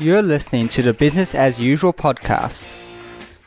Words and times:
You're 0.00 0.22
listening 0.22 0.66
to 0.68 0.82
the 0.82 0.92
Business 0.92 1.36
as 1.36 1.60
Usual 1.60 1.92
podcast, 1.92 2.72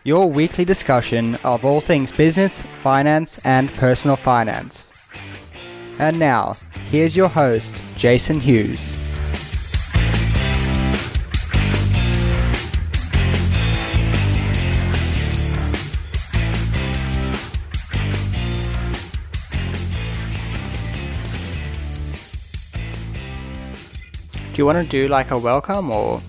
your 0.06 0.32
weekly 0.32 0.64
discussion 0.64 1.36
of 1.44 1.66
all 1.66 1.82
things 1.82 2.10
business, 2.10 2.62
finance, 2.82 3.38
and 3.40 3.72
personal 3.74 4.16
finance. 4.16 4.94
And 6.00 6.18
now, 6.18 6.56
here's 6.90 7.18
your 7.18 7.28
host, 7.28 7.82
Jason 7.98 8.40
Hughes. 8.40 8.80
Do 24.54 24.62
you 24.62 24.66
want 24.66 24.84
to 24.84 24.90
do 24.90 25.10
like 25.10 25.32
a 25.32 25.38
welcome 25.38 25.92
or 25.92 26.22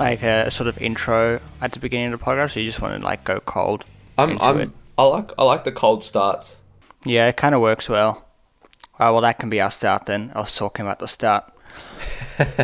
like 0.00 0.22
a 0.22 0.50
sort 0.50 0.68
of 0.68 0.78
intro 0.78 1.40
at 1.60 1.72
the 1.72 1.78
beginning 1.78 2.12
of 2.12 2.18
the 2.18 2.24
podcast, 2.24 2.56
or 2.56 2.60
you 2.60 2.66
just 2.66 2.80
want 2.80 2.98
to 3.00 3.04
like 3.04 3.22
go 3.24 3.40
cold? 3.40 3.84
I'm, 4.18 4.30
into 4.30 4.44
I'm, 4.44 4.60
it? 4.60 4.70
I 4.98 5.04
like, 5.04 5.30
I 5.38 5.44
like 5.44 5.64
the 5.64 5.72
cold 5.72 6.02
starts. 6.02 6.60
Yeah, 7.04 7.28
it 7.28 7.36
kind 7.36 7.54
of 7.54 7.60
works 7.60 7.88
well. 7.88 8.26
Uh, 8.94 9.08
well, 9.12 9.20
that 9.22 9.38
can 9.38 9.48
be 9.48 9.60
our 9.60 9.70
start 9.70 10.06
then. 10.06 10.32
I 10.34 10.40
was 10.40 10.54
talking 10.54 10.84
about 10.84 10.98
the 10.98 11.08
start. 11.08 11.52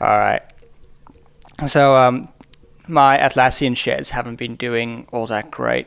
All 0.00 0.18
right. 0.18 0.42
So, 1.66 1.96
um, 1.96 2.28
my 2.86 3.16
Atlassian 3.16 3.76
shares 3.76 4.10
haven't 4.10 4.36
been 4.36 4.56
doing 4.56 5.06
all 5.10 5.26
that 5.28 5.50
great 5.50 5.86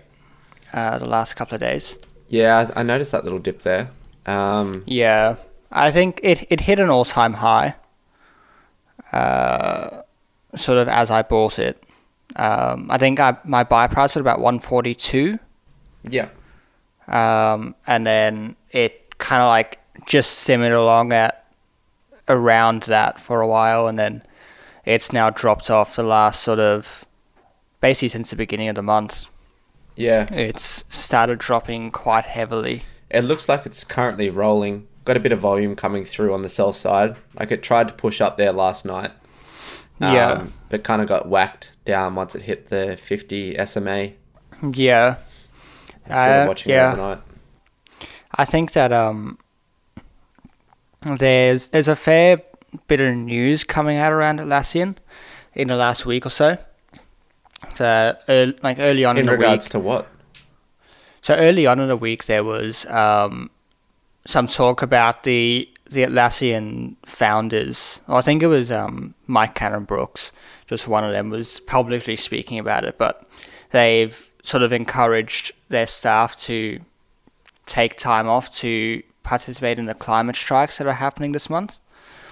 uh, 0.73 0.97
the 0.97 1.05
last 1.05 1.35
couple 1.35 1.55
of 1.55 1.61
days. 1.61 1.97
Yeah, 2.27 2.66
I, 2.75 2.79
I 2.79 2.83
noticed 2.83 3.11
that 3.11 3.23
little 3.23 3.39
dip 3.39 3.61
there. 3.61 3.91
Um, 4.25 4.83
Yeah, 4.88 5.35
I 5.71 5.91
think 5.91 6.19
it, 6.23 6.47
it 6.49 6.61
hit 6.61 6.79
an 6.79 6.89
all 6.89 7.05
time 7.05 7.33
high, 7.35 7.75
uh, 9.11 10.01
sort 10.55 10.77
of 10.77 10.87
as 10.87 11.09
I 11.09 11.21
bought 11.21 11.59
it. 11.59 11.83
Um, 12.35 12.88
I 12.89 12.97
think 12.97 13.19
I, 13.19 13.38
my 13.43 13.63
buy 13.63 13.88
price 13.88 14.16
was 14.16 14.21
about 14.21 14.39
142. 14.39 15.39
yeah, 16.09 16.29
um, 17.07 17.75
and 17.88 18.05
then 18.05 18.55
it 18.71 19.17
kind 19.17 19.41
of 19.41 19.47
like 19.47 19.79
just 20.05 20.31
simmered 20.39 20.71
along 20.71 21.11
at 21.11 21.45
around 22.27 22.83
that 22.83 23.19
for 23.19 23.41
a 23.41 23.47
while, 23.47 23.88
and 23.88 23.97
then 23.97 24.23
it's 24.85 25.11
now 25.11 25.29
dropped 25.29 25.69
off 25.69 25.95
the 25.95 26.03
last 26.03 26.41
sort 26.41 26.59
of 26.59 27.05
basically 27.81 28.09
since 28.09 28.29
the 28.29 28.35
beginning 28.35 28.67
of 28.69 28.75
the 28.75 28.83
month. 28.83 29.25
yeah. 29.95 30.31
It's 30.33 30.85
started 30.89 31.39
dropping 31.39 31.91
quite 31.91 32.25
heavily. 32.25 32.83
It 33.09 33.25
looks 33.25 33.49
like 33.49 33.66
it's 33.66 33.83
currently 33.83 34.29
rolling. 34.29 34.88
Got 35.09 35.17
a 35.17 35.21
bit 35.21 35.31
of 35.31 35.39
volume 35.39 35.75
coming 35.75 36.05
through 36.05 36.35
on 36.35 36.43
the 36.43 36.49
sell 36.49 36.71
side. 36.71 37.15
Like 37.33 37.52
it 37.52 37.63
tried 37.63 37.88
to 37.88 37.95
push 37.95 38.21
up 38.21 38.38
there 38.38 38.52
last 38.52 38.85
night. 38.85 39.09
Yeah. 39.99 40.33
Um, 40.33 40.53
but 40.69 40.83
kind 40.83 41.01
of 41.01 41.07
got 41.07 41.27
whacked 41.27 41.71
down 41.83 42.13
once 42.13 42.35
it 42.35 42.43
hit 42.43 42.67
the 42.67 42.95
50 42.95 43.57
SMA. 43.66 44.11
Yeah, 44.71 45.16
Instead 46.05 46.39
Uh, 46.39 46.41
of 46.43 46.47
watching 46.47 46.69
yeah. 46.71 46.89
it 46.89 46.93
overnight. 46.93 47.21
I 48.35 48.45
think 48.45 48.73
that 48.73 48.91
um, 48.91 49.39
there's 51.01 51.69
there's 51.69 51.88
a 51.88 51.95
fair 51.95 52.44
bit 52.88 53.01
of 53.01 53.16
news 53.16 53.63
coming 53.63 53.97
out 53.97 54.11
around 54.11 54.39
Atlassian 54.39 54.97
in 55.55 55.69
the 55.69 55.75
last 55.75 56.05
week 56.05 56.27
or 56.27 56.29
so. 56.29 56.57
So, 57.73 58.16
ear 58.27 58.53
like 58.61 58.77
early 58.77 59.05
on 59.05 59.17
in, 59.17 59.21
In 59.21 59.25
the 59.25 59.31
regards 59.31 59.66
week, 59.66 59.71
to 59.71 59.79
what? 59.79 60.07
So 61.21 61.33
early 61.33 61.66
on 61.66 61.79
in 61.79 61.88
the 61.88 61.97
week, 61.97 62.25
there 62.25 62.44
was 62.44 62.85
um, 62.85 63.49
some 64.25 64.48
talk 64.48 64.81
about 64.81 65.23
the 65.23 65.70
the 65.89 66.03
Atlassian 66.03 66.95
founders. 67.06 68.02
Well, 68.08 68.17
I 68.17 68.22
think 68.22 68.44
it 68.44 68.48
was 68.48 68.72
um, 68.72 69.16
Mike 69.25 69.56
Cannon 69.56 69.86
Brooks. 69.86 70.31
Just 70.67 70.88
one 70.88 71.03
of 71.03 71.12
them 71.12 71.30
was 71.31 71.59
publicly 71.59 72.16
speaking 72.16 72.59
about 72.59 72.84
it, 72.84 72.97
but 72.97 73.28
they've 73.72 74.30
sort 74.44 74.62
of 74.62 74.72
encouraged 74.72 75.52
their 75.70 75.88
staff 75.88 76.35
to 76.41 76.79
take 77.66 77.96
time 77.96 78.28
off 78.28 78.53
to 78.58 79.02
participate 79.24 79.79
in 79.79 79.85
the 79.85 79.94
climate 79.94 80.35
strikes 80.35 80.78
that 80.78 80.88
are 80.88 80.94
happening 80.94 81.31
this 81.31 81.50
month. 81.50 81.78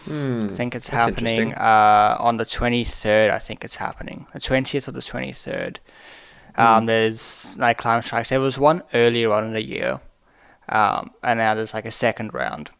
Hmm, 0.06 0.50
I 0.52 0.54
think 0.56 0.74
it's 0.74 0.90
happening 0.90 1.54
uh, 1.54 2.16
on 2.20 2.38
the 2.38 2.46
23rd. 2.46 3.30
I 3.30 3.40
think 3.40 3.66
it's 3.66 3.76
happening. 3.76 4.26
The 4.34 4.40
20th 4.40 4.88
or 4.88 4.92
the 4.92 5.02
23rd. 5.02 5.78
Um, 6.56 6.88
there's 6.88 7.56
like 7.60 7.78
climate 7.78 8.06
strikes. 8.06 8.30
There 8.30 8.40
was 8.40 8.58
one 8.58 8.82
earlier 8.94 9.32
on 9.32 9.44
in 9.44 9.54
the 9.54 9.64
year, 9.64 10.00
um, 10.70 11.12
and 11.24 11.40
now 11.40 11.54
there's 11.56 11.74
like 11.74 11.86
a 11.86 11.92
second 11.92 12.34
round. 12.34 12.72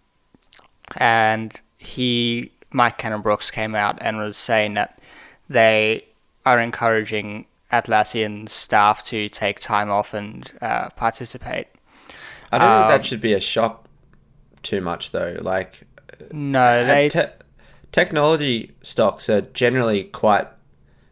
And 0.96 1.60
he, 1.78 2.52
Mike 2.72 2.98
Cannon 2.98 3.22
Brooks, 3.22 3.52
came 3.52 3.76
out 3.76 3.98
and 4.02 4.18
was 4.18 4.38
saying 4.38 4.74
that 4.76 5.00
they 5.50 6.06
are 6.46 6.60
encouraging 6.60 7.46
Atlassian 7.72 8.48
staff 8.50 9.06
to 9.08 9.28
take 9.30 9.60
time 9.60 9.90
off 9.92 10.14
and 10.14 10.50
uh, 10.62 10.90
participate. 10.92 11.68
I 12.52 12.58
don't 12.58 12.68
think 12.68 12.86
um, 12.86 12.90
that 12.92 13.06
should 13.06 13.20
be 13.22 13.34
a 13.34 13.40
shock 13.42 13.86
too 14.64 14.80
much 14.82 15.12
though. 15.12 15.38
Like 15.42 15.84
No, 16.32 16.62
Uh, 16.62 16.86
they. 16.86 17.10
te- 17.10 17.26
technology 17.92 18.74
stocks 18.82 19.30
are 19.30 19.42
generally 19.42 20.06
quite 20.06 20.48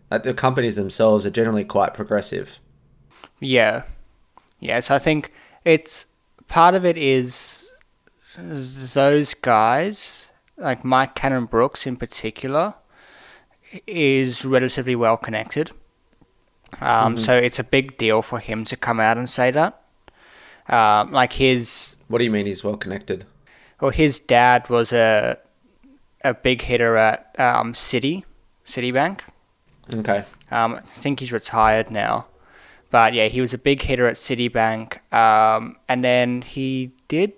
like 0.10 0.24
the 0.24 0.34
companies 0.34 0.78
themselves 0.78 1.26
are 1.26 1.30
generally 1.32 1.66
quite 1.66 1.94
progressive. 1.94 2.60
Yeah. 3.42 3.84
Yeah, 4.62 4.80
so 4.80 4.96
I 4.96 5.00
think 5.00 5.34
it's 5.66 6.06
part 6.48 6.76
of 6.76 6.86
it 6.86 6.98
is 6.98 7.72
those 8.38 9.34
guys, 9.34 10.30
like 10.58 10.84
Mike 10.84 11.16
Cannon 11.16 11.46
Brooks 11.46 11.86
in 11.88 11.96
particular, 11.98 12.76
is 13.88 14.46
relatively 14.46 14.96
well 14.96 15.18
connected. 15.18 15.72
Um, 16.82 17.18
So 17.18 17.36
it's 17.38 17.60
a 17.60 17.64
big 17.64 17.98
deal 17.98 18.22
for 18.22 18.40
him 18.40 18.66
to 18.66 18.76
come 18.76 19.00
out 19.00 19.18
and 19.18 19.30
say 19.30 19.52
that. 19.52 19.82
Um, 20.68 21.12
like 21.12 21.34
his, 21.34 21.98
What 22.08 22.18
do 22.20 22.24
you 22.26 22.32
mean 22.32 22.46
he's 22.46 22.64
well 22.64 22.78
connected? 22.78 23.26
well, 23.80 23.92
his 23.92 24.20
dad 24.20 24.70
was 24.70 24.92
a 24.94 25.38
a 26.24 26.34
big 26.34 26.64
hitter 26.64 26.96
at 26.98 27.36
um, 27.38 27.74
Citi, 27.74 28.24
Citibank. 28.66 29.20
Okay. 29.94 30.24
Um, 30.50 30.76
I 30.76 31.00
think 31.00 31.20
he's 31.20 31.32
retired 31.32 31.92
now. 31.92 32.26
But 32.96 33.14
yeah, 33.14 33.28
he 33.28 33.42
was 33.42 33.54
a 33.54 33.58
big 33.58 33.82
hitter 33.82 34.08
at 34.08 34.16
Citibank. 34.16 35.00
Um, 35.14 35.76
and 35.90 36.02
then 36.02 36.44
he 36.44 36.94
did, 37.10 37.34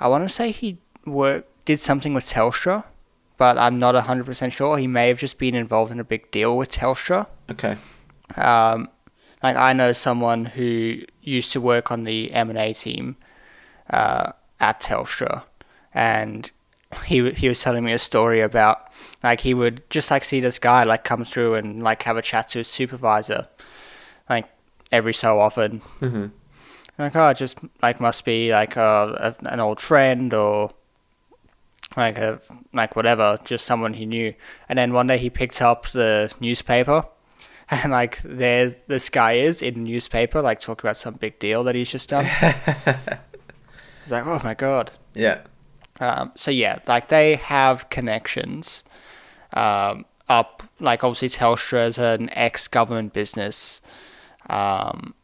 I 0.00 0.08
want 0.08 0.24
to 0.24 0.28
say 0.28 0.50
he 0.50 0.78
work, 1.06 1.46
did 1.64 1.78
something 1.78 2.12
with 2.12 2.26
Telstra, 2.26 2.82
but 3.36 3.56
I'm 3.56 3.78
not 3.78 3.94
100% 3.94 4.50
sure. 4.50 4.78
He 4.78 4.88
may 4.88 5.06
have 5.06 5.20
just 5.20 5.38
been 5.38 5.54
involved 5.54 5.92
in 5.92 6.00
a 6.00 6.02
big 6.02 6.32
deal 6.32 6.56
with 6.56 6.72
Telstra. 6.72 7.28
Okay. 7.48 7.76
Um, 8.34 8.88
like 9.44 9.54
I 9.54 9.74
know 9.74 9.92
someone 9.92 10.44
who 10.44 11.02
used 11.22 11.52
to 11.52 11.60
work 11.60 11.92
on 11.92 12.02
the 12.02 12.32
M&A 12.32 12.74
team 12.74 13.14
uh, 13.90 14.32
at 14.58 14.80
Telstra, 14.80 15.44
and 15.94 16.50
he 17.04 17.30
he 17.30 17.46
was 17.48 17.60
telling 17.60 17.84
me 17.84 17.92
a 17.92 17.98
story 18.00 18.40
about 18.40 18.90
like 19.22 19.42
he 19.42 19.54
would 19.54 19.88
just 19.88 20.10
like 20.10 20.24
see 20.24 20.40
this 20.40 20.58
guy 20.58 20.82
like 20.82 21.04
come 21.04 21.24
through 21.24 21.54
and 21.54 21.80
like 21.80 22.02
have 22.02 22.16
a 22.16 22.22
chat 22.22 22.48
to 22.48 22.58
his 22.58 22.66
supervisor, 22.66 23.46
every 24.92 25.14
so 25.14 25.38
often. 25.38 25.78
hmm 26.00 26.26
Like 26.98 27.16
oh, 27.16 27.28
it 27.28 27.36
just 27.36 27.58
like 27.82 28.00
must 28.00 28.24
be 28.24 28.50
like 28.50 28.76
a, 28.76 29.36
a 29.42 29.46
an 29.46 29.60
old 29.60 29.80
friend 29.80 30.32
or 30.34 30.72
like 31.96 32.18
a 32.18 32.40
like 32.72 32.94
whatever, 32.96 33.38
just 33.44 33.64
someone 33.66 33.94
he 33.94 34.06
knew. 34.06 34.34
And 34.68 34.78
then 34.78 34.92
one 34.92 35.06
day 35.06 35.18
he 35.18 35.30
picks 35.30 35.60
up 35.60 35.88
the 35.88 36.32
newspaper, 36.40 37.04
and 37.70 37.92
like 37.92 38.20
there 38.22 38.74
this 38.86 39.08
guy 39.08 39.32
is 39.34 39.62
in 39.62 39.74
the 39.74 39.80
newspaper, 39.80 40.40
like 40.42 40.60
talking 40.60 40.86
about 40.86 40.96
some 40.96 41.14
big 41.14 41.38
deal 41.38 41.64
that 41.64 41.74
he's 41.74 41.90
just 41.90 42.08
done. 42.10 42.26
He's 44.04 44.12
like, 44.12 44.26
oh 44.26 44.40
my 44.42 44.54
god. 44.54 44.90
Yeah. 45.14 45.42
Um, 46.00 46.32
so 46.34 46.50
yeah, 46.50 46.78
like 46.86 47.10
they 47.10 47.36
have 47.36 47.90
connections 47.90 48.82
um, 49.52 50.06
up. 50.28 50.62
Like 50.80 51.04
obviously 51.04 51.28
Telstra 51.28 51.86
is 51.86 51.98
an 51.98 52.30
ex-government 52.30 53.12
business. 53.12 53.80
Um, 54.48 55.14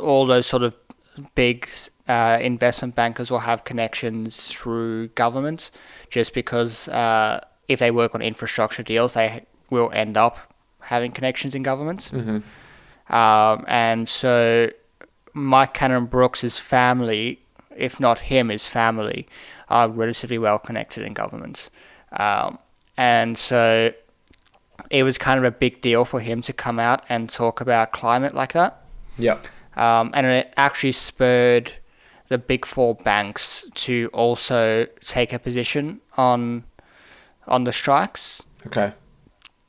all 0.00 0.26
those 0.26 0.46
sort 0.46 0.62
of 0.62 0.76
big 1.34 1.68
uh, 2.06 2.38
investment 2.40 2.94
bankers 2.94 3.30
will 3.30 3.40
have 3.40 3.64
connections 3.64 4.48
through 4.48 5.08
governments 5.08 5.70
just 6.10 6.32
because 6.32 6.88
uh, 6.88 7.40
if 7.68 7.78
they 7.78 7.90
work 7.90 8.14
on 8.14 8.22
infrastructure 8.22 8.82
deals, 8.82 9.14
they 9.14 9.44
will 9.70 9.90
end 9.92 10.16
up 10.16 10.54
having 10.80 11.12
connections 11.12 11.54
in 11.54 11.62
government. 11.62 12.04
hmm 12.04 12.38
Um, 13.10 13.64
and 13.66 14.06
so 14.06 14.70
Mike 15.32 15.72
Cannon 15.72 16.06
Brooks' 16.06 16.58
family, 16.58 17.40
if 17.74 17.98
not 17.98 18.18
him, 18.20 18.50
his 18.50 18.66
family, 18.66 19.26
are 19.68 19.88
relatively 19.88 20.38
well 20.38 20.58
connected 20.58 21.04
in 21.04 21.14
governments. 21.14 21.70
Um, 22.12 22.58
and 22.96 23.38
so 23.38 23.92
it 24.90 25.02
was 25.02 25.18
kind 25.18 25.38
of 25.38 25.44
a 25.44 25.50
big 25.50 25.80
deal 25.80 26.04
for 26.04 26.20
him 26.20 26.42
to 26.42 26.52
come 26.52 26.78
out 26.78 27.04
and 27.08 27.28
talk 27.28 27.60
about 27.60 27.92
climate 27.92 28.34
like 28.34 28.52
that. 28.52 28.82
Yep. 29.18 29.46
Um, 29.76 30.10
and 30.14 30.26
it 30.26 30.52
actually 30.56 30.92
spurred 30.92 31.72
the 32.28 32.38
big 32.38 32.66
four 32.66 32.94
banks 32.94 33.66
to 33.74 34.10
also 34.12 34.86
take 35.00 35.32
a 35.32 35.38
position 35.38 36.00
on 36.16 36.64
on 37.46 37.64
the 37.64 37.72
strikes. 37.72 38.42
Okay. 38.66 38.92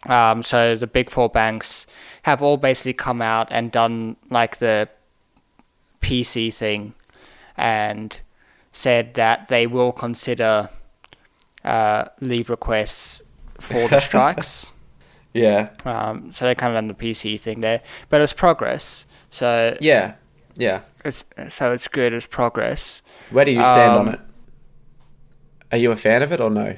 Um, 0.06 0.44
so 0.44 0.76
the 0.76 0.88
big 0.88 1.10
four 1.10 1.30
banks 1.30 1.88
have 2.24 2.42
all 2.42 2.58
basically 2.58 2.94
come 2.94 3.22
out 3.22 3.48
and 3.52 3.72
done 3.72 4.18
like 4.30 4.58
the 4.58 4.90
PC 6.02 6.54
thing 6.54 6.94
and 7.58 8.18
said 8.72 9.14
that 9.16 9.48
they 9.48 9.68
will 9.68 9.92
consider 9.92 10.70
uh, 11.64 12.06
leave 12.22 12.50
requests 12.50 13.22
for 13.60 13.88
the 13.88 14.00
strikes. 14.08 14.72
Yeah. 15.34 15.70
Um, 15.86 16.32
so 16.34 16.46
they 16.46 16.56
kind 16.56 16.74
of 16.74 16.78
done 16.78 16.88
the 16.88 16.94
PC 16.94 17.40
thing 17.40 17.62
there, 17.62 17.82
but 18.10 18.22
it's 18.22 18.34
progress. 18.34 19.06
So 19.30 19.78
Yeah. 19.80 20.14
Yeah. 20.56 20.82
it's 21.06 21.24
so 21.50 21.72
it's 21.72 21.88
good. 21.88 22.14
It's 22.14 22.26
progress. 22.28 23.02
Where 23.30 23.46
do 23.46 23.52
you 23.52 23.64
stand 23.66 23.92
on 23.94 24.08
Um, 24.08 24.14
it? 24.16 24.20
Are 25.72 25.78
you 25.78 25.92
a 25.92 25.96
fan 25.96 26.24
of 26.24 26.32
it 26.32 26.40
or 26.40 26.50
no? 26.50 26.78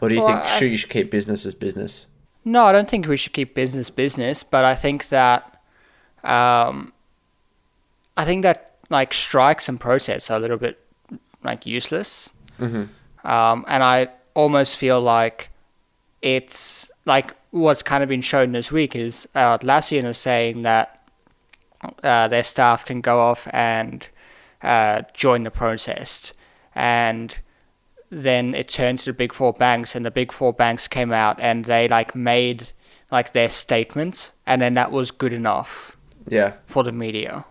Or 0.00 0.08
do 0.08 0.14
you 0.14 0.20
Well, 0.22 0.28
think 0.28 0.40
I- 0.40 0.58
should 0.58 0.70
you 0.70 0.76
should 0.76 0.90
keep 0.90 1.10
business 1.10 1.46
as 1.46 1.54
business? 1.54 2.08
No, 2.44 2.64
I 2.66 2.72
don't 2.72 2.88
think 2.88 3.06
we 3.06 3.16
should 3.16 3.32
keep 3.32 3.54
business 3.54 3.90
business, 3.90 4.42
but 4.42 4.64
I 4.64 4.74
think 4.74 5.08
that 5.08 5.52
um, 6.24 6.92
I 8.16 8.24
think 8.24 8.42
that 8.42 8.72
like 8.90 9.14
strikes 9.14 9.68
and 9.68 9.80
protests 9.80 10.30
are 10.30 10.36
a 10.36 10.40
little 10.40 10.56
bit 10.56 10.80
like 11.44 11.64
useless. 11.66 12.30
Mhm. 12.60 12.88
Um, 13.24 13.64
and 13.68 13.82
I 13.84 14.08
almost 14.34 14.76
feel 14.76 15.00
like 15.00 15.50
it's 16.22 16.90
like 17.06 17.34
what's 17.50 17.82
kind 17.82 18.02
of 18.02 18.08
been 18.08 18.20
shown 18.20 18.52
this 18.52 18.70
week 18.70 18.94
is 18.94 19.26
uh, 19.34 19.56
Atlassian 19.58 20.04
is 20.04 20.18
saying 20.18 20.62
that 20.62 21.02
uh, 22.02 22.28
their 22.28 22.44
staff 22.44 22.84
can 22.84 23.00
go 23.00 23.18
off 23.20 23.46
and 23.52 24.04
uh, 24.62 25.02
join 25.14 25.44
the 25.44 25.50
protest, 25.50 26.32
and 26.74 27.36
then 28.10 28.54
it 28.54 28.68
turned 28.68 28.98
to 29.00 29.06
the 29.06 29.12
big 29.12 29.32
four 29.32 29.52
banks, 29.52 29.94
and 29.94 30.04
the 30.04 30.10
big 30.10 30.32
four 30.32 30.52
banks 30.52 30.86
came 30.88 31.12
out 31.12 31.38
and 31.40 31.64
they 31.64 31.88
like 31.88 32.14
made 32.14 32.72
like 33.10 33.32
their 33.32 33.48
statement, 33.48 34.32
and 34.46 34.60
then 34.60 34.74
that 34.74 34.90
was 34.90 35.10
good 35.12 35.32
enough 35.32 35.96
Yeah. 36.28 36.54
for 36.66 36.82
the 36.82 36.92
media. 36.92 37.44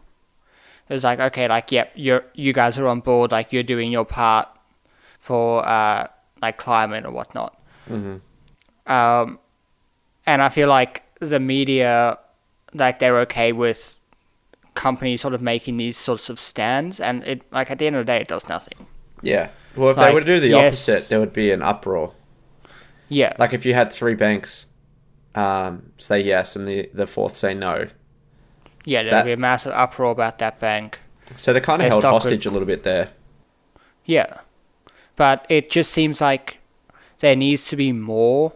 It 0.89 0.93
was 0.93 1.03
like, 1.03 1.19
okay, 1.19 1.47
like, 1.47 1.71
yep, 1.71 1.91
you're 1.95 2.25
you 2.33 2.51
guys 2.53 2.77
are 2.77 2.87
on 2.87 2.99
board, 2.99 3.31
like 3.31 3.51
you're 3.53 3.63
doing 3.63 3.91
your 3.91 4.05
part 4.05 4.47
for 5.19 5.67
uh, 5.67 6.07
like 6.41 6.57
climate 6.57 7.05
or 7.05 7.11
whatnot. 7.11 7.59
Mhm. 7.89 8.21
Um, 8.85 9.39
and 10.25 10.41
I 10.41 10.49
feel 10.49 10.67
like 10.69 11.03
the 11.19 11.39
media, 11.39 12.17
like 12.73 12.99
they're 12.99 13.19
okay 13.21 13.51
with 13.51 13.99
companies 14.73 15.21
sort 15.21 15.33
of 15.33 15.41
making 15.41 15.77
these 15.77 15.97
sorts 15.97 16.29
of 16.29 16.39
stands, 16.39 16.99
and 16.99 17.23
it 17.23 17.41
like 17.51 17.71
at 17.71 17.79
the 17.79 17.87
end 17.87 17.95
of 17.95 18.05
the 18.05 18.11
day, 18.11 18.17
it 18.17 18.27
does 18.27 18.47
nothing. 18.49 18.87
Yeah. 19.21 19.49
Well, 19.75 19.89
if 19.89 19.97
they 19.97 20.03
Like, 20.03 20.13
were 20.13 20.19
to 20.21 20.25
do 20.25 20.39
the 20.39 20.49
yes. 20.49 20.87
opposite, 20.89 21.09
there 21.09 21.19
would 21.19 21.33
be 21.33 21.51
an 21.51 21.61
uproar. 21.61 22.13
Yeah, 23.09 23.33
Like 23.37 23.53
if 23.53 23.65
you 23.65 23.73
had 23.75 23.91
three 23.93 24.15
banks 24.15 24.67
um, 25.35 25.91
say 25.97 26.19
yes 26.21 26.55
and 26.55 26.67
the, 26.67 26.89
the 26.93 27.05
fourth 27.05 27.35
say 27.35 27.53
no. 27.53 27.87
yeah, 28.85 29.03
there 29.03 29.17
would 29.19 29.25
be 29.25 29.31
a 29.33 29.37
massive 29.37 29.73
uproar 29.73 30.11
about 30.11 30.39
that 30.39 30.59
bank. 30.59 30.99
So 31.35 31.51
they're 31.53 31.61
kind 31.61 31.81
of 31.81 31.89
held 31.89 32.01
stock 32.01 32.13
would- 32.13 32.21
hostage 32.23 32.45
a 32.45 32.51
little 32.51 32.65
bit 32.65 32.83
there. 32.83 33.09
Yeah. 34.05 34.39
But 35.15 35.45
it 35.49 35.69
just 35.69 35.91
seems 35.91 36.19
like 36.21 36.57
there 37.19 37.35
needs 37.35 37.67
to 37.69 37.75
be 37.75 37.91
more 37.91 38.53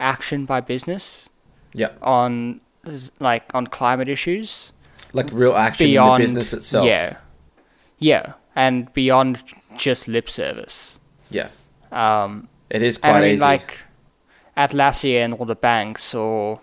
action 0.00 0.44
by 0.44 0.60
business 0.60 1.28
Yeah. 1.74 1.90
on 2.02 2.60
like 3.18 3.44
on 3.54 3.66
climate 3.66 4.08
issues 4.08 4.72
Like 5.12 5.30
real 5.32 5.54
action 5.54 5.86
beyond 5.86 6.22
in 6.22 6.28
the 6.34 6.40
business 6.40 6.52
itself. 6.58 6.86
Yeah. 6.86 7.16
Yeah, 7.98 8.34
and 8.54 8.92
beyond 8.94 9.42
just 9.76 10.06
lip 10.08 10.30
service. 10.30 11.00
Yeah. 11.30 11.48
Um 11.92 12.48
It 12.70 12.82
is 12.82 12.96
and 12.98 13.10
quite 13.12 13.18
I 13.18 13.20
mean 13.20 13.34
easy. 13.34 13.44
like 13.44 13.78
Atlassian 14.56 15.38
all 15.38 15.46
the 15.46 15.54
banks 15.56 16.14
or 16.14 16.60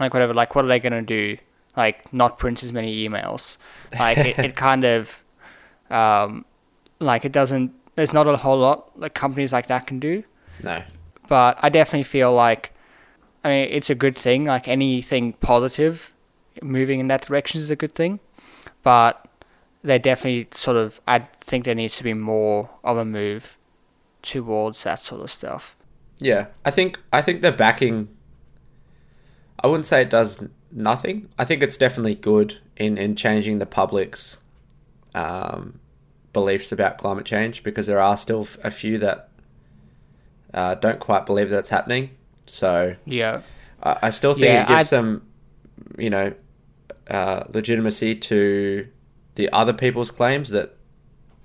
like 0.00 0.12
whatever 0.14 0.34
like 0.34 0.54
what 0.54 0.64
are 0.64 0.68
they 0.68 0.80
going 0.80 0.92
to 0.92 1.02
do? 1.02 1.38
Like 1.76 2.12
not 2.12 2.38
print 2.38 2.62
as 2.62 2.72
many 2.72 3.06
emails. 3.08 3.58
Like 3.98 4.18
it, 4.18 4.38
it 4.38 4.56
kind 4.68 4.84
of 4.84 5.22
um 5.90 6.44
like 6.98 7.24
it 7.24 7.32
doesn't 7.32 7.72
there's 7.96 8.12
not 8.12 8.26
a 8.26 8.36
whole 8.36 8.58
lot 8.58 8.90
like 8.98 9.14
companies 9.14 9.52
like 9.52 9.66
that 9.68 9.86
can 9.86 9.98
do. 10.00 10.24
no. 10.62 10.82
But 11.28 11.58
I 11.62 11.68
definitely 11.68 12.04
feel 12.04 12.32
like 12.32 12.72
I 13.44 13.48
mean 13.48 13.68
it's 13.70 13.90
a 13.90 13.94
good 13.94 14.16
thing. 14.16 14.44
Like 14.46 14.68
anything 14.68 15.34
positive, 15.34 16.12
moving 16.62 17.00
in 17.00 17.08
that 17.08 17.26
direction 17.26 17.60
is 17.60 17.70
a 17.70 17.76
good 17.76 17.94
thing. 17.94 18.20
But 18.82 19.26
they 19.82 19.98
definitely 19.98 20.48
sort 20.52 20.76
of 20.76 21.00
I 21.06 21.20
think 21.40 21.64
there 21.64 21.74
needs 21.74 21.96
to 21.96 22.04
be 22.04 22.14
more 22.14 22.70
of 22.84 22.96
a 22.96 23.04
move 23.04 23.56
towards 24.22 24.84
that 24.84 25.00
sort 25.00 25.22
of 25.22 25.30
stuff. 25.30 25.76
Yeah, 26.18 26.46
I 26.64 26.70
think 26.70 27.00
I 27.12 27.22
think 27.22 27.42
the 27.42 27.52
backing. 27.52 28.08
I 29.58 29.68
wouldn't 29.68 29.86
say 29.86 30.02
it 30.02 30.10
does 30.10 30.48
nothing. 30.70 31.28
I 31.38 31.44
think 31.44 31.62
it's 31.62 31.76
definitely 31.76 32.14
good 32.14 32.58
in 32.76 32.96
in 32.96 33.16
changing 33.16 33.58
the 33.58 33.66
public's 33.66 34.38
um, 35.14 35.80
beliefs 36.32 36.72
about 36.72 36.98
climate 36.98 37.26
change 37.26 37.62
because 37.62 37.86
there 37.86 38.00
are 38.00 38.16
still 38.16 38.46
a 38.62 38.70
few 38.70 38.98
that 38.98 39.28
uh, 40.54 40.74
don't 40.76 40.98
quite 41.00 41.26
believe 41.26 41.50
that's 41.50 41.70
happening. 41.70 42.10
So 42.46 42.96
Yeah. 43.06 43.40
I, 43.82 43.98
I 44.02 44.10
still 44.10 44.34
think 44.34 44.46
Yeah, 44.46 44.62
it 44.64 44.68
gives 44.68 44.80
I- 44.80 44.96
some, 44.96 45.22
you 45.98 46.10
know, 46.10 46.32
uh, 47.08 47.44
legitimacy 47.52 48.14
to 48.16 48.86
the 49.34 49.48
other 49.52 49.72
people's 49.72 50.10
claims 50.10 50.50
that 50.50 50.76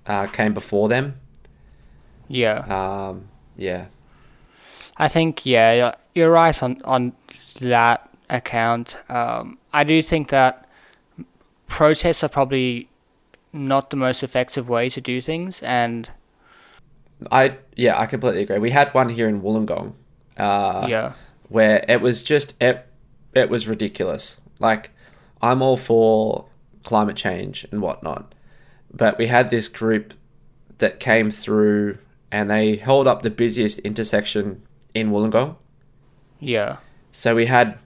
uh, 0.05 0.27
came 0.27 0.53
before 0.53 0.87
them. 0.87 1.19
Yeah. 2.27 2.59
Um, 3.09 3.29
yeah, 3.57 3.85
I 4.97 5.07
think 5.07 5.45
yeah, 5.45 5.73
you're- 5.73 5.93
you're 6.15 6.31
right 6.31 6.61
on 6.63 6.81
on 6.83 7.13
that 7.59 8.09
account. 8.29 8.97
Um, 9.09 9.57
I 9.73 9.83
do 9.83 10.01
think 10.01 10.29
that 10.29 10.67
protests 11.67 12.23
are 12.23 12.29
probably 12.29 12.89
not 13.53 13.89
the 13.89 13.95
most 13.97 14.23
effective 14.23 14.67
way 14.69 14.89
to 14.89 15.01
do 15.01 15.21
things, 15.21 15.61
and 15.63 16.09
I 17.31 17.57
yeah 17.75 17.99
I 17.99 18.05
completely 18.05 18.43
agree. 18.43 18.59
We 18.59 18.71
had 18.71 18.93
one 18.93 19.09
here 19.09 19.27
in 19.27 19.41
Wollongong, 19.41 19.93
uh, 20.37 20.87
yeah, 20.89 21.13
where 21.49 21.83
it 21.87 22.01
was 22.01 22.23
just 22.23 22.61
it 22.61 22.85
it 23.33 23.49
was 23.49 23.67
ridiculous. 23.67 24.39
Like 24.59 24.91
I'm 25.41 25.61
all 25.61 25.77
for 25.77 26.45
climate 26.83 27.15
change 27.17 27.65
and 27.71 27.81
whatnot, 27.81 28.33
but 28.93 29.17
we 29.17 29.27
had 29.27 29.49
this 29.49 29.67
group 29.67 30.13
that 30.77 30.99
came 30.99 31.31
through 31.31 31.97
and 32.31 32.49
they 32.49 32.75
held 32.75 33.07
up 33.07 33.21
the 33.21 33.29
busiest 33.29 33.79
intersection 33.79 34.61
in 34.93 35.11
Wollongong. 35.11 35.55
yeah, 36.39 36.77
So 37.11 37.35
we 37.35 37.45
had 37.45 37.79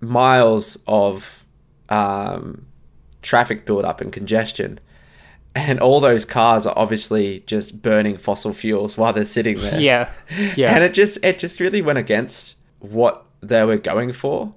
miles 0.00 0.78
of 0.86 1.44
um, 1.88 2.66
traffic 3.22 3.64
build 3.64 3.84
up 3.84 4.00
and 4.00 4.12
congestion. 4.12 4.80
And 5.56 5.78
all 5.78 6.00
those 6.00 6.24
cars 6.24 6.66
are 6.66 6.74
obviously 6.76 7.44
just 7.46 7.80
burning 7.80 8.16
fossil 8.16 8.52
fuels 8.52 8.98
while 8.98 9.12
they're 9.12 9.24
sitting 9.24 9.58
there. 9.60 9.80
yeah, 9.80 10.10
yeah, 10.56 10.74
And 10.74 10.82
it 10.82 10.94
just 10.94 11.24
it 11.24 11.38
just 11.38 11.60
really 11.60 11.80
went 11.80 11.98
against 11.98 12.56
what 12.80 13.24
they 13.40 13.64
were 13.64 13.76
going 13.76 14.12
for. 14.12 14.52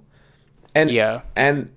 And 0.74 0.89
yeah, 0.89 1.22
and 1.36 1.72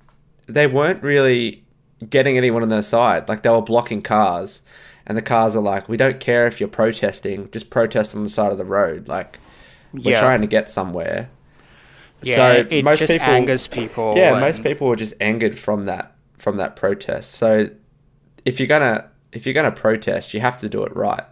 they 0.47 0.67
weren't 0.67 1.03
really 1.03 1.65
getting 2.09 2.39
anyone 2.39 2.63
on 2.63 2.71
their 2.71 2.83
side. 2.83 3.29
Like 3.29 3.43
they 3.43 3.51
were 3.51 3.61
blocking 3.61 4.01
cars 4.01 4.63
and 5.07 5.19
the 5.19 5.23
cars 5.23 5.55
are 5.55 5.61
like, 5.63 5.87
We 5.89 5.99
don't 5.99 6.19
care 6.19 6.47
if 6.47 6.59
you're 6.59 6.69
protesting, 6.71 7.51
just 7.51 7.69
protest 7.69 8.17
on 8.17 8.23
the 8.23 8.29
side 8.31 8.53
of 8.53 8.59
the 8.59 8.65
road. 8.65 9.07
Like 9.07 9.39
we're 9.93 10.13
Yeah. 10.13 10.21
trying 10.21 10.41
to 10.41 10.47
get 10.47 10.71
somewhere. 10.71 11.29
yeah. 12.23 12.35
so 12.37 12.67
it 12.71 12.85
most 12.85 13.01
just 13.01 13.13
people 13.13 13.29
angers 13.29 13.67
people. 13.67 14.15
Yeah, 14.17 14.31
and- 14.33 14.41
most 14.41 14.63
people 14.65 14.87
were 14.89 14.97
just 14.97 15.13
angered 15.21 15.59
from 15.59 15.85
that 15.85 16.15
from 16.39 16.57
that 16.57 16.75
protest. 16.75 17.33
So 17.33 17.69
if 18.47 18.59
you're 18.59 18.67
gonna 18.67 19.10
if 19.33 19.47
you're 19.47 19.55
gonna 19.55 19.73
protest, 19.73 20.35
you 20.35 20.41
have 20.41 20.59
to 20.61 20.69
do 20.69 20.83
it 20.85 20.95
right. 20.95 21.25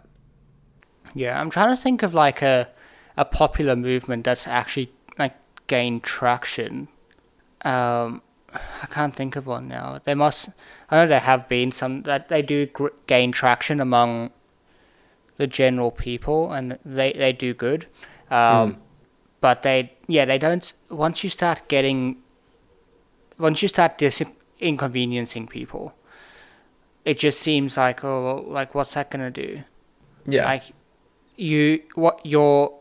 Yeah, 1.15 1.39
I'm 1.39 1.49
trying 1.49 1.75
to 1.75 1.81
think 1.81 2.03
of 2.03 2.13
like 2.13 2.41
a 2.41 2.69
a 3.17 3.25
popular 3.25 3.75
movement 3.75 4.23
that's 4.25 4.47
actually 4.47 4.91
like 5.17 5.35
gained 5.67 6.03
traction. 6.03 6.87
Um, 7.65 8.21
I 8.53 8.87
can't 8.89 9.15
think 9.15 9.35
of 9.35 9.45
one 9.47 9.67
now. 9.67 9.99
There 10.05 10.15
must. 10.15 10.49
I 10.89 10.95
know 10.97 11.07
there 11.07 11.19
have 11.19 11.47
been 11.49 11.71
some 11.71 12.03
that 12.03 12.29
they 12.29 12.41
do 12.41 12.65
gr- 12.67 12.87
gain 13.07 13.31
traction 13.31 13.79
among 13.79 14.31
the 15.37 15.47
general 15.47 15.91
people, 15.91 16.51
and 16.51 16.77
they 16.85 17.13
they 17.13 17.33
do 17.33 17.53
good. 17.53 17.87
Um, 18.31 18.77
But 19.41 19.63
they 19.63 19.93
yeah 20.07 20.25
they 20.25 20.37
don't. 20.37 20.73
Once 20.89 21.23
you 21.23 21.29
start 21.29 21.67
getting, 21.67 22.17
once 23.37 23.61
you 23.61 23.67
start 23.67 23.97
dis- 23.97 24.23
inconveniencing 24.59 25.47
people, 25.47 25.93
it 27.09 27.17
just 27.17 27.39
seems 27.39 27.75
like 27.77 28.03
oh 28.03 28.45
like 28.47 28.75
what's 28.75 28.93
that 28.93 29.09
gonna 29.11 29.31
do? 29.31 29.63
Yeah. 30.25 30.45
like 30.45 30.63
you 31.35 31.81
what 31.95 32.15
you're 32.23 32.71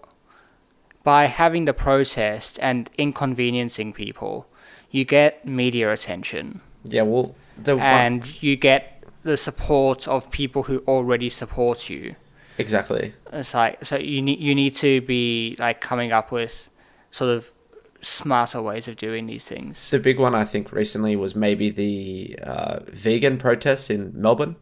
by 1.03 1.23
having 1.27 1.65
the 1.65 1.73
protest 1.73 2.59
and 2.61 2.91
inconveniencing 2.99 3.93
people 3.95 4.47
you 4.91 5.05
get 5.05 5.47
media 5.47 5.91
attention 5.93 6.61
yeah, 6.85 7.03
well 7.03 7.35
the 7.57 7.77
one- 7.77 7.87
and 7.87 8.43
you 8.43 8.55
get 8.57 8.83
the 9.23 9.37
support 9.37 10.07
of 10.07 10.31
people 10.31 10.65
who 10.65 10.79
already 10.87 11.31
support 11.31 11.89
you 11.89 12.15
Exactly. 12.59 13.15
It's 13.33 13.55
like 13.55 13.85
so 13.85 13.97
you 13.97 14.21
need 14.21 14.41
you 14.41 14.53
need 14.53 14.75
to 14.87 15.01
be 15.03 15.55
like 15.61 15.81
coming 15.81 16.11
up 16.11 16.33
with 16.33 16.69
sort 17.13 17.31
of 17.31 17.53
smarter 18.01 18.63
ways 18.63 18.87
of 18.89 18.97
doing 18.97 19.27
these 19.27 19.47
things. 19.49 19.91
The 19.91 19.99
big 19.99 20.19
one 20.19 20.35
I 20.35 20.45
think 20.45 20.73
recently 20.73 21.17
was 21.17 21.35
maybe 21.35 21.71
the 21.71 22.39
uh, 22.43 22.79
vegan 22.87 23.39
protests 23.39 23.91
in 23.91 24.13
Melbourne, 24.15 24.57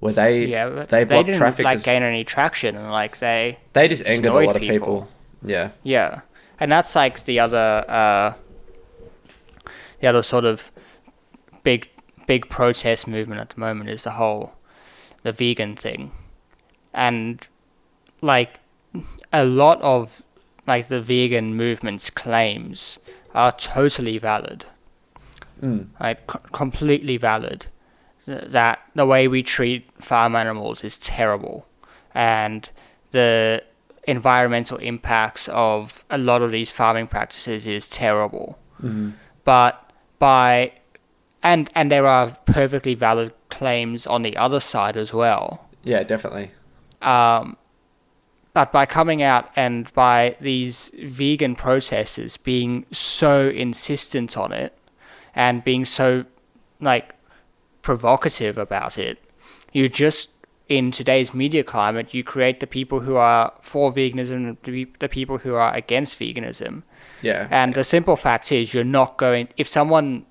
where 0.00 0.12
they 0.12 0.46
Yeah, 0.46 0.84
they 0.88 1.04
blocked 1.04 1.32
traffic. 1.34 1.64
like 1.64 1.76
'cause 1.78 1.84
gain 1.84 2.02
any 2.02 2.24
traction, 2.24 2.76
and 2.76 2.90
like 2.90 3.18
they 3.18 3.58
they 3.72 3.88
just 3.88 4.04
angered 4.06 4.32
a 4.32 4.34
lot 4.34 4.56
of 4.56 4.62
people. 4.62 4.72
people. 4.72 5.08
Yeah. 5.42 5.70
Yeah, 5.82 6.20
and 6.58 6.72
that's 6.72 6.94
like 6.96 7.24
the 7.24 7.38
other, 7.38 7.84
uh, 7.88 8.32
the 10.00 10.06
other 10.08 10.22
sort 10.22 10.44
of 10.44 10.70
big, 11.62 11.88
big 12.26 12.48
protest 12.48 13.06
movement 13.06 13.40
at 13.40 13.50
the 13.50 13.60
moment 13.60 13.90
is 13.90 14.02
the 14.04 14.12
whole, 14.12 14.52
the 15.22 15.32
vegan 15.32 15.76
thing, 15.76 16.10
and 16.92 17.46
like 18.20 18.58
a 19.32 19.44
lot 19.44 19.80
of 19.82 20.22
like 20.66 20.88
the 20.88 21.00
vegan 21.00 21.54
movement's 21.54 22.10
claims 22.10 22.98
are 23.34 23.52
totally 23.52 24.18
valid, 24.18 24.64
Mm. 25.62 25.86
like 26.00 26.20
c- 26.30 26.38
completely 26.52 27.16
valid. 27.16 27.66
Th- 28.24 28.44
That 28.48 28.80
the 28.94 29.06
way 29.06 29.28
we 29.28 29.42
treat 29.42 29.88
farm 30.02 30.34
animals 30.36 30.82
is 30.84 30.98
terrible, 30.98 31.66
and 32.14 32.68
the 33.12 33.62
environmental 34.08 34.78
impacts 34.78 35.48
of 35.48 36.04
a 36.10 36.18
lot 36.18 36.42
of 36.42 36.50
these 36.52 36.70
farming 36.70 37.06
practices 37.08 37.66
is 37.66 37.88
terrible. 37.88 38.58
hmm 38.80 39.10
But 39.44 39.74
by 40.18 40.72
and 41.42 41.70
and 41.74 41.90
there 41.90 42.06
are 42.06 42.36
perfectly 42.46 42.94
valid 42.94 43.32
claims 43.48 44.06
on 44.06 44.22
the 44.22 44.36
other 44.36 44.60
side 44.60 44.96
as 44.96 45.12
well. 45.12 45.68
Yeah, 45.84 46.02
definitely. 46.02 46.50
Um, 47.02 47.56
but 48.56 48.72
by 48.72 48.86
coming 48.86 49.20
out 49.20 49.50
and 49.54 49.92
by 49.92 50.34
these 50.40 50.90
vegan 50.98 51.54
protesters 51.54 52.38
being 52.38 52.86
so 52.90 53.50
insistent 53.50 54.34
on 54.34 54.50
it 54.50 54.72
and 55.34 55.62
being 55.62 55.84
so 55.84 56.24
like 56.80 57.14
provocative 57.82 58.56
about 58.56 58.96
it, 58.96 59.22
you 59.74 59.90
just 59.90 60.30
in 60.70 60.90
today's 60.90 61.34
media 61.34 61.62
climate, 61.62 62.14
you 62.14 62.24
create 62.24 62.60
the 62.60 62.66
people 62.66 63.00
who 63.00 63.16
are 63.16 63.52
for 63.60 63.92
veganism 63.92 64.32
and 64.32 64.56
the 65.00 65.08
people 65.10 65.36
who 65.36 65.54
are 65.54 65.74
against 65.74 66.18
veganism. 66.18 66.82
Yeah. 67.20 67.48
And 67.50 67.74
the 67.74 67.84
simple 67.84 68.16
fact 68.16 68.50
is, 68.50 68.72
you're 68.72 68.84
not 68.84 69.18
going. 69.18 69.48
If 69.58 69.68
someone 69.68 70.24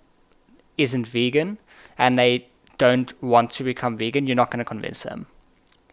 isn't 0.79 1.05
vegan 1.05 1.59
and 1.95 2.17
they 2.17 2.47
don't 2.79 3.13
want 3.21 3.51
to 3.51 3.63
become 3.63 3.97
vegan, 3.97 4.25
you're 4.25 4.35
not 4.35 4.49
going 4.49 4.65
to 4.65 4.65
convince 4.65 5.03
them. 5.03 5.27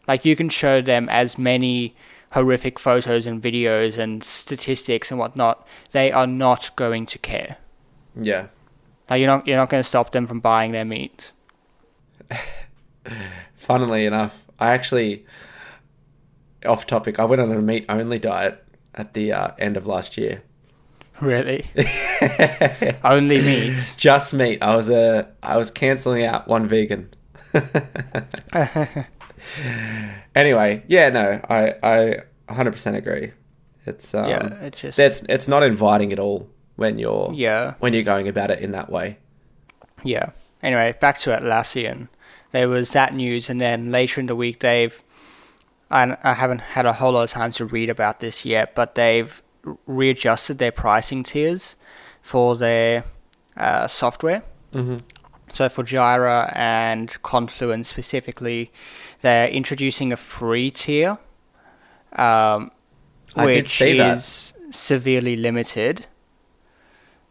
Like 0.08 0.24
you 0.24 0.34
can 0.34 0.48
show 0.48 0.80
them 0.80 1.10
as 1.10 1.36
many 1.36 1.94
horrific 2.32 2.78
photos 2.78 3.26
and 3.26 3.42
videos 3.42 3.98
and 3.98 4.22
statistics 4.24 5.10
and 5.10 5.18
whatnot. 5.18 5.66
They 5.92 6.12
are 6.12 6.26
not 6.26 6.74
going 6.76 7.06
to 7.06 7.18
care. 7.18 7.56
yeah. 8.20 8.46
Like 9.10 9.20
you're 9.20 9.28
not 9.28 9.46
you're 9.46 9.58
not 9.58 9.68
going 9.68 9.82
to 9.82 9.88
stop 9.88 10.12
them 10.12 10.26
from 10.26 10.40
buying 10.40 10.72
their 10.72 10.84
meat. 10.84 11.32
Funnily 13.54 14.06
enough, 14.06 14.46
I 14.58 14.70
actually, 14.70 15.26
off 16.64 16.86
topic, 16.86 17.18
I 17.18 17.24
went 17.24 17.42
on 17.42 17.52
a 17.52 17.60
meat 17.60 17.84
only 17.88 18.18
diet 18.18 18.64
at 18.94 19.12
the 19.12 19.32
uh, 19.32 19.50
end 19.58 19.76
of 19.76 19.86
last 19.86 20.16
year. 20.16 20.42
Really, 21.20 21.66
only 23.04 23.42
meat. 23.42 23.94
Just 23.96 24.32
meat. 24.32 24.62
I 24.62 24.76
was 24.76 24.88
uh, 24.88 25.26
I 25.42 25.58
was 25.58 25.70
cancelling 25.70 26.24
out 26.24 26.48
one 26.48 26.66
vegan. 26.66 27.10
anyway, 30.34 30.82
yeah, 30.86 31.08
no, 31.08 31.40
I 31.48 31.74
I 31.82 32.16
100% 32.48 32.94
agree. 32.94 33.32
It's 33.86 34.14
um, 34.14 34.28
yeah, 34.28 34.54
it's 34.60 34.80
just 34.80 34.96
that's 34.96 35.22
it's 35.28 35.48
not 35.48 35.62
inviting 35.62 36.12
at 36.12 36.18
all 36.18 36.48
when 36.76 36.98
you're 36.98 37.32
yeah. 37.34 37.74
when 37.80 37.92
you're 37.94 38.02
going 38.02 38.28
about 38.28 38.50
it 38.50 38.60
in 38.60 38.70
that 38.72 38.90
way. 38.90 39.18
Yeah. 40.04 40.30
Anyway, 40.62 40.94
back 41.00 41.18
to 41.20 41.30
Atlassian. 41.30 42.08
There 42.52 42.68
was 42.68 42.92
that 42.92 43.14
news, 43.14 43.50
and 43.50 43.60
then 43.60 43.90
later 43.90 44.20
in 44.20 44.26
the 44.26 44.36
week, 44.36 44.60
they've. 44.60 45.02
I, 45.90 46.16
I 46.22 46.34
haven't 46.34 46.60
had 46.60 46.86
a 46.86 46.94
whole 46.94 47.12
lot 47.12 47.24
of 47.24 47.30
time 47.30 47.52
to 47.52 47.66
read 47.66 47.90
about 47.90 48.20
this 48.20 48.46
yet, 48.46 48.74
but 48.74 48.94
they've 48.94 49.42
readjusted 49.86 50.58
their 50.58 50.72
pricing 50.72 51.22
tiers 51.22 51.76
for 52.22 52.56
their 52.56 53.04
uh, 53.56 53.88
software. 53.88 54.42
Mm-hmm. 54.72 54.96
So 55.52 55.68
for 55.68 55.84
Jira 55.84 56.50
and 56.56 57.14
Confluence 57.22 57.88
specifically, 57.88 58.72
they're 59.22 59.48
introducing 59.48 60.12
a 60.12 60.16
free 60.16 60.70
tier, 60.70 61.18
um, 62.14 62.70
I 63.34 63.46
which 63.46 63.54
did 63.54 63.70
see 63.70 63.98
that. 63.98 64.18
is 64.18 64.54
severely 64.70 65.36
limited. 65.36 66.06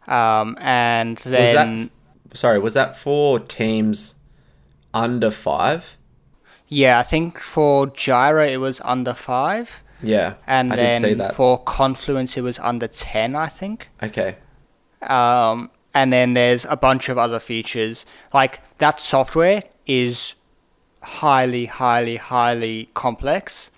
Um, 0.06 0.56
and 0.60 1.16
Was 1.18 1.24
then 1.24 1.90
that 2.30 2.36
sorry? 2.36 2.58
Was 2.58 2.74
that 2.74 2.96
for 2.96 3.38
teams 3.38 4.16
under 4.92 5.30
five? 5.30 5.96
Yeah, 6.68 6.98
I 6.98 7.02
think 7.02 7.38
for 7.38 7.86
Jira 7.88 8.50
it 8.50 8.56
was 8.58 8.80
under 8.82 9.14
five, 9.14 9.82
Yeah, 10.02 10.34
and 10.46 10.72
I 10.72 10.76
then 10.76 11.18
that. 11.18 11.34
for 11.34 11.58
Confluence 11.62 12.36
it 12.36 12.40
was 12.40 12.58
under 12.58 12.88
ten, 12.88 13.36
I 13.36 13.46
think. 13.48 13.88
okay. 14.02 14.36
Um, 15.02 15.70
and 15.94 16.12
then 16.12 16.32
there's 16.34 16.64
a 16.64 16.76
bunch 16.76 17.08
of 17.08 17.18
other 17.18 17.38
features. 17.38 18.06
Like 18.32 18.60
that 18.78 18.98
software 19.00 19.64
is 19.86 20.34
highly, 21.02 21.66
highly, 21.66 22.16
highly 22.16 22.88
complex, 22.94 23.70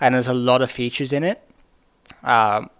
and 0.00 0.14
there's 0.14 0.28
a 0.28 0.34
lot 0.34 0.62
of 0.62 0.70
features 0.70 1.12
in 1.12 1.24
it. 1.24 1.42
Um, 2.22 2.70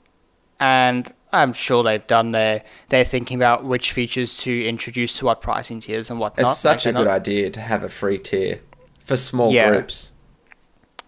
and 0.60 1.12
I'm 1.32 1.52
sure 1.52 1.82
they've 1.82 2.06
done 2.06 2.32
their 2.32 2.62
they're 2.88 3.04
thinking 3.04 3.36
about 3.36 3.64
which 3.64 3.92
features 3.92 4.36
to 4.38 4.64
introduce 4.64 5.18
to 5.18 5.24
what 5.26 5.40
pricing 5.40 5.80
tiers 5.80 6.10
and 6.10 6.20
whatnot. 6.20 6.50
It's 6.50 6.58
such 6.58 6.86
Like, 6.86 6.94
a 6.94 6.98
good 6.98 7.04
not- 7.06 7.14
idea 7.14 7.50
to 7.50 7.60
have 7.60 7.82
a 7.82 7.88
free 7.88 8.18
tier 8.18 8.60
for 8.98 9.16
small 9.16 9.52
Yeah. 9.52 9.70
groups. 9.70 10.12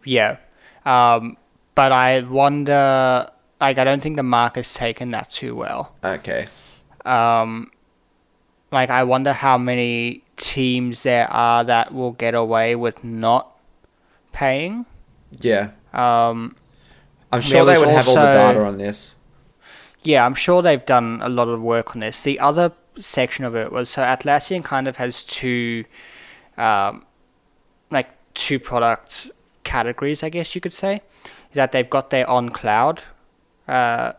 Yeah. 0.04 0.36
Um, 0.84 1.36
but 1.74 1.92
I 1.92 2.20
wonder, 2.20 3.28
like, 3.60 3.78
I 3.78 3.84
don't 3.84 4.02
think 4.02 4.16
the 4.16 4.22
market's 4.22 4.74
taken 4.74 5.10
that 5.12 5.30
too 5.30 5.54
well. 5.54 5.94
Okay. 6.04 6.46
Um, 7.04 7.70
like, 8.74 8.90
I 8.90 9.04
wonder 9.04 9.32
how 9.32 9.56
many 9.56 10.24
teams 10.36 11.04
there 11.04 11.30
are 11.30 11.64
that 11.64 11.94
will 11.94 12.12
get 12.12 12.34
away 12.34 12.74
with 12.74 13.02
not 13.04 13.56
paying. 14.32 14.84
Yeah. 15.40 15.70
Um, 15.92 16.56
I'm 17.32 17.40
sure 17.40 17.64
they 17.64 17.78
would 17.78 17.88
have 17.88 18.08
all 18.08 18.16
the 18.16 18.26
data 18.26 18.60
on 18.64 18.78
this. 18.78 19.16
yeah, 20.02 20.26
I'm 20.26 20.34
sure 20.34 20.60
they've 20.60 20.84
done 20.84 21.20
a 21.22 21.28
lot 21.28 21.48
of 21.48 21.62
work 21.62 21.94
on 21.94 22.00
this. 22.00 22.22
The 22.22 22.38
other 22.40 22.72
section 22.96 23.44
of 23.44 23.56
it 23.56 23.72
was 23.72 23.88
so 23.90 24.02
Atlassian 24.02 24.62
kind 24.64 24.86
of 24.86 24.96
has 24.96 25.24
two, 25.24 25.84
um, 26.58 27.06
like 27.90 28.10
two 28.34 28.58
product 28.58 29.30
categories, 29.62 30.22
I 30.22 30.28
guess 30.28 30.54
you 30.54 30.60
could 30.60 30.72
say. 30.72 31.00
Is 31.50 31.54
that 31.54 31.72
they've 31.72 31.88
got 31.88 32.10
their 32.10 32.28
on 32.28 32.48
cloud 32.50 33.02
uh, 33.68 34.12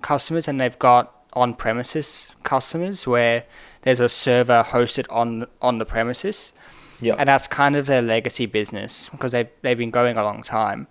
customers 0.00 0.46
and 0.48 0.60
they've 0.60 0.78
got 0.78 1.12
on 1.32 1.54
premises 1.54 2.34
customers 2.44 3.06
where 3.06 3.44
there's 3.86 4.00
a 4.00 4.08
server 4.08 4.64
hosted 4.64 5.06
on 5.10 5.46
on 5.62 5.78
the 5.78 5.84
premises, 5.86 6.52
Yeah. 7.00 7.14
and 7.18 7.28
that's 7.28 7.46
kind 7.46 7.76
of 7.76 7.86
their 7.86 8.02
legacy 8.02 8.44
business 8.46 9.08
because 9.10 9.30
they've 9.30 9.48
they've 9.62 9.78
been 9.78 9.92
going 9.92 10.18
a 10.18 10.24
long 10.24 10.42
time, 10.42 10.88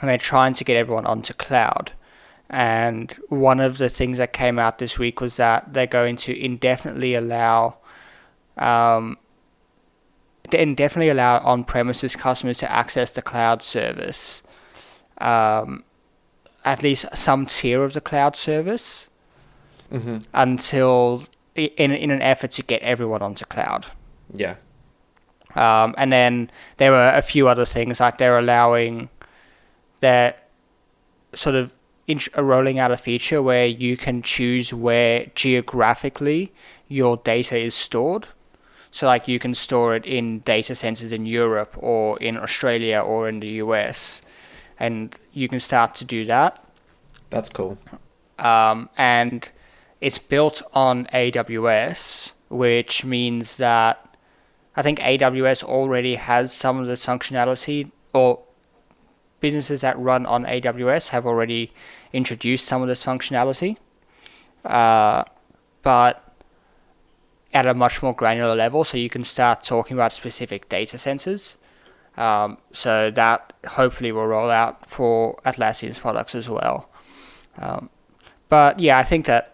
and 0.00 0.10
they're 0.10 0.18
trying 0.18 0.54
to 0.54 0.64
get 0.64 0.76
everyone 0.76 1.06
onto 1.06 1.32
cloud. 1.34 1.92
And 2.50 3.14
one 3.28 3.60
of 3.60 3.78
the 3.78 3.88
things 3.88 4.18
that 4.18 4.32
came 4.32 4.58
out 4.58 4.78
this 4.78 4.98
week 4.98 5.20
was 5.20 5.36
that 5.36 5.72
they're 5.72 5.86
going 5.86 6.16
to 6.26 6.32
indefinitely 6.48 7.14
allow, 7.14 7.76
um, 8.58 9.16
to 10.50 10.60
indefinitely 10.60 11.10
allow 11.10 11.38
on-premises 11.38 12.16
customers 12.16 12.58
to 12.58 12.70
access 12.70 13.12
the 13.12 13.22
cloud 13.22 13.62
service, 13.62 14.42
um, 15.18 15.84
at 16.64 16.82
least 16.82 17.06
some 17.14 17.46
tier 17.46 17.84
of 17.84 17.92
the 17.92 18.00
cloud 18.00 18.34
service, 18.36 19.08
hmm 19.90 20.18
until 20.32 21.22
in 21.54 21.92
in 21.92 22.10
an 22.10 22.22
effort 22.22 22.50
to 22.52 22.62
get 22.62 22.82
everyone 22.82 23.22
onto 23.22 23.44
cloud. 23.44 23.86
Yeah. 24.32 24.56
Um, 25.54 25.94
and 25.96 26.12
then 26.12 26.50
there 26.78 26.90
were 26.90 27.12
a 27.14 27.22
few 27.22 27.46
other 27.46 27.64
things 27.64 28.00
like 28.00 28.18
they're 28.18 28.38
allowing, 28.38 29.08
they're 30.00 30.34
sort 31.32 31.54
of 31.54 31.72
uh, 32.08 32.42
rolling 32.42 32.80
out 32.80 32.90
a 32.90 32.96
feature 32.96 33.40
where 33.40 33.66
you 33.66 33.96
can 33.96 34.20
choose 34.20 34.74
where 34.74 35.26
geographically 35.36 36.52
your 36.88 37.18
data 37.18 37.56
is 37.56 37.74
stored. 37.74 38.26
So 38.90 39.06
like 39.06 39.28
you 39.28 39.38
can 39.38 39.54
store 39.54 39.94
it 39.94 40.04
in 40.06 40.40
data 40.40 40.74
centers 40.74 41.12
in 41.12 41.24
Europe 41.26 41.74
or 41.78 42.18
in 42.18 42.36
Australia 42.36 42.98
or 43.00 43.28
in 43.28 43.40
the 43.40 43.48
US, 43.62 44.22
and 44.78 45.16
you 45.32 45.48
can 45.48 45.60
start 45.60 45.94
to 45.96 46.04
do 46.04 46.24
that 46.26 46.64
That's 47.30 47.48
cool. 47.48 47.78
um, 48.38 48.88
and 48.96 49.48
it's 50.04 50.18
built 50.18 50.60
on 50.74 51.06
AWS, 51.06 52.34
which 52.50 53.06
means 53.06 53.56
that 53.56 54.06
I 54.76 54.82
think 54.82 54.98
AWS 54.98 55.64
already 55.64 56.16
has 56.16 56.52
some 56.52 56.78
of 56.78 56.86
this 56.86 57.06
functionality, 57.06 57.90
or 58.12 58.42
businesses 59.40 59.80
that 59.80 59.98
run 59.98 60.26
on 60.26 60.44
AWS 60.44 61.08
have 61.08 61.24
already 61.24 61.72
introduced 62.12 62.66
some 62.66 62.82
of 62.82 62.88
this 62.88 63.02
functionality, 63.02 63.78
uh, 64.66 65.24
but 65.80 66.34
at 67.54 67.64
a 67.64 67.72
much 67.72 68.02
more 68.02 68.12
granular 68.14 68.54
level. 68.54 68.84
So 68.84 68.98
you 68.98 69.08
can 69.08 69.24
start 69.24 69.64
talking 69.64 69.96
about 69.96 70.12
specific 70.12 70.68
data 70.68 70.98
centers. 70.98 71.56
Um, 72.18 72.58
so 72.72 73.10
that 73.10 73.54
hopefully 73.66 74.12
will 74.12 74.26
roll 74.26 74.50
out 74.50 74.86
for 74.86 75.40
Atlassian's 75.46 75.98
products 75.98 76.34
as 76.34 76.46
well. 76.46 76.90
Um, 77.56 77.88
but 78.50 78.78
yeah, 78.80 78.98
I 78.98 79.02
think 79.02 79.24
that 79.24 79.53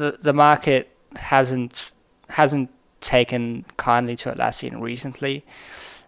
the 0.00 0.18
the 0.20 0.32
market 0.32 0.96
hasn't 1.16 1.92
hasn't 2.28 2.70
taken 3.00 3.64
kindly 3.76 4.16
to 4.16 4.32
Atlassian 4.32 4.80
recently, 4.80 5.44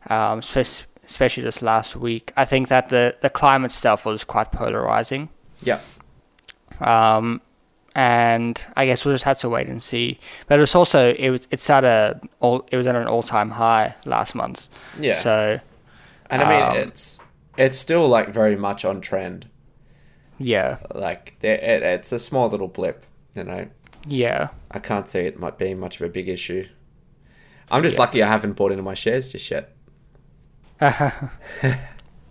um, 0.09 0.39
especially 0.39 1.45
this 1.45 1.63
last 1.63 1.95
week. 1.95 2.33
I 2.37 2.45
think 2.45 2.69
that 2.69 2.89
the 2.89 3.17
the 3.21 3.31
climate 3.31 3.71
stuff 3.73 4.05
was 4.05 4.25
quite 4.25 4.51
polarizing. 4.51 5.29
Yeah. 5.63 5.81
Um, 6.81 7.41
and 7.95 8.65
I 8.75 8.87
guess 8.87 9.05
we'll 9.05 9.15
just 9.15 9.25
have 9.25 9.39
to 9.41 9.49
wait 9.51 9.69
and 9.69 9.83
see. 9.83 10.19
But 10.47 10.59
it 10.59 10.63
was 10.63 10.75
also 10.75 11.13
it 11.15 11.31
was 11.31 11.47
it's 11.51 11.69
at 11.69 11.85
a 11.85 12.21
all 12.41 12.67
it 12.73 12.77
was 12.77 12.87
at 12.87 12.97
an 12.97 13.07
all 13.07 13.23
time 13.23 13.51
high 13.51 13.95
last 14.05 14.35
month. 14.35 14.69
Yeah. 14.99 15.15
So. 15.17 15.61
And 16.31 16.41
I 16.41 16.49
mean, 16.49 16.63
um, 16.63 16.89
it's 16.89 17.21
it's 17.59 17.79
still 17.79 18.09
like 18.09 18.31
very 18.31 18.57
much 18.57 18.87
on 18.87 19.03
trend. 19.03 19.49
Yeah. 20.39 20.79
Like 20.95 21.37
it, 21.43 21.63
it's 21.83 22.11
a 22.11 22.19
small 22.19 22.49
little 22.49 22.69
blip, 22.69 23.05
you 23.35 23.45
know. 23.45 23.69
Yeah. 24.07 24.49
I 24.71 24.79
can't 24.79 25.09
see 25.09 25.21
it 25.21 25.39
might 25.39 25.59
be 25.59 25.75
much 25.75 26.01
of 26.01 26.07
a 26.07 26.11
big 26.11 26.29
issue. 26.29 26.67
I'm 27.71 27.83
just 27.83 27.97
Yeah. 27.97 28.01
lucky 28.01 28.23
I 28.23 28.29
haven't 28.29 28.53
bought 28.55 28.73
into 28.73 28.83
my 28.83 28.95
shares 28.95 29.29
just 29.31 29.51
yet. 29.51 29.71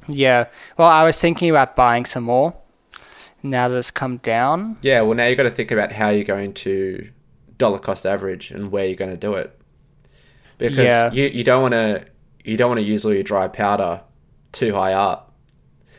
Yeah. 0.07 0.47
Well, 0.77 0.87
I 0.89 1.03
was 1.03 1.19
thinking 1.21 1.49
about 1.49 1.75
buying 1.75 2.05
some 2.05 2.23
more. 2.23 2.55
Now 3.43 3.67
that 3.69 3.75
it's 3.77 3.91
come 3.91 4.17
down. 4.17 4.77
Yeah, 4.81 5.01
well 5.01 5.15
now 5.15 5.25
you've 5.27 5.37
got 5.37 5.43
to 5.43 5.49
think 5.51 5.71
about 5.71 5.91
how 5.91 6.09
you're 6.09 6.23
going 6.23 6.53
to 6.55 7.09
dollar 7.57 7.79
cost 7.79 8.05
average 8.05 8.51
and 8.51 8.71
where 8.71 8.85
you're 8.85 8.95
going 8.95 9.11
to 9.11 9.17
do 9.17 9.35
it. 9.35 9.57
Because 10.57 10.77
Yeah. 10.87 11.11
you, 11.11 11.25
you 11.27 11.43
don't 11.43 11.61
want 11.61 11.73
to 11.73 12.05
you 12.43 12.57
don't 12.57 12.69
want 12.69 12.79
to 12.79 12.85
use 12.85 13.05
all 13.05 13.13
your 13.13 13.23
dry 13.23 13.47
powder 13.47 14.01
too 14.51 14.73
high 14.73 14.93
up. 14.93 15.33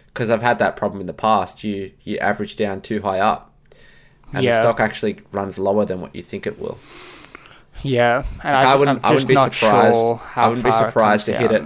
Because 0.07 0.29
I've 0.31 0.43
had 0.43 0.59
that 0.59 0.77
problem 0.77 1.01
in 1.01 1.07
the 1.07 1.15
past. 1.15 1.63
You 1.65 1.93
you 2.03 2.19
average 2.19 2.57
down 2.57 2.81
too 2.81 3.03
high 3.03 3.21
up, 3.21 3.52
and 4.33 4.47
the 4.47 4.53
stock 4.53 4.81
actually 4.81 5.19
runs 5.33 5.59
lower 5.59 5.85
than 5.85 6.01
what 6.01 6.15
you 6.15 6.23
think 6.23 6.47
it 6.47 6.59
will. 6.61 6.79
Yeah. 7.83 8.25
Like, 8.45 8.55
I 8.55 8.75
wouldn't- 8.77 9.01
I'm 9.05 9.11
I 9.11 9.11
wouldn't 9.13 9.29
be 9.29 9.35
surprised- 9.37 9.97
Sure 9.97 10.21
I 10.37 10.49
wouldn't 10.49 10.65
be 10.65 10.71
surprised 10.73 11.27
to 11.27 11.37
hit 11.37 11.53
it. 11.53 11.63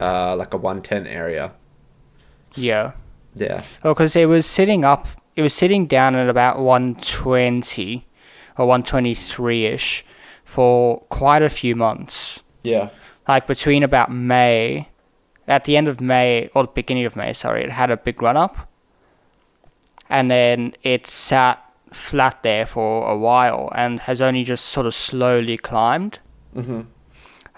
Uh, 0.00 0.36
like 0.36 0.52
a 0.54 0.56
one 0.56 0.80
ten 0.82 1.06
area. 1.06 1.52
Yeah. 2.54 2.92
Yeah, 3.36 3.62
Well, 3.82 3.94
because 3.94 4.14
it 4.14 4.26
was 4.26 4.46
sitting 4.46 4.84
up, 4.84 5.08
it 5.34 5.42
was 5.42 5.52
sitting 5.52 5.86
down 5.86 6.14
at 6.14 6.28
about 6.28 6.60
120 6.60 8.06
or 8.56 8.66
123 8.68 9.66
ish 9.66 10.04
for 10.44 11.00
quite 11.08 11.42
a 11.42 11.50
few 11.50 11.74
months. 11.74 12.40
yeah, 12.62 12.90
Like 13.26 13.48
between 13.48 13.82
about 13.82 14.12
May, 14.12 14.88
at 15.48 15.64
the 15.64 15.76
end 15.76 15.88
of 15.88 16.00
May, 16.00 16.48
or 16.54 16.62
the 16.62 16.68
beginning 16.72 17.06
of 17.06 17.16
May, 17.16 17.32
sorry, 17.32 17.64
it 17.64 17.72
had 17.72 17.90
a 17.90 17.96
big 17.96 18.22
run 18.22 18.36
up. 18.36 18.68
And 20.08 20.30
then 20.30 20.74
it 20.84 21.08
sat 21.08 21.63
flat 21.94 22.42
there 22.42 22.66
for 22.66 23.08
a 23.10 23.16
while 23.16 23.70
and 23.74 24.00
has 24.00 24.20
only 24.20 24.44
just 24.44 24.64
sort 24.66 24.86
of 24.86 24.94
slowly 24.94 25.56
climbed. 25.56 26.18
hmm 26.54 26.82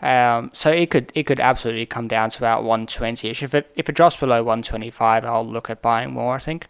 Um, 0.03 0.51
so 0.53 0.71
it 0.71 0.91
could 0.91 1.11
it 1.15 1.25
could 1.27 1.41
absolutely 1.41 1.87
come 1.87 2.07
down 2.09 2.29
to 2.31 2.39
about 2.39 2.63
120ish. 2.65 3.43
If 3.43 3.55
it 3.55 3.65
if 3.77 3.89
it 3.89 3.97
drops 3.97 4.17
below 4.17 4.43
125, 4.45 5.25
I'll 5.25 5.47
look 5.47 5.71
at 5.71 5.81
buying 5.83 6.13
more. 6.13 6.37
I 6.37 6.39
think. 6.41 6.67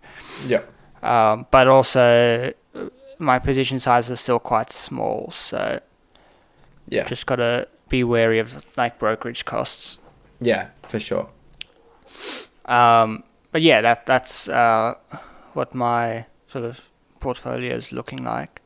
yeah, 0.46 0.62
Um, 1.02 1.46
but 1.50 1.66
also, 1.66 2.52
uh, 2.74 2.88
my 3.18 3.38
position 3.40 3.78
size 3.80 4.08
is 4.10 4.20
still 4.20 4.38
quite 4.38 4.70
small, 4.72 5.30
so 5.32 5.80
yeah, 6.88 7.04
just 7.08 7.26
gotta 7.26 7.66
be 7.88 8.04
wary 8.04 8.38
of 8.38 8.64
like 8.76 8.98
brokerage 8.98 9.44
costs. 9.44 9.98
yeah, 10.40 10.68
for 10.88 11.00
sure. 11.00 11.26
Um, 12.66 13.22
but 13.52 13.62
yeah, 13.62 13.80
that 13.80 14.06
that's 14.06 14.48
uh, 14.48 14.94
what 15.54 15.74
my 15.74 16.26
sort 16.48 16.64
of 16.64 16.85
portfolio 17.26 17.74
is 17.74 17.90
looking 17.98 18.22
like. 18.34 18.60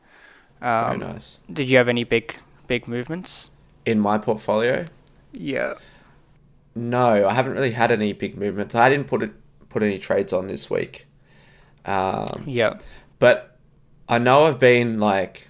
Very 0.59 0.95
Um, 0.95 0.99
nice. 0.99 1.27
Did 1.51 1.67
you 1.69 1.77
have 1.81 1.89
any 1.95 2.03
big 2.15 2.35
big 2.67 2.87
movements? 2.87 3.49
In 3.85 3.99
my 3.99 4.17
portfolio, 4.27 4.85
Yeah. 5.51 5.73
no, 6.75 7.27
I 7.27 7.33
haven't 7.33 7.53
really 7.53 7.71
had 7.81 7.91
any 7.91 8.13
big 8.13 8.37
movements. 8.37 8.75
I 8.75 8.87
didn't 8.89 9.07
put 9.07 9.23
it 9.23 9.31
put 9.69 9.81
any 9.83 9.97
trades 9.97 10.31
on 10.33 10.47
this 10.47 10.69
week. 10.69 11.07
Um, 11.85 12.43
Yeah. 12.45 12.73
But 13.19 13.37
I 14.09 14.17
know 14.19 14.43
I've 14.47 14.59
been 14.59 14.99
like 14.99 15.47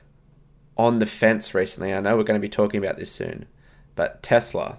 on 0.77 0.99
the 0.99 1.05
fence 1.05 1.53
recently. 1.53 1.93
I 1.93 1.99
know 1.99 2.15
we're 2.17 2.23
going 2.31 2.39
to 2.41 2.47
be 2.49 2.55
talking 2.61 2.79
about 2.83 2.97
this 2.97 3.11
soon. 3.11 3.45
But 3.95 4.23
Tesla, 4.23 4.77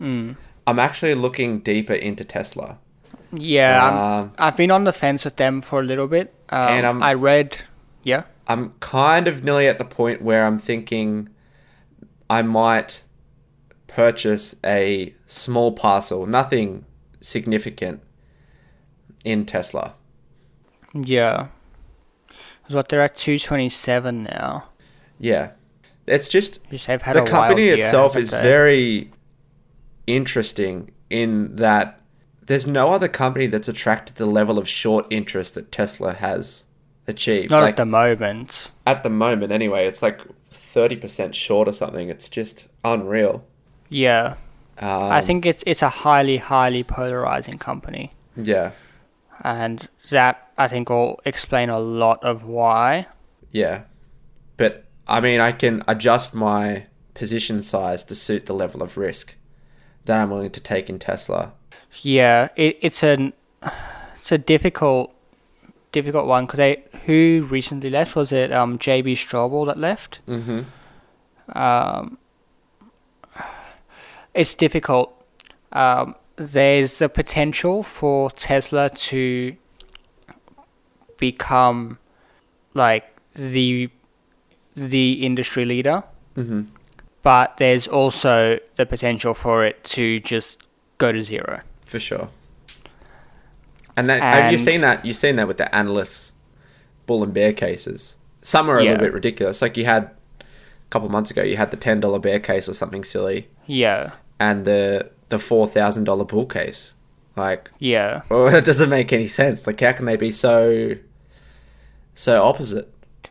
Mm. 0.00 0.36
I'm 0.66 0.78
actually 0.78 1.14
looking 1.14 1.60
deeper 1.60 1.94
into 2.08 2.24
Tesla. 2.24 2.78
Yeah. 3.32 3.78
Um, 3.88 4.32
I've 4.38 4.56
been 4.56 4.70
on 4.70 4.84
the 4.84 4.92
fence 4.92 5.24
with 5.24 5.36
them 5.36 5.62
for 5.62 5.80
a 5.80 5.82
little 5.82 6.08
bit. 6.08 6.34
Um, 6.50 6.68
And 6.68 6.86
I'm- 6.86 7.02
I 7.02 7.14
read. 7.14 7.58
Yeah. 8.02 8.24
I'm 8.48 8.72
kind 8.80 9.28
of 9.28 9.44
nearly 9.44 9.68
at 9.68 9.78
the 9.78 9.84
point 9.84 10.22
where 10.22 10.44
I'm 10.44 10.58
thinking 10.58 11.28
I 12.28 12.42
might 12.42 13.04
purchase 13.86 14.54
a 14.64 15.14
small 15.26 15.72
parcel, 15.72 16.26
nothing 16.26 16.84
significant 17.20 18.02
in 19.24 19.44
Tesla. 19.46 19.94
Yeah. 20.94 21.48
Because 22.28 22.74
what 22.74 22.88
they're 22.88 23.00
at 23.00 23.14
227 23.16 24.24
now. 24.24 24.64
Yeah. 25.18 25.50
It's 26.06 26.28
just 26.28 26.68
Just 26.70 26.86
had 26.86 27.00
the 27.02 27.22
a 27.24 27.26
company 27.26 27.68
itself 27.68 28.16
is 28.16 28.30
very 28.30 29.10
interesting 30.06 30.90
in 31.08 31.54
that 31.56 31.99
there's 32.50 32.66
no 32.66 32.90
other 32.90 33.06
company 33.06 33.46
that's 33.46 33.68
attracted 33.68 34.16
the 34.16 34.26
level 34.26 34.58
of 34.58 34.68
short 34.68 35.06
interest 35.08 35.54
that 35.54 35.70
Tesla 35.70 36.14
has 36.14 36.64
achieved. 37.06 37.52
Not 37.52 37.60
like 37.60 37.74
at 37.74 37.76
the 37.76 37.86
moment. 37.86 38.72
at 38.84 39.04
the 39.04 39.08
moment 39.08 39.52
anyway, 39.52 39.86
it's 39.86 40.02
like 40.02 40.20
30% 40.50 41.32
short 41.32 41.68
or 41.68 41.72
something. 41.72 42.08
It's 42.08 42.28
just 42.28 42.66
unreal. 42.84 43.44
Yeah. 43.88 44.34
Um, 44.78 45.12
I 45.12 45.20
think 45.20 45.46
it's 45.46 45.62
it's 45.64 45.80
a 45.80 45.90
highly 45.90 46.38
highly 46.38 46.82
polarizing 46.82 47.58
company, 47.58 48.10
yeah. 48.34 48.72
and 49.44 49.88
that 50.10 50.50
I 50.58 50.66
think 50.66 50.88
will 50.88 51.20
explain 51.24 51.70
a 51.70 51.78
lot 51.78 52.18
of 52.24 52.46
why. 52.46 53.06
Yeah. 53.52 53.82
But 54.56 54.86
I 55.06 55.20
mean, 55.20 55.38
I 55.38 55.52
can 55.52 55.84
adjust 55.86 56.34
my 56.34 56.86
position 57.14 57.62
size 57.62 58.02
to 58.04 58.16
suit 58.16 58.46
the 58.46 58.54
level 58.54 58.82
of 58.82 58.96
risk 58.96 59.36
that 60.06 60.18
I'm 60.18 60.30
willing 60.30 60.50
to 60.50 60.60
take 60.60 60.90
in 60.90 60.98
Tesla. 60.98 61.52
Yeah, 62.02 62.48
it, 62.56 62.78
it's 62.80 63.02
an 63.02 63.32
it's 64.14 64.32
a 64.32 64.38
difficult 64.38 65.12
difficult 65.92 66.26
one 66.26 66.46
because 66.46 66.58
they 66.58 66.84
who 67.06 67.46
recently 67.50 67.90
left 67.90 68.14
was 68.14 68.30
it 68.32 68.52
um 68.52 68.78
JB 68.78 69.12
Straubel 69.14 69.66
that 69.66 69.78
left. 69.78 70.20
Mm-hmm. 70.28 70.60
Um, 71.58 72.18
it's 74.34 74.54
difficult. 74.54 75.12
Um, 75.72 76.14
there's 76.36 77.02
a 77.02 77.08
potential 77.08 77.82
for 77.82 78.30
Tesla 78.30 78.88
to 78.90 79.56
become 81.18 81.98
like 82.74 83.04
the 83.34 83.90
the 84.76 85.24
industry 85.24 85.64
leader, 85.64 86.04
Mm-hmm. 86.36 86.62
but 87.22 87.56
there's 87.58 87.88
also 87.88 88.58
the 88.76 88.86
potential 88.86 89.34
for 89.34 89.64
it 89.64 89.82
to 89.84 90.20
just 90.20 90.62
go 90.98 91.10
to 91.12 91.22
zero. 91.24 91.60
For 91.90 91.98
sure. 91.98 92.28
And 93.96 94.06
you 94.06 94.12
And- 94.14 94.60
seen 94.60 94.80
that? 94.82 95.04
You've 95.04 95.16
seen 95.16 95.34
that 95.36 95.48
with 95.48 95.58
the 95.58 95.74
analysts, 95.74 96.30
bull 97.06 97.24
and 97.24 97.34
bear 97.34 97.52
cases. 97.52 98.14
Some 98.42 98.70
are 98.70 98.78
a 98.78 98.84
Yeah. 98.84 98.90
little 98.92 99.06
bit 99.06 99.12
ridiculous. 99.12 99.60
Like 99.60 99.76
you 99.76 99.84
had 99.84 100.04
a 100.04 100.44
couple 100.90 101.08
months 101.08 101.32
ago, 101.32 101.42
you 101.42 101.56
had 101.56 101.72
the 101.72 101.76
ten 101.76 101.98
dollar 101.98 102.20
bear 102.20 102.38
case 102.38 102.68
or 102.68 102.74
something 102.74 103.02
silly, 103.02 103.48
Yeah, 103.66 104.12
and 104.38 104.64
the 104.64 105.10
the 105.30 105.38
four 105.40 105.66
thousand 105.66 106.04
dollar 106.04 106.24
bull 106.24 106.46
case. 106.46 106.94
Like, 107.36 107.70
yeah. 107.80 108.22
well, 108.28 108.46
it 108.54 108.64
doesn't 108.64 108.88
make 108.88 109.12
any 109.12 109.26
sense. 109.26 109.66
Like, 109.66 109.80
how 109.80 109.92
can 109.92 110.04
they 110.06 110.16
be 110.16 110.30
so 110.30 110.94
so 112.14 112.42
opposite? 112.44 112.88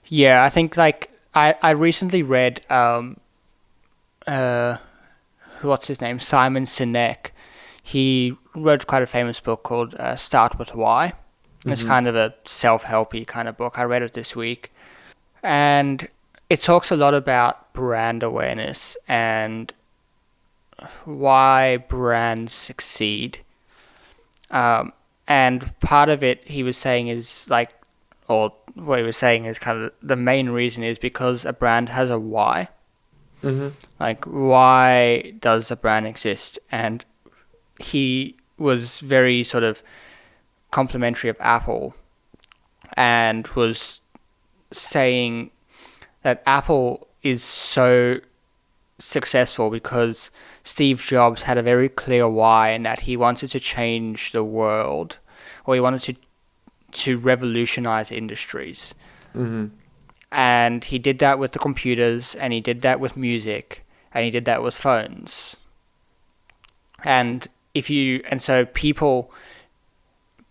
Yeah, 0.08 0.44
I 0.44 0.50
think 0.50 0.76
like 0.76 1.10
I 1.34 1.56
I 1.62 1.72
recently 1.72 2.24
read 2.24 2.62
um 2.70 3.18
uh 4.28 4.78
what's 5.62 5.88
his 5.88 6.02
name 6.02 6.20
Simon 6.20 6.66
Sinek. 6.66 7.32
He 7.90 8.38
wrote 8.56 8.86
quite 8.86 9.02
a 9.02 9.08
famous 9.08 9.40
book 9.40 9.64
called 9.64 9.96
uh, 9.96 10.16
Start 10.16 10.60
with 10.60 10.76
Why. 10.76 11.14
It's 11.66 11.82
kind 11.82 12.08
of 12.08 12.16
a 12.16 12.36
self-helpy 12.46 13.26
kind 13.26 13.48
of 13.48 13.58
book. 13.58 13.80
I 13.80 13.84
read 13.84 14.04
it 14.04 14.14
this 14.14 14.36
week, 14.36 14.72
and 15.42 16.08
it 16.52 16.62
talks 16.62 16.92
a 16.92 16.96
lot 16.96 17.16
about 17.16 17.74
brand 17.74 18.22
awareness 18.22 18.96
and 19.08 19.74
why 21.04 21.78
brands 21.78 22.54
succeed. 22.54 23.40
Um, 24.52 24.94
and 25.28 25.78
part 25.80 26.10
of 26.10 26.22
it, 26.22 26.44
he 26.46 26.62
was 26.62 26.78
saying, 26.78 27.08
is 27.08 27.50
like, 27.50 27.72
or 28.28 28.54
what 28.76 29.00
he 29.00 29.04
was 29.04 29.18
saying 29.18 29.46
is 29.46 29.58
kind 29.58 29.82
of 29.82 29.94
the 30.00 30.16
main 30.16 30.50
reason 30.50 30.84
is 30.84 31.00
because 31.00 31.44
a 31.44 31.54
brand 31.54 31.90
has 31.90 32.12
a 32.12 32.20
why. 32.20 32.68
Mm-hmm. 33.44 33.70
Like, 34.00 34.26
why 34.26 35.34
does 35.40 35.72
a 35.72 35.76
brand 35.76 36.06
exist? 36.06 36.60
And 36.72 37.04
he 37.80 38.36
was 38.58 39.00
very 39.00 39.44
sort 39.44 39.64
of 39.64 39.82
complimentary 40.72 41.30
of 41.30 41.38
Apple 41.40 41.96
and 42.94 43.48
was 43.50 44.02
saying 44.72 45.52
that 46.24 46.44
Apple 46.46 47.08
is 47.24 47.44
so 47.44 48.20
successful 49.00 49.70
because 49.70 50.30
Steve 50.64 51.02
Jobs 51.02 51.44
had 51.44 51.58
a 51.58 51.64
very 51.64 51.90
clear 51.90 52.28
why 52.28 52.70
and 52.70 52.86
that 52.86 53.02
he 53.02 53.16
wanted 53.16 53.50
to 53.50 53.60
change 53.60 54.32
the 54.32 54.44
world 54.44 55.18
or 55.66 55.74
he 55.76 55.82
wanted 55.82 56.02
to 56.02 56.16
to 56.92 57.20
revolutionize 57.20 58.12
industries. 58.12 58.96
Mm-hmm. 59.36 59.68
And 60.32 60.84
he 60.84 60.98
did 61.00 61.20
that 61.20 61.38
with 61.38 61.52
the 61.52 61.60
computers 61.60 62.36
and 62.36 62.52
he 62.52 62.62
did 62.62 62.82
that 62.82 63.00
with 63.00 63.16
music 63.16 63.86
and 64.12 64.26
he 64.26 64.32
did 64.32 64.46
that 64.46 64.64
with 64.64 64.76
phones. 64.76 65.56
And 67.04 67.48
if 67.74 67.90
you 67.90 68.24
and 68.30 68.42
so 68.42 68.66
people 68.66 69.32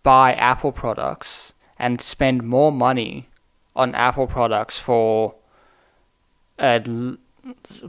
buy 0.03 0.33
Apple 0.33 0.71
products 0.71 1.53
and 1.77 2.01
spend 2.01 2.43
more 2.43 2.71
money 2.71 3.27
on 3.75 3.95
Apple 3.95 4.27
products 4.27 4.79
for 4.79 5.35
uh, 6.57 6.79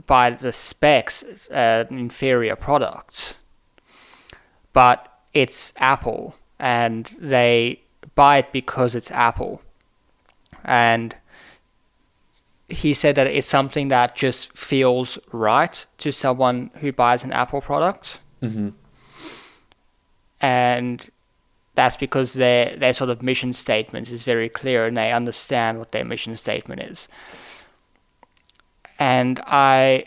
by 0.05 0.29
the 0.29 0.53
specs 0.53 1.49
uh, 1.49 1.85
inferior 1.89 2.55
products, 2.55 3.35
but 4.73 5.11
it's 5.33 5.73
Apple 5.77 6.35
and 6.59 7.15
they 7.19 7.81
buy 8.15 8.37
it 8.37 8.51
because 8.51 8.95
it's 8.95 9.11
Apple, 9.11 9.61
and 10.63 11.15
he 12.69 12.93
said 12.93 13.15
that 13.15 13.27
it's 13.27 13.47
something 13.47 13.89
that 13.89 14.15
just 14.15 14.57
feels 14.57 15.19
right 15.31 15.85
to 15.97 16.11
someone 16.11 16.71
who 16.75 16.91
buys 16.91 17.23
an 17.23 17.33
Apple 17.33 17.61
product. 17.61 18.21
Mm-hmm. 18.41 18.69
And 20.41 21.09
that's 21.75 21.95
because 21.95 22.33
their 22.33 22.75
their 22.75 22.93
sort 22.93 23.09
of 23.09 23.21
mission 23.21 23.53
statement 23.53 24.09
is 24.11 24.23
very 24.23 24.49
clear 24.49 24.85
and 24.85 24.97
they 24.97 25.11
understand 25.11 25.79
what 25.79 25.91
their 25.93 26.03
mission 26.03 26.35
statement 26.35 26.81
is. 26.83 27.07
And 28.99 29.39
I 29.45 30.05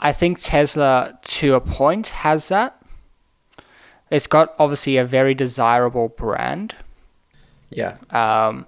I 0.00 0.12
think 0.12 0.38
Tesla 0.40 1.18
to 1.22 1.54
a 1.54 1.60
point 1.60 2.08
has 2.08 2.48
that. 2.48 2.76
It's 4.10 4.26
got 4.26 4.54
obviously 4.58 4.96
a 4.96 5.04
very 5.04 5.34
desirable 5.34 6.08
brand. 6.08 6.74
Yeah. 7.70 7.96
Um, 8.10 8.66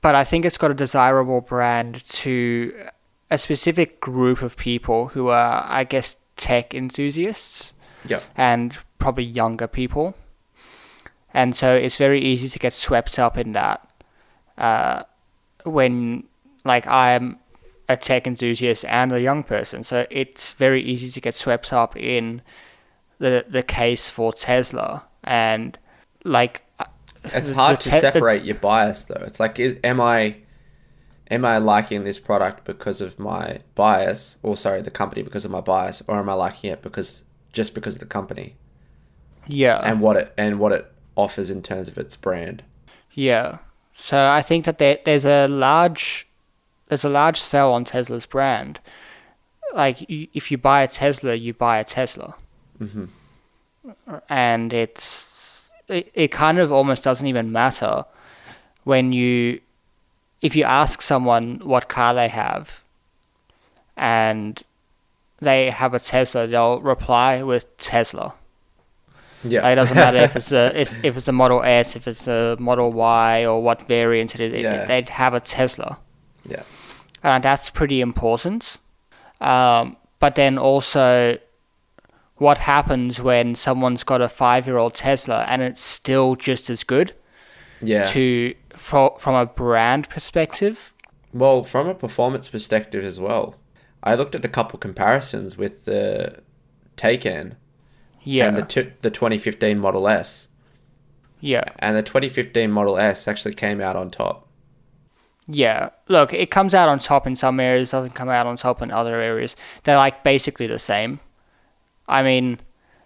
but 0.00 0.14
I 0.14 0.24
think 0.24 0.44
it's 0.44 0.56
got 0.56 0.70
a 0.70 0.74
desirable 0.74 1.42
brand 1.42 2.02
to 2.10 2.88
a 3.30 3.36
specific 3.36 4.00
group 4.00 4.40
of 4.40 4.56
people 4.56 5.08
who 5.08 5.28
are, 5.28 5.64
I 5.68 5.84
guess, 5.84 6.16
tech 6.36 6.74
enthusiasts 6.74 7.74
Yeah. 8.06 8.20
and 8.36 8.76
probably 9.00 9.24
younger 9.24 9.66
people. 9.66 10.14
And 11.34 11.54
so 11.56 11.74
it's 11.76 11.96
very 11.96 12.20
easy 12.20 12.48
to 12.48 12.58
get 12.58 12.72
swept 12.72 13.18
up 13.18 13.36
in 13.38 13.52
that. 13.52 13.88
Uh, 14.58 15.02
when, 15.64 16.24
like, 16.64 16.86
I'm 16.86 17.38
a 17.88 17.96
tech 17.96 18.26
enthusiast 18.26 18.84
and 18.84 19.12
a 19.12 19.20
young 19.20 19.42
person, 19.42 19.82
so 19.84 20.06
it's 20.10 20.52
very 20.52 20.82
easy 20.82 21.10
to 21.10 21.20
get 21.20 21.34
swept 21.34 21.72
up 21.72 21.96
in 21.96 22.42
the 23.18 23.44
the 23.48 23.62
case 23.62 24.08
for 24.08 24.32
Tesla. 24.32 25.04
And, 25.24 25.78
like, 26.24 26.62
uh, 26.78 26.84
It's 27.24 27.50
hard 27.50 27.78
the 27.78 27.82
to 27.84 27.90
te- 27.90 27.96
the- 27.96 28.00
separate 28.00 28.44
your 28.44 28.56
bias 28.56 29.04
though. 29.04 29.22
It's 29.26 29.40
like 29.40 29.58
is 29.58 29.76
am 29.84 30.00
I 30.00 30.36
am 31.30 31.44
I 31.44 31.58
liking 31.58 32.04
this 32.04 32.18
product 32.18 32.64
because 32.64 33.00
of 33.00 33.18
my 33.18 33.60
bias 33.74 34.38
or 34.42 34.56
sorry, 34.56 34.82
the 34.82 34.90
company 34.90 35.22
because 35.22 35.44
of 35.44 35.50
my 35.50 35.60
bias 35.60 36.02
or 36.08 36.18
am 36.18 36.28
I 36.28 36.34
liking 36.34 36.70
it 36.72 36.82
because 36.82 37.24
just 37.52 37.74
because 37.74 37.94
of 37.94 38.00
the 38.00 38.06
company 38.06 38.56
yeah. 39.52 39.80
and 39.82 40.00
what 40.00 40.16
it 40.16 40.32
and 40.36 40.58
what 40.58 40.72
it 40.72 40.90
offers 41.16 41.50
in 41.50 41.62
terms 41.62 41.88
of 41.88 41.98
its 41.98 42.16
brand. 42.16 42.62
Yeah. 43.12 43.58
So 43.94 44.28
I 44.28 44.42
think 44.42 44.64
that 44.64 44.78
there, 44.78 44.98
there's 45.04 45.26
a 45.26 45.46
large 45.46 46.26
there's 46.88 47.04
a 47.04 47.08
large 47.08 47.40
sell 47.40 47.72
on 47.72 47.84
Tesla's 47.84 48.26
brand. 48.26 48.80
Like 49.74 50.04
if 50.08 50.50
you 50.50 50.58
buy 50.58 50.82
a 50.82 50.88
Tesla, 50.88 51.34
you 51.34 51.54
buy 51.54 51.78
a 51.78 51.84
Tesla. 51.84 52.34
Mhm. 52.80 53.08
And 54.28 54.72
it's 54.72 55.70
it, 55.88 56.10
it 56.14 56.28
kind 56.32 56.58
of 56.58 56.72
almost 56.72 57.04
doesn't 57.04 57.26
even 57.26 57.52
matter 57.52 58.04
when 58.84 59.12
you 59.12 59.60
if 60.40 60.56
you 60.56 60.64
ask 60.64 61.02
someone 61.02 61.60
what 61.62 61.88
car 61.88 62.14
they 62.14 62.28
have 62.28 62.80
and 63.96 64.62
they 65.40 65.70
have 65.70 65.94
a 65.94 65.98
Tesla, 66.00 66.46
they'll 66.46 66.80
reply 66.80 67.42
with 67.42 67.76
Tesla. 67.76 68.34
Yeah. 69.42 69.62
Like, 69.62 69.72
it 69.72 69.76
doesn't 69.76 69.96
matter 69.96 70.18
if 70.18 70.36
it's 70.36 70.52
a 70.52 70.72
it's, 70.80 70.96
if 71.02 71.16
it's 71.16 71.28
a 71.28 71.32
Model 71.32 71.62
S, 71.62 71.96
if 71.96 72.06
it's 72.06 72.26
a 72.28 72.56
Model 72.58 72.92
Y, 72.92 73.44
or 73.46 73.62
what 73.62 73.86
variant 73.88 74.34
it 74.34 74.40
is. 74.40 74.52
it- 74.52 74.60
Yeah. 74.62 74.84
they'd 74.84 75.08
have 75.10 75.32
a 75.34 75.40
Tesla, 75.40 75.98
yeah. 76.46 76.62
and 77.22 77.42
that's 77.44 77.70
pretty 77.70 78.00
important. 78.00 78.78
Um, 79.40 79.96
but 80.18 80.34
then 80.34 80.58
also, 80.58 81.38
what 82.36 82.58
happens 82.58 83.20
when 83.20 83.54
someone's 83.54 84.04
got 84.04 84.20
a 84.20 84.28
five-year-old 84.28 84.94
Tesla 84.94 85.44
and 85.48 85.62
it's 85.62 85.82
still 85.82 86.36
just 86.36 86.68
as 86.68 86.84
good? 86.84 87.12
Yeah. 87.82 88.04
To 88.08 88.54
fro- 88.76 89.16
from 89.18 89.34
a 89.34 89.46
brand 89.46 90.10
perspective, 90.10 90.92
Well, 91.32 91.64
from 91.64 91.88
a 91.88 91.94
performance 91.94 92.50
perspective 92.50 93.02
as 93.04 93.18
well, 93.18 93.54
I 94.02 94.14
looked 94.14 94.34
at 94.34 94.44
a 94.44 94.48
couple 94.48 94.78
comparisons 94.78 95.56
with 95.56 95.86
the 95.86 96.40
Taycan 96.98 97.54
yeah, 98.24 98.48
and 98.48 98.56
the 98.56 98.62
t- 98.62 98.92
the 99.02 99.10
2015 99.10 99.78
Model 99.78 100.08
S, 100.08 100.48
yeah, 101.40 101.64
and 101.78 101.96
the 101.96 102.02
2015 102.02 102.70
Model 102.70 102.98
S 102.98 103.26
actually 103.28 103.54
came 103.54 103.80
out 103.80 103.96
on 103.96 104.10
top. 104.10 104.46
yeah. 105.46 105.90
Look, 106.08 106.32
it 106.32 106.50
comes 106.50 106.74
out 106.74 106.88
on 106.88 106.98
top 106.98 107.26
in 107.26 107.36
some 107.36 107.58
areas, 107.60 107.90
doesn't 107.92 108.14
come 108.14 108.28
out 108.28 108.46
on 108.46 108.56
top 108.56 108.82
in 108.82 108.90
other 108.90 109.20
areas. 109.20 109.56
They're 109.84 109.96
like 109.96 110.22
basically 110.24 110.66
the 110.66 110.78
same. 110.78 111.20
I 112.08 112.22
mean, 112.22 112.58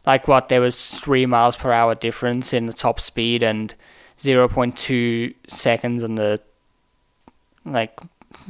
like 0.07 0.27
what 0.29 0.48
there 0.48 0.61
was 0.61 0.90
three 0.90 1.27
miles 1.27 1.57
per 1.57 1.72
hour 1.72 1.94
difference 1.94 2.53
in 2.53 2.66
the 2.66 2.72
top 2.72 3.00
speed 3.00 3.42
and 3.42 3.74
zero 4.20 4.48
point 4.48 4.77
two 4.77 5.35
seconds 5.48 6.03
on 6.03 6.14
the 6.16 6.40
like 7.64 7.98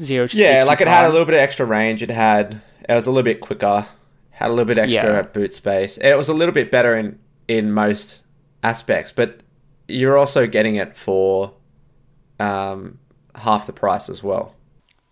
zero 0.00 0.27
to 0.27 0.37
Yeah, 0.37 0.61
60 0.61 0.64
like 0.68 0.81
it 0.81 0.88
had 0.88 1.07
a 1.07 1.11
little 1.11 1.27
bit 1.27 1.35
of 1.35 1.40
extra 1.40 1.66
range. 1.66 2.03
It 2.03 2.11
had 2.11 2.61
it 2.88 2.94
was 2.94 3.07
a 3.07 3.11
little 3.11 3.24
bit 3.24 3.40
quicker, 3.40 3.87
had 4.34 4.48
a 4.48 4.52
little 4.52 4.64
bit 4.66 4.78
extra 4.78 5.02
Yeah. 5.14 5.22
boot 5.22 5.52
space. 5.52 5.98
It 5.98 6.16
was 6.16 6.28
a 6.28 6.34
little 6.34 6.54
bit 6.54 6.70
better 6.70 6.96
in 6.96 7.18
in 7.48 7.72
most 7.72 8.22
aspects, 8.62 9.12
but 9.12 9.42
you're 9.88 10.16
also 10.16 10.46
getting 10.46 10.76
it 10.76 10.96
for 10.96 11.54
um, 12.40 12.98
half 13.34 13.66
the 13.66 13.72
price 13.72 14.08
as 14.08 14.22
well. 14.22 14.54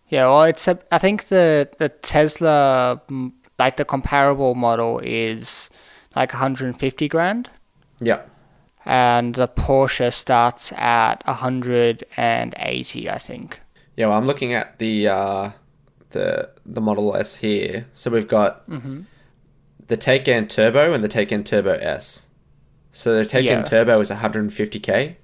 Yeah, 0.09 0.27
well, 0.27 0.45
it's 0.45 0.67
a, 0.69 0.79
I 0.91 0.99
think 0.99 1.29
the 1.29 1.69
the 1.79 1.89
Tesla 1.89 3.01
like 3.59 3.77
the 3.77 3.85
comparable 3.85 4.55
model 4.55 4.99
is 5.05 5.71
like 6.17 6.33
150 6.33 7.09
grand, 7.09 7.49
Yeah. 8.01 8.23
and 8.85 9.35
the 9.35 9.49
Porsche 9.49 10.13
starts 10.13 10.73
at 10.73 11.23
180, 11.27 13.11
I 13.11 13.19
think. 13.19 13.61
Yeah, 13.97 14.07
well, 14.09 14.19
I'm 14.19 14.27
looking 14.27 14.53
at 14.55 14.79
the 14.79 15.09
uh, 15.09 15.51
the 16.11 16.51
the 16.67 16.81
Model 16.81 17.15
S 17.17 17.37
here. 17.37 17.87
So 17.93 18.11
we've 18.11 18.29
got 18.29 18.63
the 19.89 19.97
Taycan 19.97 20.49
Turbo 20.49 20.93
and 20.93 21.03
the 21.05 21.09
Taycan 21.09 21.45
Turbo 21.45 21.73
S. 21.75 22.27
So 22.93 23.15
the 23.15 23.25
Taycan 23.25 23.45
Yeah. 23.45 23.63
Turbo 23.63 24.01
is 24.01 24.11
150k, 24.11 25.17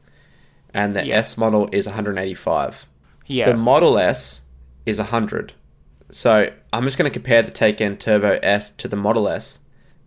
and 0.75 0.94
the 0.97 1.07
Yeah. 1.07 1.16
S 1.16 1.37
model 1.38 1.68
is 1.73 1.87
185. 1.87 2.87
Yeah, 3.27 3.51
The 3.51 3.57
Model 3.57 3.99
S 3.99 4.42
is 4.87 4.99
100. 4.99 5.53
So 6.11 6.51
I'm 6.73 6.85
just 6.85 6.97
going 6.97 7.11
to 7.11 7.12
compare 7.12 7.42
the 7.42 7.53
Taycan 7.53 7.99
Turbo 7.99 8.38
S 8.42 8.71
to 8.73 8.88
the 8.88 8.97
Model 8.97 9.29
S. 9.29 9.59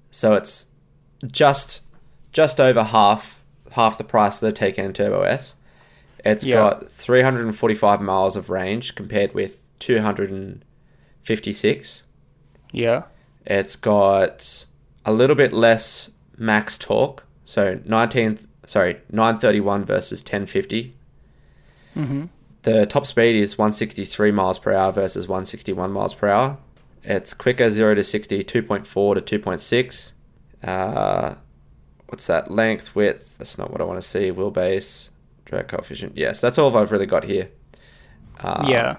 So 0.09 0.33
it's 0.33 0.65
just 1.27 1.81
just 2.33 2.59
over 2.59 2.83
half 2.83 3.37
half 3.73 3.97
the 3.97 4.03
price 4.03 4.41
of 4.41 4.53
the 4.53 4.59
Taycan 4.59 4.93
Turbo 4.93 5.21
S. 5.21 5.55
It's 6.25 6.45
Yeah. 6.45 6.55
got 6.55 6.89
345 6.89 8.01
miles 8.01 8.35
of 8.35 8.49
range 8.49 8.95
compared 8.95 9.33
with 9.33 9.59
256. 9.79 12.03
yeah, 12.73 13.03
It's 13.45 13.75
got 13.75 14.65
a 15.05 15.11
little 15.11 15.35
bit 15.35 15.53
less 15.53 16.11
max 16.37 16.77
torque. 16.77 17.25
So 17.45 17.79
19 17.85 18.39
sorry, 18.65 18.97
931 19.11 19.85
versus 19.85 20.21
1050. 20.21 20.95
hmm 21.93 22.25
The 22.63 22.85
top 22.85 23.05
speed 23.05 23.35
is 23.35 23.57
163 23.57 24.31
miles 24.31 24.57
per 24.59 24.73
hour 24.73 24.91
versus 24.91 25.27
161 25.27 25.91
miles 25.91 26.13
per 26.13 26.29
hour. 26.29 26.57
It's 27.03 27.33
quicker 27.33 27.69
0 27.69 27.95
to 27.95 28.03
60, 28.03 28.43
2.4 28.43 29.25
to 29.25 29.39
2.6. 29.39 30.11
Uh, 30.63 31.35
what's 32.07 32.27
that? 32.27 32.51
Length, 32.51 32.95
width. 32.95 33.37
That's 33.37 33.57
not 33.57 33.71
what 33.71 33.81
I 33.81 33.83
want 33.83 34.01
to 34.01 34.07
see. 34.07 34.31
Wheelbase, 34.31 35.09
drag 35.45 35.67
coefficient. 35.67 36.15
Yes, 36.15 36.39
that's 36.39 36.57
all 36.57 36.75
I've 36.77 36.91
really 36.91 37.07
got 37.07 37.23
here. 37.23 37.49
Um, 38.39 38.67
yeah. 38.67 38.97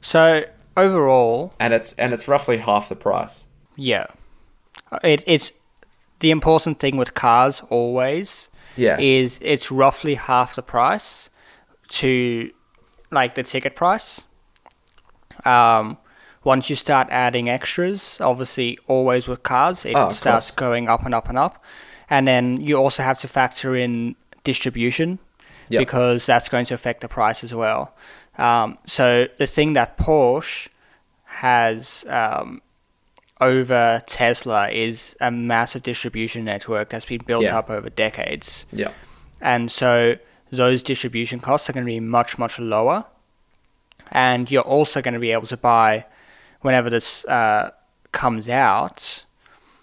So 0.00 0.44
overall, 0.76 1.54
and 1.58 1.72
it's 1.72 1.92
and 1.94 2.12
it's 2.12 2.28
roughly 2.28 2.58
half 2.58 2.88
the 2.88 2.96
price. 2.96 3.45
Yeah, 3.76 4.06
it, 5.02 5.22
it's 5.26 5.52
the 6.20 6.30
important 6.30 6.78
thing 6.78 6.96
with 6.96 7.14
cars 7.14 7.62
always 7.68 8.48
Yeah. 8.76 8.98
is 8.98 9.38
it's 9.42 9.70
roughly 9.70 10.14
half 10.14 10.54
the 10.56 10.62
price 10.62 11.30
to 11.88 12.50
like 13.10 13.34
the 13.34 13.42
ticket 13.42 13.76
price. 13.76 14.24
Um, 15.44 15.98
once 16.44 16.70
you 16.70 16.76
start 16.76 17.08
adding 17.10 17.48
extras, 17.48 18.18
obviously 18.20 18.78
always 18.86 19.28
with 19.28 19.42
cars, 19.42 19.84
it 19.84 19.94
Oh, 19.96 20.10
starts 20.12 20.50
going 20.50 20.88
up 20.88 21.04
and 21.04 21.14
up 21.14 21.28
and 21.28 21.38
up. 21.38 21.62
And 22.08 22.26
then 22.26 22.60
you 22.62 22.76
also 22.76 23.02
have 23.02 23.18
to 23.18 23.28
factor 23.28 23.74
in 23.76 24.14
distribution 24.44 25.18
Yep. 25.68 25.80
because 25.80 26.26
that's 26.26 26.48
going 26.48 26.64
to 26.66 26.74
affect 26.74 27.00
the 27.00 27.08
price 27.08 27.42
as 27.42 27.52
well. 27.52 27.92
Um, 28.38 28.78
so 28.86 29.26
the 29.38 29.46
thing 29.48 29.72
that 29.72 29.98
Porsche 29.98 30.68
has 31.24 32.04
um, 32.08 32.62
over 33.40 34.02
Tesla 34.06 34.70
is 34.70 35.16
a 35.20 35.30
massive 35.30 35.82
distribution 35.82 36.44
network 36.44 36.90
that's 36.90 37.04
been 37.04 37.22
built 37.26 37.44
Yeah. 37.44 37.58
up 37.58 37.70
over 37.70 37.90
decades. 37.90 38.66
Yeah. 38.72 38.90
And 39.40 39.70
so 39.70 40.16
those 40.50 40.82
distribution 40.82 41.40
costs 41.40 41.68
are 41.68 41.72
going 41.72 41.84
to 41.84 41.90
be 41.90 42.00
much, 42.00 42.38
much 42.38 42.58
lower. 42.58 43.04
And 44.10 44.50
you're 44.50 44.62
also 44.62 45.02
going 45.02 45.14
to 45.14 45.20
be 45.20 45.32
able 45.32 45.46
to 45.48 45.56
buy 45.56 46.06
whenever 46.60 46.88
this 46.88 47.24
uh, 47.26 47.72
comes 48.12 48.48
out. 48.48 49.24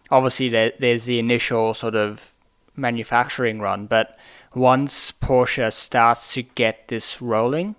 Obviously, 0.09 0.49
there, 0.49 0.71
there's 0.79 1.05
the 1.05 1.19
initial 1.19 1.73
sort 1.73 1.95
of 1.95 2.33
manufacturing 2.75 3.59
run, 3.59 3.85
but 3.85 4.17
once 4.55 5.11
Porsche 5.11 5.71
starts 5.71 6.33
to 6.33 6.41
get 6.43 6.87
this 6.87 7.21
rolling, 7.21 7.75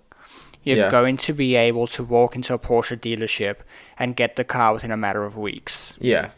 you're 0.63 0.77
Yeah. 0.77 0.91
going 0.91 1.17
to 1.17 1.33
be 1.33 1.55
able 1.55 1.87
to 1.87 2.03
walk 2.03 2.35
into 2.35 2.53
a 2.53 2.59
Porsche 2.59 2.97
dealership 2.99 3.57
and 3.97 4.15
get 4.15 4.35
the 4.35 4.43
car 4.43 4.73
within 4.73 4.91
a 4.91 4.97
matter 4.97 5.23
of 5.23 5.37
weeks. 5.37 5.93
Yeah. 5.99 6.31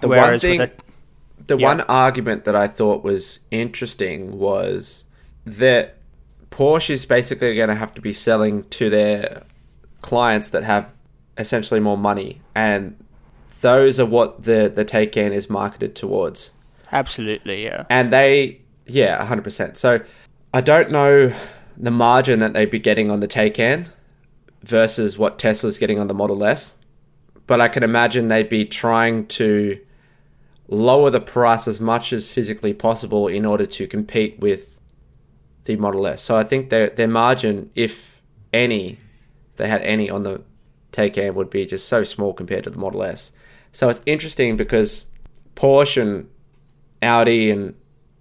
The 0.00 0.08
one 0.08 0.18
Whereas 0.18 0.42
thing, 0.42 0.60
a, 0.60 0.70
the 1.46 1.58
yeah. 1.58 1.66
one 1.66 1.80
argument 1.82 2.44
that 2.44 2.56
I 2.56 2.68
thought 2.68 3.04
was 3.04 3.40
interesting 3.50 4.38
was 4.38 5.04
that 5.44 5.96
Porsche 6.50 6.90
is 6.90 7.06
basically 7.06 7.54
going 7.54 7.68
to 7.68 7.74
have 7.74 7.94
to 7.94 8.00
be 8.00 8.12
selling 8.12 8.64
to 8.64 8.90
their 8.90 9.42
clients 10.02 10.50
that 10.50 10.64
have 10.64 10.88
essentially 11.36 11.80
more 11.80 11.98
money, 11.98 12.40
and 12.54 12.96
those 13.60 14.00
are 14.00 14.06
what 14.06 14.44
the 14.44 14.72
the 14.74 14.84
Taycan 14.84 15.32
is 15.32 15.48
marketed 15.48 15.94
towards. 15.94 16.50
absolutely, 16.92 17.62
yeah. 17.64 17.84
and 17.88 18.12
they 18.12 18.60
yeah 18.86 19.24
100% 19.26 19.76
so 19.76 20.00
i 20.52 20.60
don't 20.60 20.90
know 20.90 21.32
the 21.76 21.90
margin 21.90 22.40
that 22.40 22.52
they'd 22.52 22.70
be 22.70 22.78
getting 22.78 23.10
on 23.10 23.20
the 23.20 23.28
Taycan 23.28 23.86
versus 24.62 25.16
what 25.16 25.38
tesla's 25.38 25.78
getting 25.78 25.98
on 25.98 26.08
the 26.08 26.14
model 26.14 26.44
s. 26.44 26.74
But 27.46 27.60
i 27.60 27.68
can 27.68 27.82
imagine 27.82 28.28
they'd 28.28 28.48
be 28.48 28.64
trying 28.64 29.26
to 29.28 29.80
lower 30.68 31.10
the 31.10 31.20
price 31.20 31.66
as 31.66 31.80
much 31.80 32.12
as 32.12 32.30
physically 32.30 32.72
possible 32.72 33.26
in 33.26 33.44
order 33.44 33.66
to 33.66 33.86
compete 33.86 34.38
with 34.38 34.80
the 35.64 35.76
model 35.76 36.06
s. 36.06 36.22
So 36.22 36.36
i 36.36 36.44
think 36.44 36.70
their, 36.70 36.90
their 36.90 37.08
margin 37.08 37.70
if 37.74 38.20
any 38.52 38.98
they 39.56 39.68
had 39.68 39.82
any 39.82 40.08
on 40.08 40.22
the 40.22 40.42
take 40.92 41.14
Taycan 41.14 41.34
would 41.34 41.50
be 41.50 41.66
just 41.66 41.88
so 41.88 42.02
small 42.02 42.32
compared 42.32 42.64
to 42.64 42.70
the 42.70 42.78
model 42.78 43.02
s. 43.02 43.32
So 43.72 43.88
it's 43.88 44.02
interesting 44.06 44.56
because 44.56 45.06
porsche 45.54 46.02
and 46.02 46.28
Audi 47.02 47.50
and 47.50 47.74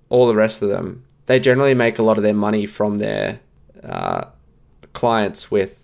all 0.09 0.27
the 0.27 0.35
rest 0.35 0.61
of 0.61 0.69
them, 0.69 1.03
they 1.25 1.39
generally 1.39 1.73
make 1.73 1.99
a 1.99 2.03
lot 2.03 2.17
of 2.17 2.23
their 2.23 2.33
money 2.33 2.65
from 2.65 2.97
their 2.97 3.39
uh, 3.83 4.25
clients 4.93 5.51
with 5.51 5.78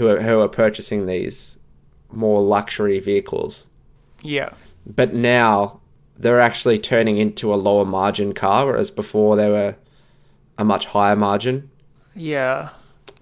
who 0.00 0.08
are, 0.08 0.20
who 0.20 0.40
are 0.40 0.48
purchasing 0.48 1.04
these 1.06 1.58
more 2.10 2.40
luxury 2.42 2.98
vehicles. 3.00 3.66
Yeah. 4.22 4.50
But 4.86 5.12
now 5.14 5.80
they're 6.18 6.40
actually 6.40 6.78
turning 6.78 7.18
into 7.18 7.52
a 7.52 7.56
lower 7.56 7.84
margin 7.84 8.32
car, 8.32 8.64
whereas 8.66 8.90
before 8.90 9.36
they 9.36 9.50
were 9.50 9.76
a 10.58 10.64
much 10.64 10.86
higher 10.86 11.16
margin. 11.16 11.70
Yeah. 12.16 12.70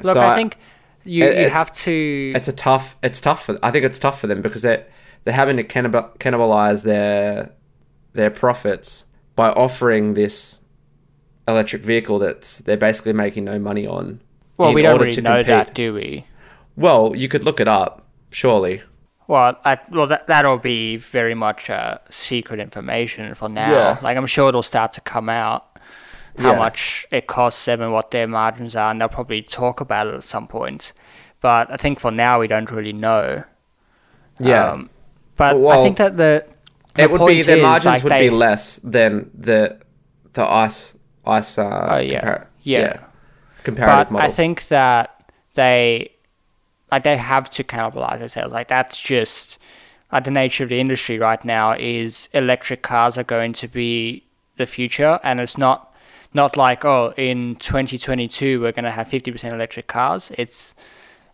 Look, 0.03 0.15
So 0.15 0.21
I 0.21 0.33
I- 0.33 0.37
think 0.37 0.57
you, 1.05 1.25
it- 1.25 1.37
you 1.43 1.49
have 1.51 1.73
to. 1.73 2.33
It's 2.37 2.49
a 2.49 2.53
tough. 2.53 2.97
It's 3.03 3.21
tough 3.21 3.45
for. 3.47 3.59
I 3.63 3.71
think 3.73 3.85
it's 3.85 3.99
tough 3.99 4.21
for 4.21 4.29
them 4.29 4.41
because 4.41 4.63
they 4.63 4.85
they're 5.25 5.35
having 5.35 5.57
to 5.57 5.65
cannibal, 5.65 6.11
cannibalize 6.21 6.85
their 6.85 7.51
their 8.13 8.31
profits 8.31 9.05
by 9.37 9.51
offering 9.51 10.15
this 10.15 10.61
electric 11.49 11.83
vehicle 11.83 12.19
that's 12.21 12.59
they're 12.59 12.77
basically 12.77 13.13
making 13.13 13.45
no 13.45 13.59
money 13.59 13.87
on. 13.87 14.21
well, 14.59 14.73
we 14.75 14.83
don't 14.83 14.93
order 14.95 15.05
really 15.05 15.15
to 15.17 15.23
know 15.23 15.31
compete. 15.43 15.47
that, 15.47 15.75
do 15.75 15.93
we? 15.95 16.25
Well, 16.79 17.15
you 17.17 17.29
could 17.29 17.45
look 17.45 17.59
it 17.61 17.67
up, 17.69 18.07
surely. 18.31 18.83
Well, 19.27 19.59
I, 19.65 19.79
well, 19.91 20.07
that 20.07 20.27
that'll 20.29 20.59
be 20.59 20.97
very 20.97 21.35
much 21.35 21.69
uh, 21.69 21.99
secret 22.09 22.61
information 22.61 23.35
for 23.35 23.49
now. 23.49 23.71
Yeah. 23.71 23.99
Like 24.01 24.17
I'm 24.17 24.27
sure 24.27 24.49
it'll 24.49 24.63
start 24.63 24.93
to 24.95 25.01
come 25.03 25.29
out 25.29 25.67
how 26.39 26.53
Yeah. 26.53 26.59
much 26.59 27.07
it 27.11 27.27
costs 27.27 27.65
them 27.65 27.81
and 27.83 27.93
what 27.93 28.11
their 28.13 28.27
margins 28.29 28.75
are, 28.77 28.91
and 28.91 29.01
they'll 29.01 29.09
probably 29.09 29.43
talk 29.43 29.81
about 29.81 30.07
it 30.07 30.15
at 30.15 30.25
some 30.25 30.47
point. 30.47 30.93
But 31.41 31.71
I 31.71 31.77
think 31.77 32.01
for 32.01 32.11
now 32.11 32.39
we 32.41 32.47
don't 32.47 32.71
really 32.71 32.93
know. 32.93 33.45
Yeah, 34.41 34.71
Um, 34.71 34.91
but 35.37 35.57
I 35.67 35.83
think 35.83 35.99
that 35.99 36.17
the, 36.17 36.47
the 36.95 37.03
it 37.03 37.11
would 37.11 37.27
be 37.27 37.43
their 37.43 37.57
is, 37.59 37.63
margins 37.63 37.85
like, 37.87 38.03
would 38.05 38.13
they- 38.13 38.29
be 38.29 38.31
less 38.31 38.77
than 38.77 39.31
the 39.35 39.79
the 40.33 40.45
ice 40.47 40.95
ice. 41.27 41.59
Uh, 41.59 41.89
Oh 41.91 41.99
yeah, 41.99 42.21
compar- 42.23 42.47
yeah. 42.63 43.01
comparative 43.65 44.07
but 44.09 44.13
model. 44.13 44.31
I 44.31 44.33
think 44.33 44.69
that 44.69 45.33
they 45.55 46.13
like 46.91 47.05
they 47.05 47.17
have 47.17 47.51
to 47.51 47.65
cannibalize 47.65 48.21
themselves. 48.21 48.53
Like 48.53 48.69
that's 48.69 49.01
just 49.01 49.59
like 50.11 50.25
the 50.25 50.31
nature 50.31 50.65
of 50.65 50.71
the 50.71 50.81
industry 50.81 51.19
right 51.19 51.45
now 51.45 51.73
is 51.73 52.29
electric 52.33 52.83
cars 52.83 53.19
are 53.19 53.25
going 53.25 53.53
to 53.55 53.69
be 53.69 54.25
the 54.57 54.67
future 54.67 55.21
and 55.23 55.41
it's 55.41 55.59
not 55.59 55.95
not 56.35 56.57
like 56.57 56.85
oh 56.85 57.15
in 57.17 57.57
2022 57.57 58.61
we're 58.61 58.73
going 58.73 58.85
to 58.85 58.91
have 58.91 59.09
50% 59.09 59.53
electric 59.53 59.87
cars. 59.87 60.33
It's 60.37 60.75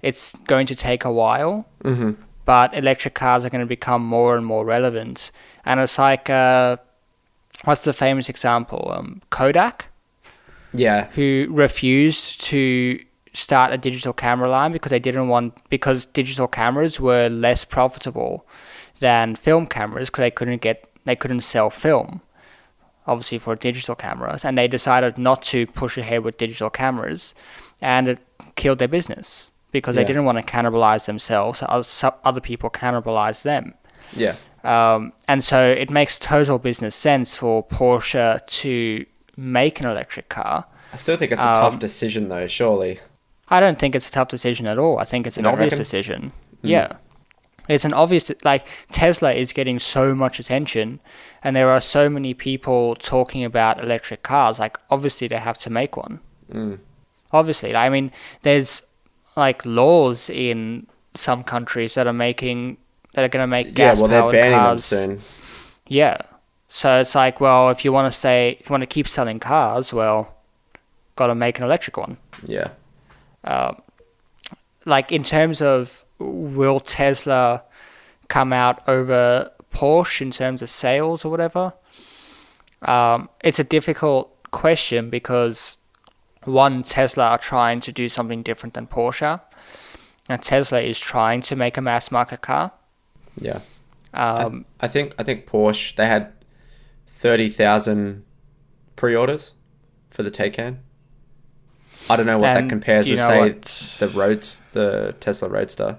it's 0.02 0.34
going 0.46 0.66
to 0.66 0.74
take 0.74 1.04
a 1.04 1.12
while. 1.12 1.66
hmm 1.82 2.12
But 2.44 2.74
electric 2.74 3.14
cars 3.14 3.44
are 3.44 3.50
going 3.50 3.60
to 3.62 3.66
become 3.66 4.04
more 4.04 4.36
and 4.36 4.44
more 4.44 4.64
relevant. 4.66 5.30
And 5.64 5.80
it's 5.80 5.98
like 5.98 6.28
uh, 6.28 6.76
what's 7.64 7.84
the 7.84 7.92
famous 7.92 8.28
example? 8.28 8.92
Um, 8.94 9.22
Kodak 9.30 9.86
Yeah, 10.72 11.06
who 11.14 11.46
refused 11.50 12.42
to 12.42 13.00
start 13.35 13.73
a 13.73 13.77
digital 13.79 14.12
camera 14.12 14.49
line 14.49 14.73
because 14.73 14.90
they 14.90 14.99
didn't 15.01 15.29
want 15.29 15.55
because 15.68 16.07
digital 16.07 16.47
cameras 16.49 16.99
were 17.01 17.29
less 17.29 17.64
profitable 17.64 18.47
than 19.01 19.35
film 19.35 19.66
cameras 19.66 20.09
because 20.09 20.23
they 20.23 20.31
couldn't 20.31 20.62
get 20.62 20.88
they 21.05 21.16
couldn't 21.16 21.40
sell 21.40 21.68
film 21.68 22.20
obviously 23.07 23.38
for 23.38 23.55
digital 23.57 23.94
cameras 23.94 24.44
and 24.44 24.57
they 24.57 24.68
decided 24.68 25.18
not 25.18 25.42
to 25.42 25.66
push 25.66 25.99
ahead 25.99 26.23
with 26.25 26.38
digital 26.38 26.70
cameras 26.70 27.35
and 27.83 28.09
it 28.09 28.18
killed 28.55 28.79
their 28.79 28.88
business 28.88 29.51
because 29.73 29.97
Yeah. 29.97 30.03
they 30.03 30.07
didn't 30.07 30.25
want 30.25 30.38
to 30.38 30.44
cannibalize 30.44 31.07
themselves 31.07 31.62
other 31.68 32.40
people 32.40 32.70
cannibalize 32.70 33.42
them 33.42 33.75
yeah, 34.14 34.37
um, 34.62 35.12
and 35.27 35.42
so 35.42 35.68
it 35.70 35.90
makes 35.90 36.18
total 36.18 36.59
business 36.59 36.94
sense 36.94 37.35
for 37.35 37.66
Porsche 37.66 38.47
to 38.47 39.05
make 39.37 39.81
an 39.81 39.87
electric 39.87 40.29
car 40.29 40.66
I 40.92 40.97
still 40.97 41.16
think 41.16 41.33
it's 41.33 41.40
a 41.40 41.44
tough 41.44 41.73
Um, 41.73 41.79
decision 41.81 42.29
though. 42.29 42.47
Surely, 42.47 43.01
I 43.48 43.61
don't 43.61 43.78
think 43.78 43.94
it's 43.94 44.09
a 44.09 44.12
tough 44.12 44.28
decision 44.28 44.66
at 44.66 44.78
all. 44.78 44.98
I 44.98 45.04
think 45.04 45.26
it's 45.26 45.37
an 45.37 45.46
obvious 45.46 45.72
reckon? 45.72 45.78
decision. 45.78 46.33
Hmm. 46.62 46.66
Yeah. 46.66 46.96
It's 47.68 47.85
an 47.85 47.94
obvious 47.94 48.30
like 48.42 48.66
Tesla 48.90 49.33
is 49.33 49.52
getting 49.52 49.78
so 49.78 50.14
much 50.14 50.38
attention 50.38 51.00
and 51.42 51.57
there 51.57 51.70
are 51.70 51.80
so 51.80 52.11
many 52.11 52.35
people 52.35 52.94
talking 52.94 53.42
about 53.42 53.83
electric 53.83 54.22
cars 54.22 54.59
like 54.59 54.76
obviously 54.90 55.28
they 55.28 55.38
have 55.38 55.57
to 55.59 55.70
make 55.70 55.96
one. 55.96 56.20
Mm. 56.52 56.78
Obviously. 57.33 57.74
I 57.74 57.88
mean 57.88 58.12
there's 58.42 58.83
like 59.35 59.64
laws 59.64 60.28
in 60.28 60.87
some 61.14 61.42
countries 61.42 61.94
that 61.94 62.07
are 62.07 62.12
making 62.12 62.76
that 63.14 63.24
are 63.24 63.28
going 63.28 63.42
to 63.42 63.46
make 63.46 63.74
gas 63.74 63.98
cars. 63.98 64.11
yeah. 64.11 64.20
Well, 64.20 64.30
they're 64.30 64.42
banning 64.42 64.59
cars. 64.59 64.90
them 64.90 65.11
soon. 65.11 65.22
Yeah. 65.87 66.18
So 66.68 67.00
it's 67.00 67.14
like, 67.14 67.40
well, 67.40 67.70
if 67.70 67.85
you 67.85 67.92
want 67.92 68.12
to 68.12 68.18
say 68.18 68.59
if 68.61 68.68
you 68.68 68.72
want 68.72 68.83
to 68.83 68.87
keep 68.88 69.07
selling 69.07 69.38
cars, 69.38 69.92
well, 69.92 70.35
got 71.14 71.28
to 71.28 71.35
make 71.35 71.59
an 71.59 71.64
electric 71.64 71.96
one. 71.96 72.16
Yeah, 72.42 72.70
Um, 73.44 73.83
like 74.85 75.12
in 75.12 75.22
terms 75.22 75.61
of 75.62 76.04
will 76.18 76.80
Tesla 76.80 77.62
come 78.28 78.52
out 78.52 78.87
over 78.88 79.50
Porsche 79.72 80.22
in 80.22 80.30
terms 80.30 80.62
of 80.62 80.70
sales 80.70 81.24
or 81.24 81.30
whatever? 81.30 81.72
Um, 82.83 83.28
it's 83.42 83.59
a 83.59 83.64
difficult 83.64 84.30
question 84.50 85.11
because 85.11 85.78
one 86.44 86.83
Tesla 86.83 87.30
are 87.30 87.38
trying 87.38 87.80
to 87.80 87.92
do 87.92 88.09
something 88.09 88.42
different 88.42 88.74
than 88.74 88.87
Porsche, 88.87 89.40
and 90.28 90.42
Tesla 90.42 90.80
is 90.80 90.98
trying 90.98 91.40
to 91.42 91.57
make 91.57 91.76
a 91.76 91.80
mass 91.80 92.11
market 92.11 92.40
car. 92.40 92.72
yeah. 93.37 93.61
Um, 94.12 94.64
I 94.80 94.87
think 94.87 95.12
I 95.18 95.24
think 95.24 95.46
Porsche 95.46 95.96
they 95.96 96.07
had 96.07 96.33
thirty 97.07 97.48
thousand 97.48 98.24
pre-orders 98.94 99.52
for 100.11 100.22
the 100.22 100.30
Taycan. 100.30 100.78
I 102.10 102.16
don't 102.16 102.26
know 102.26 102.38
what 102.38 102.54
that 102.54 102.68
compares 102.68 103.08
with, 103.08 103.18
say, 103.18 103.38
what- 103.38 103.62
the 103.98 104.08
roads, 104.08 104.62
the 104.72 105.14
Tesla 105.20 105.48
Roadster. 105.48 105.98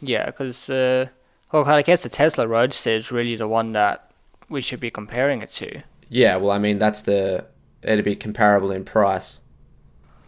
Yeah, 0.00 0.26
because 0.26 0.68
uh, 0.70 1.06
well, 1.50 1.64
I 1.68 1.82
guess 1.82 2.02
the 2.02 2.08
Tesla 2.08 2.46
Roadster 2.46 2.90
is 2.90 3.10
really 3.10 3.36
the 3.36 3.48
one 3.48 3.72
that 3.72 4.10
we 4.48 4.60
should 4.60 4.80
be 4.80 4.90
comparing 4.90 5.42
it 5.42 5.50
to. 5.52 5.82
Yeah, 6.08 6.36
well, 6.36 6.50
I 6.50 6.58
mean, 6.58 6.78
that's 6.78 7.02
the 7.02 7.46
it'd 7.82 8.04
be 8.04 8.16
comparable 8.16 8.70
in 8.72 8.84
price 8.84 9.40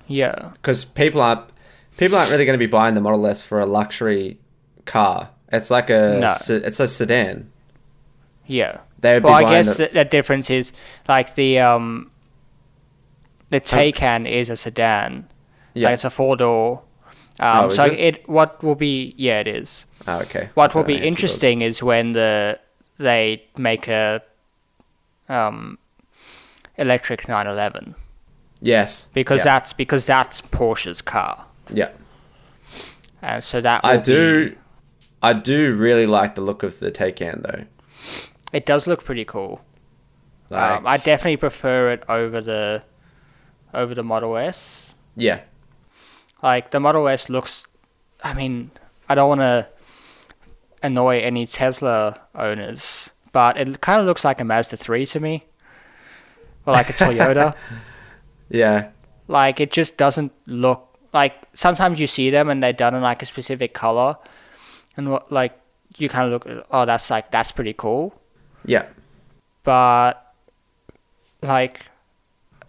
Yeah, 0.07 0.51
because 0.55 0.85
people 0.85 1.21
aren't 1.21 1.45
people 1.97 2.17
aren't 2.19 2.31
really 2.31 2.45
going 2.45 2.59
to 2.59 2.65
be 2.65 2.67
buying 2.71 2.95
the 2.95 3.01
Model 3.01 3.27
S 3.27 3.43
for 3.43 3.61
a 3.61 3.67
luxury 3.67 4.39
car. 4.87 5.31
It's 5.53 5.71
like 5.71 5.91
a 5.91 6.19
No. 6.21 6.29
se- 6.31 6.63
it's 6.65 6.81
a 6.81 6.89
sedan. 6.89 7.51
yeah. 8.47 8.79
They 9.01 9.15
would 9.15 9.25
Well, 9.25 9.39
be 9.39 9.45
I 9.47 9.51
guess 9.51 9.79
the, 9.79 9.89
the 9.93 10.05
difference 10.05 10.51
is 10.51 10.73
like 11.09 11.35
the 11.35 11.59
um, 11.61 12.11
the 13.51 13.61
Taycan 13.61 14.29
is 14.31 14.49
a 14.51 14.57
sedan. 14.57 15.29
yeah. 15.75 15.89
Like 15.89 15.95
it's 15.95 16.05
a 16.05 16.11
four 16.11 16.37
door. 16.37 16.83
Um, 17.39 17.67
Oh, 17.67 17.69
so 17.71 17.85
it? 17.87 17.99
it? 17.99 18.29
what 18.29 18.63
will 18.63 18.75
be 18.75 19.15
yeah 19.17 19.41
it 19.41 19.47
is. 19.49 19.87
oh, 20.07 20.19
okay. 20.21 20.51
What 20.55 20.75
will 20.75 20.83
be 20.85 20.95
know 20.95 20.99
if 20.99 21.03
it 21.03 21.07
was. 21.07 21.09
interesting 21.15 21.61
is 21.63 21.83
when 21.83 22.13
the 22.13 22.59
they 22.99 23.45
make 23.57 23.89
a 23.89 24.23
um, 25.29 25.79
electric 26.77 27.29
911 27.29 27.95
Yes, 28.63 29.09
because 29.15 29.39
yeah. 29.41 29.45
that's 29.45 29.73
because 29.73 30.05
that's 30.07 30.41
Porsche's 30.43 31.01
car. 31.01 31.47
yeah. 31.71 31.91
And 33.23 33.43
so 33.45 33.61
that 33.63 33.83
I 33.85 33.97
do, 33.97 34.51
be- 34.51 34.57
I 35.23 35.33
do 35.33 35.75
really 35.75 36.07
like 36.07 36.35
the 36.35 36.41
look 36.43 36.63
of 36.63 36.79
the 36.79 36.91
Taycan 36.91 37.43
though. 37.43 37.65
it 38.53 38.67
does 38.67 38.87
look 38.87 39.03
pretty 39.05 39.25
cool. 39.25 39.61
Like, 40.51 40.79
um, 40.81 40.87
I 40.87 40.97
definitely 40.99 41.37
prefer 41.39 41.91
it 41.91 42.03
over 42.09 42.41
the 42.43 42.83
over 43.75 43.95
the 43.95 44.03
Model 44.03 44.37
S. 44.37 44.95
yeah, 45.17 45.41
Like 46.43 46.71
the 46.71 46.81
Model 46.81 47.09
S 47.09 47.29
looks. 47.29 47.67
I 48.23 48.35
mean, 48.35 48.71
I 49.09 49.15
don't 49.15 49.29
want 49.29 49.41
to 49.41 49.69
annoy 50.83 51.21
any 51.21 51.47
Tesla 51.47 52.21
owners, 52.35 53.11
but 53.33 53.57
it 53.57 53.81
kind 53.81 54.01
of 54.01 54.07
looks 54.07 54.25
like 54.25 54.41
a 54.41 54.45
Mazda 54.45 54.77
3 54.77 55.07
to 55.07 55.21
me, 55.21 55.45
or 56.67 56.73
like 56.73 56.91
a 56.91 56.93
Toyota. 56.93 57.55
yeah, 58.49 58.91
like 59.29 59.61
it 59.61 59.71
just 59.71 59.97
doesn't 59.97 60.33
look 60.47 60.97
like. 61.13 61.35
Sometimes 61.55 62.01
you 62.01 62.07
see 62.07 62.31
them 62.31 62.49
and 62.49 62.63
they're 62.63 62.73
done 62.73 62.95
in 62.95 63.03
like 63.03 63.23
a 63.23 63.27
specific 63.27 63.75
color, 63.75 64.17
and 64.97 65.11
what 65.11 65.31
like 65.31 65.59
you 65.97 66.09
kind 66.09 66.33
of 66.33 66.47
look. 66.47 66.67
Oh, 66.71 66.85
that's 66.85 67.11
like 67.11 67.31
that's 67.31 67.53
pretty 67.53 67.73
cool, 67.73 68.15
yeah. 68.65 68.87
but 69.65 70.35
like 71.43 71.81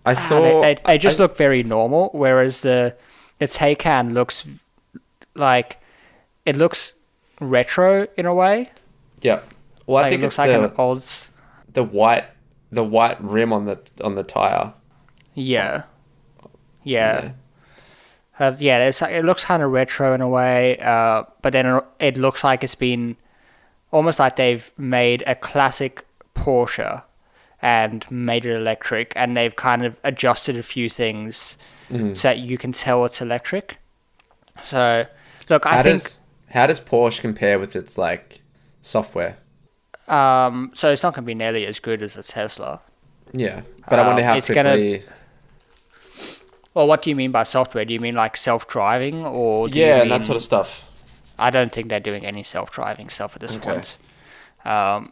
I 0.05 0.13
saw. 0.13 0.39
they, 0.61 0.75
they, 0.75 0.81
they 0.85 0.97
just 0.97 1.19
I- 1.19 1.23
look 1.23 1.37
very 1.37 1.63
normal, 1.63 2.09
whereas 2.13 2.61
the 2.61 2.95
the 3.39 3.45
Taycan 3.47 4.13
looks 4.13 4.47
like 5.35 5.77
it 6.45 6.57
looks 6.57 6.93
retro 7.39 8.07
in 8.17 8.25
a 8.25 8.33
way. 8.33 8.69
Yeah. 9.21 9.41
Well, 9.87 9.97
I 9.97 10.01
like, 10.03 10.09
think 10.11 10.23
it 10.23 10.25
it's 10.25 10.37
looks 10.37 10.49
like 10.49 10.57
the 10.59 10.63
an 10.65 10.73
old. 10.77 11.05
the 11.73 11.83
white 11.83 12.25
the 12.71 12.83
white 12.83 13.21
rim 13.23 13.51
on 13.53 13.65
the 13.65 13.79
on 14.03 14.15
the 14.15 14.23
tire. 14.23 14.73
Yeah, 15.33 15.83
yeah, 16.83 17.31
uh, 18.39 18.53
yeah. 18.59 18.79
It's 18.87 19.01
it 19.01 19.23
looks 19.25 19.45
kind 19.45 19.63
of 19.63 19.71
retro 19.71 20.13
in 20.13 20.21
a 20.21 20.27
way, 20.27 20.77
uh, 20.79 21.23
but 21.41 21.53
then 21.53 21.65
it- 21.65 21.83
it 21.99 22.17
looks 22.17 22.43
like 22.43 22.63
it's 22.63 22.75
been 22.75 23.17
almost 23.91 24.19
like 24.19 24.35
they've 24.35 24.71
made 24.77 25.23
a 25.27 25.35
classic 25.35 26.05
Porsche 26.35 27.03
and 27.61 28.09
made 28.09 28.45
it 28.45 28.55
electric, 28.55 29.13
and 29.15 29.35
they've 29.37 29.55
kind 29.55 29.85
of 29.85 29.99
adjusted 30.03 30.57
a 30.57 30.63
few 30.63 30.89
things 30.89 31.57
Mm. 31.89 32.15
so 32.15 32.29
that 32.29 32.39
you 32.39 32.57
can 32.57 32.71
tell 32.71 33.03
it's 33.05 33.19
electric. 33.21 33.77
So, 34.63 35.05
look, 35.49 35.65
I 35.65 35.75
How 35.77 35.83
think 35.83 36.01
does 36.01 36.21
how 36.51 36.67
does 36.67 36.79
Porsche 36.79 37.19
compare 37.21 37.59
with 37.59 37.75
its 37.75 37.97
like 37.97 38.41
software? 38.81 39.37
um, 40.07 40.71
so. 40.73 40.91
It's 40.91 41.03
not 41.03 41.13
going 41.13 41.23
to 41.23 41.27
be 41.27 41.35
nearly 41.35 41.65
as 41.65 41.79
good 41.79 42.01
as 42.01 42.15
a 42.17 42.23
Tesla. 42.23 42.81
Yeah, 43.33 43.61
but 43.89 43.99
I 43.99 44.07
wonder 44.07 44.21
Um, 44.21 44.27
how 44.27 44.35
it's 44.37 44.49
gonna- 44.49 44.71
quickly. 44.75 45.03
Well, 46.73 46.87
what 46.87 47.01
do 47.01 47.09
you 47.09 47.15
mean 47.15 47.31
by 47.31 47.43
software? 47.43 47.83
Do 47.85 47.93
you 47.93 47.99
mean 47.99 48.15
like 48.15 48.37
self-driving, 48.37 49.25
or 49.25 49.67
do 49.67 49.77
Yeah, 49.77 49.97
you 49.97 50.01
and 50.03 50.11
that 50.11 50.23
sort 50.23 50.37
of 50.37 50.43
stuff. 50.43 50.87
I 51.37 51.49
don't 51.49 51.71
think 51.71 51.89
they're 51.89 51.99
doing 51.99 52.25
any 52.25 52.43
self-driving 52.43 53.09
stuff 53.09 53.35
at 53.35 53.41
this 53.41 53.55
Okay. 53.55 53.65
point. 53.71 53.97
Um, 54.63 55.11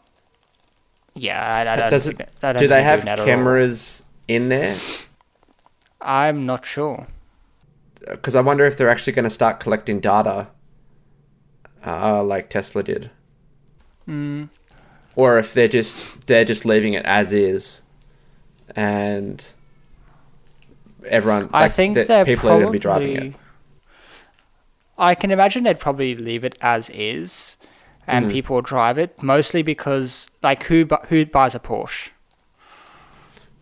yeah, 1.20 1.42
I, 1.68 1.74
I 1.74 1.76
don't. 1.76 1.90
Does 1.90 2.08
think 2.08 2.20
it? 2.22 2.30
that- 2.42 2.50
I 2.50 2.54
don't 2.54 2.60
Do 2.62 2.68
they 2.68 2.84
have 2.84 3.00
doing 3.00 3.06
that 3.06 3.12
at 3.14 3.20
all. 3.20 3.26
cameras 3.26 4.04
in 4.28 4.50
there? 4.50 4.78
I'm 6.02 6.46
not 6.46 6.66
sure. 6.66 7.08
Because 8.08 8.36
I 8.36 8.42
wonder 8.42 8.66
if 8.66 8.78
they're 8.78 8.90
actually 8.90 9.14
going 9.14 9.26
to 9.26 9.30
start 9.30 9.60
collecting 9.60 10.00
data, 10.00 10.48
uh, 11.86 12.24
like 12.24 12.50
Tesla 12.50 12.82
did, 12.82 13.12
Hmm. 14.06 14.46
or 15.16 15.38
if 15.38 15.54
they're 15.54 15.68
just 15.68 16.26
they're 16.28 16.46
just 16.46 16.66
leaving 16.66 16.94
it 16.94 17.06
as 17.06 17.34
is, 17.34 17.82
and 18.76 19.46
everyone. 21.06 21.50
I 21.54 21.64
like, 21.64 21.74
think 21.74 21.96
the 21.96 22.06
they're 22.06 22.26
people 22.26 22.50
probably. 22.50 22.56
are 22.58 22.60
going 22.62 22.68
to 22.68 22.72
be 22.72 22.80
driving 22.80 23.16
it. 23.16 23.34
I 24.98 25.16
can 25.16 25.32
imagine 25.32 25.64
they'd 25.64 25.80
probably 25.80 26.16
leave 26.16 26.44
it 26.44 26.58
as 26.62 26.90
is, 26.90 27.58
and 28.10 28.26
Mhm. 28.26 28.32
people 28.32 28.62
drive 28.62 28.98
it 28.98 29.22
mostly 29.24 29.62
because, 29.64 30.28
like, 30.44 30.64
who 30.64 30.86
bu- 30.86 31.06
who 31.10 31.26
buys 31.26 31.56
a 31.56 31.60
Porsche? 31.60 32.10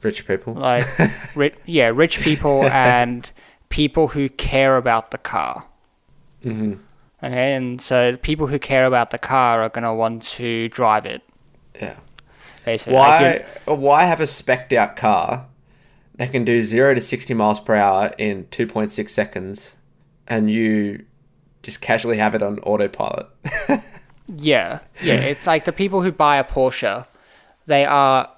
Rich 0.02 0.28
people. 0.28 0.54
Like, 0.54 0.88
ri- 1.36 1.54
yeah, 1.66 1.92
rich 1.94 2.20
people 2.22 2.66
and 2.72 3.30
people 3.70 4.10
who 4.10 4.30
care 4.30 4.78
about 4.78 5.12
the 5.12 5.18
car. 5.18 5.66
hmm 6.44 6.74
Okay, 7.24 7.54
and 7.56 7.82
so 7.82 8.16
people 8.18 8.46
who 8.48 8.60
care 8.60 8.86
about 8.86 9.10
the 9.10 9.18
car 9.18 9.64
are 9.64 9.70
gonna 9.70 9.94
want 9.96 10.22
to 10.38 10.70
drive 10.70 11.06
it. 11.06 11.24
Yeah. 11.82 11.96
Basically, 12.64 12.94
Like, 12.94 13.48
Why? 13.66 13.76
Why 13.76 14.04
have 14.04 14.20
a 14.22 14.28
specked 14.28 14.72
out 14.72 14.96
car 14.96 15.46
that 16.18 16.32
can 16.32 16.46
do 16.46 16.62
zero 16.62 16.94
to 16.94 17.02
sixty 17.02 17.34
miles 17.34 17.60
per 17.60 17.74
hour 17.76 18.14
in 18.20 18.46
two 18.52 18.68
point 18.68 18.92
six 18.92 19.14
seconds, 19.14 19.78
and 20.28 20.52
you 20.52 21.06
just 21.64 21.82
casually 21.82 22.18
have 22.18 22.36
it 22.36 22.44
on 22.44 22.60
autopilot? 22.60 23.26
Yeah, 24.28 24.80
yeah. 25.04 25.22
It's 25.22 25.48
like 25.48 25.66
the 25.66 25.72
people 25.72 26.02
who 26.02 26.12
buy 26.12 26.38
a 26.38 26.44
Porsche, 26.44 27.06
they 27.66 27.86
are 27.86 28.30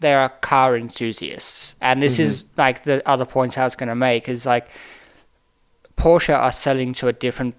they 0.00 0.14
are 0.14 0.28
car 0.28 0.76
enthusiasts, 0.76 1.76
and 1.80 2.02
this 2.02 2.18
is 2.18 2.44
like 2.56 2.84
the 2.84 3.06
other 3.08 3.24
point 3.24 3.58
I 3.58 3.64
was 3.64 3.74
going 3.76 3.88
to 3.88 3.94
make 3.94 4.28
is 4.28 4.46
like 4.46 4.68
Porsche 5.96 6.36
are 6.36 6.52
selling 6.52 6.92
to 6.94 7.08
a 7.08 7.12
different 7.12 7.54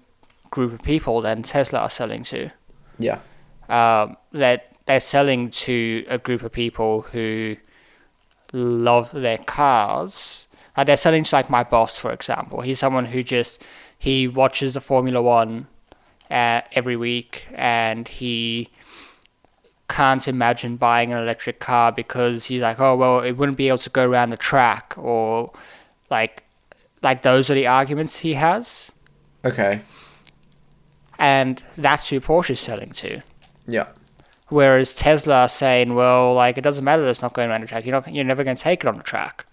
group 0.50 0.72
of 0.72 0.82
people 0.82 1.20
than 1.20 1.42
Tesla 1.42 1.80
are 1.80 1.90
selling 1.90 2.22
to. 2.24 2.50
yeah. 2.98 3.20
Um, 3.68 4.16
that 4.30 4.76
they're 4.86 5.00
selling 5.00 5.50
to 5.50 6.04
a 6.08 6.18
group 6.18 6.42
of 6.42 6.52
people 6.52 7.02
who 7.02 7.56
love 8.52 9.10
their 9.12 9.38
cars. 9.38 10.46
Like 10.76 10.86
they're 10.86 10.96
selling 10.96 11.24
to 11.24 11.34
like 11.34 11.50
my 11.50 11.64
boss, 11.64 11.98
for 11.98 12.12
example. 12.12 12.60
He's 12.60 12.78
someone 12.78 13.06
who 13.06 13.22
just 13.24 13.60
he 13.98 14.28
watches 14.28 14.74
the 14.74 14.80
Formula 14.80 15.20
One 15.20 15.66
uh, 16.30 16.62
every 16.72 16.96
week, 16.96 17.44
and 17.54 18.06
he 18.08 18.68
can't 19.88 20.26
imagine 20.26 20.76
buying 20.76 21.12
an 21.12 21.18
electric 21.18 21.60
car 21.60 21.92
because 21.92 22.46
he's 22.46 22.60
like, 22.62 22.80
oh 22.80 22.96
well, 22.96 23.20
it 23.20 23.32
wouldn't 23.32 23.56
be 23.58 23.68
able 23.68 23.78
to 23.78 23.90
go 23.90 24.04
around 24.04 24.30
the 24.30 24.36
track, 24.36 24.94
or 24.96 25.52
like, 26.10 26.42
like 27.02 27.22
those 27.22 27.48
are 27.50 27.54
the 27.54 27.66
arguments 27.66 28.18
he 28.18 28.34
has, 28.34 28.90
Okay. 29.44 29.82
and 31.18 31.62
that's 31.76 32.08
who 32.08 32.20
Porsche's 32.20 32.60
selling 32.60 32.90
to. 32.92 33.20
Yeah. 33.66 33.86
Whereas 34.48 34.94
Tesla 34.94 35.42
are 35.42 35.48
saying, 35.48 35.94
well, 35.94 36.34
like 36.34 36.58
it 36.58 36.62
doesn't 36.62 36.84
matter 36.84 37.02
that 37.02 37.08
it's 37.08 37.22
not 37.22 37.32
going 37.32 37.50
around 37.50 37.62
the 37.62 37.66
track. 37.66 37.84
You're 37.84 37.92
not, 37.92 38.12
you're 38.12 38.24
never 38.24 38.44
going 38.44 38.56
to 38.56 38.62
take 38.62 38.84
it 38.84 38.86
on 38.88 38.96
the 38.96 39.02
track, 39.02 39.44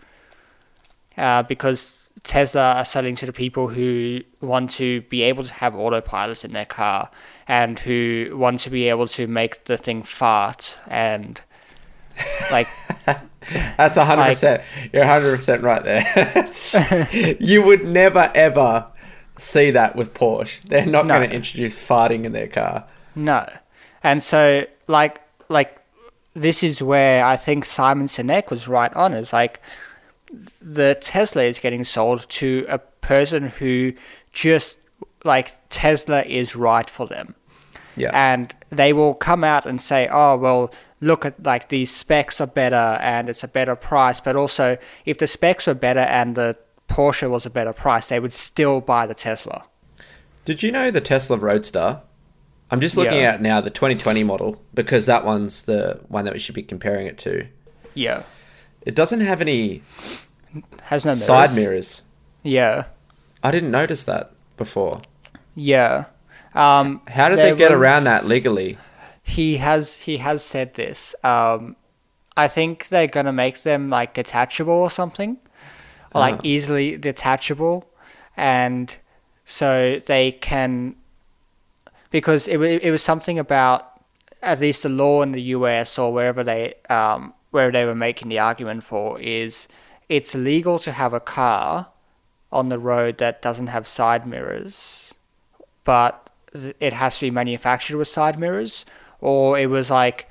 uh, 1.17 1.43
because 1.43 2.02
Tesla 2.23 2.73
are 2.75 2.85
selling 2.85 3.15
to 3.17 3.25
the 3.25 3.33
people 3.33 3.67
who 3.69 4.21
want 4.39 4.69
to 4.71 5.01
be 5.01 5.23
able 5.23 5.43
to 5.43 5.53
have 5.55 5.75
autopilot 5.75 6.45
in 6.45 6.53
their 6.53 6.65
car 6.65 7.09
and 7.47 7.79
who 7.79 8.29
want 8.35 8.59
to 8.59 8.69
be 8.69 8.87
able 8.87 9.07
to 9.07 9.27
make 9.27 9.65
the 9.65 9.77
thing 9.77 10.03
fart 10.03 10.79
and 10.87 11.41
like 12.51 12.67
That's 13.77 13.97
hundred 13.97 14.23
percent. 14.25 14.63
You're 14.93 15.05
hundred 15.05 15.35
percent 15.35 15.63
right 15.63 15.83
there. 15.83 16.49
You 17.39 17.63
would 17.63 17.87
never 17.89 18.31
ever 18.33 18.87
see 19.37 19.71
that 19.71 19.95
with 19.95 20.13
Porsche. 20.13 20.61
They're 20.61 20.85
not 20.85 21.07
No. 21.07 21.15
going 21.17 21.29
to 21.29 21.35
introduce 21.35 21.77
farting 21.77 22.23
in 22.23 22.31
their 22.31 22.47
car. 22.47 22.85
No. 23.15 23.51
And 24.03 24.23
so 24.23 24.65
like 24.87 25.21
like 25.49 25.77
this 26.35 26.63
is 26.63 26.81
where 26.81 27.25
I 27.25 27.35
think 27.35 27.65
Simon 27.65 28.07
Sinek 28.07 28.49
was 28.49 28.67
right 28.67 28.93
on 28.93 29.13
is 29.13 29.33
like 29.33 29.59
the 30.61 30.95
Tesla 30.99 31.43
is 31.43 31.59
getting 31.59 31.83
sold 31.83 32.27
to 32.29 32.65
a 32.67 32.79
person 32.79 33.49
who 33.49 33.93
just 34.31 34.79
like 35.23 35.51
Tesla 35.69 36.23
is 36.23 36.55
right 36.55 36.89
for 36.89 37.07
them. 37.07 37.35
Yeah. 37.95 38.11
And 38.13 38.53
they 38.69 38.91
will 38.93 39.13
come 39.13 39.43
out 39.43 39.65
and 39.65 39.79
say, 39.81 40.09
"Oh, 40.11 40.35
well, 40.37 40.73
look 40.99 41.25
at 41.25 41.43
like 41.43 41.69
these 41.69 41.91
specs 41.91 42.41
are 42.41 42.47
better 42.47 42.97
and 43.01 43.29
it's 43.29 43.43
a 43.43 43.47
better 43.47 43.75
price, 43.75 44.19
but 44.19 44.35
also 44.35 44.77
if 45.05 45.17
the 45.19 45.27
specs 45.27 45.67
were 45.67 45.73
better 45.73 45.99
and 45.99 46.35
the 46.35 46.57
Porsche 46.89 47.29
was 47.29 47.45
a 47.45 47.49
better 47.49 47.73
price, 47.73 48.09
they 48.09 48.19
would 48.19 48.33
still 48.33 48.81
buy 48.81 49.05
the 49.05 49.13
Tesla. 49.13 49.65
Did 50.45 50.63
you 50.63 50.71
know 50.71 50.91
the 50.91 51.01
Tesla 51.01 51.37
Roadster? 51.37 52.01
I'm 52.71 52.81
just 52.81 52.97
looking 52.97 53.19
Yeah. 53.19 53.33
at 53.33 53.41
now 53.41 53.61
the 53.61 53.69
2020 53.69 54.23
model 54.23 54.61
because 54.73 55.05
that 55.05 55.23
one's 55.23 55.63
the 55.63 56.01
one 56.07 56.25
that 56.25 56.33
we 56.33 56.39
should 56.39 56.55
be 56.55 56.63
comparing 56.63 57.05
it 57.05 57.17
to. 57.19 57.45
Yeah, 57.93 58.23
It 58.85 58.95
doesn't 58.95 59.21
have 59.21 59.41
any 59.41 59.81
has 60.83 61.05
no 61.05 61.09
mirrors. 61.11 61.25
side 61.25 61.55
mirrors. 61.55 62.01
Yeah, 62.43 62.85
I 63.41 63.51
didn't 63.51 63.71
notice 63.71 64.03
that 64.05 64.31
before. 64.57 65.01
yeah. 65.55 66.05
Um, 66.55 67.01
How 67.07 67.29
did 67.29 67.39
they 67.39 67.55
get 67.55 67.71
was- 67.71 67.79
around 67.79 68.03
that 68.03 68.25
legally? 68.25 68.77
He 69.23 69.57
has 69.57 69.95
he 69.95 70.17
has 70.17 70.43
said 70.43 70.73
this. 70.75 71.15
Um, 71.23 71.75
I 72.37 72.47
think 72.47 72.89
they're 72.89 73.07
gonna 73.07 73.31
make 73.33 73.63
them 73.63 73.89
like 73.89 74.13
detachable 74.13 74.73
or 74.73 74.91
something, 74.91 75.37
or 76.13 76.19
like 76.21 76.35
Ah. 76.35 76.41
easily 76.43 76.97
detachable, 76.97 77.89
and 78.37 78.93
so 79.45 79.99
they 80.05 80.33
can. 80.33 80.95
Because 82.11 82.47
it 82.47 82.59
it 82.59 82.91
was 82.91 83.01
something 83.01 83.39
about 83.39 83.89
at 84.41 84.59
least 84.59 84.83
the 84.83 84.89
law 84.89 85.21
in 85.23 85.31
the 85.31 85.41
U.S. 85.57 85.97
or 85.97 86.13
wherever 86.13 86.43
they 86.43 86.73
um 86.89 87.33
where 87.53 87.71
they 87.71 87.85
were 87.85 87.93
making 87.95 88.29
the 88.29 88.39
argument 88.39 88.83
for 88.83 89.19
is 89.21 89.67
it's 90.09 90.33
legal 90.33 90.79
to 90.79 90.91
have 90.91 91.13
a 91.13 91.19
car 91.19 91.87
on 92.51 92.69
the 92.69 92.79
road 92.79 93.19
that 93.19 93.41
doesn't 93.41 93.67
have 93.67 93.87
side 93.87 94.25
mirrors, 94.27 95.13
but 95.83 96.29
it 96.79 96.93
has 96.93 97.19
to 97.19 97.25
be 97.27 97.31
manufactured 97.31 97.95
with 97.97 98.07
side 98.07 98.39
mirrors, 98.39 98.85
or 99.21 99.57
it 99.59 99.67
was 99.69 99.91
like 99.91 100.27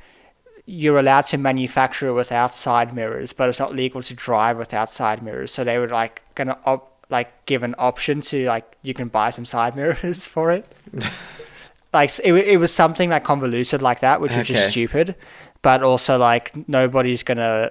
you're 0.66 0.98
allowed 0.98 1.22
to 1.26 1.38
manufacture 1.38 2.08
it 2.08 2.12
without 2.12 2.52
side 2.54 2.92
mirrors, 2.94 3.32
but 3.32 3.48
it's 3.48 3.58
not 3.60 3.74
legal 3.74 4.02
to 4.02 4.14
drive 4.14 4.56
without 4.58 4.90
side 4.92 5.22
mirrors. 5.22 5.52
So 5.52 5.62
they 5.62 5.78
were 5.78 5.88
like 5.88 6.22
gonna 6.34 6.58
op- 6.64 7.04
like 7.08 7.46
give 7.46 7.62
an 7.62 7.74
option 7.78 8.20
to 8.22 8.46
like 8.46 8.64
you 8.82 8.94
can 8.94 9.06
buy 9.08 9.30
some 9.30 9.44
side 9.46 9.76
mirrors 9.80 10.26
for 10.26 10.50
it. 10.50 10.66
like 11.92 12.10
it, 12.24 12.32
it 12.34 12.56
was 12.58 12.72
something 12.74 13.10
like 13.10 13.22
convoluted 13.24 13.80
like 13.80 14.00
that, 14.00 14.20
which 14.20 14.32
was 14.32 14.40
Okay. 14.40 14.54
just 14.54 14.70
stupid. 14.70 15.14
But 15.62 15.82
also 15.82 16.18
like 16.18 16.68
nobody's 16.68 17.22
gonna 17.22 17.70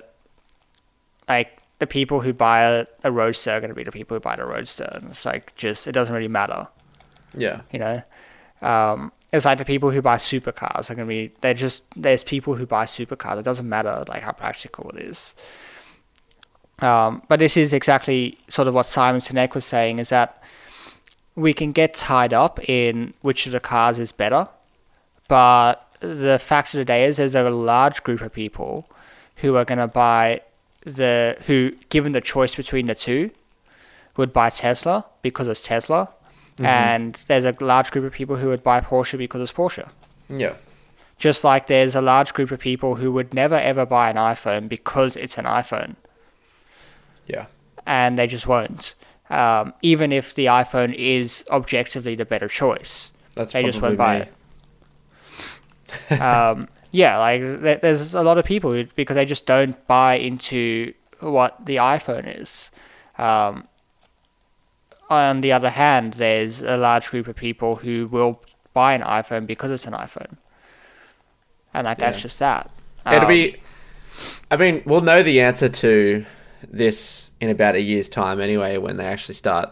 like 1.28 1.62
the 1.80 1.88
people 1.88 2.22
who 2.22 2.34
buy 2.34 2.62
a, 2.62 2.86
a 3.04 3.12
roadster 3.12 3.52
are 3.52 3.62
gonna 3.62 3.74
be 3.74 3.84
the 3.84 3.92
people 3.92 4.16
who 4.16 4.22
buy 4.22 4.36
the 4.36 4.46
roadster. 4.46 4.90
And 4.94 5.10
it's 5.12 5.26
like 5.26 5.56
just 5.56 5.88
it 5.88 5.92
doesn't 5.92 6.14
really 6.16 6.28
matter 6.28 6.68
Yeah. 7.36 7.62
you 7.72 7.80
know 7.80 8.02
um, 8.62 9.12
it's 9.34 9.46
like 9.46 9.58
the 9.58 9.66
people 9.66 9.90
who 9.90 10.02
buy 10.02 10.18
supercars 10.18 10.90
are 10.92 10.96
to 10.96 11.06
be 11.06 11.32
they're 11.42 11.54
just 11.54 11.84
there's 11.96 12.24
people 12.24 12.56
who 12.56 12.66
buy 12.66 12.86
supercars 12.86 13.40
it 13.40 13.44
doesn't 13.44 13.68
matter 13.68 14.04
like 14.08 14.22
how 14.22 14.32
practical 14.32 14.90
it 14.92 14.98
is 15.02 15.34
um, 16.80 17.22
but 17.28 17.40
this 17.40 17.58
is 17.58 17.74
exactly 17.74 18.38
sort 18.48 18.68
of 18.68 18.74
what 18.74 18.86
simon 18.88 19.20
sinek 19.22 19.56
was 19.56 19.66
saying 19.66 20.00
is 20.00 20.10
that 20.10 20.44
we 21.36 21.54
can 21.54 21.72
get 21.72 21.94
tied 21.94 22.34
up 22.34 22.60
in 22.70 23.14
which 23.22 23.46
of 23.48 23.52
the 23.52 23.60
cars 23.60 23.98
is 23.98 24.12
better 24.12 24.48
but 25.28 25.91
the 26.02 26.40
fact 26.40 26.74
of 26.74 26.78
the 26.80 26.86
day 26.86 27.06
is 27.06 27.18
there's 27.18 27.36
a 27.36 27.50
large 27.50 28.04
group 28.04 28.22
of 28.22 28.34
people 28.34 28.90
who 29.38 29.56
are 29.56 29.66
going 29.66 29.78
to 29.80 29.88
buy 29.88 30.42
the 30.86 31.38
who 31.48 31.72
given 31.90 32.12
the 32.12 32.22
choice 32.22 32.56
between 32.56 32.88
the 32.88 32.96
two 32.96 33.30
would 34.18 34.34
buy 34.34 34.50
tesla 34.50 35.06
because 35.22 35.48
it's 35.48 35.62
tesla 35.64 36.14
and 36.60 37.16
there's 37.28 37.46
a 37.46 37.56
large 37.60 37.90
group 37.92 38.06
of 38.06 38.12
people 38.14 38.36
who 38.36 38.48
would 38.50 38.62
buy 38.64 38.80
Porsche 38.82 39.18
because 39.18 39.42
it's 39.42 39.52
Porsche. 39.52 39.90
Yeah. 40.30 40.54
Just 41.18 41.44
like 41.44 41.66
there's 41.66 41.96
a 41.96 42.02
large 42.02 42.34
group 42.36 42.52
of 42.52 42.60
people 42.60 42.96
who 42.96 43.12
would 43.14 43.34
never 43.34 43.56
ever 43.56 43.84
buy 43.84 44.12
an 44.12 44.16
iPhone 44.18 44.70
because 44.70 45.16
it's 45.16 45.40
an 45.40 45.46
iPhone, 45.46 45.96
Yeah. 47.26 47.46
and 47.88 48.20
they 48.20 48.28
just 48.28 48.46
won't. 48.46 48.94
Um, 49.30 49.74
even 49.82 50.12
if 50.12 50.36
the 50.36 50.46
iPhone 50.48 50.94
is 50.94 51.44
objectively 51.50 52.14
the 52.16 52.26
better 52.26 52.48
choice, 52.48 53.12
That's 53.36 53.54
they 53.54 53.64
just 53.64 53.82
won't 53.82 53.98
buy 53.98 54.16
me. 54.16 54.22
it. 54.24 54.34
Um, 56.20 56.68
yeah, 56.92 57.18
like 57.18 57.42
there- 57.42 57.78
there's 57.78 58.14
a 58.14 58.22
lot 58.24 58.38
of 58.38 58.46
people 58.46 58.72
who, 58.72 58.86
because 58.96 59.16
they 59.16 59.26
just 59.26 59.46
don't 59.46 59.76
buy 59.88 60.16
into 60.16 60.94
what 61.20 61.66
the 61.66 61.76
iPhone 61.78 62.40
is. 62.42 62.72
Um, 63.18 63.68
on 65.10 65.42
the 65.42 65.52
other 65.52 65.70
hand, 65.70 66.14
there's 66.14 66.62
a 66.62 66.78
large 66.78 67.10
group 67.10 67.28
of 67.28 67.36
people 67.36 67.78
who 67.78 68.08
will 68.08 68.42
buy 68.74 68.94
an 68.94 69.02
iPhone 69.02 69.46
because 69.46 69.70
it's 69.72 69.86
an 69.86 69.94
iPhone, 69.94 70.38
and 71.74 71.86
like 71.86 71.98
that's 71.98 72.22
just 72.22 72.40
that. 72.40 72.72
It'll 73.06 73.22
Um, 73.22 73.28
be. 73.28 73.58
I 74.50 74.58
mean, 74.58 74.84
we'll 74.86 75.02
know 75.02 75.24
the 75.24 75.42
answer 75.42 75.68
to 75.70 76.26
this 76.70 77.32
in 77.42 77.50
about 77.50 77.76
a 77.76 77.82
year's 77.82 78.08
time 78.10 78.40
anyway, 78.40 78.78
when 78.78 78.98
they 78.98 79.06
actually 79.06 79.36
start 79.36 79.70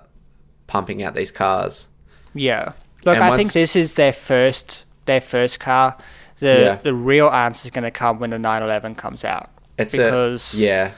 pumping 0.67 1.03
out 1.03 1.13
these 1.15 1.31
cars. 1.31 1.87
Yeah. 2.33 2.73
Look, 3.05 3.15
And 3.15 3.23
I 3.23 3.29
once- 3.29 3.39
think 3.41 3.53
this 3.53 3.75
is 3.75 3.95
their 3.95 4.13
first 4.13 4.83
their 5.09 5.21
first 5.21 5.59
car. 5.59 5.87
The 6.45 6.55
Yeah. 6.65 6.75
the 6.89 6.93
real 6.93 7.29
answer 7.45 7.67
is 7.67 7.71
going 7.71 7.83
to 7.93 7.97
come 8.03 8.15
when 8.21 8.29
the 8.29 8.39
911 8.39 8.95
comes 8.95 9.23
out. 9.33 9.47
It's 9.77 9.95
Because- 9.95 10.53
a 10.53 10.57
yeah, 10.67 10.91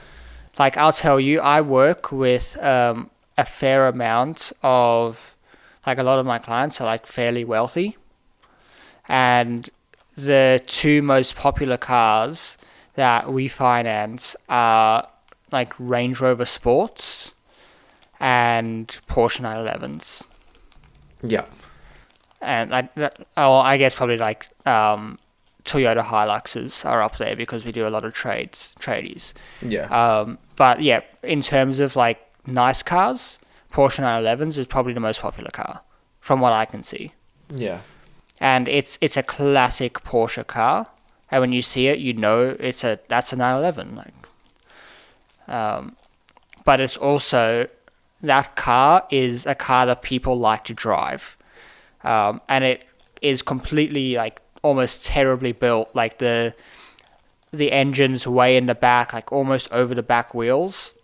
Like 0.58 0.74
I'll 0.76 0.92
tell 1.06 1.18
you, 1.28 1.40
I 1.40 1.58
work 1.62 2.12
with 2.12 2.46
um, 2.62 3.10
a 3.38 3.44
fair 3.60 3.80
amount 3.94 4.52
of 4.62 5.34
like 5.86 5.98
a 5.98 6.02
lot 6.10 6.18
of 6.20 6.26
my 6.26 6.38
clients 6.38 6.80
are 6.80 6.84
like 6.94 7.04
fairly 7.06 7.44
wealthy, 7.44 7.96
and 9.08 9.68
the 10.16 10.62
two 10.66 11.00
most 11.02 11.34
popular 11.36 11.78
cars 11.78 12.56
that 12.94 13.32
we 13.32 13.48
finance 13.48 14.36
are 14.48 15.08
like 15.50 15.72
Range 15.78 16.20
Rover 16.20 16.44
Sports 16.44 17.32
and 18.20 18.86
Porsche 19.08 19.40
911s. 19.40 20.22
yeah, 21.22 21.46
and 22.42 22.70
like 22.70 22.92
that- 22.94 23.16
oh, 23.36 23.54
I 23.58 23.76
guess 23.76 23.94
probably 23.94 24.18
like 24.18 24.48
um, 24.66 25.18
Toyota 25.64 26.02
Hiluxes 26.02 26.84
are 26.84 27.00
up 27.00 27.16
there 27.18 27.36
because 27.36 27.64
we 27.64 27.72
do 27.72 27.86
a 27.86 27.90
lot 27.90 28.04
of 28.04 28.12
trades 28.12 28.74
tradies. 28.80 29.32
yeah, 29.60 29.86
Um, 29.86 30.38
but 30.56 30.80
yeah, 30.82 31.00
in 31.22 31.40
terms 31.40 31.78
of 31.78 31.94
like 31.96 32.18
nice 32.46 32.82
cars, 32.82 33.38
Porsche 33.72 34.00
911s 34.02 34.58
is 34.58 34.66
probably 34.66 34.92
the 34.92 35.00
most 35.00 35.20
popular 35.22 35.50
car 35.50 35.80
from 36.20 36.40
what 36.40 36.52
I 36.52 36.64
can 36.66 36.82
see, 36.82 37.12
yeah, 37.48 37.80
and 38.40 38.68
it's 38.68 38.98
it's 39.00 39.16
a 39.16 39.22
classic 39.22 39.94
Porsche 40.04 40.46
car. 40.46 40.88
And 41.30 41.40
when 41.40 41.52
you 41.54 41.62
see 41.62 41.86
it, 41.88 41.98
you 41.98 42.12
know 42.12 42.56
it's 42.60 42.84
a 42.84 42.98
that's 43.08 43.32
a 43.32 43.36
911. 43.36 43.96
Like, 43.96 44.12
um, 45.48 45.96
but 46.64 46.80
it's 46.80 46.96
also 46.96 47.66
that 48.20 48.54
car 48.54 49.06
is 49.10 49.46
a 49.46 49.54
car 49.54 49.86
that 49.86 50.02
people 50.02 50.38
like 50.38 50.64
to 50.64 50.74
drive, 50.74 51.36
um, 52.04 52.40
and 52.48 52.64
it 52.64 52.84
is 53.20 53.42
completely 53.42 54.14
like 54.14 54.40
almost 54.62 55.06
terribly 55.06 55.52
built. 55.52 55.94
Like 55.94 56.18
the 56.18 56.54
the 57.52 57.70
engine's 57.72 58.26
way 58.26 58.56
in 58.56 58.66
the 58.66 58.74
back, 58.74 59.12
like 59.12 59.30
almost 59.32 59.70
over 59.72 59.94
the 59.94 60.02
back 60.02 60.34
wheels, 60.34 60.96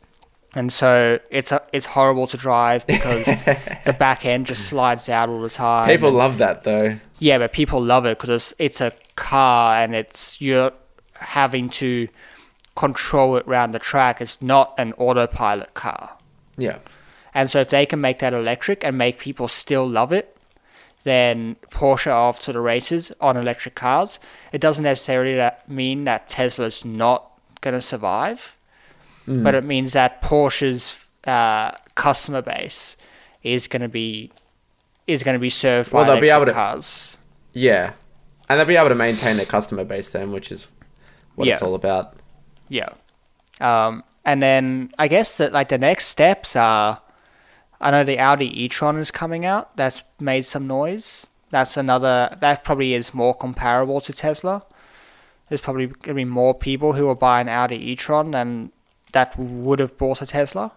and 0.54 0.72
so 0.72 1.18
it's 1.30 1.52
a, 1.52 1.62
it's 1.72 1.86
horrible 1.86 2.26
to 2.28 2.36
drive 2.36 2.86
because 2.86 3.24
the 3.84 3.94
back 3.98 4.24
end 4.24 4.46
just 4.46 4.64
slides 4.66 5.08
out 5.08 5.28
all 5.28 5.40
the 5.42 5.50
time. 5.50 5.88
People 5.88 6.08
and- 6.08 6.16
love 6.16 6.38
that 6.38 6.64
though. 6.64 6.98
yeah, 7.18 7.38
but 7.38 7.52
people 7.52 7.80
love 7.82 8.06
it 8.06 8.18
because 8.18 8.30
it's, 8.30 8.54
it's 8.58 8.80
a 8.80 8.92
car 9.16 9.76
and 9.82 9.94
it's 9.94 10.40
you're 10.40 10.72
having 11.14 11.68
to 11.68 12.08
control 12.76 13.36
it 13.36 13.44
around 13.46 13.72
the 13.72 13.78
track. 13.78 14.20
It's 14.20 14.40
not 14.40 14.72
an 14.78 14.92
autopilot 14.94 15.74
car. 15.74 16.16
Yeah, 16.56 16.78
And 17.34 17.50
so 17.50 17.60
if 17.60 17.68
they 17.70 17.84
can 17.86 18.00
make 18.00 18.18
that 18.20 18.32
electric 18.32 18.84
and 18.84 18.96
make 18.96 19.18
people 19.18 19.48
still 19.48 19.86
love 19.88 20.12
it, 20.12 20.36
then 21.08 21.56
Porsche 21.70 22.06
are 22.08 22.12
off 22.28 22.38
to 22.40 22.52
the 22.52 22.60
races 22.60 23.10
on 23.20 23.36
electric 23.36 23.74
cars. 23.74 24.18
It 24.52 24.60
doesn't 24.60 24.84
necessarily 24.84 25.34
that 25.36 25.68
mean 25.68 26.04
that 26.04 26.28
Tesla's 26.28 26.84
not 26.84 27.30
going 27.60 27.74
to 27.74 27.82
survive, 27.82 28.54
but 29.26 29.54
it 29.54 29.64
means 29.64 29.92
that 29.94 30.22
Porsche's 30.22 31.06
uh, 31.26 31.72
customer 31.94 32.40
base 32.42 32.96
is 33.42 33.66
going 33.66 33.82
to 33.82 33.88
be 33.88 34.30
is 35.06 35.22
going 35.22 35.34
to 35.34 35.38
be 35.40 35.50
served 35.50 35.90
by 35.90 35.98
Well, 35.98 36.06
they'll 36.06 36.20
be 36.20 36.28
electric 36.28 36.36
able 36.36 36.46
to- 36.46 36.52
cars. 36.72 37.16
yeah, 37.52 37.92
and 38.48 38.58
they'll 38.60 38.66
be 38.66 38.76
able 38.76 38.90
to 38.90 38.94
maintain 38.94 39.36
their 39.38 39.46
customer 39.46 39.84
base 39.84 40.12
then, 40.12 40.32
which 40.32 40.52
is 40.52 40.68
what 41.34 41.48
it's 41.48 41.62
all 41.62 41.74
about. 41.74 42.14
Yeah. 42.68 42.90
Um, 43.60 44.04
and 44.24 44.42
then 44.42 44.90
I 44.98 45.08
guess 45.08 45.36
that 45.38 45.52
like 45.52 45.68
the 45.70 45.78
next 45.78 46.06
steps 46.08 46.54
are, 46.56 47.00
I 47.80 47.90
know 47.90 48.04
the 48.04 48.18
Audi 48.18 48.64
e-tron 48.64 48.98
is 48.98 49.10
coming 49.10 49.44
out. 49.44 49.76
That's 49.76 50.02
made 50.18 50.44
some 50.46 50.66
noise. 50.66 51.26
That's 51.50 51.76
another. 51.76 52.36
That 52.40 52.64
probably 52.64 52.94
is 52.94 53.14
more 53.14 53.34
comparable 53.34 54.00
to 54.02 54.12
Tesla. 54.12 54.64
There's 55.48 55.60
probably 55.60 55.86
gonna 55.86 56.14
be 56.14 56.24
more 56.24 56.54
people 56.54 56.94
who 56.94 57.06
will 57.06 57.14
buy 57.14 57.40
an 57.40 57.48
Audi 57.48 57.76
e-tron 57.92 58.32
than 58.32 58.72
that 59.12 59.38
would 59.38 59.78
have 59.78 59.96
bought 59.96 60.20
a 60.20 60.26
Tesla. 60.26 60.72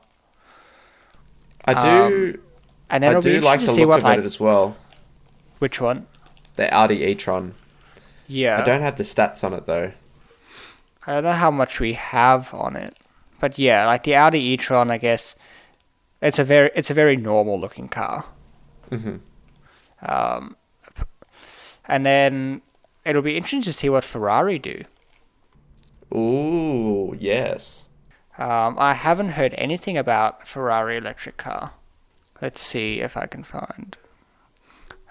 I 1.66 1.74
do, 1.74 1.88
um, 1.90 2.40
And 2.90 3.04
then 3.04 3.18
I 3.18 3.20
do 3.20 3.40
like 3.42 3.60
the 3.62 3.66
to 3.68 3.72
look 3.74 3.90
what 3.90 3.98
of 4.00 4.04
like 4.04 4.20
it 4.20 4.26
as 4.26 4.40
well. 4.40 4.78
which 5.60 5.82
one. 5.82 6.08
The 6.56 6.74
Audi 6.74 7.04
e-tron. 7.04 7.56
Yeah. 8.28 8.62
I 8.62 8.64
don't 8.64 8.82
have 8.82 8.96
the 8.96 9.04
stats 9.04 9.44
on 9.44 9.54
it 9.54 9.66
though. 9.66 9.92
I 11.06 11.14
don't 11.16 11.24
know 11.24 11.34
how 11.34 11.52
much 11.52 11.80
we 11.80 11.94
have 11.94 12.54
on 12.54 12.76
it, 12.76 12.96
but 13.40 13.58
yeah, 13.58 13.86
like 13.88 14.04
the 14.04 14.16
Audi 14.16 14.40
e-tron, 14.40 14.92
I 14.92 14.98
guess 15.00 15.36
it's 16.22 16.40
a 16.40 16.44
very 16.44 16.70
it's 16.76 16.90
a 16.90 16.94
very 16.94 17.16
normal 17.16 17.60
looking 17.60 17.88
car. 17.88 18.26
hmm 18.90 19.18
Um, 20.02 20.56
and 21.86 22.06
then 22.06 22.62
it'll 23.06 23.22
be 23.22 23.38
interesting 23.38 23.62
to 23.64 23.74
see 23.74 23.90
what 23.90 24.04
Ferrari 24.04 24.60
do. 24.60 24.84
Ooh, 26.14 27.16
yes. 27.20 27.90
Um, 28.38 28.76
I 28.80 28.94
haven't 28.94 29.30
heard 29.30 29.54
anything 29.58 29.98
about 29.98 30.48
Ferrari 30.48 30.98
electric 30.98 31.38
car. 31.38 31.74
Let's 32.42 32.62
see 32.62 33.02
if 33.02 33.16
I 33.16 33.28
can 33.28 33.44
find. 33.44 33.98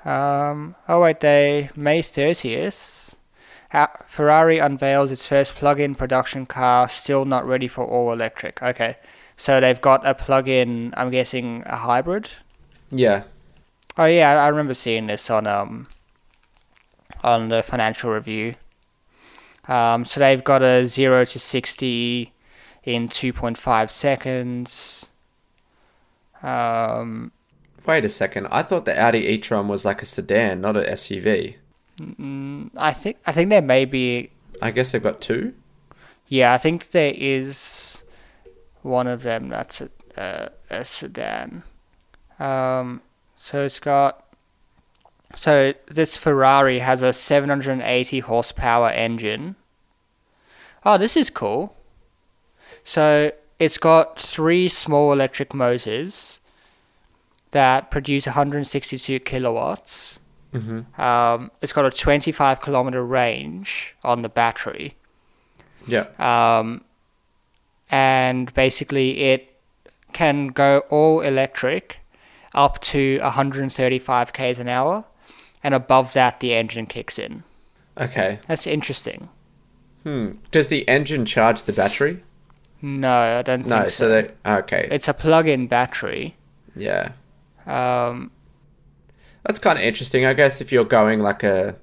Um, 0.05 0.75
oh 0.89 1.03
wait, 1.03 1.21
they 1.21 1.71
May 1.77 2.03
thirtieth. 2.03 3.17
Ferrari 4.07 4.59
unveils 4.59 5.13
its 5.13 5.27
first 5.27 5.55
plug-in 5.55 5.95
production 5.95 6.45
car, 6.45 6.89
still 6.89 7.25
not 7.25 7.47
ready 7.47 7.69
for 7.69 7.85
all 7.85 8.13
electric. 8.13 8.61
Okay, 8.61 8.97
so 9.41 9.59
they've 9.59 9.81
got 9.81 10.07
a 10.07 10.15
plug-in. 10.15 10.93
I'm 10.99 11.11
guessing 11.11 11.63
a 11.65 11.77
hybrid. 11.77 12.29
Yeah. 12.91 13.23
Oh 13.97 14.05
yeah, 14.05 14.35
I 14.43 14.49
remember 14.49 14.75
seeing 14.75 15.07
this 15.07 15.31
on 15.31 15.47
um 15.47 15.87
on 17.25 17.49
the 17.49 17.63
financial 17.63 18.11
review. 18.11 18.55
Um, 19.67 20.05
so 20.05 20.21
they've 20.21 20.45
got 20.45 20.63
a 20.63 20.87
zero 20.87 21.25
to 21.25 21.39
sixty 21.39 22.33
in 22.85 23.09
two 23.09 23.33
point 23.33 23.57
five 23.57 23.91
seconds. 23.91 25.07
Um, 26.43 27.33
Wait 27.87 28.05
a 28.05 28.09
second. 28.11 28.47
I 28.51 28.63
thought 28.63 28.85
the 28.85 28.99
Audi 28.99 29.27
e-tron 29.27 29.69
was 29.69 29.85
like 29.85 30.03
a 30.03 30.07
sedan, 30.07 30.61
not 30.61 30.77
an 30.77 30.85
SUV. 30.85 31.57
mm, 31.99 32.71
I 32.77 32.93
think 32.93 33.17
I 33.27 33.33
think 33.33 33.49
there 33.51 33.63
may 33.63 33.85
be 33.87 34.31
I 34.61 34.71
guess 34.71 34.93
they've 34.93 35.03
got 35.03 35.21
two. 35.23 35.55
yeah 36.29 36.53
I 36.53 36.59
think 36.59 36.91
there 36.91 37.15
is 37.17 37.90
one 38.83 39.07
of 39.07 39.23
them 39.23 39.49
that's 39.49 39.81
a 39.81 39.91
a, 40.17 40.51
a 40.71 40.85
sedan. 40.85 41.63
Um, 42.39 43.03
so 43.37 43.65
it's 43.65 43.81
got 43.81 44.25
so 45.37 45.75
this 45.87 46.17
Ferrari 46.17 46.81
has 46.81 47.03
a 47.03 47.13
780 47.13 48.21
horsepower 48.21 48.91
engine. 48.91 49.57
Oh, 50.85 50.99
this 50.99 51.17
is 51.17 51.31
cool. 51.31 51.77
So 52.83 53.33
it's 53.59 53.79
got 53.79 54.21
three 54.21 54.69
small 54.69 55.13
electric 55.13 55.55
motors 55.55 56.41
that 57.53 57.91
produce 57.91 58.27
162 58.27 59.21
kilowatts. 59.21 60.19
Mm-hmm. 60.55 61.01
Um, 61.01 61.51
it's 61.61 61.73
got 61.73 61.85
a 61.85 61.91
25 61.91 62.61
kilometer 62.61 63.05
range 63.05 63.95
on 64.03 64.23
the 64.23 64.29
battery. 64.29 64.97
Yeah. 65.87 66.07
Um, 66.19 66.83
and 67.91 68.53
basically, 68.55 69.21
it 69.21 69.55
can 70.13 70.49
go 70.49 70.81
all 70.91 71.21
electric 71.21 71.99
up 72.55 72.81
to 72.81 73.19
135 73.21 74.33
k's 74.33 74.59
an 74.59 74.69
hour, 74.69 75.05
and 75.63 75.75
above 75.75 76.13
that, 76.15 76.41
the 76.41 76.55
engine 76.55 76.87
kicks 76.87 77.19
in. 77.19 77.43
Okay. 77.99 78.39
That's 78.47 78.67
interesting. 78.67 79.29
Hmm. 80.05 80.33
Does 80.51 80.69
the 80.69 80.89
engine 80.89 81.27
charge 81.27 81.65
the 81.65 81.73
battery? 81.73 82.23
No, 82.83 83.39
I 83.39 83.43
don't 83.43 83.61
think 83.65 83.69
No. 83.69 83.83
so. 83.85 83.91
So 83.91 84.09
they. 84.09 84.31
Okay. 84.47 84.89
It's 84.91 85.07
a 85.09 85.13
plug-in 85.15 85.67
battery. 85.67 86.35
Yeah. 86.75 87.13
Um, 87.67 88.31
That's 89.45 89.59
kind 89.59 89.79
of 89.79 89.85
interesting. 89.85 90.25
I 90.25 90.33
guess 90.33 90.61
if 90.63 90.73
you're 90.73 90.85
going 90.85 91.21
like 91.21 91.43
a. 91.43 91.77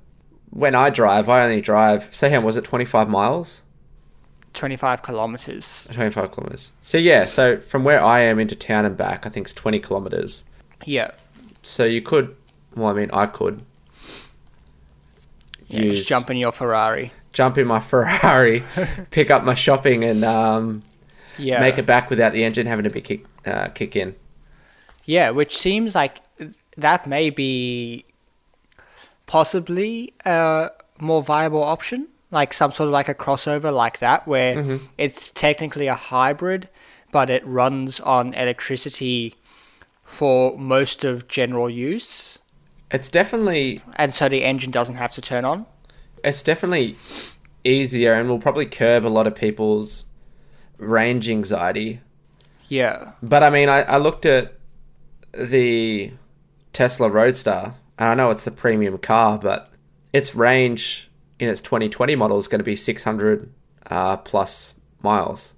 When 0.49 0.73
I 0.73 0.89
drive, 0.89 1.29
I 1.29 1.43
only 1.43 1.61
drive. 1.61 2.07
Say, 2.11 2.31
how 2.31 2.41
was 2.41 2.57
it? 2.57 2.63
Twenty 2.63 2.85
five 2.85 3.09
miles. 3.09 3.61
25 4.57 5.01
kilometers. 5.03 5.87
25 5.91 6.31
kilometers. 6.31 6.71
So 6.81 6.97
yeah, 6.97 7.25
so 7.25 7.57
from 7.59 7.83
where 7.83 8.03
I 8.03 8.19
am 8.21 8.39
into 8.39 8.55
town 8.55 8.83
and 8.85 8.97
back, 8.97 9.25
I 9.25 9.29
think 9.29 9.45
it's 9.47 9.53
20 9.53 9.79
kilometers. 9.79 10.43
Yeah. 10.85 11.11
So 11.63 11.85
you 11.85 12.01
could, 12.01 12.35
well, 12.75 12.87
I 12.87 12.93
mean, 12.93 13.09
I 13.13 13.25
could 13.27 13.61
yeah 15.67 15.81
use 15.81 15.97
just 15.99 16.09
jump 16.09 16.29
in 16.29 16.37
your 16.37 16.51
Ferrari. 16.51 17.11
jump 17.33 17.57
in 17.57 17.67
my 17.67 17.79
Ferrari, 17.91 18.63
pick 19.11 19.29
up 19.31 19.43
my 19.43 19.53
shopping, 19.53 20.03
and 20.03 20.23
um, 20.25 20.81
Yeah. 21.37 21.59
make 21.61 21.77
it 21.77 21.85
back 21.85 22.09
without 22.09 22.33
the 22.33 22.43
engine 22.43 22.67
having 22.67 22.83
to 22.83 22.89
be 22.89 23.01
kick 23.01 23.25
uh, 23.45 23.67
kick 23.69 23.95
in. 23.95 24.15
Yeah, 25.05 25.29
which 25.31 25.57
seems 25.57 25.95
like 25.95 26.19
that 26.77 27.07
may 27.07 27.29
be 27.29 28.05
possibly 29.25 30.13
a 30.25 30.69
more 30.99 31.21
viable 31.23 31.63
option, 31.63 32.07
like 32.31 32.53
some 32.53 32.71
sort 32.71 32.87
of 32.87 32.93
like 32.93 33.09
a 33.09 33.15
crossover 33.15 33.73
like 33.73 33.99
that, 33.99 34.27
where 34.27 34.55
mm-hmm. 34.55 34.85
it's 34.97 35.31
technically 35.31 35.87
a 35.87 35.95
hybrid, 35.95 36.69
but 37.11 37.29
it 37.29 37.45
runs 37.45 37.99
on 38.01 38.33
electricity 38.33 39.35
for 40.07 40.57
most 40.57 41.03
of 41.03 41.27
general 41.27 41.69
use, 41.69 42.39
It's 42.89 43.09
definitely 43.09 43.81
and 43.97 44.13
so 44.13 44.29
the 44.29 44.43
engine 44.43 44.71
doesn't 44.71 44.95
have 44.95 45.13
to 45.13 45.21
turn 45.21 45.43
on. 45.43 45.65
it's 46.23 46.41
definitely 46.41 46.95
easier 47.63 48.13
and 48.13 48.29
will 48.29 48.39
probably 48.39 48.65
curb 48.65 49.05
a 49.05 49.09
lot 49.09 49.27
of 49.27 49.35
people's 49.35 50.05
range 50.77 51.29
anxiety. 51.29 51.99
Yeah, 52.69 53.13
But 53.21 53.43
I 53.43 53.49
mean, 53.49 53.69
I, 53.69 53.83
I 53.83 53.97
looked 53.97 54.25
at 54.25 54.53
the 55.33 56.11
Tesla 56.73 57.09
Roadster, 57.09 57.73
and 57.97 58.09
I 58.09 58.13
know 58.13 58.29
it's 58.29 58.47
a 58.47 58.51
premium 58.51 58.97
car, 58.97 59.37
but 59.37 59.71
its 60.13 60.35
range 60.35 61.06
in 61.39 61.49
its 61.49 61.61
2020 61.61 62.15
model 62.15 62.37
is 62.37 62.47
going 62.47 62.59
to 62.59 62.63
be 62.63 62.75
600 62.75 63.51
uh, 63.89 64.17
plus 64.17 64.73
miles. 65.01 65.53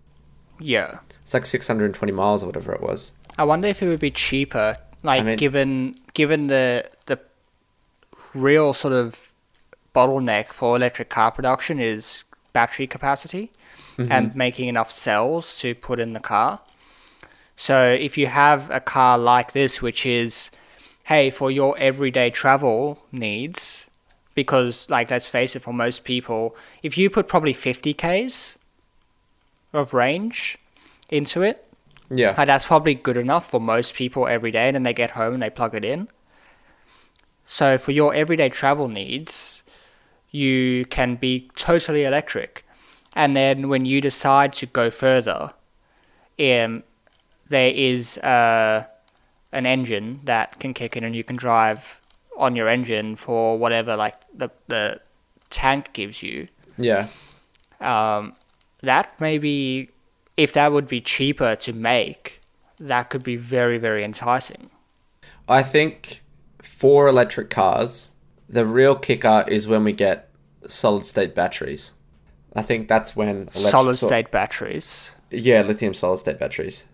yeah. 0.59 0.99
It's 1.23 1.34
like 1.36 1.45
620 1.45 2.11
miles 2.11 2.41
or 2.41 2.47
whatever 2.47 2.73
it 2.73 2.82
was. 2.82 3.11
I 3.38 3.43
wonder 3.43 3.67
if 3.67 3.84
it 3.84 3.88
would 3.88 3.99
be 3.99 4.09
cheaper, 4.09 4.77
like 5.03 5.21
I 5.21 5.23
mean- 5.23 5.38
given 5.38 5.93
given 6.15 6.47
the 6.47 6.89
the 7.05 7.19
real 8.34 8.73
sort 8.73 8.93
of 8.93 9.32
bottleneck 9.95 10.47
for 10.53 10.75
electric 10.75 11.09
car 11.09 11.32
production 11.32 11.80
is 11.80 12.23
battery 12.53 12.88
capacity 12.88 13.51
and 14.09 14.34
making 14.36 14.69
enough 14.69 14.89
cells 14.91 15.59
to 15.59 15.75
put 15.75 15.99
in 15.99 16.11
the 16.11 16.19
car. 16.21 16.61
So 17.55 17.91
if 17.91 18.17
you 18.17 18.27
have 18.27 18.71
a 18.71 18.80
car 18.80 19.17
like 19.17 19.51
this, 19.51 19.82
which 19.82 20.05
is, 20.05 20.49
hey, 21.03 21.30
for 21.30 21.51
your 21.51 21.77
everyday 21.77 22.30
travel 22.30 23.03
needs, 23.11 23.78
because 24.43 24.89
like 24.89 25.11
let's 25.11 25.27
face 25.27 25.53
it, 25.57 25.61
for 25.61 25.73
most 25.73 26.05
people, 26.05 26.55
if 26.81 26.97
you 26.97 27.09
put 27.09 27.27
probably 27.27 27.51
50 27.51 27.93
k's 27.93 28.57
of 29.73 29.93
range 29.93 30.57
into 31.09 31.41
it, 31.41 31.67
Yeah. 32.09 32.33
like 32.37 32.47
that's 32.47 32.65
probably 32.65 32.95
good 32.95 33.17
enough 33.17 33.49
for 33.51 33.59
most 33.59 33.93
people 33.95 34.27
every 34.27 34.51
day, 34.51 34.67
and 34.67 34.75
then 34.75 34.83
they 34.83 34.93
get 34.93 35.11
home 35.11 35.33
and 35.33 35.43
they 35.43 35.49
plug 35.49 35.75
it 35.75 35.83
in. 35.83 36.07
So 37.43 37.77
for 37.77 37.91
your 37.91 38.13
everyday 38.13 38.47
travel 38.49 38.87
needs, 38.87 39.63
you 40.31 40.85
can 40.85 41.15
be 41.15 41.49
totally 41.57 42.03
electric, 42.05 42.65
and 43.13 43.35
then 43.35 43.67
when 43.67 43.85
you 43.85 43.99
decide 43.99 44.53
to 44.53 44.65
go 44.65 44.89
further, 44.89 45.51
um, 46.39 46.83
there 47.49 47.73
is 47.75 48.17
uh, 48.19 48.85
an 49.51 49.65
engine 49.65 50.21
that 50.23 50.59
can 50.61 50.73
kick 50.73 50.95
in, 50.95 51.03
and 51.03 51.13
you 51.13 51.25
can 51.25 51.35
drive 51.35 51.98
on 52.39 52.55
your 52.55 52.67
engine 52.67 53.15
for 53.15 53.57
whatever 53.57 53.95
like 53.95 54.15
the 54.35 54.49
the 54.67 54.99
tank 55.49 55.89
gives 55.93 56.23
you 56.23 56.47
Yeah. 56.77 57.07
um, 57.81 58.33
that 58.81 59.19
maybe 59.19 59.89
if 60.37 60.53
that 60.53 60.71
would 60.71 60.87
be 60.87 61.01
cheaper 61.01 61.55
to 61.57 61.73
make, 61.73 62.39
that 62.79 63.09
could 63.09 63.23
be 63.23 63.35
very 63.35 63.77
very 63.77 64.03
enticing. 64.03 64.69
I 65.47 65.63
think 65.63 66.23
for 66.61 67.07
electric 67.07 67.49
cars, 67.49 68.11
the 68.47 68.65
real 68.65 68.95
kicker 68.95 69.43
is 69.47 69.67
when 69.67 69.83
we 69.83 69.93
get 69.93 70.29
solid 70.67 71.05
state 71.05 71.35
batteries. 71.35 71.93
I 72.55 72.61
think 72.61 72.87
that's 72.87 73.15
when 73.15 73.49
electric 73.53 73.71
Solid 73.71 73.95
state 73.95 74.31
batteries. 74.31 75.11
Yeah, 75.29 75.61
lithium 75.61 75.93
solid 75.93 76.17
state 76.17 76.39
batteries. 76.39 76.85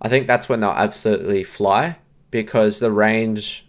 I 0.00 0.08
think 0.08 0.26
that's 0.26 0.48
when 0.48 0.60
they'll 0.60 0.70
absolutely 0.70 1.44
fly 1.44 1.98
because 2.30 2.80
the 2.80 2.90
range 2.92 3.66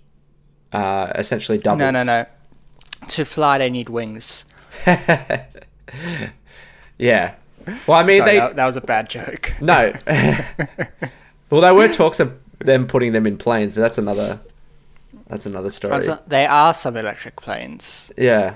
uh, 0.74 1.11
essentially 1.15 1.57
doubles. 1.57 1.80
No, 1.80 1.91
no, 1.91 2.03
no. 2.03 2.26
To 3.09 3.26
fly, 3.26 3.57
they 3.57 3.69
need 3.69 3.89
wings. 3.89 4.45
Yeah. 6.97 7.36
Well, 7.88 7.97
I 7.97 8.03
mean, 8.03 8.19
Sorry, 8.19 8.32
they 8.32 8.39
that, 8.39 8.55
that 8.55 8.65
was 8.65 8.76
a 8.76 8.82
bad 8.82 9.09
joke. 9.09 9.53
no. 9.61 9.93
well, 11.49 11.61
there 11.61 11.74
were 11.74 11.88
talks 11.88 12.19
of 12.19 12.38
them 12.59 12.88
putting 12.88 13.11
them 13.13 13.26
in 13.26 13.38
planes, 13.38 13.74
but 13.74 13.82
that's 13.82 13.97
another. 13.97 14.39
That's 15.28 15.45
another 15.45 15.69
story. 15.69 16.05
There 16.28 16.49
are 16.49 16.74
some 16.74 16.97
electric 16.97 17.38
planes. 17.38 18.11
Yeah. 18.17 18.55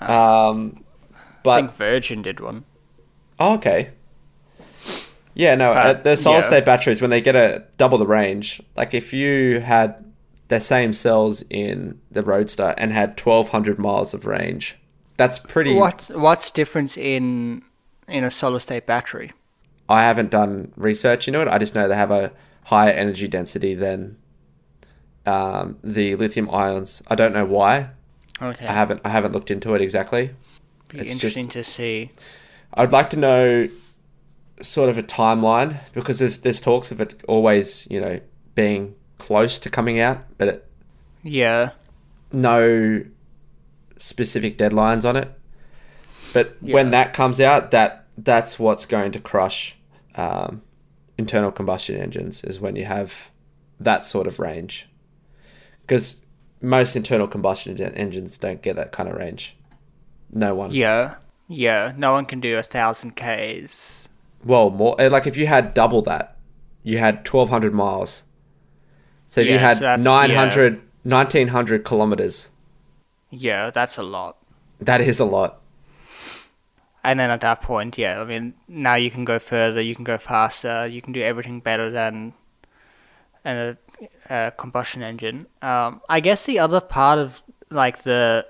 Um, 0.00 0.84
I 1.14 1.18
but 1.42 1.56
think 1.60 1.74
Virgin 1.74 2.22
did 2.22 2.40
one. 2.40 2.64
Oh, 3.38 3.54
okay. 3.54 3.90
Yeah, 5.34 5.54
no, 5.54 5.72
Uh, 5.72 5.74
uh, 5.74 5.92
the 5.94 6.16
solid 6.16 6.38
yeah. 6.38 6.42
state 6.42 6.64
batteries 6.64 7.00
when 7.00 7.10
they 7.10 7.20
get 7.20 7.36
a 7.36 7.64
double 7.76 7.98
the 7.98 8.06
range, 8.06 8.62
like 8.76 8.94
if 8.94 9.12
you 9.12 9.60
had 9.60 10.04
the 10.48 10.60
same 10.60 10.92
cells 10.92 11.42
in 11.50 12.00
the 12.10 12.22
Roadster 12.22 12.74
and 12.76 12.92
had 12.92 13.16
twelve 13.16 13.50
hundred 13.50 13.78
miles 13.78 14.14
of 14.14 14.26
range, 14.26 14.76
that's 15.16 15.38
pretty. 15.38 15.74
What 15.74 16.10
what's 16.14 16.50
difference 16.50 16.96
in 16.96 17.62
in 18.06 18.24
a 18.24 18.30
solid 18.30 18.60
state 18.60 18.86
battery? 18.86 19.32
I 19.88 20.02
haven't 20.02 20.30
done 20.30 20.72
research 20.76 21.28
into 21.28 21.40
it. 21.40 21.48
I 21.48 21.58
just 21.58 21.74
know 21.74 21.88
they 21.88 21.94
have 21.96 22.10
a 22.10 22.32
higher 22.64 22.92
energy 22.92 23.26
density 23.28 23.74
than 23.74 24.18
um, 25.24 25.78
the 25.82 26.14
lithium 26.16 26.50
ions. 26.50 27.02
I 27.08 27.14
don't 27.14 27.32
know 27.32 27.46
why. 27.46 27.90
Okay, 28.40 28.66
I 28.66 28.72
haven't. 28.72 29.00
I 29.04 29.10
haven't 29.10 29.32
looked 29.32 29.50
into 29.50 29.74
it 29.74 29.80
exactly. 29.82 30.30
be 30.88 30.98
it's 30.98 31.12
interesting 31.12 31.48
just- 31.48 31.70
to 31.70 31.72
see. 31.72 32.10
I'd 32.74 32.92
like 32.92 33.08
to 33.10 33.16
know 33.16 33.68
sort 34.60 34.90
of 34.90 34.98
a 34.98 35.02
timeline 35.02 35.76
because 35.94 36.20
if 36.20 36.42
there's 36.42 36.60
talks 36.60 36.90
of 36.90 37.00
it 37.00 37.22
always, 37.26 37.86
you 37.90 38.00
know, 38.00 38.20
being 38.54 38.94
close 39.18 39.58
to 39.60 39.68
coming 39.70 40.00
out, 40.00 40.24
but 40.38 40.48
it, 40.48 40.66
Yeah, 41.22 41.70
no 42.32 43.04
specific 43.98 44.56
deadlines 44.56 45.08
on 45.08 45.16
it. 45.16 45.32
But 46.32 46.56
when 46.60 46.90
that 46.90 47.14
comes 47.14 47.40
out, 47.40 47.70
that 47.70 48.06
that's 48.16 48.58
what's 48.58 48.84
going 48.84 49.12
to 49.12 49.20
crush 49.20 49.76
um, 50.14 50.62
internal 51.16 51.50
combustion 51.50 51.96
engines 51.96 52.44
is 52.44 52.60
when 52.60 52.76
you 52.76 52.84
have 52.84 53.30
that 53.80 54.04
sort 54.04 54.26
of 54.26 54.38
range, 54.38 54.88
because 55.82 56.20
most 56.60 56.96
internal 56.96 57.28
combustion 57.28 57.80
engines 57.80 58.36
don't 58.38 58.62
get 58.62 58.76
that 58.76 58.92
kind 58.92 59.08
of 59.08 59.16
range. 59.16 59.56
No 60.30 60.54
one. 60.54 60.72
yeah, 60.72 61.14
yeah. 61.48 61.92
No 61.96 62.12
one 62.12 62.26
can 62.26 62.40
do 62.40 62.58
a 62.58 62.62
thousand 62.62 63.16
k's. 63.16 64.08
Well, 64.44 64.70
more 64.70 64.94
eh, 65.00 65.08
like 65.08 65.26
if 65.26 65.36
you 65.36 65.46
had 65.46 65.72
double 65.72 66.02
that, 66.02 66.36
you 66.82 66.98
had 66.98 67.24
twelve 67.24 67.48
hundred 67.48 67.72
miles. 67.72 68.24
So 69.28 69.42
if 69.42 69.46
you 69.48 69.58
had 69.58 69.76
so 69.76 69.82
that's- 69.84 70.04
900, 70.04 70.80
1900 71.04 71.84
kilometers, 71.84 72.50
Yeah, 73.30 73.70
that's 73.70 73.98
a 73.98 74.02
lot. 74.02 74.38
that 74.80 75.00
is 75.02 75.20
a 75.20 75.24
lot. 75.24 75.60
And 77.04 77.20
then 77.20 77.30
at 77.30 77.40
that 77.42 77.60
point, 77.60 77.96
yeah, 77.96 78.20
I 78.20 78.24
mean, 78.24 78.54
now 78.66 78.94
you 78.96 79.10
can 79.10 79.24
go 79.24 79.38
further, 79.38 79.80
you 79.80 79.94
can 79.94 80.04
go 80.04 80.18
faster, 80.18 80.86
you 80.86 81.00
can 81.00 81.12
do 81.12 81.20
everything 81.20 81.60
better 81.60 81.90
than 81.90 82.32
a, 83.44 83.76
a 84.30 84.52
combustion 84.56 85.02
engine. 85.02 85.46
Um, 85.62 86.00
I 86.08 86.20
guess 86.20 86.44
the 86.46 86.58
other 86.58 86.80
part 86.80 87.18
of 87.18 87.42
like 87.70 88.02
the 88.04 88.46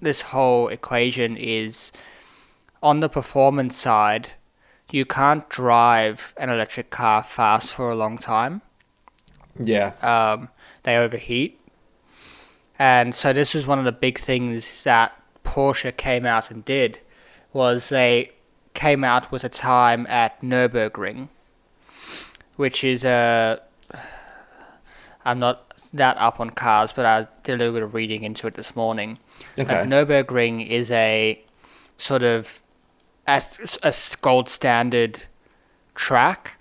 this 0.00 0.20
whole 0.22 0.68
equation 0.68 1.36
is 1.36 1.90
on 2.82 3.00
the 3.00 3.08
performance 3.08 3.76
side, 3.76 4.30
you 4.90 5.04
can't 5.04 5.48
drive 5.48 6.32
an 6.36 6.48
electric 6.48 6.90
car 6.90 7.22
fast 7.24 7.72
for 7.72 7.90
a 7.90 7.94
long 7.96 8.18
time. 8.18 8.62
Yeah. 9.58 9.92
um, 10.02 10.48
they 10.82 10.96
overheat. 10.96 11.60
And 12.78 13.14
so 13.14 13.32
this 13.32 13.54
was 13.54 13.66
one 13.66 13.78
of 13.78 13.84
the 13.84 13.92
big 13.92 14.18
things 14.18 14.84
that 14.84 15.18
Porsche 15.44 15.96
came 15.96 16.26
out 16.26 16.50
and 16.50 16.64
did 16.64 17.00
was 17.52 17.88
they 17.88 18.32
came 18.74 19.02
out 19.02 19.32
with 19.32 19.44
a 19.44 19.48
time 19.48 20.06
at 20.08 20.40
Nürburgring, 20.42 21.28
which 22.56 22.84
is 22.84 23.04
a 23.04 23.62
I'm 25.24 25.38
not 25.38 25.74
that 25.92 26.16
up 26.18 26.38
on 26.38 26.50
cars, 26.50 26.92
but 26.92 27.06
I 27.06 27.26
did 27.42 27.54
a 27.54 27.56
little 27.56 27.72
bit 27.72 27.82
of 27.82 27.94
reading 27.94 28.22
into 28.22 28.46
it 28.46 28.54
this 28.54 28.76
morning. 28.76 29.18
Okay. 29.58 29.80
Like 29.80 29.88
Nürburgring 29.88 30.68
is 30.68 30.90
a 30.90 31.42
sort 31.98 32.22
of 32.22 32.60
a, 33.26 33.42
a 33.82 33.94
gold 34.20 34.48
standard 34.48 35.22
track 35.94 36.55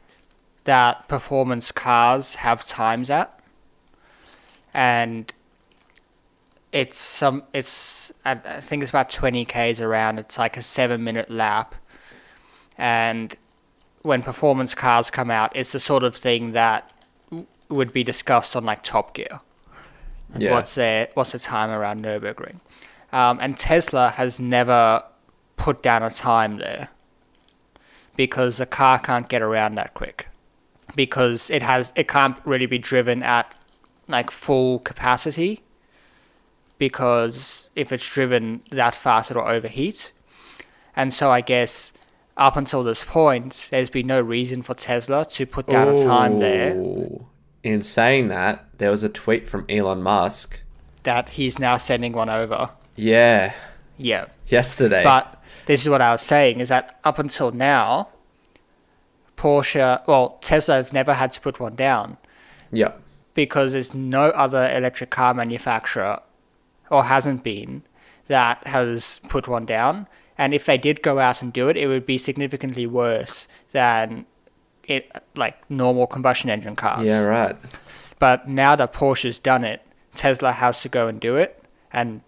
that 0.66 1.08
performance 1.08 1.72
cars 1.72 2.36
have 2.36 2.66
times 2.66 3.10
at, 3.10 3.40
and 4.74 5.32
it's 6.72 6.98
some 6.98 7.44
it's 7.54 8.12
I, 8.26 8.36
think 8.36 8.84
it's 8.84 8.90
about 8.90 9.10
twenty 9.10 9.46
k's 9.46 9.80
around. 9.80 10.20
It's 10.20 10.38
like 10.38 10.58
a 10.58 10.62
seven 10.62 11.04
minute 11.04 11.30
lap, 11.32 11.74
and 12.78 13.36
when 14.02 14.22
performance 14.22 14.76
cars 14.76 15.10
come 15.10 15.32
out, 15.32 15.56
it's 15.56 15.72
the 15.72 15.80
sort 15.80 16.04
of 16.04 16.16
thing 16.16 16.52
that 16.52 16.92
would 17.70 17.94
be 17.94 18.04
discussed 18.04 18.56
on 18.56 18.66
like 18.66 18.84
Top 18.84 19.16
Gear. 19.16 19.40
Yeah. 20.38 20.52
what's 20.52 20.76
their 20.76 21.08
what's 21.14 21.32
the 21.32 21.40
time 21.40 21.70
around 21.70 22.02
Nurburgring, 22.02 22.60
um, 23.14 23.38
and 23.40 23.58
Tesla 23.58 24.10
has 24.10 24.40
never 24.40 25.04
put 25.56 25.82
down 25.82 26.04
a 26.04 26.10
time 26.10 26.58
there 26.58 26.90
because 28.18 28.58
the 28.58 28.66
car 28.66 29.00
can't 29.00 29.30
get 29.30 29.42
around 29.42 29.76
that 29.76 29.94
quick 29.94 30.28
because 30.96 31.50
it 31.50 31.62
has 31.62 31.92
it 31.96 32.08
can't 32.08 32.38
really 32.46 32.66
be 32.66 32.78
driven 32.78 33.22
at 33.24 33.54
like 34.08 34.32
full 34.32 34.80
capacity 34.80 35.62
because 36.78 37.70
if 37.76 37.92
it's 37.92 38.08
driven 38.10 38.62
that 38.72 38.96
fast 38.96 39.32
it'll 39.32 39.48
overheat 39.48 40.12
and 40.96 41.14
so 41.14 41.32
I 41.32 41.42
guess 41.42 41.92
up 42.38 42.58
until 42.58 42.84
this 42.84 43.04
point 43.04 43.68
there's 43.72 43.90
been 43.90 44.08
no 44.08 44.22
reason 44.22 44.62
for 44.62 44.74
Tesla 44.74 45.26
to 45.26 45.46
put 45.46 45.68
down 45.68 45.88
a 45.90 46.04
time 46.04 46.40
there 46.40 46.72
In 47.64 47.82
saying 47.82 48.28
that, 48.28 48.66
there 48.78 48.92
was 48.92 49.04
a 49.04 49.10
tweet 49.10 49.48
from 49.48 49.66
Elon 49.70 50.02
Musk. 50.04 50.60
that 51.04 51.30
he's 51.30 51.58
now 51.60 51.78
sending 51.78 52.14
one 52.14 52.30
over 52.30 52.70
Yeah. 52.96 53.54
yeah 53.98 54.26
Yesterday. 54.48 55.04
But 55.04 55.42
this 55.66 55.82
is 55.82 55.90
what 55.90 56.02
I 56.02 56.12
was 56.12 56.22
saying 56.22 56.60
is 56.60 56.70
that 56.70 57.00
up 57.04 57.18
until 57.18 57.52
now, 57.52 58.10
Porsche, 59.38 60.06
well, 60.08 60.38
Tesla 60.42 60.76
have 60.76 60.94
never 60.94 61.14
had 61.14 61.32
to 61.34 61.42
put 61.42 61.60
one 61.60 61.76
down 61.76 62.18
yeah. 62.72 62.94
because 63.34 63.74
there's 63.74 63.94
no 63.94 64.30
other 64.30 64.70
electric 64.74 65.10
car 65.10 65.34
manufacturer, 65.34 66.22
or 66.90 67.06
hasn't 67.06 67.44
been, 67.44 67.84
that 68.28 68.66
has 68.68 69.20
put 69.30 69.48
one 69.48 69.66
down. 69.66 70.08
And 70.38 70.54
if 70.54 70.66
they 70.66 70.78
did 70.78 71.02
go 71.02 71.20
out 71.20 71.42
and 71.42 71.54
do 71.54 71.70
it, 71.70 71.78
it 71.78 71.88
would 71.88 72.06
be 72.06 72.18
significantly 72.18 72.86
worse 72.86 73.48
than 73.72 74.26
it 74.84 75.12
like 75.36 75.70
normal 75.70 76.08
combustion 76.08 76.50
engine 76.50 76.76
cars. 76.76 77.06
Yeah, 77.06 77.24
right. 77.24 77.56
But 78.20 78.48
now 78.48 78.76
that 78.76 78.94
Porsche's 78.94 79.40
done 79.40 79.64
it, 79.64 79.82
Tesla 80.14 80.54
has 80.54 80.82
to 80.82 80.90
go 80.90 81.08
and 81.08 81.20
do 81.20 81.36
it, 81.36 81.64
and 81.92 82.22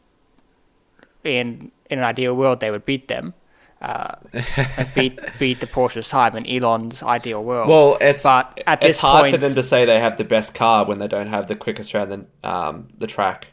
in 1.24 1.72
in 1.90 2.00
an 2.00 2.06
ideal 2.06 2.36
world, 2.36 2.60
they 2.60 2.72
would 2.72 2.86
beat 2.86 3.08
them, 3.08 3.34
uh, 3.82 4.16
beat 4.96 5.20
beat 5.40 5.60
the 5.60 5.68
Porsche's 5.68 6.10
time 6.10 6.36
in 6.36 6.46
Elon's 6.48 7.04
ideal 7.04 7.44
world. 7.44 7.70
Well, 7.70 7.98
it's 8.02 8.24
But 8.24 8.62
at 8.68 8.82
it's 8.84 8.88
this 8.88 9.00
hard 9.00 9.30
for 9.30 9.38
them 9.38 9.56
to 9.56 9.64
say 9.64 9.86
they 9.86 10.00
have 10.00 10.18
the 10.18 10.24
best 10.24 10.56
car 10.56 10.86
when 10.86 11.00
they 11.00 11.08
don't 11.08 11.28
have 11.28 11.48
the 11.48 11.56
quickest 11.56 11.94
around 11.94 12.10
the 12.10 12.48
um 12.50 12.88
the 12.98 13.08
track. 13.08 13.48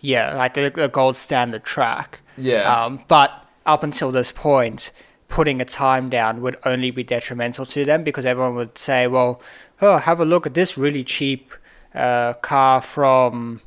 yeah, 0.00 0.34
like 0.34 0.54
the, 0.54 0.70
the 0.74 0.88
gold 0.88 1.16
standard 1.16 1.64
track. 1.64 2.20
Yeah. 2.36 2.62
Um, 2.84 3.04
but 3.08 3.30
up 3.66 3.82
until 3.82 4.10
this 4.10 4.32
point, 4.32 4.92
putting 5.28 5.60
a 5.60 5.64
time 5.64 6.08
down 6.08 6.40
would 6.40 6.56
only 6.64 6.90
be 6.90 7.02
detrimental 7.04 7.66
to 7.66 7.84
them 7.84 8.02
because 8.02 8.24
everyone 8.24 8.54
would 8.56 8.78
say, 8.78 9.06
well, 9.06 9.40
oh, 9.82 9.98
have 9.98 10.20
a 10.20 10.24
look 10.24 10.46
at 10.46 10.54
this 10.54 10.78
really 10.78 11.04
cheap 11.04 11.52
uh, 11.94 12.32
car 12.34 12.80
from 12.80 13.60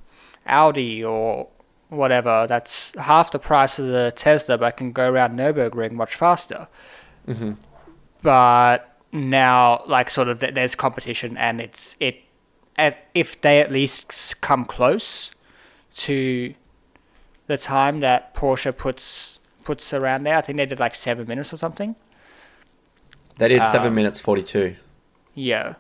Audi 0.48 1.04
or 1.04 1.50
whatever 1.94 2.46
that's 2.48 2.94
half 3.00 3.32
the 3.32 3.40
price 3.40 3.80
of 3.80 3.88
the 3.88 4.12
Tesla 4.16 4.58
but 4.58 4.78
can 4.78 4.92
go 4.92 5.10
around 5.10 5.38
Nürburgring 5.38 5.92
much 5.92 6.16
faster. 6.16 6.68
But 8.22 8.98
now, 9.12 9.84
like, 9.88 10.10
sort 10.10 10.28
of, 10.28 10.40
there's 10.40 10.76
competition 10.76 11.38
and 11.38 11.62
it's, 11.62 11.96
it, 12.00 12.16
if 13.14 13.40
they 13.42 13.62
at 13.62 13.72
least 13.72 14.42
come 14.42 14.66
close 14.66 15.32
to 15.96 16.56
the 17.48 17.58
time 17.58 18.00
that 18.00 18.34
Porsche 18.34 18.76
puts 18.76 19.40
puts 19.64 19.94
around 19.94 20.24
there. 20.24 20.38
I 20.38 20.42
think 20.42 20.58
they 20.58 20.66
did 20.66 20.80
like 20.80 20.96
seven 20.96 21.28
minutes 21.28 21.54
or 21.54 21.58
something. 21.58 21.96
They 23.38 23.48
did 23.48 23.66
seven 23.66 23.90
Um, 23.90 23.96
minutes 23.96 24.20
forty 24.20 24.44
two. 24.44 24.76
Yeah. 25.34 25.76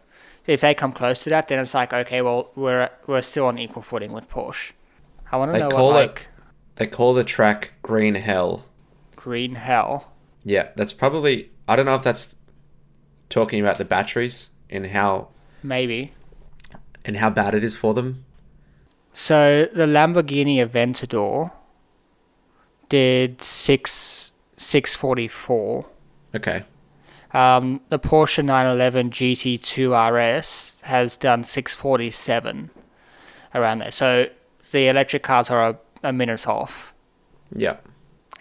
If 0.45 0.61
they 0.61 0.73
come 0.73 0.91
close 0.91 1.23
to 1.23 1.29
that, 1.29 1.47
then 1.47 1.59
it's 1.59 1.73
like 1.73 1.93
okay, 1.93 2.21
well 2.21 2.51
we're 2.55 2.89
we're 3.07 3.21
still 3.21 3.45
on 3.45 3.57
equal 3.57 3.81
footing 3.81 4.11
with 4.11 4.29
Porsche. 4.29 4.71
I 5.33 5.37
want 5.37 5.49
to 5.49 5.53
They 5.53 5.63
know 5.63 5.69
call 5.69 5.91
what 5.93 6.03
it- 6.03 6.07
like 6.07 6.25
They 6.75 6.87
call 6.87 7.13
the 7.13 7.23
track 7.23 7.73
Green 7.81 8.15
Hell. 8.15 8.65
green 9.15 9.55
hell. 9.55 10.11
Yeah, 10.43 10.69
that's 10.75 10.93
probably 10.93 11.49
I 11.67 11.75
don't 11.75 11.85
know 11.85 11.95
if 11.95 12.03
that's 12.03 12.35
talking 13.29 13.59
about 13.61 13.77
the 13.77 13.85
batteries 13.85 14.49
and 14.69 14.85
how 14.87 15.29
Maybe. 15.63 16.11
and 17.05 17.17
how 17.17 17.29
bad 17.29 17.55
it 17.55 17.63
is 17.63 17.75
for 17.75 17.93
them. 17.93 18.25
So 19.13 19.67
the 19.73 19.85
Lamborghini 19.85 20.57
Aventador 20.57 21.51
did 22.89 23.41
six 23.41 24.31
six 24.57 24.93
forty 24.95 25.27
four. 25.27 25.85
Okay. 26.35 26.63
Um, 27.31 27.81
the 27.89 27.97
Porsche 27.97 28.45
911 28.45 29.09
GT2 29.09 29.89
RS 29.95 30.81
has 30.81 31.17
done 31.17 31.43
647 31.43 32.69
around 33.55 33.79
there. 33.79 33.91
So 33.91 34.27
the 34.73 34.87
electric 34.89 35.23
cars 35.23 35.49
are 35.49 35.69
a, 35.69 35.77
a 36.03 36.11
minute 36.11 36.45
off. 36.47 36.93
Yeah. 37.51 37.77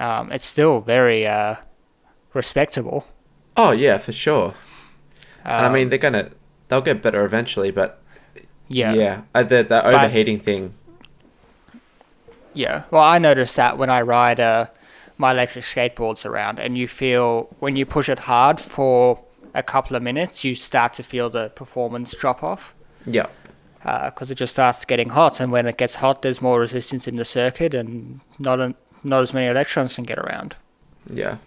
Um, 0.01 0.33
it's 0.33 0.47
still 0.47 0.80
very 0.80 1.26
uh, 1.26 1.57
respectable. 2.35 3.05
Oh 3.57 3.70
yeah, 3.70 3.99
for 3.99 4.12
sure. 4.12 4.55
and 5.45 5.66
I 5.66 5.66
Um, 5.66 5.72
mean 5.72 5.89
they're 5.91 5.99
gonna 5.99 6.30
they'll 6.68 6.80
get 6.80 7.03
better 7.03 7.24
eventually, 7.24 7.70
but 7.70 8.01
yeah, 8.68 8.95
yeah, 8.95 9.20
uh, 9.35 9.43
the 9.45 9.62
the 9.62 9.85
overheating 9.87 10.41
thing. 10.41 10.74
Yeah. 12.55 12.85
Well, 12.91 13.03
I 13.03 13.18
notice 13.18 13.55
that 13.57 13.78
when 13.78 13.91
I 13.91 14.01
ride 14.03 14.41
uh, 14.41 14.66
my 15.18 15.30
electric 15.33 15.64
skateboards 15.64 16.24
around, 16.26 16.59
and 16.61 16.76
you 16.76 16.89
feel 16.89 17.49
when 17.61 17.76
you 17.76 17.87
push 17.87 18.09
it 18.09 18.20
hard 18.20 18.61
for 18.61 19.18
a 19.55 19.62
couple 19.62 19.97
of 19.97 20.03
minutes, 20.03 20.45
you 20.45 20.55
start 20.55 20.95
to 20.95 21.03
feel 21.03 21.30
the 21.30 21.51
performance 21.51 22.14
drop 22.16 22.43
off 22.43 22.74
Yeah. 23.07 23.26
Because 23.83 24.30
it 24.30 24.37
just 24.37 24.53
starts 24.53 24.85
getting 24.85 25.11
hot, 25.11 25.41
and 25.41 25.51
when 25.51 25.66
it 25.66 25.76
gets 25.76 25.97
hot, 25.97 26.22
there's 26.22 26.41
more 26.41 26.61
resistance 26.61 27.09
in 27.09 27.16
the 27.16 27.24
circuit, 27.24 27.74
and 27.74 28.20
not 28.39 28.61
a, 28.61 28.74
not 29.03 29.22
as 29.22 29.35
many 29.35 29.47
electrons 29.47 29.95
can 29.95 30.05
get 30.05 30.18
around. 30.18 30.57
Yeah. 31.11 31.39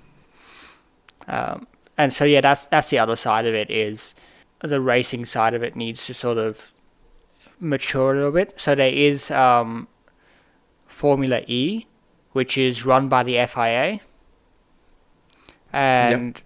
Um, 1.28 1.68
and 1.98 2.14
so 2.14 2.26
yeah, 2.26 2.42
that's 2.42 2.68
that's 2.68 2.90
the 2.90 3.00
other 3.00 3.16
side 3.16 3.46
of 3.46 3.54
it 3.54 3.70
is 3.70 4.16
the 4.60 4.82
racing 4.82 5.26
side 5.26 5.54
of 5.54 5.64
it 5.64 5.76
needs 5.76 6.06
to 6.08 6.14
sort 6.14 6.38
of 6.38 6.72
mature 7.60 8.14
a 8.14 8.16
little 8.16 8.32
bit. 8.32 8.54
So 8.58 8.76
there 8.76 8.92
is 8.92 9.32
um, 9.32 9.88
Formula 10.88 11.42
E, 11.48 11.86
which 12.34 12.58
is 12.58 12.86
run 12.86 13.08
by 13.08 13.24
the 13.24 13.46
FIA, 13.48 14.02
and 15.72 16.42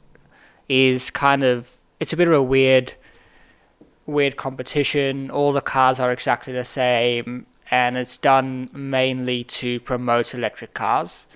is 0.68 1.10
kind 1.10 1.44
of 1.44 1.70
it's 2.00 2.14
a 2.14 2.18
bit 2.18 2.28
of 2.28 2.34
a 2.34 2.44
weird 2.44 2.94
weird 4.10 4.36
competition. 4.38 5.30
All 5.32 5.54
the 5.54 5.62
cars 5.62 6.00
are 6.00 6.12
exactly 6.12 6.54
the 6.54 6.66
same, 6.66 7.46
and 7.72 7.98
it's 7.98 8.18
done 8.18 8.70
mainly 8.74 9.44
to 9.46 9.80
promote 9.80 10.34
electric 10.34 10.74
cars 10.74 11.28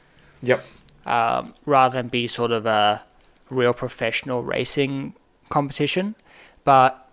Yep. 0.41 0.65
um, 1.05 1.53
rather 1.65 1.97
than 1.97 2.07
be 2.07 2.28
sort 2.28 2.51
of 2.51 2.65
a 2.65 3.03
real 3.49 3.74
professional 3.74 4.43
racing 4.43 5.13
competition. 5.49 6.15
But 6.63 7.07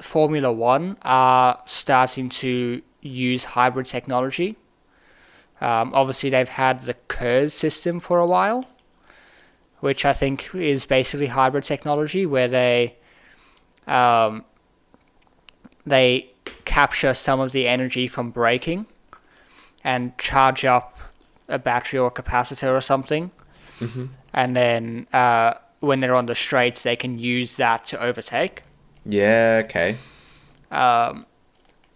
Formula 0.00 0.52
One 0.52 0.96
are 1.02 1.60
starting 1.66 2.28
to 2.28 2.82
use 3.00 3.44
hybrid 3.44 3.86
technology. 3.86 4.56
Um, 5.60 5.92
obviously, 5.94 6.30
they've 6.30 6.48
had 6.48 6.82
the 6.82 6.94
KERS 7.08 7.54
system 7.54 8.00
for 8.00 8.18
a 8.18 8.26
while, 8.26 8.64
which 9.80 10.04
I 10.04 10.12
think 10.12 10.54
is 10.54 10.84
basically 10.84 11.28
hybrid 11.28 11.64
technology, 11.64 12.26
where 12.26 12.48
they 12.48 12.96
um, 13.86 14.44
they 15.86 16.30
capture 16.64 17.14
some 17.14 17.40
of 17.40 17.52
the 17.52 17.68
energy 17.68 18.08
from 18.08 18.30
braking 18.30 18.86
and 19.82 20.16
charge 20.18 20.64
up 20.64 20.98
a 21.48 21.58
battery 21.58 21.98
or 21.98 22.10
capacitor 22.10 22.72
or 22.76 22.80
something, 22.80 23.30
Mm-hmm. 23.80 24.06
and 24.32 24.56
then 24.56 25.06
uh, 25.12 25.54
when 25.80 26.00
they're 26.00 26.14
on 26.14 26.26
the 26.26 26.34
straights, 26.34 26.84
they 26.84 26.94
can 26.96 27.18
use 27.18 27.56
that 27.56 27.84
to 27.86 28.00
overtake. 28.02 28.62
Yeah. 29.04 29.62
Okay. 29.64 29.98
Um, 30.70 31.22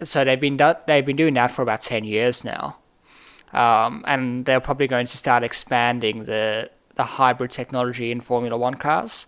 so 0.03 0.24
they've 0.24 0.41
been 0.41 0.57
do- 0.57 0.74
they've 0.86 1.07
been 1.07 1.16
doing 1.16 1.34
that 1.34 1.51
for 1.53 1.62
about 1.62 1.80
ten 1.82 2.05
years 2.05 2.45
now, 2.45 2.76
um, 3.53 4.05
and 4.07 4.45
they're 4.45 4.61
probably 4.61 4.86
going 4.89 5.07
to 5.07 5.16
start 5.16 5.43
expanding 5.45 6.24
the 6.24 6.68
the 6.97 7.05
hybrid 7.05 7.51
technology 7.53 8.11
in 8.11 8.20
Formula 8.20 8.57
One 8.59 8.74
cars, 8.74 9.26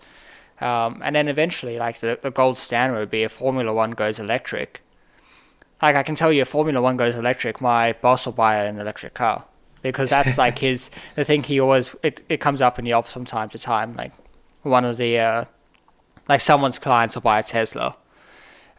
um, 0.60 1.00
and 1.02 1.16
then 1.16 1.28
eventually, 1.28 1.78
like 1.78 2.00
the, 2.00 2.18
the 2.20 2.30
gold 2.30 2.58
standard 2.58 2.98
would 2.98 3.10
be 3.10 3.22
if 3.22 3.32
Formula 3.32 3.72
One 3.72 3.92
goes 3.92 4.18
electric. 4.18 4.82
Like 5.80 5.96
I 5.96 6.02
can 6.02 6.14
tell 6.14 6.32
you, 6.32 6.42
if 6.42 6.48
Formula 6.48 6.82
One 6.82 6.96
goes 6.96 7.16
electric, 7.16 7.60
my 7.60 7.94
boss 7.94 8.26
will 8.26 8.34
buy 8.34 8.56
an 8.56 8.78
electric 8.78 9.14
car 9.14 9.44
because 9.82 10.10
that's 10.10 10.36
like 10.36 10.58
his 10.66 10.90
the 11.14 11.24
thing 11.24 11.42
he 11.42 11.58
always 11.58 11.94
it, 12.02 12.22
it 12.28 12.40
comes 12.40 12.60
up 12.60 12.78
in 12.78 12.84
the 12.84 12.92
office 12.92 13.12
from 13.12 13.24
time 13.24 13.48
to 13.50 13.58
time. 13.58 13.94
Like 13.96 14.12
one 14.62 14.84
of 14.84 14.96
the 14.98 15.18
uh, 15.18 15.44
like 16.28 16.40
someone's 16.40 16.78
clients 16.78 17.14
will 17.14 17.22
buy 17.22 17.38
a 17.38 17.42
Tesla, 17.42 17.96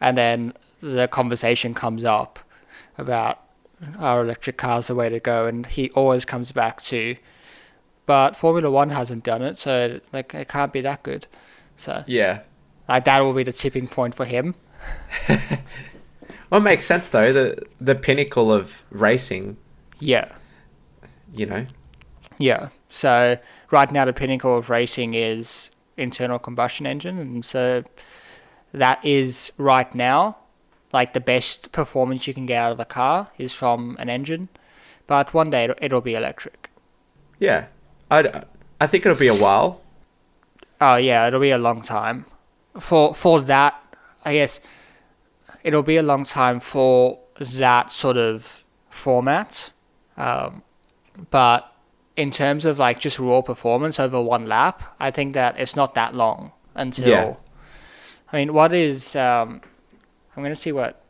and 0.00 0.16
then 0.16 0.52
the 0.80 1.08
conversation 1.08 1.74
comes 1.74 2.04
up 2.04 2.38
about 2.96 3.40
our 3.98 4.22
electric 4.22 4.56
car's 4.56 4.86
the 4.86 4.94
way 4.94 5.08
to 5.08 5.18
go, 5.18 5.46
and 5.46 5.66
he 5.66 5.90
always 5.90 6.24
comes 6.24 6.52
back 6.52 6.80
to, 6.82 7.16
but 8.06 8.36
Formula 8.36 8.70
One 8.70 8.90
hasn't 8.90 9.24
done 9.24 9.42
it, 9.42 9.58
so 9.58 10.00
like 10.12 10.32
it 10.34 10.48
can't 10.48 10.72
be 10.72 10.80
that 10.82 11.02
good. 11.02 11.26
So 11.76 12.04
Yeah. 12.06 12.40
like 12.88 13.04
that 13.04 13.20
will 13.20 13.32
be 13.32 13.42
the 13.44 13.52
tipping 13.52 13.88
point 13.88 14.14
for 14.14 14.24
him. 14.24 14.54
Well, 16.50 16.60
it 16.60 16.64
makes 16.64 16.84
sense 16.84 17.08
though. 17.08 17.32
The 17.32 17.62
the 17.80 17.94
pinnacle 17.94 18.52
of 18.52 18.84
racing. 18.90 19.56
Yeah, 19.98 20.28
You 21.34 21.46
know. 21.46 21.66
yeah. 22.38 22.68
So 22.90 23.38
right 23.70 23.90
now 23.90 24.04
the 24.04 24.12
pinnacle 24.12 24.58
of 24.58 24.68
racing 24.68 25.14
is 25.14 25.70
internal 25.96 26.38
combustion 26.38 26.84
engine, 26.86 27.18
and 27.18 27.42
so 27.44 27.84
that 28.72 29.02
is 29.04 29.50
right 29.56 29.94
now 29.94 30.36
like 30.92 31.14
the 31.14 31.20
best 31.20 31.72
performance 31.72 32.26
you 32.26 32.34
can 32.34 32.44
get 32.44 32.60
out 32.62 32.72
of 32.72 32.80
a 32.80 32.84
car 32.84 33.28
is 33.38 33.54
from 33.54 33.96
an 33.98 34.10
engine, 34.10 34.50
but 35.06 35.32
one 35.32 35.48
day 35.48 35.64
it'll, 35.64 35.76
it'll 35.80 36.00
be 36.02 36.14
electric. 36.14 36.68
Yeah. 37.38 37.66
I 38.10 38.42
I 38.78 38.86
think 38.88 39.06
it'll 39.06 39.16
be 39.16 39.28
a 39.28 39.34
while. 39.34 39.80
Oh 40.84 40.96
yeah, 40.96 41.28
it'll 41.28 41.38
be 41.38 41.52
a 41.52 41.58
long 41.58 41.80
time. 41.80 42.26
For 42.80 43.14
for 43.14 43.40
that, 43.42 43.80
I 44.24 44.32
guess 44.32 44.60
it'll 45.62 45.84
be 45.84 45.96
a 45.96 46.02
long 46.02 46.24
time 46.24 46.58
for 46.58 47.20
that 47.38 47.92
sort 47.92 48.16
of 48.16 48.64
format. 48.90 49.70
Um, 50.16 50.64
but 51.30 51.72
in 52.16 52.32
terms 52.32 52.64
of 52.64 52.80
like 52.80 52.98
just 52.98 53.20
raw 53.20 53.42
performance 53.42 54.00
over 54.00 54.20
one 54.20 54.46
lap, 54.46 54.82
I 54.98 55.12
think 55.12 55.34
that 55.34 55.56
it's 55.56 55.76
not 55.76 55.94
that 55.94 56.16
long 56.16 56.50
until. 56.74 57.08
Yeah. 57.08 57.36
I 58.32 58.38
mean, 58.38 58.52
what 58.52 58.72
is? 58.72 59.14
Um, 59.14 59.60
I'm 60.36 60.42
gonna 60.42 60.56
see 60.56 60.72
what 60.72 61.00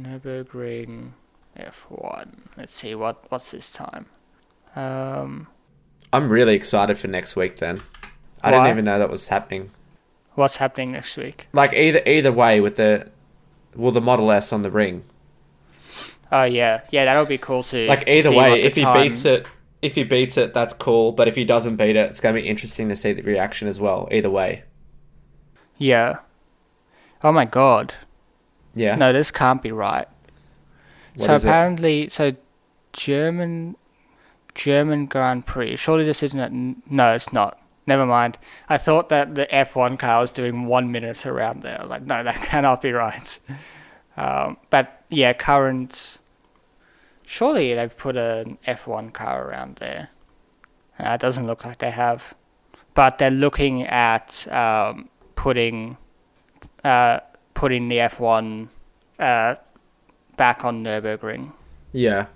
Nurburgring 0.00 1.12
F1. 1.56 2.38
Let's 2.56 2.74
see 2.74 2.96
what 2.96 3.24
what's 3.28 3.52
this 3.52 3.70
time. 3.70 4.06
Um, 4.74 5.46
I'm 6.12 6.28
really 6.28 6.56
excited 6.56 6.98
for 6.98 7.06
next 7.06 7.36
week. 7.36 7.56
Then. 7.56 7.78
I 8.42 8.50
Why? 8.50 8.58
didn't 8.58 8.70
even 8.72 8.84
know 8.84 8.98
that 8.98 9.10
was 9.10 9.28
happening. 9.28 9.70
what's 10.34 10.56
happening 10.56 10.92
next 10.92 11.16
week? 11.16 11.48
Like 11.52 11.72
either 11.72 12.02
either 12.06 12.32
way 12.32 12.60
with 12.60 12.76
the 12.76 13.10
well 13.74 13.92
the 13.92 14.00
Model 14.00 14.30
S 14.30 14.52
on 14.52 14.62
the 14.62 14.70
ring. 14.70 15.04
Oh 16.32 16.44
yeah, 16.44 16.80
yeah, 16.90 17.04
that'll 17.04 17.26
be 17.26 17.38
cool 17.38 17.62
to 17.64 17.86
Like 17.86 18.08
either 18.08 18.30
see 18.30 18.36
way, 18.36 18.62
if 18.62 18.74
he 18.74 18.82
time- 18.82 19.08
beats 19.08 19.24
it, 19.24 19.46
if 19.82 19.94
he 19.94 20.02
beats 20.04 20.36
it, 20.36 20.52
that's 20.54 20.74
cool. 20.74 21.12
But 21.12 21.28
if 21.28 21.36
he 21.36 21.44
doesn't 21.44 21.76
beat 21.76 21.96
it, 21.96 22.10
it's 22.10 22.20
going 22.20 22.34
to 22.34 22.40
be 22.42 22.48
interesting 22.48 22.88
to 22.88 22.96
see 22.96 23.12
the 23.12 23.22
reaction 23.22 23.68
as 23.68 23.78
well. 23.78 24.08
Either 24.10 24.30
way, 24.30 24.64
Yeah. 25.78 26.16
Oh 27.22 27.32
my 27.32 27.44
god. 27.44 27.94
yeah. 28.74 28.94
No, 28.96 29.12
this 29.12 29.30
can't 29.30 29.62
be 29.62 29.72
right. 29.72 30.08
What 31.16 31.26
so 31.26 31.34
is 31.34 31.44
it? 31.44 31.48
apparently, 31.48 32.08
so 32.10 32.32
German, 32.92 33.76
German 34.54 35.06
Grand 35.06 35.46
Prix. 35.46 35.76
Surely 35.76 36.04
this 36.04 36.22
isn't. 36.22 36.38
A, 36.40 36.50
no, 36.92 37.14
it's 37.14 37.32
not. 37.32 37.58
Never 37.86 38.04
mind. 38.04 38.38
I 38.68 38.78
thought 38.78 39.08
that 39.10 39.36
the 39.36 39.46
F1 39.46 39.98
car 39.98 40.20
was 40.20 40.32
doing 40.32 40.66
one 40.66 40.90
minute 40.90 41.24
around 41.24 41.62
there. 41.62 41.82
Like, 41.86 42.02
no, 42.02 42.22
that 42.22 42.34
cannot 42.42 42.82
be 42.82 42.92
right. 42.92 43.38
Um, 44.16 44.56
but 44.70 45.04
yeah, 45.08 45.32
current. 45.32 46.18
Surely 47.24 47.74
they've 47.74 47.96
put 47.96 48.16
an 48.16 48.58
F1 48.66 49.12
car 49.12 49.48
around 49.48 49.76
there. 49.76 50.10
Uh, 50.98 51.10
it 51.10 51.20
doesn't 51.20 51.46
look 51.46 51.64
like 51.64 51.78
they 51.78 51.90
have. 51.90 52.34
But 52.94 53.18
they're 53.18 53.30
looking 53.30 53.82
at 53.84 54.50
um, 54.50 55.08
putting 55.34 55.96
uh, 56.82 57.20
putting 57.54 57.88
the 57.88 57.98
F1 57.98 58.68
uh, 59.18 59.56
back 60.36 60.64
on 60.64 60.82
Nürburgring. 60.82 61.52
Yeah. 61.92 62.26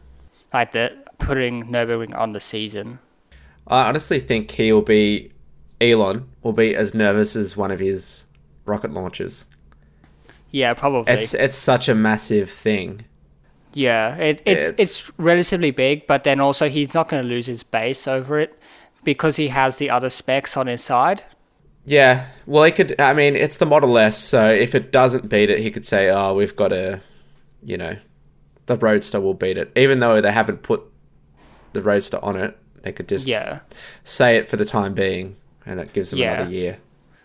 Like 0.52 0.72
the 0.72 0.96
putting 1.18 1.66
Nürburgring 1.66 2.16
on 2.16 2.32
the 2.32 2.40
season. 2.40 2.98
I 3.66 3.88
honestly 3.88 4.18
think 4.20 4.50
he 4.50 4.72
will 4.72 4.82
be 4.82 5.30
Elon 5.80 6.28
will 6.42 6.52
be 6.52 6.74
as 6.76 6.94
nervous 6.94 7.36
as 7.36 7.56
one 7.56 7.70
of 7.70 7.80
his 7.80 8.24
rocket 8.64 8.92
launches. 8.92 9.46
Yeah, 10.50 10.74
probably. 10.74 11.12
It's 11.12 11.32
it's 11.34 11.56
such 11.56 11.88
a 11.88 11.94
massive 11.94 12.50
thing. 12.50 13.04
yeah, 13.72 14.16
it, 14.16 14.42
it's, 14.44 14.68
it's- 14.68 14.74
it's 14.78 15.12
relatively 15.18 15.70
big, 15.70 16.06
but 16.06 16.24
then 16.24 16.40
also 16.40 16.68
he's 16.68 16.92
not 16.94 17.08
going 17.08 17.22
to 17.22 17.28
lose 17.28 17.46
his 17.46 17.62
base 17.62 18.08
over 18.08 18.38
it 18.40 18.58
because 19.04 19.36
he 19.36 19.48
has 19.48 19.78
the 19.78 19.88
other 19.90 20.10
specs 20.10 20.56
on 20.56 20.66
his 20.66 20.82
side. 20.82 21.22
Yeah, 21.84 22.26
well, 22.46 22.64
he 22.64 22.72
could. 22.72 23.00
I 23.00 23.14
mean, 23.14 23.36
it's 23.36 23.56
the 23.56 23.66
Model 23.66 23.96
S, 23.96 24.18
so 24.18 24.50
if 24.50 24.74
it 24.74 24.92
doesn't 24.92 25.28
beat 25.30 25.50
it, 25.50 25.60
he 25.60 25.70
could 25.70 25.86
say, 25.86 26.10
"Oh, 26.10 26.34
we've 26.34 26.54
got 26.54 26.72
a, 26.72 27.00
you 27.64 27.78
know, 27.78 27.96
the 28.66 28.76
Roadster 28.76 29.18
will 29.20 29.34
beat 29.34 29.56
it." 29.56 29.72
Even 29.76 30.00
though 30.00 30.20
they 30.20 30.30
haven't 30.32 30.62
put 30.62 30.82
the 31.72 31.80
Roadster 31.80 32.18
on 32.22 32.36
it, 32.36 32.56
they 32.82 32.92
could 32.92 33.08
just 33.08 33.26
Yeah. 33.26 33.60
say 34.04 34.36
it 34.36 34.46
for 34.48 34.56
the 34.56 34.64
time 34.66 34.92
being, 34.94 35.36
and 35.66 35.80
it 35.80 35.92
gives 35.92 36.10
them 36.10 36.18
Yeah. 36.18 36.34
another 36.40 36.50
year. 36.50 36.78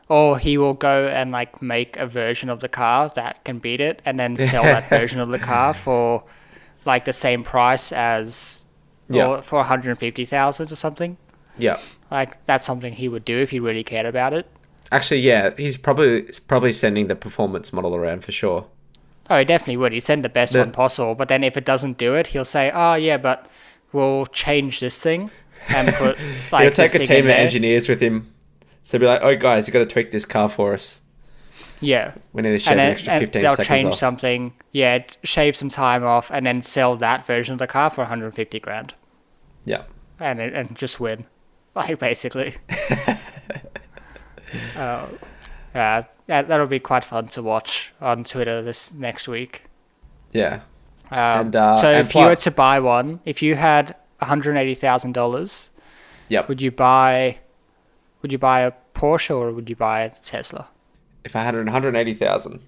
Or 0.08 0.38
he 0.38 0.58
will 0.58 0.76
go 0.76 1.08
and 1.08 1.32
like 1.32 1.62
make 1.62 1.98
a 1.98 2.06
version 2.06 2.50
of 2.50 2.60
the 2.60 2.70
car 2.70 3.10
that 3.16 3.44
can 3.44 3.58
beat 3.60 3.82
it 3.82 4.02
and 4.06 4.20
then 4.20 4.38
sell 4.38 4.64
that 4.64 4.88
version 4.90 5.20
of 5.20 5.30
the 5.30 5.40
car 5.40 5.74
for 5.74 6.24
like 6.86 7.06
the 7.06 7.14
same 7.14 7.44
price 7.44 7.92
as 7.92 8.66
Yeah. 9.10 9.28
or 9.28 9.42
for 9.42 9.58
150,000 9.60 10.72
or 10.72 10.76
something. 10.76 11.18
Yeah, 11.58 11.80
Like 12.12 12.44
that's 12.46 12.66
something 12.66 12.94
he 12.94 13.08
would 13.08 13.24
do 13.26 13.40
if 13.40 13.50
he 13.52 13.60
really 13.60 13.84
cared 13.84 14.06
about 14.06 14.34
it. 14.34 14.46
actually, 14.92 15.22
yeah, 15.22 15.52
he's 15.58 15.78
probably 15.78 16.24
probably 16.48 16.72
sending 16.74 17.08
the 17.08 17.16
performance 17.16 17.74
model 17.74 17.96
around 17.96 18.24
for 18.24 18.32
sure. 18.32 18.68
Oh, 19.30 19.40
he 19.40 19.46
definitely 19.46 19.78
would. 19.78 19.92
He'd 19.94 20.02
send 20.02 20.24
the 20.24 20.30
best 20.30 20.54
The- 20.54 20.60
one 20.60 20.72
possible. 20.72 21.16
But 21.16 21.30
then 21.30 21.44
if 21.44 21.58
it 21.58 21.66
doesn't 21.66 21.98
do 21.98 22.14
it, 22.14 22.28
he'll 22.28 22.46
say, 22.46 22.70
"Oh 22.72 22.94
yeah, 22.94 23.18
but 23.18 23.48
we'll 23.92 24.28
change 24.28 24.80
this 24.82 25.00
thing 25.00 25.32
and 25.70 25.94
put 25.96 26.18
like 26.52 26.64
He'll 26.64 26.72
take 26.72 26.96
a 26.96 27.00
team 27.06 27.20
of 27.20 27.26
there." 27.26 27.38
engineers 27.38 27.88
with 27.90 28.02
him. 28.02 28.32
So 28.84 29.00
be 29.00 29.06
like, 29.06 29.22
oh 29.24 29.36
guys, 29.36 29.68
you 29.68 29.74
got 29.74 29.80
to 29.80 29.86
tweak 29.86 30.12
this 30.12 30.26
car 30.26 30.48
for 30.50 30.74
us. 30.74 31.02
Yeah, 31.82 32.14
We 32.34 32.42
need 32.42 32.52
to 32.52 32.58
shave 32.58 32.72
and 32.74 32.80
an 32.82 32.92
extra 32.92 33.14
and 33.14 33.22
15 33.24 33.42
they'll 33.42 33.52
seconds 33.56 33.68
change 33.68 33.86
off. 33.94 33.96
something. 33.96 34.54
Yeah, 34.72 35.04
shave 35.24 35.56
some 35.58 35.68
time 35.70 36.04
off, 36.06 36.32
and 36.32 36.46
then 36.46 36.62
sell 36.62 36.96
that 36.98 37.26
version 37.28 37.54
of 37.54 37.60
the 37.60 37.68
car 37.68 37.90
for 37.90 38.02
150 38.02 38.60
grand, 38.62 38.94
Yeah. 39.66 39.84
and 40.20 40.40
and 40.40 40.76
just 40.76 41.00
win, 41.02 41.26
like 41.76 42.00
basically. 42.00 42.56
uh, 44.78 45.08
yeah, 45.74 46.04
that 46.28 46.48
that'll 46.48 46.68
be 46.68 46.80
quite 46.80 47.04
fun 47.04 47.28
to 47.30 47.44
watch 47.44 47.92
on 48.00 48.24
Twitter 48.24 48.62
this 48.62 48.94
next 48.94 49.28
week. 49.28 49.64
Yeah. 50.32 50.62
Um, 51.12 51.18
And, 51.48 51.56
uh, 51.56 51.76
so 51.78 51.88
and 51.90 52.08
if 52.08 52.16
you 52.16 52.22
were 52.22 52.36
to 52.38 52.52
buy 52.52 52.80
one, 52.80 53.20
if 53.26 53.42
you 53.42 53.56
had 53.56 53.96
one 54.20 54.28
hundred 54.30 54.58
eighty 54.58 54.76
thousand 54.76 55.14
dollars, 55.14 55.70
Yep. 56.30 56.48
would 56.50 56.62
you 56.62 56.72
buy? 56.72 57.40
Would 58.22 58.32
you 58.32 58.38
buy 58.38 58.62
a 58.62 58.72
Porsche 58.96 59.36
or 59.36 59.52
would 59.52 59.70
you 59.70 59.76
buy 59.76 60.02
a 60.02 60.10
Tesla? 60.10 60.68
If 61.24 61.36
I 61.36 61.42
had 61.44 61.56
180,000, 61.56 62.60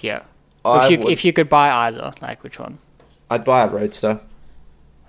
Yeah. 0.00 0.22
I 0.64 0.84
if 0.86 0.90
you 0.92 0.98
would, 0.98 1.12
if 1.12 1.24
you 1.24 1.32
could 1.32 1.48
buy 1.48 1.70
either, 1.86 2.12
like 2.22 2.42
which 2.42 2.58
one? 2.58 2.78
I'd 3.30 3.44
buy 3.44 3.62
a 3.62 3.68
Roadster. 3.68 4.20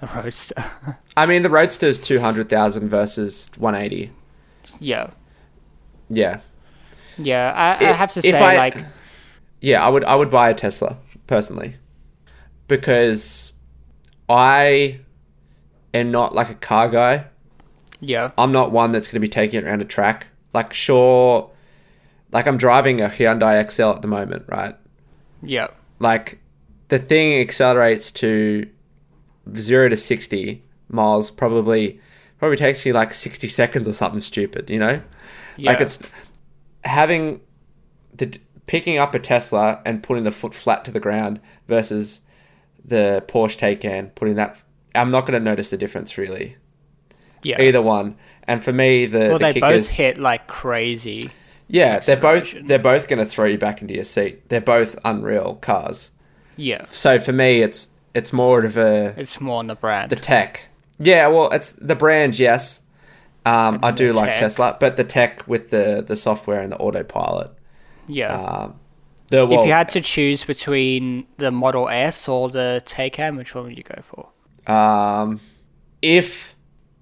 A 0.01 0.07
Roadster. 0.07 0.63
I 1.17 1.25
mean, 1.25 1.41
the 1.43 1.49
Roadster 1.49 1.85
is 1.87 1.99
200,000 1.99 2.89
versus 2.89 3.49
180. 3.57 4.11
yeah. 4.79 5.09
Yeah. 6.09 6.41
Yeah. 7.17 7.53
I, 7.55 7.85
I 7.85 7.91
have 7.93 8.11
to 8.13 8.21
say, 8.21 8.33
I- 8.33 8.57
like, 8.57 8.77
Yeah, 9.61 9.83
I 9.85 9.89
would 9.89 10.03
I 10.03 10.15
would 10.15 10.29
buy 10.29 10.49
a 10.49 10.53
Tesla 10.53 10.97
personally. 11.27 11.75
Because 12.67 13.53
I 14.29 14.99
am 15.93 16.11
not 16.11 16.33
like 16.35 16.49
a 16.49 16.55
car 16.55 16.89
guy. 16.89 17.25
yeah, 17.99 18.31
I'm 18.37 18.51
not 18.51 18.71
one 18.71 18.91
that's 18.91 19.07
going 19.07 19.15
to 19.15 19.19
be 19.19 19.27
taking 19.29 19.61
it 19.61 19.65
around 19.65 19.81
a 19.81 19.85
track. 19.85 20.27
Like 20.53 20.73
sure 20.73 21.51
like 22.31 22.47
I'm 22.47 22.57
driving 22.57 23.01
a 23.01 23.07
Hyundai 23.07 23.61
Excel 23.61 23.93
at 23.93 24.01
the 24.01 24.07
moment, 24.07 24.45
right? 24.47 24.75
yeah, 25.43 25.67
Like 25.99 26.39
the 26.87 26.99
thing 26.99 27.39
accelerates 27.39 28.11
to 28.13 28.69
0 29.53 29.89
to 29.89 29.97
60 29.97 30.63
miles 30.89 31.31
probably 31.31 31.99
probably 32.37 32.57
takes 32.57 32.85
you 32.85 32.93
like 32.93 33.13
60 33.13 33.47
seconds 33.47 33.87
or 33.87 33.93
something 33.93 34.21
stupid, 34.21 34.69
you 34.69 34.79
know? 34.79 35.01
yeah. 35.57 35.71
Like 35.71 35.81
it's 35.81 35.99
having 36.83 37.41
the 38.13 38.37
picking 38.65 38.97
up 38.97 39.13
a 39.13 39.19
Tesla 39.19 39.81
and 39.85 40.01
putting 40.01 40.23
the 40.23 40.31
foot 40.31 40.53
flat 40.53 40.85
to 40.85 40.91
the 40.91 40.99
ground 40.99 41.39
versus 41.67 42.21
the 42.83 43.23
Porsche 43.27 43.57
Taycan 43.57 44.15
putting 44.15 44.35
that. 44.35 44.61
I'm 44.95 45.11
not 45.11 45.25
going 45.25 45.39
to 45.39 45.43
notice 45.43 45.69
the 45.69 45.77
difference 45.77 46.17
really. 46.17 46.57
yeah. 47.43 47.61
Either 47.61 47.81
one, 47.81 48.15
and 48.43 48.63
for 48.63 48.73
me 48.73 49.05
the 49.05 49.19
well, 49.19 49.39
the 49.39 49.45
they 49.45 49.53
kick 49.53 49.61
both 49.61 49.89
hit 49.89 50.17
like 50.17 50.47
crazy. 50.47 51.29
yeah 51.67 51.99
they're 51.99 52.17
both 52.17 52.53
they're 52.65 52.79
both 52.79 53.07
going 53.07 53.19
to 53.19 53.25
throw 53.25 53.45
you 53.45 53.57
back 53.57 53.81
into 53.81 53.93
your 53.93 54.03
seat. 54.03 54.49
They're 54.49 54.61
both 54.61 54.97
unreal 55.05 55.55
cars. 55.55 56.11
Yeah. 56.57 56.85
So 56.89 57.19
for 57.19 57.31
me, 57.31 57.61
it's 57.61 57.89
it's 58.13 58.33
more 58.33 58.63
of 58.65 58.75
a 58.77 59.13
It's 59.17 59.39
more 59.39 59.59
on 59.59 59.67
the 59.67 59.75
brand. 59.75 60.09
the 60.11 60.15
tech. 60.17 60.67
Yeah, 60.99 61.27
well, 61.29 61.49
it's 61.49 61.71
the 61.71 61.95
brand. 61.95 62.37
Yes, 62.37 62.81
um, 63.45 63.79
I 63.81 63.91
do 63.91 64.13
like 64.13 64.29
tech. 64.31 64.39
Tesla, 64.39 64.77
but 64.79 64.97
the 64.97 65.03
tech 65.03 65.47
with 65.47 65.69
the 65.71 66.03
the 66.05 66.15
software 66.15 66.59
and 66.59 66.71
the 66.71 66.77
autopilot. 66.77 67.51
yeah. 68.07 68.35
Um, 68.35 68.75
the 69.29 69.47
well, 69.47 69.61
if 69.61 69.65
you 69.67 69.71
had 69.71 69.89
to 69.91 70.01
choose 70.01 70.43
between 70.43 71.25
the 71.37 71.51
Model 71.51 71.87
S 71.87 72.27
or 72.27 72.49
the 72.49 72.83
Taycan, 72.85 73.37
which 73.37 73.55
one 73.55 73.63
would 73.63 73.77
you 73.77 73.83
go 73.83 74.01
for? 74.03 74.27
Um, 74.67 75.39
if 76.01 76.55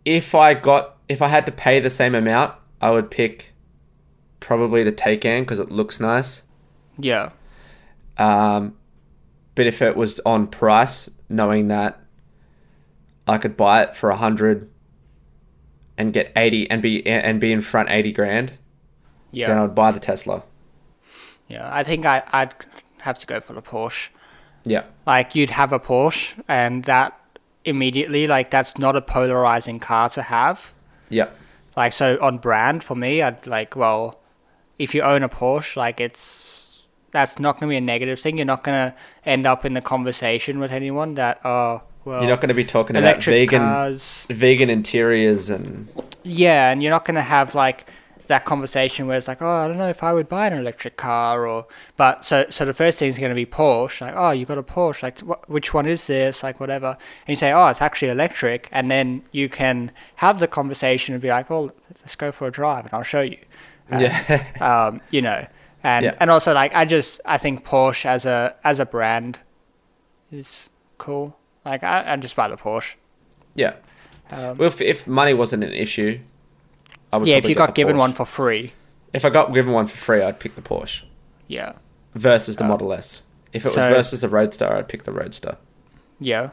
if 0.06 0.34
I 0.36 0.54
got 0.54 0.98
if 1.08 1.22
I 1.22 1.28
had 1.28 1.46
to 1.46 1.52
pay 1.52 1.80
the 1.80 1.90
same 1.90 2.16
amount, 2.16 2.54
I 2.82 2.92
would 2.92 3.10
pick 3.12 3.54
probably 4.40 4.84
the 4.84 4.92
Taycan 4.92 5.42
because 5.42 5.60
it 5.60 5.72
looks 5.72 6.00
nice. 6.00 6.44
Yeah. 6.98 7.32
Um, 8.18 8.76
but 9.56 9.68
if 9.68 9.82
it 9.82 9.96
was 9.96 10.20
on 10.26 10.48
price, 10.48 11.10
knowing 11.30 11.68
that 11.70 12.00
I 13.28 13.38
could 13.38 13.56
buy 13.58 13.84
it 13.84 13.96
for 13.96 14.10
a 14.10 14.16
hundred 14.16 14.70
and 15.98 16.14
get 16.14 16.32
eighty 16.36 16.70
and 16.70 16.82
be 16.82 17.06
and 17.06 17.40
be 17.42 17.52
in 17.52 17.62
front 17.62 17.90
eighty 17.90 18.12
grand, 18.12 18.54
Yeah. 19.32 19.48
then 19.48 19.58
I 19.58 19.62
would 19.64 19.76
buy 19.76 19.92
the 19.92 20.00
Tesla. 20.00 20.44
Yeah. 21.48 21.70
I 21.72 21.84
think 21.84 22.06
I, 22.06 22.24
I'd 22.32 22.54
have 23.00 23.18
to 23.20 23.28
go 23.28 23.40
for 23.40 23.54
the 23.54 23.62
Porsche. 23.62 24.10
Yeah, 24.66 24.84
Like 25.08 25.36
you'd 25.36 25.52
have 25.52 25.72
a 25.72 25.80
Porsche, 25.80 26.34
and 26.48 26.84
that 26.84 27.19
immediately, 27.70 28.28
like 28.28 28.50
that's 28.52 28.78
not 28.78 28.96
a 28.96 29.02
polarizing 29.02 29.80
car 29.80 30.10
to 30.10 30.22
have. 30.24 30.72
yeah, 31.10 31.30
Like 31.78 31.94
so 31.94 32.18
on 32.22 32.38
brand 32.40 32.84
for 32.84 32.96
me, 32.96 33.22
I'd 33.22 33.46
like 33.48 33.76
well, 33.76 34.20
if 34.78 34.94
you 34.96 35.02
own 35.02 35.24
a 35.24 35.30
Porsche, 35.30 35.76
like 35.78 36.00
it's 36.02 36.84
that's 37.12 37.40
not 37.40 37.60
gonna 37.60 37.70
be 37.70 37.78
a 37.78 37.82
negative 37.82 38.20
thing. 38.20 38.38
You're 38.38 38.46
not 38.46 38.64
gonna 38.64 38.94
end 39.26 39.46
up 39.48 39.66
in 39.66 39.74
the 39.74 39.82
conversation 39.82 40.60
with 40.60 40.72
anyone 40.72 41.16
that 41.16 41.40
oh 41.46 41.82
well 42.06 42.22
You're 42.22 42.30
not 42.30 42.40
going 42.42 42.50
to 42.50 42.54
be 42.56 42.64
talking 42.66 42.96
about 42.96 43.24
vegan 43.24 43.60
cars. 43.62 44.26
vegan 44.30 44.70
interiors 44.70 45.50
and 45.50 45.88
Yeah, 46.24 46.72
and 46.72 46.82
you're 46.82 46.92
not 46.92 47.06
gonna 47.06 47.22
have 47.22 47.56
like 47.56 47.86
that 48.30 48.46
conversation 48.46 49.06
where 49.08 49.18
it's 49.18 49.28
like, 49.28 49.42
oh, 49.42 49.48
I 49.64 49.68
don't 49.68 49.78
know 49.78 49.90
if 49.90 50.02
I 50.04 50.14
would 50.14 50.30
buy 50.30 50.48
an 50.48 50.54
electric 50.54 50.96
car 50.98 51.46
or, 51.48 51.68
but 51.98 52.24
so 52.26 52.46
so 52.50 52.64
the 52.64 52.74
first 52.74 52.98
thing 53.00 53.10
is 53.10 53.20
going 53.20 53.30
to 53.32 53.36
be 53.36 53.46
Porsche, 53.46 54.02
like, 54.02 54.14
oh, 54.16 54.32
you 54.32 54.46
got 54.46 54.58
a 54.58 54.64
Porsche, 54.64 55.04
like, 55.04 55.20
wh- 55.20 55.50
which 55.50 55.74
one 55.74 55.86
is 55.86 56.08
this, 56.08 56.42
like, 56.44 56.60
whatever, 56.60 56.90
and 57.26 57.30
you 57.30 57.36
say, 57.36 57.52
oh, 57.52 57.68
it's 57.68 57.82
actually 57.82 58.10
electric, 58.10 58.70
and 58.72 58.90
then 58.90 59.24
you 59.32 59.50
can 59.50 59.92
have 60.18 60.40
the 60.40 60.48
conversation 60.48 61.14
and 61.14 61.22
be 61.22 61.30
like, 61.30 61.50
well, 61.50 61.72
let's 62.02 62.16
go 62.16 62.32
for 62.32 62.48
a 62.48 62.52
drive, 62.52 62.86
and 62.86 62.94
I'll 62.94 63.04
show 63.04 63.22
you, 63.22 63.38
yeah, 63.92 64.46
um, 64.62 65.02
you 65.12 65.22
know, 65.22 65.46
and 65.84 66.06
Yeah. 66.06 66.16
and 66.20 66.30
also 66.32 66.54
like 66.54 66.76
I 66.76 66.86
just 66.86 67.20
I 67.26 67.38
think 67.38 67.66
Porsche 67.66 68.06
as 68.06 68.26
a 68.26 68.56
as 68.64 68.80
a 68.80 68.86
brand 68.86 69.40
is 70.32 70.70
cool, 70.98 71.38
like 71.66 71.84
I 71.84 72.14
I 72.14 72.16
just 72.18 72.36
buy 72.36 72.48
the 72.48 72.58
Porsche. 72.58 72.96
yeah. 73.56 73.76
Um, 74.32 74.58
Well, 74.58 74.68
if, 74.68 74.80
if 74.82 75.08
money 75.08 75.34
wasn't 75.34 75.64
an 75.64 75.74
issue, 75.74 76.20
I 77.12 77.18
would. 77.18 77.28
yeah, 77.28 77.36
if 77.38 77.48
you 77.48 77.56
got 77.56 77.76
given 77.76 77.96
Porsche. 77.96 78.00
one 78.00 78.14
for 78.14 78.26
free, 78.26 78.74
if 79.14 79.26
I 79.26 79.30
got 79.30 79.54
given 79.54 79.74
one 79.74 79.88
for 79.88 79.98
free, 79.98 80.22
I'd 80.22 80.40
pick 80.40 80.56
the 80.56 80.62
Porsche 80.62 81.04
yeah, 81.48 81.74
versus 82.16 82.58
the 82.58 82.64
Model 82.64 82.94
S. 82.94 83.24
If 83.52 83.66
it 83.66 83.70
was 83.70 83.76
versus 83.76 84.22
the 84.22 84.30
Roadster, 84.30 84.72
I'd 84.72 84.88
pick 84.88 85.04
the 85.04 85.12
Roadster. 85.12 85.58
yeah. 86.20 86.52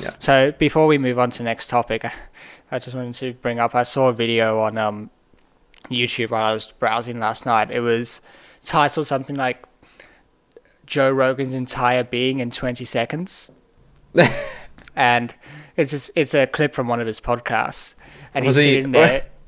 Yeah. 0.00 0.14
So 0.20 0.52
before 0.52 0.86
we 0.86 0.98
move 0.98 1.18
on 1.18 1.30
to 1.30 1.38
the 1.38 1.44
next 1.44 1.66
topic, 1.68 2.04
I- 2.70 2.78
just 2.78 2.94
wanted 2.94 3.14
to 3.14 3.32
bring 3.32 3.58
up. 3.58 3.74
I 3.74 3.82
saw 3.82 4.08
a 4.08 4.12
video 4.12 4.60
on 4.60 4.78
um, 4.78 5.10
YouTube 5.90 6.30
while 6.30 6.44
I 6.44 6.54
was 6.54 6.70
browsing 6.78 7.18
last 7.18 7.44
night. 7.44 7.72
It 7.72 7.80
was 7.80 8.20
titled 8.62 9.08
something 9.08 9.34
like 9.34 9.64
"Joe 10.86 11.10
Rogan's 11.10 11.54
entire 11.54 12.04
being 12.04 12.38
in 12.38 12.52
20 12.52 12.84
seconds," 12.84 13.50
and 14.94 15.34
it's 15.76 15.90
just, 15.90 16.12
it's 16.14 16.34
a 16.34 16.46
clip 16.46 16.72
from 16.72 16.86
one 16.86 17.00
of 17.00 17.08
his 17.08 17.20
podcasts, 17.20 17.96
and 18.32 18.44
he's 18.44 18.54
he- 18.54 18.62
sitting 18.62 18.92
there. 18.92 19.24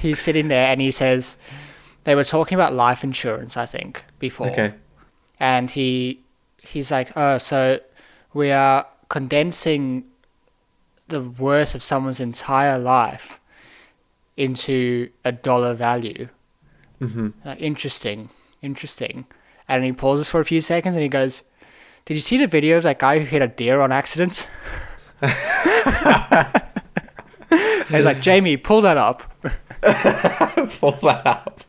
He's 0.00 0.18
sitting 0.20 0.48
there, 0.48 0.66
and 0.68 0.80
he 0.80 0.90
says 0.90 1.36
they 2.04 2.14
were 2.14 2.24
talking 2.24 2.56
about 2.56 2.72
life 2.72 3.04
insurance. 3.04 3.56
I 3.56 3.66
think 3.66 4.04
before 4.18 4.48
Okay. 4.48 4.74
and 5.38 5.70
he 5.70 6.20
he's 6.62 6.90
like, 6.90 7.12
oh, 7.16 7.38
so 7.38 7.80
we 8.34 8.50
are 8.50 8.86
condensing 9.08 10.04
the 11.08 11.22
worth 11.22 11.74
of 11.74 11.82
someone's 11.82 12.20
entire 12.20 12.78
life 12.78 13.40
into 14.36 15.08
a 15.24 15.32
dollar 15.32 15.74
value. 15.74 16.28
Mm-hmm. 17.00 17.28
Like, 17.44 17.60
interesting, 17.60 18.28
interesting. 18.62 19.24
And 19.68 19.84
he 19.84 19.92
pauses 19.92 20.28
for 20.28 20.40
a 20.40 20.44
few 20.44 20.60
seconds 20.60 20.94
and 20.94 21.02
he 21.02 21.08
goes, 21.08 21.42
"Did 22.04 22.14
you 22.14 22.20
see 22.20 22.36
the 22.38 22.46
video 22.46 22.76
of 22.78 22.82
that 22.82 22.98
guy 22.98 23.18
who 23.20 23.24
hit 23.24 23.42
a 23.42 23.48
deer 23.48 23.80
on 23.80 23.92
accident?" 23.92 24.48
and 25.20 25.32
he's 27.88 28.04
like, 28.04 28.20
"Jamie, 28.20 28.56
pull 28.56 28.80
that 28.82 28.96
up." 28.96 29.22
Pull 30.80 30.92
that 31.02 31.22
up. 31.24 31.60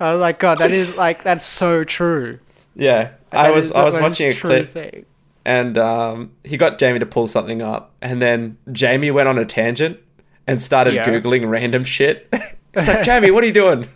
I 0.00 0.12
was 0.12 0.20
like, 0.20 0.38
"God, 0.38 0.58
that 0.58 0.70
is 0.70 0.96
like 0.96 1.22
that's 1.22 1.44
so 1.46 1.84
true." 1.84 2.38
Yeah, 2.74 3.12
That 3.30 3.46
I 3.46 3.50
was 3.50 3.72
I 3.72 3.84
was 3.84 3.98
watching 3.98 4.30
a 4.30 4.34
clip 4.34 4.68
thing. 4.68 5.04
and 5.44 5.76
um, 5.78 6.32
he 6.44 6.56
got 6.56 6.78
Jamie 6.78 6.98
to 7.00 7.06
pull 7.06 7.26
something 7.26 7.60
up, 7.62 7.92
and 8.00 8.22
then 8.22 8.56
Jamie 8.72 9.10
went 9.10 9.28
on 9.28 9.38
a 9.38 9.44
tangent 9.44 9.98
and 10.46 10.60
started 10.62 10.94
Yeah. 10.94 11.06
googling 11.08 11.48
random 11.50 11.84
shit. 11.84 12.28
it's 12.74 12.86
like 12.88 13.02
Jamie, 13.04 13.30
what 13.30 13.42
are 13.42 13.46
you 13.48 13.52
doing? 13.52 13.88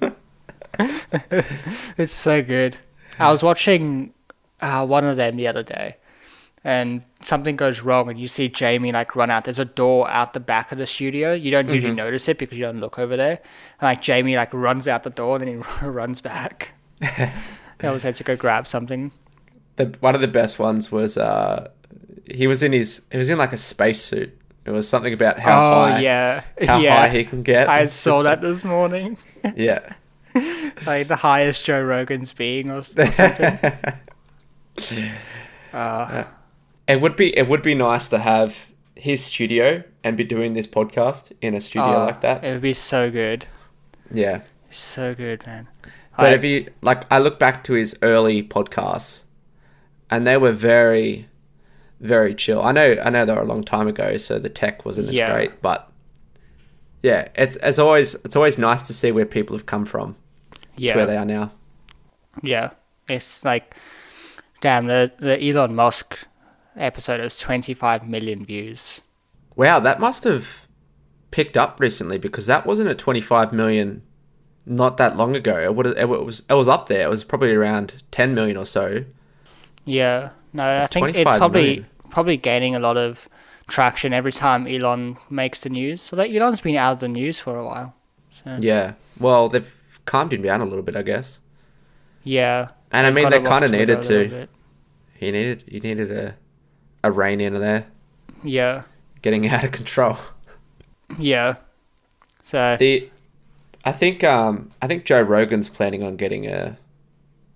It's 1.98 2.12
so 2.12 2.42
good. 2.42 2.76
I 3.18 3.30
was 3.30 3.42
watching 3.42 4.12
uh, 4.60 4.86
one 4.86 5.04
of 5.04 5.16
them 5.16 5.36
the 5.36 5.46
other 5.46 5.62
day, 5.62 5.96
and 6.64 7.02
something 7.20 7.56
goes 7.56 7.80
wrong, 7.80 8.08
and 8.08 8.20
you 8.20 8.28
see 8.28 8.48
Jamie 8.48 8.92
like 8.92 9.16
run 9.16 9.30
out. 9.30 9.44
There's 9.44 9.58
a 9.58 9.64
door 9.64 10.08
out 10.10 10.32
the 10.32 10.40
back 10.40 10.70
of 10.70 10.78
the 10.78 10.86
studio. 10.86 11.32
You 11.32 11.50
don't 11.50 11.68
usually 11.68 11.94
notice 11.94 12.28
it 12.28 12.38
because 12.38 12.56
you 12.56 12.64
don't 12.64 12.78
look 12.78 12.98
over 12.98 13.16
there. 13.16 13.40
And, 13.80 13.82
like 13.82 14.02
Jamie 14.02 14.36
like 14.36 14.52
runs 14.54 14.86
out 14.86 15.02
the 15.02 15.10
door, 15.10 15.36
and 15.36 15.46
then 15.46 15.64
he 15.80 15.86
runs 15.86 16.20
back. 16.20 16.72
he 17.00 17.86
always 17.86 18.04
had 18.04 18.14
to 18.16 18.24
go 18.24 18.36
grab 18.36 18.68
something. 18.68 19.10
the 19.76 19.96
one 20.00 20.14
of 20.14 20.20
the 20.20 20.28
best 20.28 20.58
ones 20.58 20.92
was 20.92 21.18
uh, 21.18 21.68
he 22.30 22.46
was 22.46 22.62
in 22.62 22.72
his 22.72 23.02
he 23.10 23.18
was 23.18 23.28
in 23.28 23.38
like 23.38 23.52
a 23.52 23.58
spacesuit. 23.58 24.38
It 24.64 24.70
was 24.70 24.88
something 24.88 25.12
about 25.12 25.40
how 25.40 25.58
oh 25.58 25.80
high 25.82 25.98
yeah, 26.00 26.44
how 26.60 26.78
yeah. 26.78 27.00
high 27.00 27.08
he 27.08 27.24
can 27.24 27.42
get. 27.42 27.68
I 27.68 27.86
saw 27.86 28.22
that 28.22 28.40
this 28.40 28.64
morning. 28.64 29.18
yeah. 29.56 29.94
like 30.86 31.08
the 31.08 31.16
highest 31.16 31.64
Joe 31.64 31.82
Rogan's 31.82 32.32
being 32.32 32.70
or, 32.70 32.76
or 32.76 32.82
something. 32.84 33.72
uh, 35.72 36.24
It 36.88 37.00
would 37.00 37.16
be 37.16 37.36
it 37.36 37.48
would 37.48 37.62
be 37.62 37.74
nice 37.74 38.08
to 38.08 38.18
have 38.18 38.66
his 38.94 39.24
studio 39.24 39.82
and 40.04 40.16
be 40.16 40.24
doing 40.24 40.54
this 40.54 40.66
podcast 40.66 41.32
in 41.40 41.54
a 41.54 41.60
studio 41.60 42.02
oh, 42.02 42.06
like 42.06 42.20
that. 42.20 42.44
It 42.44 42.52
would 42.52 42.62
be 42.62 42.74
so 42.74 43.10
good. 43.10 43.46
Yeah. 44.12 44.42
So 44.70 45.14
good, 45.14 45.46
man. 45.46 45.68
But 46.16 46.32
I- 46.32 46.34
if 46.34 46.44
you 46.44 46.66
like, 46.82 47.10
I 47.10 47.18
look 47.18 47.38
back 47.38 47.64
to 47.64 47.72
his 47.74 47.96
early 48.02 48.42
podcasts, 48.42 49.24
and 50.10 50.26
they 50.26 50.36
were 50.36 50.52
very, 50.52 51.28
very 52.00 52.34
chill. 52.34 52.62
I 52.62 52.72
know, 52.72 52.96
I 53.02 53.10
know 53.10 53.24
they 53.24 53.32
were 53.32 53.40
a 53.40 53.46
long 53.46 53.64
time 53.64 53.88
ago, 53.88 54.16
so 54.18 54.38
the 54.38 54.48
tech 54.48 54.84
wasn't 54.84 55.08
as 55.08 55.16
Yeah. 55.16 55.32
great. 55.32 55.62
But 55.62 55.90
yeah, 57.02 57.28
it's 57.34 57.56
it's 57.62 57.78
always 57.78 58.14
it's 58.16 58.36
always 58.36 58.58
nice 58.58 58.82
to 58.82 58.94
see 58.94 59.10
where 59.12 59.26
people 59.26 59.56
have 59.56 59.66
come 59.66 59.84
from 59.86 60.16
yeah, 60.76 60.92
to 60.92 60.98
where 60.98 61.06
they 61.06 61.16
are 61.16 61.24
now. 61.24 61.52
yeah, 62.42 62.70
it's 63.08 63.44
like, 63.44 63.74
damn, 64.60 64.86
the 64.86 65.12
the 65.18 65.42
Elon 65.42 65.74
Musk 65.74 66.18
episode 66.76 67.20
has 67.20 67.38
twenty 67.38 67.74
five 67.74 68.06
million 68.08 68.44
views. 68.44 69.00
Wow, 69.56 69.80
that 69.80 70.00
must 70.00 70.24
have 70.24 70.66
picked 71.30 71.56
up 71.56 71.78
recently 71.80 72.18
because 72.18 72.46
that 72.46 72.66
wasn't 72.66 72.88
at 72.88 72.98
twenty 72.98 73.20
five 73.20 73.52
million 73.52 74.02
not 74.64 74.96
that 74.96 75.16
long 75.16 75.34
ago. 75.34 75.58
It, 75.60 75.74
would, 75.74 75.86
it 75.98 76.08
was 76.08 76.42
it 76.48 76.54
was 76.54 76.68
up 76.68 76.86
there. 76.86 77.06
It 77.06 77.10
was 77.10 77.24
probably 77.24 77.52
around 77.54 78.02
ten 78.10 78.34
million 78.34 78.56
or 78.56 78.66
so. 78.66 79.04
Yeah, 79.84 80.30
no, 80.52 80.82
I 80.82 80.86
think 80.86 81.16
it's 81.16 81.36
probably 81.36 81.62
million. 81.62 81.86
probably 82.10 82.36
gaining 82.36 82.76
a 82.76 82.78
lot 82.78 82.96
of 82.96 83.28
traction 83.68 84.12
every 84.12 84.32
time 84.32 84.66
Elon 84.66 85.16
makes 85.30 85.62
the 85.62 85.70
news. 85.70 86.00
So 86.02 86.16
like 86.16 86.30
Elon's 86.32 86.60
been 86.60 86.76
out 86.76 86.92
of 86.94 87.00
the 87.00 87.08
news 87.08 87.38
for 87.38 87.56
a 87.58 87.64
while. 87.64 87.94
So, 88.44 88.56
Yeah. 88.60 88.94
Well, 89.18 89.48
they've 89.48 90.00
calmed 90.04 90.32
him 90.32 90.42
down 90.42 90.60
a 90.60 90.64
little 90.64 90.82
bit, 90.82 90.96
I 90.96 91.02
guess. 91.02 91.38
yeah. 92.24 92.68
And 92.94 93.06
I 93.06 93.10
mean, 93.10 93.30
they 93.30 93.40
kind 93.40 93.64
of 93.64 93.70
needed 93.70 94.02
to. 94.02 94.48
He 95.14 95.30
needed 95.32 95.64
he 95.66 95.80
needed 95.80 96.10
a 96.12 96.36
a 97.04 97.10
rein 97.10 97.40
in 97.40 97.54
there, 97.54 97.86
Yeah, 98.42 98.82
getting 99.22 99.48
out 99.48 99.64
of 99.64 99.72
control. 99.72 100.16
yeah. 101.18 101.56
So 102.44 102.76
The 102.78 103.10
I 103.84 103.92
think 103.92 104.22
um 104.24 104.70
I 104.80 104.86
think 104.86 105.04
Joe 105.04 105.22
Rogan's 105.22 105.68
planning 105.68 106.02
on 106.02 106.16
getting 106.16 106.46
a 106.46 106.78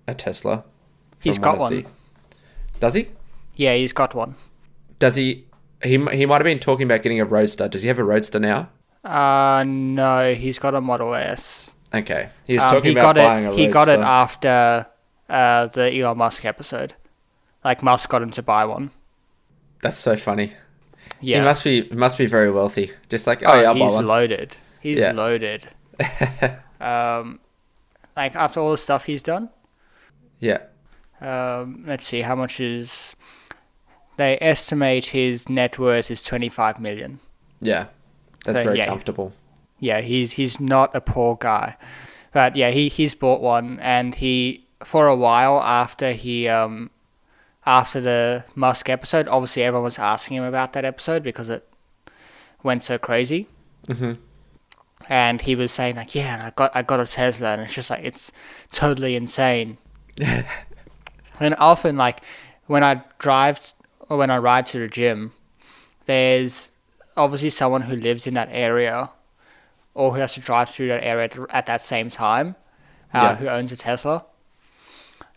a 0.08 0.14
Tesla. 0.14 0.64
He's 1.22 1.38
got 1.38 1.58
one. 1.58 1.72
the- 1.72 1.86
Does 2.80 2.94
he? 2.94 3.08
Yeah, 3.56 3.74
he's 3.74 3.92
got 3.92 4.14
one. 4.14 4.36
Does 4.98 5.16
he? 5.16 5.44
He 5.82 5.98
he 6.12 6.26
might 6.26 6.36
have 6.36 6.44
been 6.44 6.58
talking 6.58 6.84
about 6.86 7.02
getting 7.02 7.20
a 7.20 7.24
Roadster. 7.24 7.68
Does 7.68 7.82
he 7.82 7.88
have 7.88 7.98
a 7.98 8.04
Roadster 8.04 8.38
now? 8.40 8.68
Uh 9.04 9.64
no, 9.66 10.34
he's 10.34 10.58
got 10.58 10.74
a 10.74 10.80
Model 10.80 11.14
S. 11.14 11.72
Okay, 11.94 12.30
he 12.46 12.54
was 12.56 12.64
Um, 12.64 12.70
talking 12.72 12.92
he 12.92 12.98
about 12.98 13.16
buying 13.16 13.44
it. 13.44 13.46
a 13.46 13.50
Roadster. 13.50 13.62
He 13.66 13.72
got 13.72 13.88
it 13.88 14.00
after 14.00 14.86
uh, 15.28 15.66
the 15.68 15.92
Elon 15.94 16.18
Musk 16.18 16.44
episode. 16.44 16.94
Like 17.64 17.82
Musk 17.82 18.08
got 18.08 18.22
him 18.22 18.30
to 18.32 18.42
buy 18.42 18.64
one. 18.64 18.90
That's 19.86 19.98
so 19.98 20.16
funny. 20.16 20.52
Yeah. 21.20 21.38
He 21.38 21.44
must 21.44 21.62
be 21.62 21.88
must 21.92 22.18
be 22.18 22.26
very 22.26 22.50
wealthy. 22.50 22.90
Just 23.08 23.26
like 23.28 23.42
oh, 23.46 23.54
yeah, 23.60 23.68
I'll 23.68 23.74
buy 23.78 23.84
he's 23.84 23.94
loaded. 23.96 24.56
He's 24.80 24.98
Yeah. 24.98 25.12
loaded. 25.12 25.68
Um, 26.80 27.40
like 28.16 28.34
after 28.36 28.60
all 28.60 28.72
the 28.72 28.78
stuff 28.78 29.04
he's 29.06 29.22
done. 29.22 29.48
yeah, 30.40 30.58
Um, 31.22 31.84
let's 31.86 32.06
see 32.06 32.20
how 32.22 32.34
much 32.34 32.60
is. 32.60 33.14
They 34.18 34.36
estimate 34.40 35.06
his 35.06 35.48
net 35.48 35.78
worth 35.78 36.10
is 36.10 36.22
twenty 36.22 36.48
five 36.50 36.78
million. 36.80 37.20
yeah, 37.62 37.86
that's 38.44 38.58
So, 38.58 38.64
very 38.64 38.78
yeah. 38.78 38.86
comfortable. 38.88 39.32
Yeah, 39.78 40.00
he's 40.02 40.32
he's 40.32 40.58
not 40.60 40.94
a 40.94 41.00
poor 41.00 41.36
guy, 41.40 41.76
but 42.32 42.56
yeah, 42.56 42.70
he 42.70 42.88
he's 42.88 43.14
bought 43.14 43.40
one, 43.40 43.78
and 43.80 44.14
he 44.16 44.66
for 44.84 45.06
a 45.06 45.16
while 45.16 45.60
after 45.62 46.12
he 46.12 46.46
um 46.48 46.90
after 47.66 48.00
the 48.00 48.44
Musk 48.54 48.88
episode, 48.88 49.26
obviously 49.28 49.62
everyone 49.64 49.84
was 49.84 49.98
asking 49.98 50.36
him 50.36 50.44
about 50.44 50.72
that 50.74 50.84
episode 50.84 51.22
because 51.22 51.48
it 51.50 51.68
went 52.62 52.84
so 52.84 52.98
crazy. 52.98 53.48
hmm 53.88 54.12
and 55.08 55.42
he 55.42 55.54
was 55.54 55.70
saying 55.70 55.94
like, 55.94 56.14
"Yeah, 56.14 56.34
and 56.34 56.42
I 56.42 56.50
got 56.50 56.74
I 56.74 56.82
got 56.82 56.98
a 57.00 57.06
Tesla," 57.06 57.52
and 57.52 57.62
it's 57.62 57.74
just 57.74 57.90
like 57.90 58.02
it's 58.02 58.32
totally 58.72 59.14
insane. 59.14 59.78
and 61.40 61.54
often, 61.58 61.96
like 61.96 62.22
when 62.66 62.82
I 62.82 63.02
drive 63.18 63.74
or 64.08 64.16
when 64.16 64.30
I 64.30 64.38
ride 64.38 64.66
to 64.66 64.78
the 64.80 64.88
gym, 64.88 65.32
there's 66.06 66.72
obviously 67.16 67.50
someone 67.50 67.82
who 67.82 67.94
lives 67.94 68.26
in 68.26 68.34
that 68.34 68.48
area, 68.50 69.10
or 69.94 70.14
who 70.14 70.20
has 70.20 70.34
to 70.34 70.40
drive 70.40 70.70
through 70.70 70.88
that 70.88 71.04
area 71.04 71.24
at, 71.26 71.36
at 71.50 71.66
that 71.66 71.82
same 71.82 72.10
time, 72.10 72.56
uh, 73.14 73.20
Yeah. 73.22 73.34
who 73.36 73.48
owns 73.48 73.70
a 73.72 73.76
Tesla. 73.76 74.24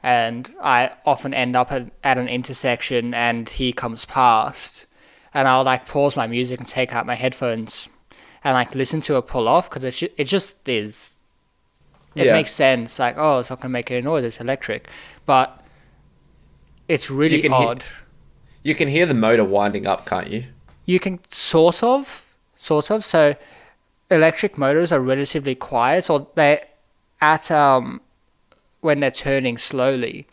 And 0.02 0.54
I 0.62 0.92
often 1.06 1.34
end 1.34 1.56
up 1.56 1.72
at, 1.72 1.88
at 2.04 2.18
an 2.18 2.28
intersection, 2.30 3.14
and 3.14 3.50
he 3.50 3.74
comes 3.74 4.06
past, 4.06 4.86
and 5.34 5.48
I'll 5.48 5.64
like 5.64 5.86
pause 5.86 6.16
my 6.16 6.26
music 6.28 6.60
and 6.60 6.68
take 6.68 6.94
out 6.96 7.06
my 7.06 7.16
headphones 7.16 7.90
and 8.44 8.54
like 8.54 8.74
listen 8.74 9.02
to 9.02 9.18
it 9.18 9.24
pull 9.24 9.48
off 9.50 9.70
because 9.70 9.84
it, 9.84 9.92
ju- 9.96 10.10
it 10.16 10.24
just 10.24 10.68
is. 10.70 11.18
It 12.16 12.28
Yeah. 12.28 12.34
makes 12.34 12.52
sense. 12.54 12.98
Like, 12.98 13.16
oh, 13.18 13.40
it's 13.40 13.50
not 13.50 13.60
gonna 13.60 13.72
make 13.74 13.92
any 13.92 14.02
noise. 14.02 14.24
It's 14.24 14.40
electric, 14.40 14.88
but 15.26 15.62
it's 16.88 17.10
really 17.12 17.42
hear- 17.42 17.52
odd. 17.54 17.84
You 18.64 18.76
can 18.76 18.88
hear 18.88 19.06
the 19.06 19.14
motor 19.14 19.44
winding 19.44 19.86
up, 19.88 20.06
can't 20.06 20.28
you? 20.30 20.46
You 20.86 21.00
can 21.00 21.20
sort 21.30 21.84
of, 21.84 22.26
sort 22.58 22.90
of. 22.90 23.06
So, 23.06 23.36
electric 24.10 24.58
motors 24.58 24.92
are 24.92 25.00
relatively 25.00 25.56
quiet, 25.56 26.10
or 26.10 26.28
they're 26.36 26.66
at 27.22 27.52
um 27.52 28.02
when 28.82 29.00
they're 29.00 29.12
turning 29.12 29.58
slowly, 29.58 30.28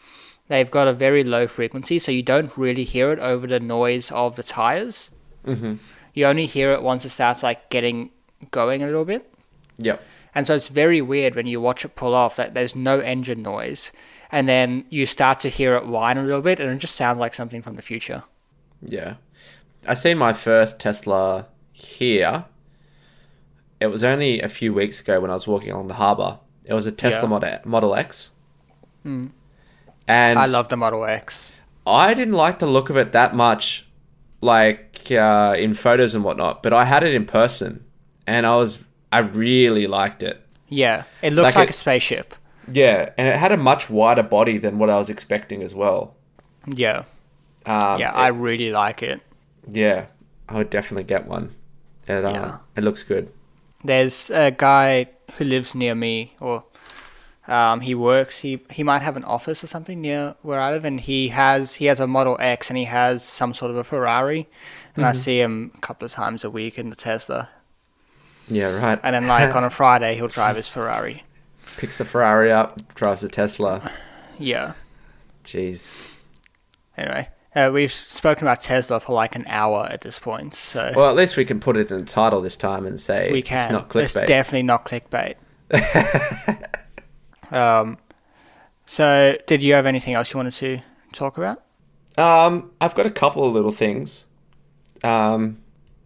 they've 0.49 0.71
got 0.71 0.89
a 0.89 0.93
very 0.93 1.25
low 1.25 1.47
frequency, 1.47 1.99
so 1.99 2.13
you 2.13 2.23
don't 2.23 2.57
really 2.57 2.85
hear 2.85 3.11
it 3.13 3.19
over 3.19 3.47
the 3.47 3.61
noise 3.61 4.11
of 4.13 4.37
the 4.37 4.43
tires. 4.43 5.11
Mm-hmm. 5.45 5.75
You 6.15 6.27
only 6.27 6.47
hear 6.47 6.73
it 6.73 6.83
once 6.83 7.05
it 7.05 7.11
starts 7.11 7.43
like 7.43 7.69
getting 7.71 8.11
going 8.51 8.83
a 8.83 8.87
little 8.87 9.05
bit. 9.05 9.33
Yep. 9.79 10.03
And 10.35 10.47
so 10.47 10.55
it's 10.55 10.69
very 10.69 11.01
weird 11.01 11.35
when 11.35 11.47
you 11.47 11.61
watch 11.61 11.85
it 11.85 11.95
pull 11.95 12.15
off 12.15 12.37
that 12.37 12.55
there's 12.55 12.77
no 12.77 13.01
engine 13.01 13.43
noise. 13.43 13.93
And 14.31 14.49
then 14.49 14.85
you 14.91 15.07
start 15.07 15.39
to 15.41 15.49
hear 15.49 15.75
it 15.75 15.87
whine 15.87 16.19
a 16.19 16.23
little 16.23 16.43
bit, 16.43 16.61
and 16.61 16.71
it 16.71 16.79
just 16.79 16.97
sounds 16.97 17.19
like 17.19 17.33
something 17.33 17.63
from 17.63 17.77
the 17.77 17.83
future. 17.83 18.25
Yeah. 18.83 19.15
I 19.87 19.95
seen 19.95 20.19
my 20.19 20.33
first 20.33 20.81
Tesla 20.81 21.47
here. 21.73 22.47
It 23.81 23.87
was 23.87 24.03
only 24.03 24.41
a 24.41 24.49
few 24.49 24.75
weeks 24.75 25.01
ago 25.01 25.21
when 25.21 25.31
I 25.31 25.35
was 25.35 25.47
walking 25.47 25.71
along 25.71 25.89
the 25.89 25.95
harbour. 25.95 26.39
It 26.65 26.75
was 26.75 26.87
a 26.87 26.93
Tesla 26.93 27.25
Yeah. 27.25 27.29
Model, 27.29 27.59
Model 27.65 27.95
X. 27.95 28.31
Mm. 29.07 29.31
And 30.09 30.39
I 30.39 30.47
love 30.47 30.69
the 30.69 30.77
Model 30.77 31.05
X. 31.05 31.53
I 31.87 32.15
didn't 32.15 32.35
like 32.35 32.59
the 32.59 32.67
look 32.67 32.91
of 32.91 32.97
it 32.97 33.13
that 33.13 33.35
much, 33.35 33.87
like 34.41 35.11
uh, 35.11 35.55
in 35.59 35.75
photos 35.75 36.15
and 36.15 36.25
whatnot. 36.25 36.63
But 36.63 36.73
I 36.73 36.85
had 36.85 37.03
it 37.03 37.15
in 37.15 37.27
person, 37.27 37.85
and 38.27 38.47
I 38.47 38.57
was 38.57 38.83
I 39.13 39.19
really 39.21 39.87
liked 39.87 40.23
it. 40.23 40.43
Yeah, 40.69 41.05
it 41.23 41.33
looks 41.33 41.45
Like 41.45 41.55
like, 41.57 41.69
it- 41.69 41.75
a 41.75 41.79
spaceship. 41.79 42.35
Yeah, 42.71 43.11
and 43.17 43.29
it 43.29 43.37
had 43.37 43.53
a 43.53 43.57
much 43.57 43.89
wider 43.89 44.25
body 44.25 44.59
than 44.59 44.79
what 44.79 44.91
I 44.91 44.99
was 44.99 45.09
expecting 45.09 45.63
as 45.63 45.73
well. 45.73 46.17
Yeah, 46.67 47.05
Um, 47.65 48.01
yeah, 48.01 48.11
it- 48.11 48.17
I 48.17 48.27
really 48.29 48.71
like 48.73 49.03
it. 49.05 49.21
yeah, 49.71 50.07
I 50.49 50.55
would 50.57 50.71
definitely 50.71 51.05
get 51.05 51.27
one. 51.29 51.55
It, 52.09 52.25
uh, 52.25 52.31
Yeah. 52.31 52.57
it 52.77 52.83
looks 52.83 53.05
good. 53.05 53.31
There's 53.85 54.31
a 54.31 54.51
guy 54.51 55.07
who 55.39 55.45
lives 55.45 55.77
near 55.77 55.95
me, 55.95 56.35
or 56.41 56.65
um, 57.49 57.81
he 57.81 57.95
works. 57.95 58.39
He 58.41 58.61
he 58.71 58.83
might 58.83 59.03
have 59.03 59.17
an 59.17 59.25
office 59.25 59.63
or 59.63 59.67
something 59.67 60.01
near 60.01 60.35
where 60.43 60.61
I 60.61 60.71
live, 60.73 60.85
and 60.85 61.01
he 61.01 61.29
has 61.29 61.75
he 61.75 61.87
has 61.87 62.01
a 62.01 62.07
Model 62.07 62.37
X, 62.41 62.69
and 62.71 62.77
he 62.77 62.85
has 62.85 63.23
some 63.25 63.55
sort 63.55 63.71
of 63.71 63.77
a 63.77 63.85
Ferrari. 63.85 64.49
And 64.97 65.05
I 65.05 65.13
see 65.13 65.41
him 65.41 65.73
a 65.75 65.79
couple 65.81 66.07
of 66.07 66.13
times 66.13 66.43
a 66.43 66.49
week 66.49 66.79
in 66.79 66.89
the 66.89 66.97
Tesla, 66.97 67.51
Yeah, 68.49 68.71
right. 68.71 68.99
and 69.03 69.15
then 69.15 69.27
like 69.27 69.55
on 69.55 69.63
a 69.63 69.69
Friday 69.81 70.15
he'll 70.15 70.27
drive 70.29 70.57
his 70.57 70.69
Ferrari. 70.69 71.25
Picks 71.77 71.99
the 71.99 72.07
Ferrari 72.07 72.51
up, 72.51 72.95
drives 72.95 73.21
the 73.21 73.29
Tesla. 73.29 73.93
Yeah. 74.39 74.73
Jeez. 75.45 75.95
Anyway, 76.97 77.29
uh, 77.55 77.71
we've 77.75 77.93
spoken 77.93 78.47
about 78.47 78.63
Tesla 78.63 78.99
for 79.01 79.13
like 79.13 79.37
an 79.37 79.45
hour 79.49 79.87
at 79.91 80.01
this 80.01 80.19
point, 80.19 80.55
so 80.55 80.93
Well, 80.97 81.11
at 81.11 81.15
least 81.15 81.37
we 81.37 81.45
can 81.45 81.61
put 81.61 81.77
it 81.77 81.91
in 81.91 81.99
the 81.99 82.05
title 82.05 82.41
this 82.41 82.57
time 82.57 82.87
and 82.87 82.99
say 82.99 83.31
we 83.31 83.43
can. 83.43 83.59
it's 83.59 83.71
not 83.71 83.95
It's 83.95 84.15
clickbait. 84.15 84.27
definitely 84.29 84.63
not 84.63 84.87
clickbait. 84.87 85.35
um, 87.51 87.99
so 88.87 89.37
did 89.47 89.63
you 89.63 89.75
have 89.75 89.87
anything 89.87 90.15
else 90.15 90.33
you 90.33 90.39
wanted 90.39 90.55
to 90.55 90.81
talk 91.13 91.39
about? 91.39 91.63
Um, 92.17 92.71
I've 92.81 92.95
got 92.95 93.07
a 93.07 93.11
couple 93.11 93.45
of 93.45 93.53
little 93.53 93.73
things. 93.73 94.27
Um, 95.05 95.59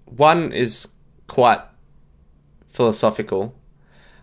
one 0.06 0.52
is 0.52 0.88
quite 1.26 1.60
philosophical. 2.66 3.54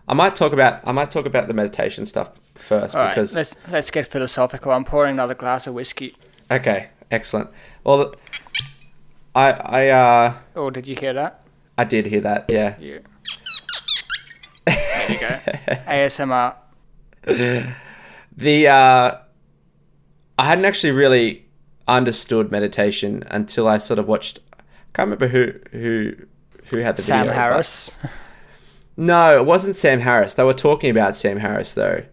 I 0.06 0.14
might 0.14 0.34
talk 0.34 0.52
about 0.52 0.80
I 0.86 0.92
might 0.92 1.10
talk 1.10 1.26
about 1.26 1.48
the 1.48 1.54
meditation 1.54 2.04
stuff 2.06 2.38
first 2.54 2.94
All 2.94 3.02
right, 3.02 3.10
because 3.10 3.34
let's 3.34 3.54
let's 3.70 3.90
get 3.90 4.06
philosophical. 4.06 4.72
I'm 4.72 4.84
pouring 4.84 5.12
another 5.12 5.34
glass 5.34 5.66
of 5.66 5.74
whiskey. 5.74 6.16
okay, 6.50 6.88
excellent. 7.10 7.50
Well, 7.84 8.14
I 9.34 9.52
I 9.52 9.88
uh 9.88 10.34
Oh, 10.56 10.70
did 10.70 10.86
you 10.86 10.96
hear 10.96 11.12
that? 11.12 11.42
I 11.76 11.84
did 11.84 12.06
hear 12.06 12.20
that. 12.22 12.46
Yeah. 12.48 12.76
Yeah. 12.80 12.98
There 14.66 15.10
you 15.10 15.18
go. 15.20 15.26
ASMR. 15.86 16.56
The 18.36 18.68
uh 18.68 19.16
I 20.38 20.44
hadn't 20.44 20.64
actually 20.64 20.92
really 20.92 21.46
understood 21.88 22.50
meditation 22.52 23.24
until 23.30 23.66
I 23.66 23.78
sort 23.78 23.98
of 23.98 24.06
watched 24.06 24.38
I 24.52 24.62
can't 24.94 25.06
remember 25.10 25.28
who 25.28 25.54
who 25.76 26.14
who 26.70 26.78
had 26.78 26.96
the 26.96 27.02
Sam 27.02 27.26
video. 27.26 27.32
Harris. 27.34 27.90
No, 28.96 29.38
it 29.40 29.46
wasn't 29.46 29.74
Sam 29.76 30.00
Harris. 30.00 30.34
They 30.34 30.44
were 30.44 30.52
talking 30.54 30.90
about 30.90 31.14
Sam 31.14 31.38
Harris 31.38 31.74
though. 31.74 32.04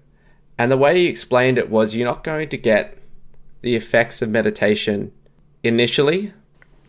And 0.57 0.71
the 0.71 0.77
way 0.77 0.95
he 0.97 1.07
explained 1.07 1.57
it 1.57 1.69
was 1.69 1.95
you're 1.95 2.07
not 2.07 2.23
going 2.23 2.49
to 2.49 2.57
get 2.57 2.97
the 3.61 3.75
effects 3.75 4.21
of 4.21 4.29
meditation 4.29 5.11
initially. 5.63 6.31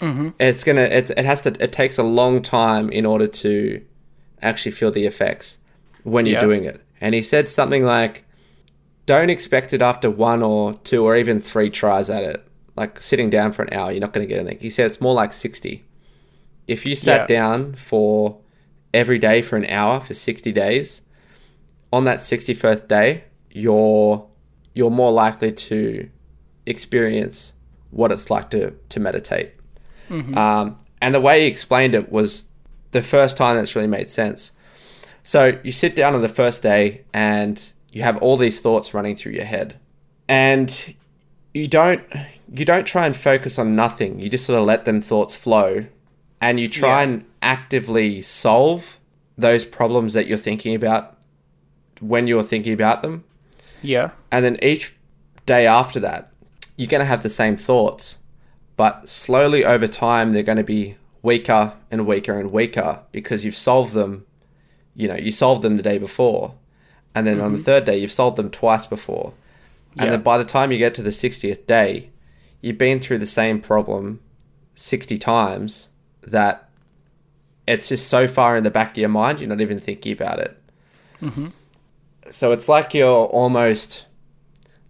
Mm-hmm. 0.01 0.29
It's 0.39 0.63
gonna. 0.65 0.83
It, 0.83 1.11
it 1.11 1.25
has 1.25 1.41
to. 1.43 1.57
It 1.59 1.73
takes 1.73 1.97
a 1.99 2.03
long 2.03 2.43
time 2.43 2.91
in 2.91 3.05
order 3.07 3.27
to 3.27 3.83
actually 4.43 4.73
feel 4.73 4.91
the 4.91 5.07
effects 5.07 5.59
when 6.05 6.27
you're 6.27 6.35
Yeah. 6.35 6.41
doing 6.47 6.65
it. 6.65 6.81
And 7.01 7.15
he 7.15 7.23
said 7.23 7.49
something 7.49 7.85
like, 7.85 8.25
"Don't 9.07 9.31
expect 9.31 9.73
it 9.73 9.83
after 9.83 10.11
one 10.11 10.43
or 10.43 10.75
two 10.85 11.05
or 11.05 11.17
even 11.17 11.41
three 11.41 11.71
tries 11.71 12.09
at 12.11 12.23
it. 12.25 12.47
Like 12.77 13.01
sitting 13.03 13.31
down 13.31 13.53
for 13.53 13.63
an 13.63 13.73
hour, 13.73 13.91
you're 13.91 14.01
not 14.01 14.13
going 14.13 14.27
to 14.27 14.33
get 14.35 14.41
anything." 14.41 14.59
He 14.61 14.71
said 14.71 14.87
it's 14.87 15.01
more 15.01 15.15
like 15.15 15.33
sixty. 15.33 15.85
If 16.67 16.85
you 16.87 16.97
sat 16.97 17.29
Yeah. 17.31 17.37
down 17.37 17.75
for 17.75 18.39
every 18.95 19.19
day 19.19 19.43
for 19.43 19.57
an 19.57 19.67
hour 19.67 20.01
for 20.01 20.15
60 20.15 20.51
days 20.53 21.03
on 21.93 22.05
that 22.05 22.21
61st 22.21 22.89
day 22.89 23.25
you're 23.51 24.27
you're 24.75 24.91
more 24.91 25.13
likely 25.13 25.53
to 25.53 26.09
experience 26.65 27.53
what 27.91 28.11
it's 28.11 28.31
like 28.31 28.49
to 28.51 28.71
to 28.89 28.99
meditate 29.01 29.53
um, 30.37 30.77
and 31.03 31.15
the 31.15 31.21
way 31.21 31.41
he 31.43 31.47
explained 31.47 31.95
it 31.95 32.11
was 32.11 32.47
the 32.93 33.03
first 33.03 33.37
time 33.37 33.57
that's 33.57 33.75
really 33.77 33.89
made 33.89 34.09
sense 34.09 34.53
so 35.27 35.59
you 35.65 35.73
sit 35.73 35.97
down 35.97 36.15
on 36.15 36.23
the 36.23 36.29
first 36.29 36.63
day 36.63 37.03
and 37.13 37.73
you 37.91 38.03
have 38.03 38.17
all 38.19 38.37
these 38.37 38.61
thoughts 38.61 38.95
running 38.95 39.17
through 39.17 39.33
your 39.33 39.45
head 39.45 39.75
and 40.29 40.95
you 41.53 41.67
don't 41.67 42.03
you 42.55 42.65
don't 42.65 42.87
try 42.87 43.05
and 43.07 43.17
focus 43.17 43.59
on 43.59 43.75
nothing 43.75 44.21
you 44.21 44.29
just 44.29 44.45
sort 44.47 44.59
of 44.61 44.65
let 44.65 44.85
them 44.85 45.01
thoughts 45.01 45.35
flow 45.35 45.87
and 46.41 46.61
you 46.61 46.69
try 46.69 47.03
Yeah. 47.03 47.09
and 47.09 47.25
actively 47.43 48.23
solve 48.23 49.01
those 49.37 49.65
problems 49.65 50.15
that 50.15 50.27
you're 50.29 50.39
thinking 50.39 50.75
about 50.77 51.17
when 52.01 52.27
you're 52.29 52.43
thinking 52.45 52.73
about 52.73 53.03
them 53.03 53.25
Yeah. 53.83 54.11
and 54.31 54.45
then 54.45 54.59
each 54.63 54.95
day 55.45 55.67
after 55.67 55.99
that 56.01 56.33
you're 56.77 56.89
going 56.89 57.01
to 57.01 57.07
have 57.07 57.23
the 57.25 57.31
same 57.31 57.57
thoughts 57.57 58.19
but 58.77 59.09
slowly 59.09 59.65
over 59.65 59.89
time 59.89 60.33
they're 60.33 60.43
going 60.53 60.59
to 60.59 60.63
be 60.79 60.97
weaker 61.23 61.73
and 61.91 62.07
weaker 62.07 62.39
and 62.39 62.53
weaker 62.53 63.01
because 63.11 63.45
you've 63.45 63.57
solved 63.57 63.93
them 63.95 64.25
you 64.97 65.07
know 65.07 65.15
you 65.15 65.31
solved 65.31 65.63
them 65.63 65.77
the 65.77 65.83
day 65.83 65.99
before 65.99 66.55
and 67.15 67.27
then 67.27 67.41
on 67.41 67.53
the 67.53 67.59
mm-hmm. 67.59 67.65
third 67.65 67.85
day 67.85 67.97
you've 67.97 68.13
solved 68.13 68.37
them 68.37 68.51
twice 68.51 68.85
before. 68.85 69.33
And 69.99 70.13
then 70.13 70.21
by 70.21 70.37
the 70.37 70.45
time 70.45 70.71
you 70.71 70.77
get 70.77 70.95
to 70.97 71.03
the 71.03 71.09
60th 71.09 71.67
day 71.67 72.11
you've 72.61 72.77
been 72.77 73.01
through 73.01 73.17
the 73.17 73.25
same 73.25 73.61
problem 73.61 74.21
60 74.75 75.17
times 75.17 75.89
that 76.21 76.69
it's 77.67 77.89
just 77.89 78.07
so 78.09 78.29
far 78.29 78.59
in 78.59 78.65
the 78.65 78.71
back 78.71 78.91
of 78.91 78.99
your 78.99 79.09
mind 79.09 79.41
you're 79.41 79.49
not 79.49 79.63
even 79.63 79.79
thinking 79.79 80.13
about 80.13 80.39
it. 80.41 80.63
Mm-hmm. 81.23 81.49
So 82.29 82.53
it's 82.53 82.69
like 82.69 82.93
you're 82.93 83.27
almost 83.27 84.05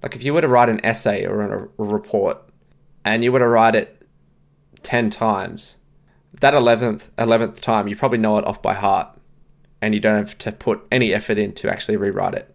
like 0.02 0.16
if 0.16 0.24
you 0.24 0.34
were 0.34 0.40
to 0.40 0.48
write 0.48 0.68
an 0.68 0.84
essay 0.84 1.24
or 1.24 1.40
a, 1.40 1.68
a 1.78 1.84
report 1.84 2.42
and 3.04 3.22
you 3.22 3.30
were 3.30 3.38
to 3.38 3.46
write 3.46 3.76
it 3.76 4.02
10 4.82 5.10
times 5.10 5.76
that 6.40 6.54
11th 6.54 7.10
11th 7.10 7.60
time 7.60 7.86
you 7.86 7.94
probably 7.94 8.18
know 8.18 8.36
it 8.38 8.44
off 8.44 8.60
by 8.60 8.74
heart 8.74 9.16
and 9.82 9.94
you 9.94 10.00
don't 10.00 10.16
have 10.16 10.38
to 10.38 10.52
put 10.52 10.86
any 10.90 11.12
effort 11.14 11.38
in 11.38 11.52
to 11.52 11.70
actually 11.70 11.96
rewrite 11.96 12.34
it 12.34 12.54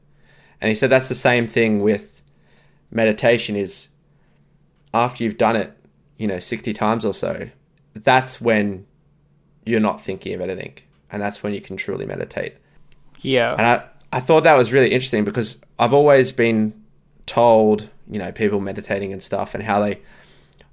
and 0.59 0.69
he 0.69 0.75
said 0.75 0.89
that's 0.89 1.09
the 1.09 1.15
same 1.15 1.47
thing 1.47 1.81
with 1.81 2.23
meditation 2.91 3.55
is 3.55 3.89
after 4.93 5.23
you've 5.23 5.37
done 5.37 5.55
it 5.55 5.77
you 6.17 6.27
know 6.27 6.39
60 6.39 6.73
times 6.73 7.05
or 7.05 7.13
so 7.13 7.49
that's 7.93 8.41
when 8.41 8.85
you're 9.65 9.79
not 9.79 10.01
thinking 10.01 10.33
of 10.33 10.41
anything 10.41 10.77
and 11.11 11.21
that's 11.21 11.43
when 11.43 11.53
you 11.53 11.61
can 11.61 11.77
truly 11.77 12.05
meditate 12.05 12.55
Yeah. 13.21 13.53
and 13.53 13.61
I, 13.61 13.83
I 14.13 14.19
thought 14.19 14.43
that 14.43 14.55
was 14.57 14.73
really 14.73 14.91
interesting 14.91 15.23
because 15.23 15.61
I've 15.79 15.93
always 15.93 16.31
been 16.33 16.73
told, 17.25 17.89
you 18.09 18.19
know, 18.19 18.31
people 18.31 18.59
meditating 18.59 19.13
and 19.13 19.23
stuff 19.23 19.53
and 19.55 19.63
how 19.63 19.79
they 19.79 19.99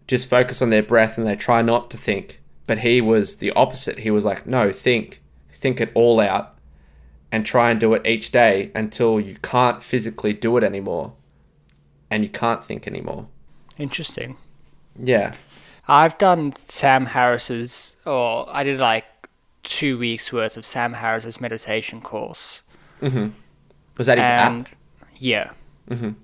just 0.09 0.29
focus 0.29 0.61
on 0.61 0.71
their 0.71 0.83
breath 0.83 1.19
and 1.19 1.27
they 1.27 1.37
try 1.37 1.63
not 1.63 1.89
to 1.91 1.97
think. 1.97 2.41
But 2.67 2.79
he 2.79 3.01
was 3.01 3.37
the 3.37 3.53
opposite. 3.53 4.01
He 4.01 4.11
was 4.11 4.25
like, 4.25 4.45
no, 4.47 4.73
think, 4.73 5.23
think 5.59 5.81
it 5.81 5.91
all 5.95 6.21
out 6.21 6.55
and 7.31 7.45
try 7.45 7.71
and 7.71 7.79
do 7.79 7.93
it 7.95 8.07
each 8.07 8.31
day 8.31 8.71
until 8.75 9.21
you 9.21 9.37
can't 9.43 9.83
physically 9.83 10.33
do 10.33 10.57
it 10.57 10.65
anymore 10.65 11.13
and 12.11 12.23
you 12.23 12.31
can't 12.31 12.65
think 12.65 12.87
anymore. 12.87 13.27
Interesting. 13.77 14.37
Yeah. 14.99 15.35
I've 15.87 16.17
done 16.19 16.55
Sam 16.57 17.07
Harris's, 17.07 17.97
or 18.07 18.47
I 18.49 18.63
did 18.63 18.79
like 18.79 19.05
two 19.63 19.99
weeks 19.99 20.33
worth 20.33 20.57
of 20.57 20.65
Sam 20.65 20.95
Harris's 20.95 21.41
meditation 21.41 22.01
course. 22.01 22.63
Mm-hmm. 23.03 23.29
Was 23.97 24.07
that 24.07 24.19
his 24.19 24.29
and 24.29 24.61
app? 24.63 24.69
yeah, 25.17 25.51
Mhm. 25.91 26.15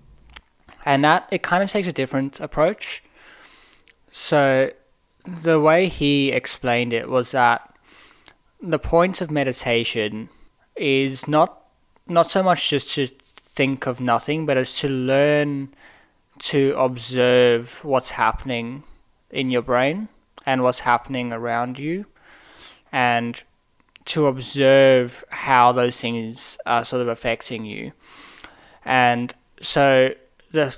and 0.84 1.04
that 1.04 1.28
it 1.30 1.42
kind 1.42 1.62
of 1.62 1.70
takes 1.70 1.88
a 1.88 1.92
different 1.92 2.40
approach. 2.40 3.02
So, 4.10 4.70
the 5.26 5.60
way 5.60 5.88
he 5.88 6.30
explained 6.30 6.92
it 6.92 7.08
was 7.08 7.32
that 7.32 7.73
the 8.70 8.78
point 8.78 9.20
of 9.20 9.30
meditation 9.30 10.28
is 10.76 11.28
not 11.28 11.60
not 12.06 12.30
so 12.30 12.42
much 12.42 12.68
just 12.68 12.94
to 12.94 13.06
think 13.06 13.86
of 13.86 14.00
nothing, 14.00 14.46
but 14.46 14.56
it's 14.56 14.80
to 14.80 14.88
learn 14.88 15.74
to 16.38 16.74
observe 16.76 17.84
what's 17.84 18.10
happening 18.10 18.82
in 19.30 19.50
your 19.50 19.62
brain 19.62 20.08
and 20.44 20.62
what's 20.62 20.80
happening 20.80 21.32
around 21.32 21.78
you, 21.78 22.06
and 22.92 23.42
to 24.04 24.26
observe 24.26 25.24
how 25.30 25.72
those 25.72 26.00
things 26.00 26.58
are 26.66 26.84
sort 26.84 27.00
of 27.00 27.08
affecting 27.08 27.64
you. 27.64 27.92
And 28.84 29.32
so 29.62 30.14
the 30.50 30.76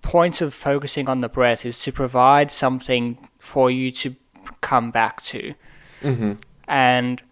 point 0.00 0.40
of 0.40 0.54
focusing 0.54 1.08
on 1.08 1.20
the 1.20 1.28
breath 1.28 1.66
is 1.66 1.82
to 1.82 1.92
provide 1.92 2.50
something 2.50 3.28
for 3.38 3.70
you 3.70 3.90
to 3.90 4.16
come 4.62 4.90
back 4.90 5.22
to. 5.22 5.52
Mm-hmm. 6.00 6.32
And 6.66 7.22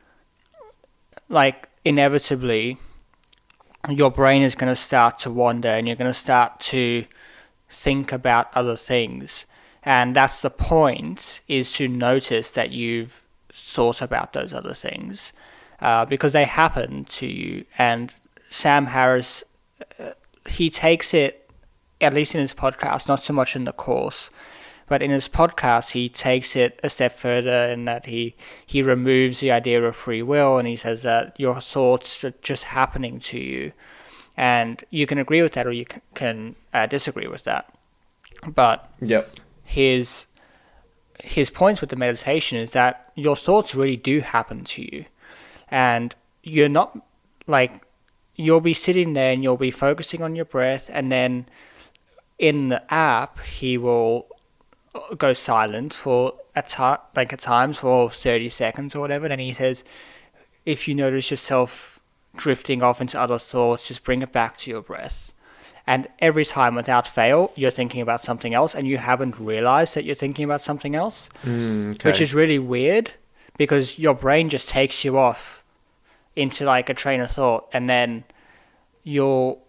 like 1.31 1.69
inevitably 1.85 2.77
your 3.89 4.11
brain 4.11 4.43
is 4.43 4.55
going 4.55 4.70
to 4.70 4.77
start 4.77 5.16
to 5.19 5.31
wander 5.31 5.69
and 5.69 5.86
you're 5.86 5.97
going 5.97 6.11
to 6.11 6.19
start 6.19 6.61
to 6.61 7.07
think 7.70 8.12
about 8.12 8.55
other 8.55 8.77
things. 8.77 9.47
And 9.82 10.15
that's 10.15 10.43
the 10.43 10.51
point 10.51 11.40
is 11.48 11.73
to 11.74 11.89
notice 11.89 12.52
that 12.52 12.70
you've 12.70 13.23
thought 13.52 14.02
about 14.02 14.35
those 14.35 14.52
other 14.52 14.74
things 14.74 15.32
uh, 15.81 16.05
because 16.05 16.35
they 16.35 16.44
happen 16.44 17.07
to 17.07 17.27
you. 17.27 17.65
And 17.78 18.12
Sam 18.51 18.86
Harris, 18.86 19.43
uh, 19.98 20.11
he 20.48 20.69
takes 20.69 21.15
it, 21.15 21.48
at 22.01 22.12
least 22.12 22.35
in 22.35 22.40
his 22.40 22.52
podcast, 22.52 23.09
not 23.09 23.23
so 23.23 23.32
much 23.32 23.57
in 23.57 23.65
the 23.65 23.73
course, 23.73 24.31
but 24.91 25.03
in 25.03 25.12
his 25.12 25.29
podcast, 25.29 25.93
he 25.93 26.09
takes 26.09 26.57
it 26.57 26.81
a 26.83 26.91
step 26.91 27.17
further 27.17 27.67
in 27.67 27.85
that 27.85 28.07
he, 28.07 28.35
he 28.67 28.83
removes 28.83 29.39
the 29.39 29.53
idea 29.53 29.81
of 29.81 29.95
free 29.95 30.21
will 30.21 30.59
and 30.59 30.67
he 30.67 30.75
says 30.75 31.05
that 31.05 31.39
your 31.39 31.61
thoughts 31.61 32.25
are 32.25 32.35
just 32.43 32.65
happening 32.65 33.21
to 33.21 33.39
you. 33.39 33.71
And 34.37 34.83
you 34.91 35.07
can 35.07 35.17
agree 35.17 35.43
with 35.43 35.53
that 35.53 35.65
or 35.65 35.71
you 35.71 35.87
can 36.15 36.57
uh, 36.75 36.87
disagree 36.87 37.29
with 37.29 37.45
that. 37.45 37.73
But 38.53 38.93
Yep. 39.01 39.37
his 39.62 40.27
his 41.23 41.51
points 41.51 41.81
with 41.81 41.91
the 41.91 41.97
meditation 41.97 42.59
is 42.59 42.73
that 42.73 43.12
your 43.15 43.37
thoughts 43.37 43.77
really 43.77 43.97
do 43.97 44.21
happen 44.21 44.65
to 44.65 44.83
you 44.83 45.05
and 45.71 46.17
you're 46.43 46.69
not 46.69 46.99
like 47.47 47.83
you'll 48.35 48.62
be 48.62 48.75
sitting 48.75 49.12
there 49.12 49.33
and 49.33 49.45
you'll 49.45 49.57
be 49.57 49.71
focusing 49.71 50.21
on 50.21 50.35
your 50.35 50.47
breath 50.47 50.91
and 50.93 51.12
then 51.12 51.47
in 52.39 52.71
the 52.71 52.83
app 52.93 53.39
he 53.41 53.77
will 53.77 54.27
go 55.19 55.33
silent 55.33 55.95
for 55.95 56.35
a 56.57 56.62
ti 56.62 56.95
like 57.15 57.33
at 57.33 57.39
times 57.39 57.79
for 57.79 58.11
30 58.11 58.49
seconds 58.49 58.95
or 58.95 59.01
whatever 59.01 59.29
then 59.29 59.39
he 59.39 59.53
says 59.53 59.85
if 60.67 60.89
you 60.89 60.95
notice 60.95 61.31
yourself 61.31 62.01
drifting 62.37 62.83
off 62.83 63.01
into 63.01 63.19
other 63.21 63.39
thoughts 63.39 63.89
just 63.89 64.03
bring 64.05 64.21
it 64.23 64.33
back 64.33 64.57
to 64.57 64.71
your 64.71 64.83
breath 64.83 65.33
and 65.87 66.09
every 66.19 66.45
time 66.45 66.75
without 66.75 67.07
fail 67.07 67.53
you're 67.55 67.71
thinking 67.71 68.01
about 68.01 68.21
something 68.21 68.53
else 68.53 68.75
and 68.75 68.87
you 68.89 68.99
haven't 68.99 69.39
realized 69.39 69.95
that 69.95 70.05
you're 70.05 70.15
thinking 70.15 70.45
about 70.45 70.61
something 70.62 70.95
else 70.97 71.29
Mm, 71.45 71.93
okay. 71.95 72.09
which 72.09 72.21
is 72.21 72.35
really 72.35 72.59
weird 72.59 73.12
because 73.57 73.99
your 73.99 74.15
brain 74.15 74.49
just 74.49 74.69
takes 74.69 75.05
you 75.05 75.17
off 75.19 75.62
into 76.35 76.65
like 76.65 76.89
a 76.89 76.95
train 76.95 77.21
of 77.21 77.31
thought 77.31 77.69
and 77.73 77.89
then 77.89 78.25
you'll 79.03 79.62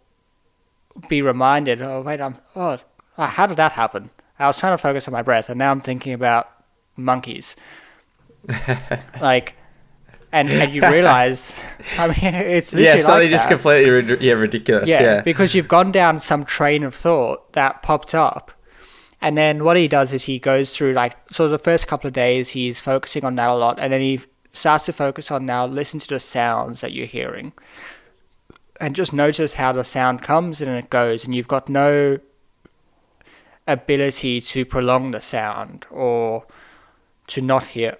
be 1.07 1.21
reminded, 1.21 1.81
oh 1.81 2.01
wait, 2.01 2.19
I'm 2.21 2.37
oh 2.55 2.77
how 3.17 3.45
did 3.47 3.57
that 3.57 3.73
happen? 3.73 4.09
I 4.41 4.47
was 4.47 4.57
trying 4.57 4.73
to 4.73 4.77
focus 4.77 5.07
on 5.07 5.11
my 5.11 5.21
breath, 5.21 5.49
and 5.49 5.59
now 5.59 5.71
I'm 5.71 5.81
thinking 5.81 6.13
about 6.13 6.49
monkeys. 6.97 7.55
like, 9.21 9.53
and 10.31 10.49
and 10.49 10.73
you 10.73 10.81
realize, 10.81 11.59
I 11.99 12.07
mean, 12.07 12.33
it's 12.33 12.73
yeah, 12.73 12.97
something 12.97 13.23
like 13.23 13.29
just 13.29 13.47
completely 13.47 14.17
yeah 14.25 14.33
ridiculous. 14.33 14.89
Yeah, 14.89 15.01
Yeah, 15.01 15.21
because 15.21 15.53
you've 15.53 15.67
gone 15.67 15.91
down 15.91 16.19
some 16.19 16.43
train 16.43 16.83
of 16.83 16.95
thought 16.95 17.53
that 17.53 17.83
popped 17.83 18.15
up. 18.15 18.51
And 19.23 19.37
then 19.37 19.63
what 19.63 19.77
he 19.77 19.87
does 19.87 20.13
is 20.13 20.23
he 20.23 20.39
goes 20.39 20.75
through 20.75 20.93
like 20.93 21.15
so 21.29 21.47
the 21.47 21.59
first 21.59 21.87
couple 21.87 22.07
of 22.07 22.13
days 22.13 22.49
he's 22.49 22.79
focusing 22.79 23.23
on 23.23 23.35
that 23.35 23.51
a 23.51 23.53
lot 23.53 23.77
and 23.79 23.93
then 23.93 24.01
he 24.01 24.21
starts 24.51 24.85
to 24.85 24.93
focus 24.93 25.29
on 25.29 25.45
now 25.45 25.63
listen 25.63 25.99
to 25.99 26.07
the 26.07 26.19
sounds 26.19 26.81
that 26.81 26.91
you're 26.91 27.05
hearing. 27.05 27.53
And 28.79 28.95
just 28.95 29.13
notice 29.13 29.53
how 29.53 29.73
the 29.73 29.83
sound 29.83 30.23
comes 30.23 30.59
and 30.59 30.71
it 30.71 30.89
goes 30.89 31.23
and 31.23 31.35
you've 31.35 31.47
got 31.47 31.69
no 31.69 32.17
ability 33.67 34.41
to 34.41 34.65
prolong 34.65 35.11
the 35.11 35.21
sound 35.21 35.85
or 35.89 36.45
to 37.27 37.41
not 37.41 37.67
hear 37.67 37.97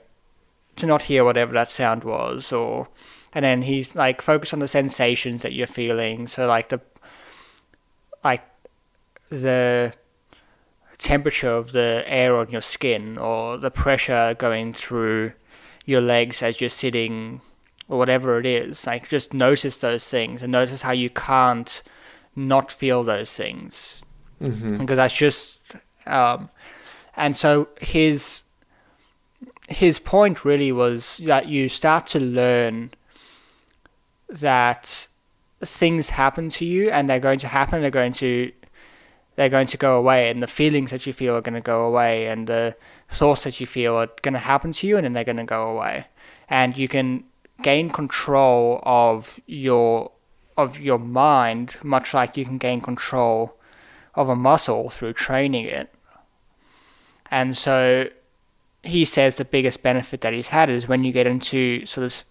to 0.75 0.85
not 0.85 1.03
hear 1.03 1.23
whatever 1.23 1.53
that 1.53 1.69
sound 1.69 2.03
was 2.03 2.51
or 2.51 2.87
and 3.33 3.45
then 3.45 3.61
he's 3.63 3.95
like 3.95 4.21
focused 4.21 4.53
on 4.53 4.59
the 4.59 4.67
sensations 4.67 5.41
that 5.41 5.53
you're 5.53 5.67
feeling. 5.67 6.27
So 6.27 6.47
like 6.47 6.69
the 6.69 6.81
like 8.23 8.43
the 9.29 9.93
temperature 10.97 11.49
of 11.49 11.71
the 11.71 12.03
air 12.05 12.35
on 12.37 12.49
your 12.49 12.61
skin 12.61 13.17
or 13.17 13.57
the 13.57 13.71
pressure 13.71 14.35
going 14.37 14.73
through 14.73 15.33
your 15.85 16.01
legs 16.01 16.43
as 16.43 16.61
you're 16.61 16.69
sitting 16.69 17.41
or 17.87 17.97
whatever 17.97 18.39
it 18.39 18.45
is. 18.45 18.85
Like 18.85 19.07
just 19.07 19.33
notice 19.33 19.79
those 19.79 20.07
things 20.09 20.41
and 20.41 20.51
notice 20.51 20.81
how 20.81 20.91
you 20.91 21.09
can't 21.09 21.81
not 22.35 22.71
feel 22.71 23.03
those 23.03 23.35
things 23.35 24.03
hmm 24.41 24.77
because 24.77 24.97
that's 24.97 25.13
just 25.15 25.61
um, 26.05 26.49
and 27.15 27.37
so 27.37 27.69
his 27.79 28.43
his 29.69 29.99
point 29.99 30.43
really 30.43 30.71
was 30.71 31.17
that 31.17 31.47
you 31.47 31.69
start 31.69 32.07
to 32.07 32.19
learn 32.19 32.91
that 34.27 35.07
things 35.63 36.09
happen 36.09 36.49
to 36.49 36.65
you 36.65 36.89
and 36.89 37.09
they're 37.09 37.19
going 37.19 37.39
to 37.39 37.47
happen 37.47 37.81
they're 37.81 37.91
going 37.91 38.11
to 38.13 38.51
they're 39.35 39.49
going 39.49 39.67
to 39.67 39.77
go 39.77 39.97
away 39.97 40.29
and 40.29 40.43
the 40.43 40.47
feelings 40.47 40.91
that 40.91 41.07
you 41.07 41.13
feel 41.13 41.35
are 41.35 41.41
going 41.41 41.53
to 41.53 41.61
go 41.61 41.87
away 41.87 42.27
and 42.27 42.47
the 42.47 42.75
thoughts 43.09 43.43
that 43.43 43.59
you 43.59 43.67
feel 43.67 43.95
are 43.95 44.09
going 44.21 44.33
to 44.33 44.39
happen 44.39 44.71
to 44.71 44.87
you 44.87 44.97
and 44.97 45.05
then 45.05 45.13
they're 45.13 45.23
going 45.23 45.37
to 45.37 45.43
go 45.43 45.69
away. 45.69 46.05
And 46.49 46.77
you 46.77 46.87
can 46.87 47.23
gain 47.61 47.89
control 47.89 48.81
of 48.83 49.39
your 49.47 50.11
of 50.57 50.79
your 50.79 50.99
mind 50.99 51.77
much 51.81 52.13
like 52.13 52.35
you 52.35 52.43
can 52.43 52.57
gain 52.57 52.81
control 52.81 53.55
of 54.15 54.29
a 54.29 54.35
muscle 54.35 54.89
through 54.89 55.13
training 55.13 55.65
it. 55.65 55.93
And 57.29 57.57
so 57.57 58.09
he 58.83 59.05
says 59.05 59.35
the 59.35 59.45
biggest 59.45 59.83
benefit 59.83 60.21
that 60.21 60.33
he's 60.33 60.49
had 60.49 60.69
is 60.69 60.87
when 60.87 61.03
you 61.03 61.11
get 61.11 61.27
into 61.27 61.85
sort 61.85 62.05
of 62.05 62.23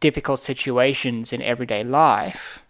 difficult 0.00 0.40
situations 0.40 1.32
in 1.32 1.40
everyday 1.40 1.82
life 1.82 2.62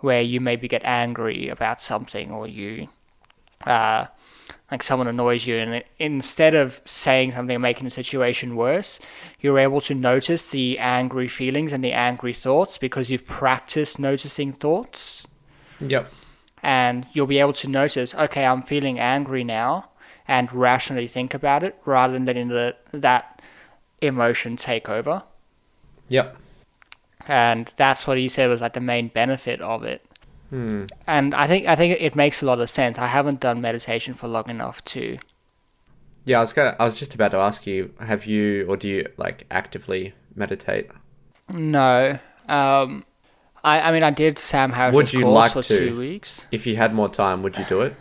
where 0.00 0.20
you 0.20 0.40
maybe 0.40 0.68
get 0.68 0.82
angry 0.84 1.48
about 1.48 1.80
something 1.80 2.30
or 2.30 2.46
you 2.46 2.88
uh, 3.66 4.04
like 4.70 4.82
someone 4.82 5.06
annoys 5.06 5.46
you 5.46 5.56
and 5.56 5.82
instead 5.98 6.54
of 6.54 6.82
saying 6.84 7.30
something 7.30 7.54
and 7.54 7.62
making 7.62 7.84
the 7.84 7.90
situation 7.90 8.56
worse 8.56 9.00
you're 9.40 9.58
able 9.58 9.80
to 9.80 9.94
notice 9.94 10.50
the 10.50 10.78
angry 10.78 11.28
feelings 11.28 11.72
and 11.72 11.82
the 11.82 11.92
angry 11.92 12.34
thoughts 12.34 12.76
because 12.76 13.08
you've 13.08 13.26
practiced 13.26 13.98
noticing 13.98 14.52
thoughts 14.52 15.26
Yep. 15.80 16.12
And 16.64 17.06
you'll 17.12 17.26
be 17.26 17.38
able 17.38 17.52
to 17.52 17.68
notice, 17.68 18.14
okay, 18.14 18.46
I'm 18.46 18.62
feeling 18.62 18.98
angry 18.98 19.44
now, 19.44 19.90
and 20.26 20.50
rationally 20.50 21.06
think 21.06 21.34
about 21.34 21.62
it 21.62 21.78
rather 21.84 22.14
than 22.14 22.24
letting 22.24 22.48
the, 22.48 22.74
that 22.90 23.42
emotion 24.00 24.56
take 24.56 24.88
over. 24.88 25.24
Yep. 26.08 26.38
And 27.28 27.70
that's 27.76 28.06
what 28.06 28.16
he 28.16 28.30
said 28.30 28.48
was 28.48 28.62
like 28.62 28.72
the 28.72 28.80
main 28.80 29.08
benefit 29.08 29.60
of 29.60 29.84
it. 29.84 30.06
Hmm. 30.48 30.84
And 31.06 31.34
I 31.34 31.46
think 31.46 31.66
I 31.66 31.76
think 31.76 32.00
it 32.00 32.14
makes 32.14 32.42
a 32.42 32.46
lot 32.46 32.60
of 32.60 32.70
sense. 32.70 32.98
I 32.98 33.06
haven't 33.06 33.40
done 33.40 33.60
meditation 33.60 34.14
for 34.14 34.28
long 34.28 34.48
enough 34.48 34.84
to. 34.86 35.18
Yeah, 36.24 36.38
I 36.38 36.40
was 36.40 36.52
gonna. 36.52 36.76
I 36.78 36.84
was 36.84 36.94
just 36.94 37.14
about 37.14 37.30
to 37.30 37.38
ask 37.38 37.66
you: 37.66 37.94
Have 37.98 38.26
you, 38.26 38.66
or 38.68 38.76
do 38.76 38.88
you 38.88 39.08
like 39.16 39.46
actively 39.50 40.14
meditate? 40.34 40.90
No. 41.48 42.18
Um, 42.46 43.06
I 43.64 43.80
I 43.80 43.92
mean 43.92 44.02
I 44.02 44.10
did 44.10 44.38
Sam 44.38 44.72
Harris' 44.72 44.94
Would 44.94 45.12
you 45.12 45.22
course 45.22 45.34
like 45.34 45.52
for 45.52 45.62
to? 45.62 45.78
two 45.78 45.98
weeks. 45.98 46.42
If 46.52 46.66
you 46.66 46.76
had 46.76 46.94
more 46.94 47.08
time, 47.08 47.42
would 47.42 47.56
you 47.58 47.64
do 47.64 47.80
it? 47.80 47.96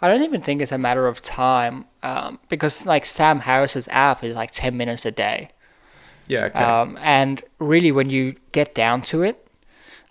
I 0.00 0.08
don't 0.08 0.22
even 0.22 0.42
think 0.42 0.60
it's 0.62 0.72
a 0.72 0.78
matter 0.78 1.06
of 1.06 1.20
time 1.20 1.84
um, 2.02 2.40
because 2.48 2.86
like 2.86 3.04
Sam 3.06 3.40
Harris's 3.40 3.88
app 3.88 4.24
is 4.24 4.34
like 4.34 4.50
ten 4.52 4.76
minutes 4.76 5.04
a 5.04 5.10
day. 5.10 5.50
Yeah. 6.28 6.44
Okay. 6.46 6.58
Um, 6.58 6.98
and 7.02 7.42
really, 7.58 7.92
when 7.92 8.08
you 8.10 8.36
get 8.52 8.74
down 8.74 9.02
to 9.02 9.22
it, 9.22 9.46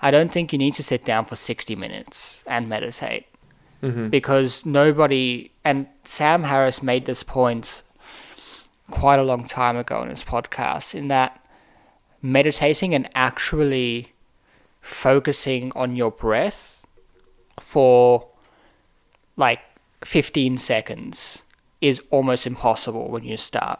I 0.01 0.11
don't 0.11 0.31
think 0.31 0.51
you 0.51 0.59
need 0.59 0.73
to 0.75 0.83
sit 0.83 1.05
down 1.05 1.25
for 1.25 1.35
60 1.35 1.75
minutes 1.75 2.43
and 2.47 2.67
meditate 2.67 3.27
hmm 3.81 4.09
because 4.09 4.63
nobody, 4.65 5.51
and 5.63 5.87
Sam 6.03 6.43
Harris 6.43 6.83
made 6.83 7.05
this 7.05 7.23
point 7.23 7.81
quite 8.91 9.19
a 9.19 9.23
long 9.23 9.43
time 9.45 9.75
ago 9.77 10.03
in 10.03 10.09
his 10.09 10.23
podcast, 10.23 10.93
in 10.93 11.07
that 11.07 11.43
meditating 12.21 12.93
and 12.93 13.09
actually 13.15 14.13
focusing 14.81 15.71
on 15.75 15.95
your 15.95 16.11
breath 16.11 16.85
for 17.59 18.27
like 19.37 19.59
15 20.03 20.57
seconds 20.57 21.43
is 21.79 22.01
almost 22.09 22.45
impossible 22.47 23.09
when 23.09 23.23
you 23.23 23.37
start 23.37 23.79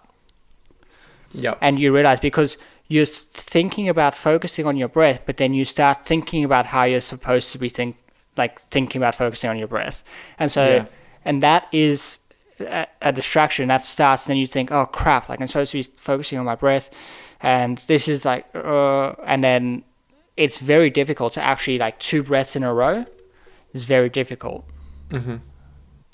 Yep. 1.34 1.58
and 1.62 1.80
you 1.80 1.94
realize 1.94 2.20
because 2.20 2.58
you're 2.88 3.06
thinking 3.06 3.88
about 3.88 4.16
focusing 4.16 4.66
on 4.66 4.76
your 4.76 4.90
breath, 4.90 5.22
but 5.26 5.38
then 5.38 5.54
you 5.54 5.64
start 5.64 6.06
thinking 6.06 6.44
about 6.44 6.66
how 6.68 6.84
you're 6.84 7.00
supposed 7.00 7.52
to 7.54 7.58
be 7.58 7.70
think 7.70 7.96
like 8.38 8.62
thinking 8.70 9.00
about 9.02 9.16
focusing 9.16 9.50
on 9.50 9.58
your 9.58 9.68
breath, 9.68 10.04
and 10.38 10.52
so 10.52 10.68
Yeah. 10.68 10.86
and 11.24 11.42
that 11.42 11.68
is 11.72 12.20
a, 12.60 12.88
a 13.02 13.14
distraction 13.14 13.70
that 13.70 13.84
starts. 13.86 14.26
Then 14.26 14.36
you 14.38 14.46
think, 14.48 14.72
oh 14.72 14.86
crap, 14.86 15.30
like 15.30 15.40
I'm 15.40 15.48
supposed 15.48 15.72
to 15.72 15.78
be 15.78 15.84
focusing 15.84 16.38
on 16.38 16.46
my 16.46 16.56
breath, 16.56 16.90
and 17.42 17.78
this 17.88 18.08
is 18.10 18.26
like, 18.26 18.46
uh, 18.54 19.12
and 19.26 19.42
then 19.44 19.84
it's 20.38 20.58
very 20.58 20.90
difficult 20.90 21.34
to 21.34 21.42
actually 21.44 21.78
like 21.78 22.00
two 22.00 22.24
breaths 22.24 22.56
in 22.56 22.64
a 22.64 22.74
row 22.74 23.06
It's 23.74 23.84
very 23.86 24.10
difficult. 24.10 24.66
hmm 25.12 25.38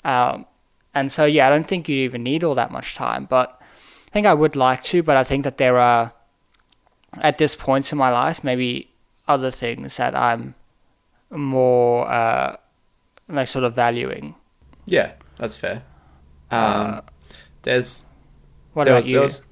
Um, 0.04 0.46
and 0.94 1.12
so, 1.12 1.24
yeah, 1.26 1.46
I 1.46 1.50
don't 1.50 1.66
think 1.68 1.88
you 1.88 1.96
even 2.04 2.22
need 2.22 2.42
all 2.44 2.54
that 2.54 2.70
much 2.70 2.94
time, 2.94 3.26
but 3.30 3.60
I 4.08 4.10
think 4.12 4.26
I 4.26 4.34
would 4.34 4.56
like 4.56 4.82
to, 4.84 5.02
but 5.02 5.16
I 5.16 5.24
think 5.24 5.44
that 5.44 5.58
there 5.58 5.76
are, 5.76 6.12
at 7.20 7.38
this 7.38 7.54
point 7.54 7.92
in 7.92 7.98
my 7.98 8.10
life, 8.10 8.42
maybe 8.42 8.90
other 9.26 9.50
things 9.50 9.96
that 9.96 10.14
I'm 10.14 10.54
more, 11.30 12.08
uh, 12.10 12.56
like, 13.28 13.48
sort 13.48 13.64
of 13.64 13.74
valuing. 13.74 14.34
Yeah, 14.86 15.12
that's 15.36 15.56
fair. 15.56 15.82
Um, 16.50 16.58
Uh, 16.60 17.00
there's 17.62 18.06
What 18.72 18.84
there 18.84 18.94
about 18.94 19.04
was, 19.04 19.08
you? 19.08 19.20
was- 19.20 19.42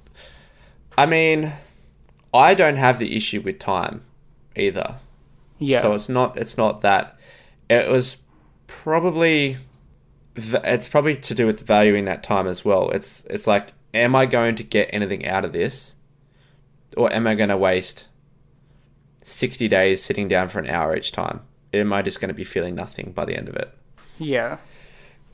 I 0.97 1.07
mean, 1.07 1.53
I 2.33 2.55
don't 2.55 2.77
have 2.77 2.99
the 2.99 3.17
issue 3.17 3.41
with 3.43 3.59
time 3.59 4.01
either. 4.57 4.97
yeah. 5.59 5.81
So 5.81 5.95
it's 5.95 6.09
not 6.09 6.37
it's 6.37 6.57
not 6.57 6.81
that. 6.83 7.19
It 7.69 7.89
was 7.89 8.19
probably 8.67 9.57
it's 10.37 10.89
probably 10.89 11.17
to 11.17 11.35
do 11.35 11.47
with 11.47 11.67
valuing 11.67 12.05
that 12.07 12.23
time 12.23 12.47
as 12.47 12.65
well. 12.65 12.91
It's 12.91 13.25
it's 13.27 13.47
like 13.47 13.73
am 13.95 14.15
I 14.15 14.27
going 14.27 14.55
to 14.57 14.63
get 14.63 14.91
anything 14.93 15.27
out 15.27 15.45
of 15.45 15.53
this 15.53 15.95
or 16.97 17.13
am 17.13 17.27
I 17.27 17.35
going 17.35 17.49
to 17.49 17.57
waste 17.57 18.09
60 19.25 19.69
days 19.69 20.03
sitting 20.03 20.29
down 20.29 20.49
for 20.49 20.59
an 20.59 20.69
hour 20.69 20.95
each 20.97 21.13
time? 21.13 21.41
Am 21.73 21.93
I 21.93 22.03
just 22.03 22.21
going 22.21 22.29
to 22.29 22.35
be 22.35 22.45
feeling 22.45 22.75
nothing 22.75 23.13
by 23.13 23.25
the 23.25 23.37
end 23.37 23.49
of 23.49 23.57
it? 23.57 23.73
yeah. 24.19 24.59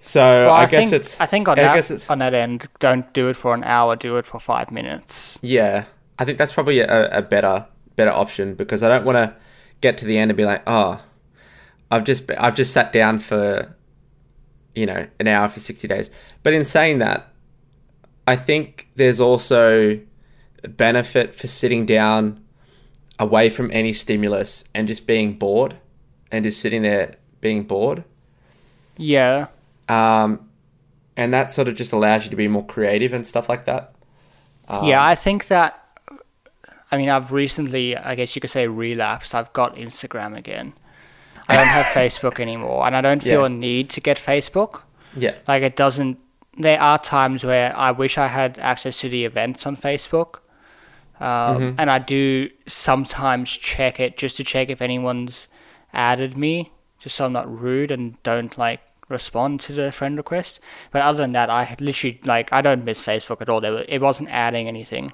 So 0.05 0.47
Well, 0.47 0.55
I, 0.55 0.63
I, 0.63 0.67
guess 0.67 0.91
think, 0.91 1.01
it's 1.01 1.21
I 1.21 1.27
think 1.27 1.47
on 1.47 1.59
I 1.59 1.63
that 1.63 1.75
guess 1.77 2.11
on 2.11 2.19
that 2.19 2.35
end, 2.35 2.69
don't 2.81 3.13
do 3.15 3.29
it 3.29 3.37
for 3.37 3.55
an 3.55 3.63
hour. 3.63 3.95
Do 3.95 4.17
it 4.17 4.27
for 4.27 4.41
five 4.41 4.73
minutes. 4.73 5.39
Yeah, 5.43 5.85
I 6.19 6.25
think 6.25 6.39
that's 6.39 6.53
probably 6.53 6.81
a, 6.81 7.09
a 7.19 7.23
better 7.23 7.67
better 7.97 8.11
option 8.11 8.55
because 8.55 8.83
I 8.83 8.89
don't 8.89 9.05
want 9.05 9.17
to 9.17 9.37
get 9.81 9.99
to 9.99 10.05
the 10.05 10.19
end 10.19 10.31
and 10.31 10.37
be 10.37 10.45
like, 10.45 10.63
oh, 10.67 11.03
I've 11.91 12.05
just 12.05 12.31
I've 12.33 12.55
just 12.55 12.73
sat 12.73 12.93
down 12.93 13.19
for 13.19 13.75
you 14.75 14.87
know 14.87 15.07
an 15.21 15.29
hour 15.29 15.49
for 15.49 15.61
sixty 15.61 15.89
days. 15.89 16.11
But 16.43 16.55
in 16.55 16.65
saying 16.65 16.99
that, 16.99 17.33
I 18.27 18.37
think 18.37 18.89
there's 18.97 19.21
also 19.21 20.01
a 20.65 20.69
benefit 20.69 21.35
for 21.35 21.47
sitting 21.47 21.87
down 21.87 22.43
away 23.19 23.51
from 23.51 23.71
any 23.73 23.93
stimulus 23.93 24.69
and 24.75 24.89
just 24.89 25.07
being 25.07 25.35
bored 25.35 25.77
and 26.31 26.45
just 26.45 26.61
sitting 26.61 26.83
there 26.83 27.17
being 27.41 27.65
bored. 27.65 28.05
Yeah. 28.97 29.49
Um, 29.89 30.49
and 31.17 31.33
that 31.35 31.51
sort 31.51 31.69
of 31.69 31.75
just 31.75 31.93
allows 31.93 32.25
you 32.25 32.31
to 32.31 32.37
be 32.37 32.49
more 32.49 32.65
creative 32.65 33.13
and 33.13 33.27
stuff 33.27 33.49
like 33.49 33.65
that. 33.67 33.95
Um, 34.69 34.87
yeah, 34.87 35.05
I 35.05 35.15
think 35.15 35.49
that. 35.49 35.79
I 36.93 36.99
mean, 36.99 37.09
I've 37.09 37.33
recently, 37.33 37.97
I 37.97 38.15
guess 38.15 38.37
you 38.37 38.41
could 38.41 38.51
say, 38.51 38.69
relapsed. 38.69 39.35
I've 39.35 39.53
got 39.55 39.75
Instagram 39.77 40.37
again. 40.37 40.75
I 41.49 41.57
don't 41.57 41.67
have 41.67 41.87
Facebook 42.01 42.39
anymore, 42.39 42.87
and 42.87 42.95
I 42.95 43.01
don't 43.01 43.23
feel 43.23 43.41
Yeah. 43.41 43.47
a 43.47 43.49
need 43.49 43.91
to 43.91 44.01
get 44.01 44.19
Facebook. 44.19 44.83
Yeah. 45.17 45.35
Like 45.49 45.63
it 45.65 45.75
doesn't. 45.75 46.19
There 46.59 46.79
are 46.81 46.99
times 46.99 47.45
where 47.45 47.75
I 47.77 47.91
wish 47.93 48.19
I 48.19 48.27
had 48.29 48.59
access 48.59 49.01
to 49.01 49.09
the 49.09 49.25
events 49.25 49.67
on 49.67 49.77
Facebook, 49.77 50.41
um, 51.21 51.75
and 51.79 51.91
I 51.91 51.99
do 51.99 52.51
sometimes 52.67 53.51
check 53.51 53.99
it 54.01 54.17
just 54.17 54.37
to 54.37 54.45
check 54.45 54.69
if 54.71 54.83
anyone's 54.83 55.49
added 55.95 56.37
me, 56.37 56.73
just 56.99 57.17
so 57.17 57.27
I'm 57.27 57.33
not 57.33 57.51
rude 57.61 57.91
and 57.91 58.23
don't 58.23 58.57
like 58.59 58.81
respond 59.09 59.61
to 59.61 59.73
the 59.73 59.93
friend 59.93 60.17
request. 60.17 60.61
But 60.91 61.03
other 61.03 61.19
than 61.19 61.33
that, 61.33 61.49
I 61.51 61.77
literally 61.81 62.21
like 62.25 62.53
I 62.53 62.61
don't 62.61 62.85
miss 62.85 63.01
Facebook 63.01 63.41
at 63.41 63.49
all. 63.49 63.65
It 63.65 63.99
wasn't 64.01 64.31
adding 64.31 64.69
anything. 64.69 65.13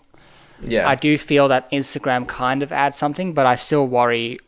Yeah. 0.62 0.88
I 0.88 0.94
do 0.94 1.18
feel 1.18 1.48
that 1.48 1.70
Instagram 1.70 2.26
kind 2.26 2.62
of 2.62 2.72
adds 2.72 2.96
something, 2.96 3.32
but 3.32 3.46
I 3.46 3.54
still 3.54 3.86
worry 3.86 4.38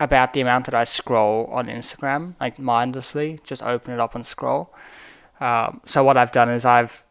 about 0.00 0.32
the 0.32 0.40
amount 0.40 0.64
that 0.66 0.74
I 0.74 0.84
scroll 0.84 1.46
on 1.46 1.66
Instagram, 1.66 2.34
like 2.40 2.58
mindlessly, 2.58 3.40
just 3.44 3.62
open 3.62 3.94
it 3.94 4.00
up 4.00 4.14
and 4.14 4.26
scroll. 4.26 4.74
Um, 5.40 5.80
so 5.84 6.02
what 6.02 6.16
I've 6.16 6.32
done 6.32 6.48
is 6.48 6.64
I've 6.64 7.04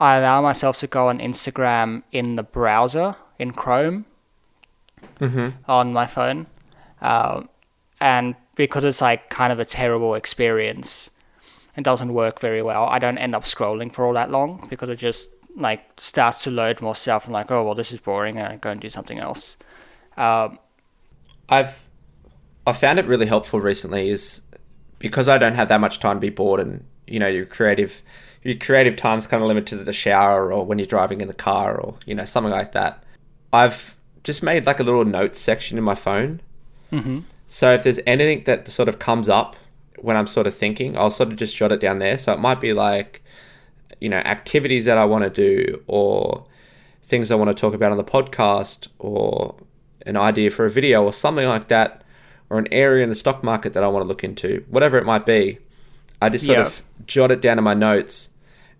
I 0.00 0.16
allow 0.16 0.42
myself 0.42 0.78
to 0.80 0.86
go 0.88 1.08
on 1.08 1.20
Instagram 1.20 2.02
in 2.10 2.34
the 2.36 2.42
browser 2.42 3.14
in 3.38 3.52
Chrome 3.52 4.06
on 5.68 5.92
my 5.92 6.06
phone, 6.06 6.46
um, 7.00 7.48
and 8.00 8.34
because 8.56 8.84
it's 8.84 9.00
like 9.00 9.30
kind 9.30 9.52
of 9.52 9.60
a 9.60 9.64
terrible 9.64 10.14
experience, 10.14 11.10
it 11.76 11.84
doesn't 11.84 12.12
work 12.12 12.40
very 12.40 12.62
well. 12.62 12.84
I 12.86 12.98
don't 12.98 13.18
end 13.18 13.34
up 13.34 13.44
scrolling 13.44 13.92
for 13.92 14.04
all 14.04 14.12
that 14.14 14.30
long 14.30 14.66
because 14.68 14.88
it 14.88 14.96
just 14.96 15.30
like 15.56 16.00
starts 16.00 16.44
to 16.44 16.50
load 16.50 16.80
more 16.80 16.96
stuff. 16.96 17.26
I'm 17.26 17.32
like, 17.32 17.50
oh 17.50 17.64
well, 17.64 17.74
this 17.74 17.92
is 17.92 18.00
boring, 18.00 18.38
and 18.38 18.46
I 18.46 18.56
go 18.56 18.70
and 18.70 18.80
do 18.80 18.88
something 18.88 19.18
else. 19.18 19.56
Um, 20.16 20.58
I've 21.48 21.84
I 22.66 22.72
found 22.72 22.98
it 22.98 23.06
really 23.06 23.26
helpful 23.26 23.60
recently 23.60 24.08
is 24.08 24.40
because 24.98 25.28
I 25.28 25.38
don't 25.38 25.54
have 25.54 25.68
that 25.68 25.80
much 25.80 25.98
time 25.98 26.16
to 26.16 26.20
be 26.20 26.30
bored 26.30 26.60
and 26.60 26.84
you 27.06 27.18
know 27.18 27.26
your 27.26 27.44
creative 27.44 28.02
your 28.42 28.56
creative 28.56 28.96
time's 28.96 29.26
kind 29.26 29.42
of 29.42 29.48
limited 29.48 29.78
to 29.78 29.84
the 29.84 29.92
shower 29.92 30.52
or 30.52 30.64
when 30.64 30.78
you're 30.78 30.86
driving 30.86 31.20
in 31.20 31.28
the 31.28 31.34
car 31.34 31.78
or 31.78 31.98
you 32.06 32.14
know 32.14 32.24
something 32.24 32.52
like 32.52 32.72
that. 32.72 33.02
I've 33.52 33.96
just 34.24 34.42
made 34.42 34.66
like 34.66 34.80
a 34.80 34.84
little 34.84 35.04
notes 35.04 35.40
section 35.40 35.78
in 35.78 35.84
my 35.84 35.94
phone. 35.94 36.40
Mm-hmm. 36.92 37.20
So 37.48 37.72
if 37.72 37.82
there's 37.82 38.00
anything 38.06 38.44
that 38.44 38.68
sort 38.68 38.88
of 38.88 38.98
comes 38.98 39.28
up 39.28 39.56
when 39.98 40.16
I'm 40.16 40.26
sort 40.26 40.46
of 40.46 40.54
thinking, 40.54 40.96
I'll 40.96 41.10
sort 41.10 41.30
of 41.30 41.36
just 41.36 41.56
jot 41.56 41.72
it 41.72 41.80
down 41.80 41.98
there. 41.98 42.16
So 42.16 42.32
it 42.32 42.38
might 42.38 42.60
be 42.60 42.72
like 42.72 43.21
you 44.02 44.08
know 44.08 44.18
activities 44.36 44.84
that 44.86 44.98
I 44.98 45.04
want 45.04 45.22
to 45.24 45.30
do 45.30 45.82
or 45.86 46.44
things 47.04 47.30
I 47.30 47.36
want 47.36 47.50
to 47.56 47.60
talk 47.60 47.72
about 47.72 47.92
on 47.92 47.98
the 47.98 48.04
podcast 48.18 48.88
or 48.98 49.54
an 50.06 50.16
idea 50.16 50.50
for 50.50 50.64
a 50.66 50.70
video 50.70 51.04
or 51.04 51.12
something 51.12 51.46
like 51.46 51.68
that 51.68 52.02
or 52.50 52.58
an 52.58 52.66
area 52.72 53.02
in 53.04 53.08
the 53.08 53.14
stock 53.14 53.44
market 53.44 53.72
that 53.74 53.84
I 53.84 53.88
want 53.88 54.02
to 54.02 54.08
look 54.08 54.24
into, 54.24 54.64
whatever 54.68 54.98
it 54.98 55.06
might 55.06 55.24
be. 55.24 55.58
I 56.20 56.28
just 56.28 56.44
sort 56.46 56.58
Yeah. 56.58 56.66
of 56.66 56.82
jot 57.06 57.30
it 57.30 57.40
down 57.40 57.58
in 57.58 57.64
my 57.64 57.74
notes 57.74 58.30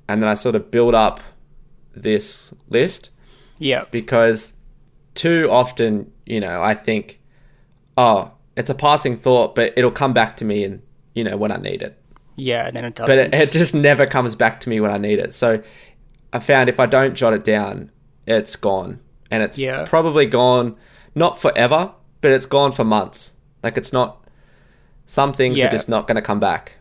and 0.08 0.20
then 0.20 0.28
I 0.28 0.34
sort 0.34 0.54
of 0.56 0.70
build 0.70 0.94
up 0.94 1.20
this 1.94 2.52
list 2.68 3.10
yeah, 3.58 3.84
because 3.92 4.54
too 5.14 5.46
often, 5.50 6.10
you 6.26 6.40
know, 6.40 6.60
I 6.62 6.74
think, 6.74 7.20
oh, 7.96 8.32
it's 8.56 8.70
a 8.70 8.74
passing 8.74 9.16
thought, 9.16 9.54
but 9.54 9.72
it'll 9.76 9.92
come 9.92 10.12
back 10.12 10.36
to 10.38 10.44
me 10.44 10.64
and, 10.64 10.82
you 11.14 11.22
know, 11.22 11.36
when 11.36 11.52
I 11.52 11.58
need 11.58 11.80
it 11.82 11.96
yeah, 12.36 12.66
and 12.66 12.76
then 12.76 12.84
it 12.84 12.94
doesn't. 12.94 13.08
but 13.08 13.18
it, 13.18 13.48
it 13.48 13.52
just 13.52 13.74
never 13.74 14.06
comes 14.06 14.34
back 14.34 14.60
to 14.60 14.68
me 14.68 14.80
when 14.80 14.90
I 14.90 14.98
need 14.98 15.18
it. 15.18 15.32
So 15.32 15.62
I 16.32 16.38
found 16.38 16.68
if 16.68 16.78
I 16.80 16.86
don't 16.86 17.14
jot 17.14 17.32
it 17.32 17.44
down, 17.44 17.90
it's 18.26 18.56
gone, 18.56 19.00
and 19.30 19.42
it's 19.42 19.58
Yeah. 19.58 19.84
probably 19.86 20.26
gone 20.26 20.76
not 21.14 21.38
forever, 21.40 21.92
but 22.20 22.30
it's 22.30 22.46
gone 22.46 22.72
for 22.72 22.84
months. 22.84 23.32
Like 23.62 23.76
it's 23.76 23.92
not. 23.92 24.18
Some 25.06 25.32
things 25.32 25.58
Yeah. 25.58 25.66
are 25.66 25.70
just 25.70 25.88
not 25.88 26.06
going 26.06 26.14
to 26.16 26.22
come 26.22 26.40
back. 26.40 26.74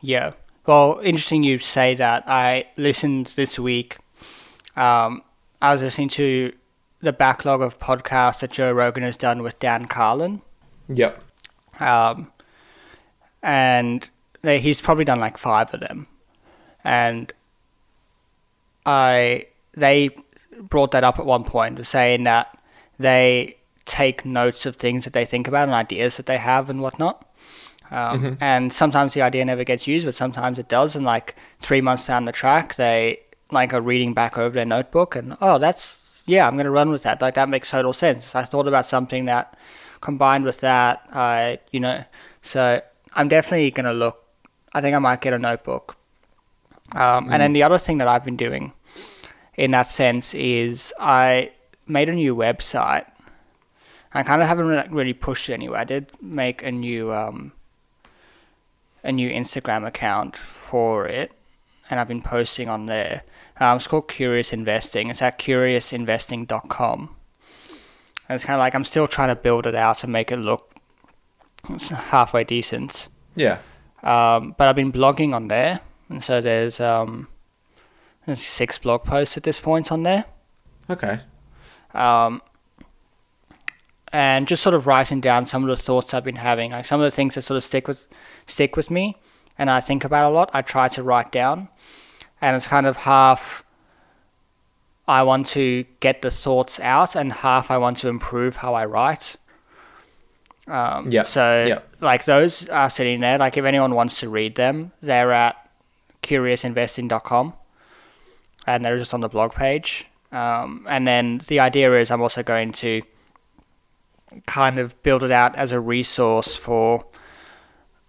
Yeah. 0.00 0.32
Well, 0.66 1.00
interesting 1.02 1.44
you 1.44 1.58
say 1.58 1.94
that. 1.94 2.24
I 2.26 2.66
listened 2.76 3.28
this 3.36 3.58
week. 3.58 3.98
Um, 4.76 5.22
I 5.62 5.72
was 5.72 5.82
listening 5.82 6.08
to 6.10 6.52
the 7.00 7.12
backlog 7.12 7.62
of 7.62 7.78
podcasts 7.78 8.40
that 8.40 8.50
Joe 8.50 8.72
Rogan 8.72 9.02
has 9.04 9.16
done 9.16 9.42
with 9.42 9.58
Dan 9.60 9.86
Carlin. 9.86 10.42
Yep. 10.88 11.22
Um, 11.80 12.32
and 13.42 14.08
he's 14.56 14.80
probably 14.80 15.04
done 15.04 15.20
like 15.20 15.36
five 15.36 15.72
of 15.74 15.80
them. 15.80 16.06
And 16.84 17.32
I 18.86 19.46
they 19.74 20.10
brought 20.60 20.90
that 20.92 21.04
up 21.04 21.18
at 21.18 21.26
one 21.26 21.44
point, 21.44 21.84
saying 21.86 22.24
that 22.24 22.56
they 22.98 23.56
take 23.84 24.24
notes 24.24 24.66
of 24.66 24.76
things 24.76 25.04
that 25.04 25.12
they 25.12 25.24
think 25.24 25.48
about 25.48 25.64
and 25.68 25.74
ideas 25.74 26.16
that 26.16 26.26
they 26.26 26.38
have 26.38 26.68
and 26.70 26.80
whatnot. 26.80 27.24
Um, 27.90 28.36
And 28.40 28.72
sometimes 28.72 29.14
the 29.14 29.22
idea 29.22 29.44
never 29.44 29.64
gets 29.64 29.86
used, 29.86 30.04
but 30.06 30.14
sometimes 30.14 30.58
it 30.58 30.68
does. 30.68 30.94
And 30.94 31.04
like 31.06 31.36
three 31.62 31.80
months 31.80 32.06
down 32.06 32.24
the 32.26 32.32
track, 32.32 32.74
they 32.76 33.20
like 33.50 33.72
are 33.72 33.80
reading 33.80 34.12
back 34.12 34.36
over 34.36 34.54
their 34.54 34.66
notebook 34.66 35.16
and 35.16 35.36
oh, 35.40 35.58
that's 35.58 36.22
yeah, 36.26 36.46
I'm 36.46 36.56
gonna 36.58 36.70
run 36.70 36.90
with 36.90 37.02
that. 37.04 37.22
Like 37.22 37.34
that 37.34 37.48
makes 37.48 37.70
total 37.70 37.92
sense. 37.94 38.34
I 38.34 38.44
thought 38.44 38.68
about 38.68 38.84
something 38.86 39.24
that 39.24 39.56
combined 40.02 40.44
with 40.44 40.60
that, 40.60 41.02
I 41.12 41.58
you 41.70 41.80
know, 41.80 42.04
so 42.42 42.82
I'm 43.14 43.28
definitely 43.28 43.70
gonna 43.70 43.94
look. 43.94 44.22
I 44.78 44.80
think 44.80 44.94
I 44.94 44.98
might 45.00 45.20
get 45.20 45.32
a 45.32 45.38
notebook. 45.38 45.96
Um, 46.94 47.28
And 47.30 47.42
then 47.42 47.52
the 47.52 47.62
other 47.64 47.78
thing 47.78 47.98
that 47.98 48.08
I've 48.08 48.24
been 48.24 48.36
doing 48.36 48.72
in 49.56 49.72
that 49.72 49.90
sense 49.90 50.34
is 50.34 50.92
I 51.00 51.50
made 51.86 52.08
a 52.08 52.12
new 52.14 52.34
website. 52.36 53.06
I 54.14 54.22
kind 54.22 54.40
of 54.40 54.48
haven't 54.48 54.92
really 54.92 55.12
pushed 55.12 55.48
it 55.50 55.54
anywhere. 55.54 55.80
I 55.80 55.84
did 55.84 56.10
make 56.22 56.62
a 56.62 56.72
new 56.72 57.12
um, 57.12 57.52
a 59.02 59.12
new 59.12 59.28
Instagram 59.30 59.86
account 59.86 60.36
for 60.36 61.06
it, 61.06 61.32
and 61.90 62.00
I've 62.00 62.08
been 62.08 62.22
posting 62.22 62.68
on 62.68 62.86
there. 62.86 63.22
Um, 63.60 63.76
it's 63.76 63.86
called 63.86 64.08
Curious 64.08 64.52
Investing. 64.52 65.10
It's 65.10 65.20
at 65.20 65.38
curiousinvesting.com. 65.38 66.98
And 68.28 68.34
it's 68.34 68.44
kind 68.44 68.54
of 68.54 68.60
like 68.60 68.74
I'm 68.74 68.84
still 68.84 69.08
trying 69.08 69.28
to 69.28 69.36
build 69.36 69.66
it 69.66 69.74
out 69.74 70.04
and 70.04 70.12
make 70.12 70.30
it 70.30 70.36
look 70.36 70.74
halfway 72.10 72.44
decent. 72.44 73.08
Yeah. 73.34 73.58
Um, 74.02 74.54
but 74.56 74.68
I've 74.68 74.76
been 74.76 74.92
blogging 74.92 75.34
on 75.34 75.48
there, 75.48 75.80
and 76.08 76.22
so 76.22 76.40
there's 76.40 76.80
um, 76.80 77.28
there's 78.26 78.42
six 78.42 78.78
blog 78.78 79.04
posts 79.04 79.36
at 79.36 79.42
this 79.42 79.60
point 79.60 79.90
on 79.90 80.02
there. 80.02 80.24
Okay. 80.90 81.20
um, 81.94 82.42
and 84.10 84.48
just 84.48 84.62
sort 84.62 84.74
of 84.74 84.86
writing 84.86 85.20
down 85.20 85.44
some 85.44 85.62
of 85.62 85.68
the 85.68 85.82
thoughts 85.82 86.14
I've 86.14 86.24
been 86.24 86.36
having, 86.36 86.70
like 86.70 86.86
some 86.86 87.00
of 87.00 87.04
the 87.04 87.10
things 87.10 87.34
that 87.34 87.42
sort 87.42 87.56
of 87.56 87.64
stick 87.64 87.86
with 87.86 88.08
stick 88.46 88.76
with 88.76 88.90
me, 88.90 89.16
and 89.58 89.68
I 89.70 89.80
think 89.80 90.04
about 90.04 90.30
a 90.30 90.34
lot. 90.34 90.50
I 90.54 90.62
try 90.62 90.88
to 90.88 91.02
write 91.02 91.30
down, 91.32 91.68
and 92.40 92.56
it's 92.56 92.66
kind 92.66 92.86
of 92.86 92.98
half. 92.98 93.64
I 95.06 95.22
want 95.22 95.46
to 95.48 95.84
get 96.00 96.22
the 96.22 96.30
thoughts 96.30 96.78
out, 96.80 97.16
and 97.16 97.32
half 97.32 97.70
I 97.70 97.78
want 97.78 97.98
to 97.98 98.08
improve 98.08 98.56
how 98.56 98.74
I 98.74 98.84
write. 98.84 99.36
Um, 100.68 101.10
Yeah, 101.10 101.22
So, 101.22 101.64
yeah. 101.66 101.80
like 102.00 102.24
those 102.24 102.68
are 102.68 102.90
sitting 102.90 103.20
there. 103.20 103.38
Like 103.38 103.56
if 103.56 103.64
anyone 103.64 103.94
wants 103.94 104.20
to 104.20 104.28
read 104.28 104.54
them, 104.56 104.92
they're 105.00 105.32
at 105.32 105.56
curiousinvesting.com, 106.22 107.54
and 108.66 108.84
they're 108.84 108.98
just 108.98 109.14
on 109.14 109.20
the 109.20 109.28
blog 109.28 109.52
page. 109.52 110.06
Um, 110.30 110.86
and 110.88 111.06
then 111.06 111.40
the 111.46 111.58
idea 111.60 111.94
is 111.94 112.10
I'm 112.10 112.20
also 112.20 112.42
going 112.42 112.72
to 112.72 113.02
kind 114.46 114.78
of 114.78 115.02
build 115.02 115.22
it 115.22 115.30
out 115.30 115.56
as 115.56 115.72
a 115.72 115.80
resource 115.80 116.54
for, 116.54 117.06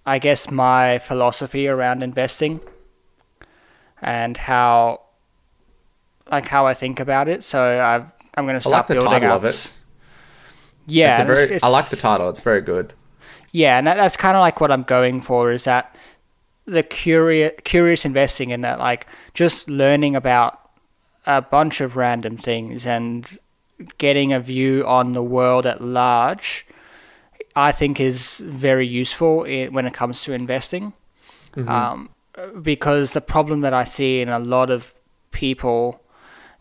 I 0.05 0.19
guess, 0.19 0.51
my 0.51 0.99
philosophy 0.99 1.67
around 1.67 2.03
investing 2.03 2.59
and 4.01 4.35
how, 4.35 5.01
like, 6.29 6.47
how 6.47 6.65
I 6.65 6.73
think 6.73 6.99
about 6.99 7.29
it. 7.29 7.43
So 7.43 7.61
I've, 7.61 8.05
I'm 8.35 8.45
going 8.45 8.59
to 8.59 8.67
like 8.67 8.85
start 8.85 8.87
the 8.87 8.93
building 8.95 9.23
out. 9.23 9.71
Yeah, 10.85 11.23
very. 11.23 11.43
it's- 11.43 11.63
I 11.63 11.67
like 11.67 11.89
the 11.89 11.95
title. 11.95 12.29
It's 12.29 12.39
very 12.39 12.61
good. 12.61 12.93
yeah, 13.51 13.77
and 13.77 13.87
that, 13.87 13.95
that's 13.95 14.17
kind 14.17 14.35
of 14.35 14.41
like 14.41 14.59
what 14.61 14.71
I'm 14.71 14.83
going 14.83 15.21
for 15.21 15.51
is 15.51 15.63
that 15.65 15.95
the 16.65 16.83
curious 16.83 17.53
curious 17.63 18.05
investing 18.05 18.51
in 18.51 18.61
that 18.61 18.77
like 18.79 19.07
just 19.33 19.69
learning 19.69 20.15
about 20.15 20.59
a 21.25 21.41
bunch 21.41 21.81
of 21.81 21.95
random 21.95 22.37
things 22.37 22.85
and 22.85 23.39
getting 23.97 24.31
a 24.33 24.39
view 24.39 24.85
on 24.85 25.13
the 25.13 25.23
world 25.23 25.65
at 25.65 25.81
large 25.81 26.67
I 27.55 27.71
think 27.71 27.99
is 27.99 28.37
very 28.37 28.85
useful 28.87 29.45
i 29.49 29.65
when 29.71 29.85
it 29.87 29.93
comes 29.93 30.21
to 30.23 30.33
investing 30.33 30.93
um, 31.67 32.09
because 32.61 33.13
the 33.13 33.21
problem 33.21 33.61
that 33.61 33.73
I 33.73 33.83
see 33.83 34.21
in 34.21 34.29
a 34.29 34.37
lot 34.39 34.69
of 34.69 34.93
people 35.31 36.01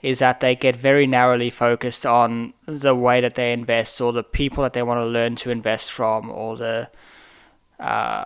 is 0.02 0.20
that 0.20 0.40
they 0.40 0.54
get 0.54 0.76
very 0.76 1.06
narrowly 1.06 1.50
focused 1.50 2.06
on 2.06 2.54
the 2.66 2.94
way 2.94 3.20
that 3.20 3.34
they 3.34 3.52
invest 3.52 4.00
or 4.00 4.12
the 4.12 4.22
people 4.22 4.62
that 4.62 4.72
they 4.72 4.82
want 4.82 5.00
to 5.00 5.04
learn 5.04 5.34
to 5.36 5.50
invest 5.50 5.90
from 5.90 6.30
or 6.30 6.56
the 6.56 6.88
uh, 7.80 8.24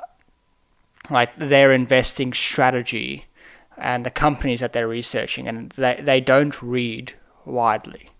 like 1.11 1.36
their 1.39 1.73
investing 1.73 2.32
strategy 2.32 3.24
and 3.77 4.05
the 4.07 4.11
companies 4.11 4.61
that 4.61 4.73
they're 4.73 4.89
researching 4.89 5.49
and 5.49 5.70
they, 5.77 6.01
they 6.03 6.20
don't 6.20 6.62
read 6.62 7.15
widely 7.44 8.11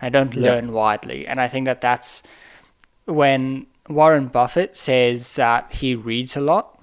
they 0.00 0.08
don't 0.10 0.34
Yeah. 0.34 0.42
learn 0.52 0.72
widely 0.72 1.26
and 1.26 1.40
i 1.40 1.48
think 1.48 1.66
that 1.66 1.80
that's 1.80 2.22
when 3.06 3.66
Warren 3.88 4.28
Buffett 4.28 4.76
says 4.76 5.34
that 5.34 5.72
he 5.72 5.96
reads 5.96 6.36
a 6.36 6.40
lot. 6.40 6.79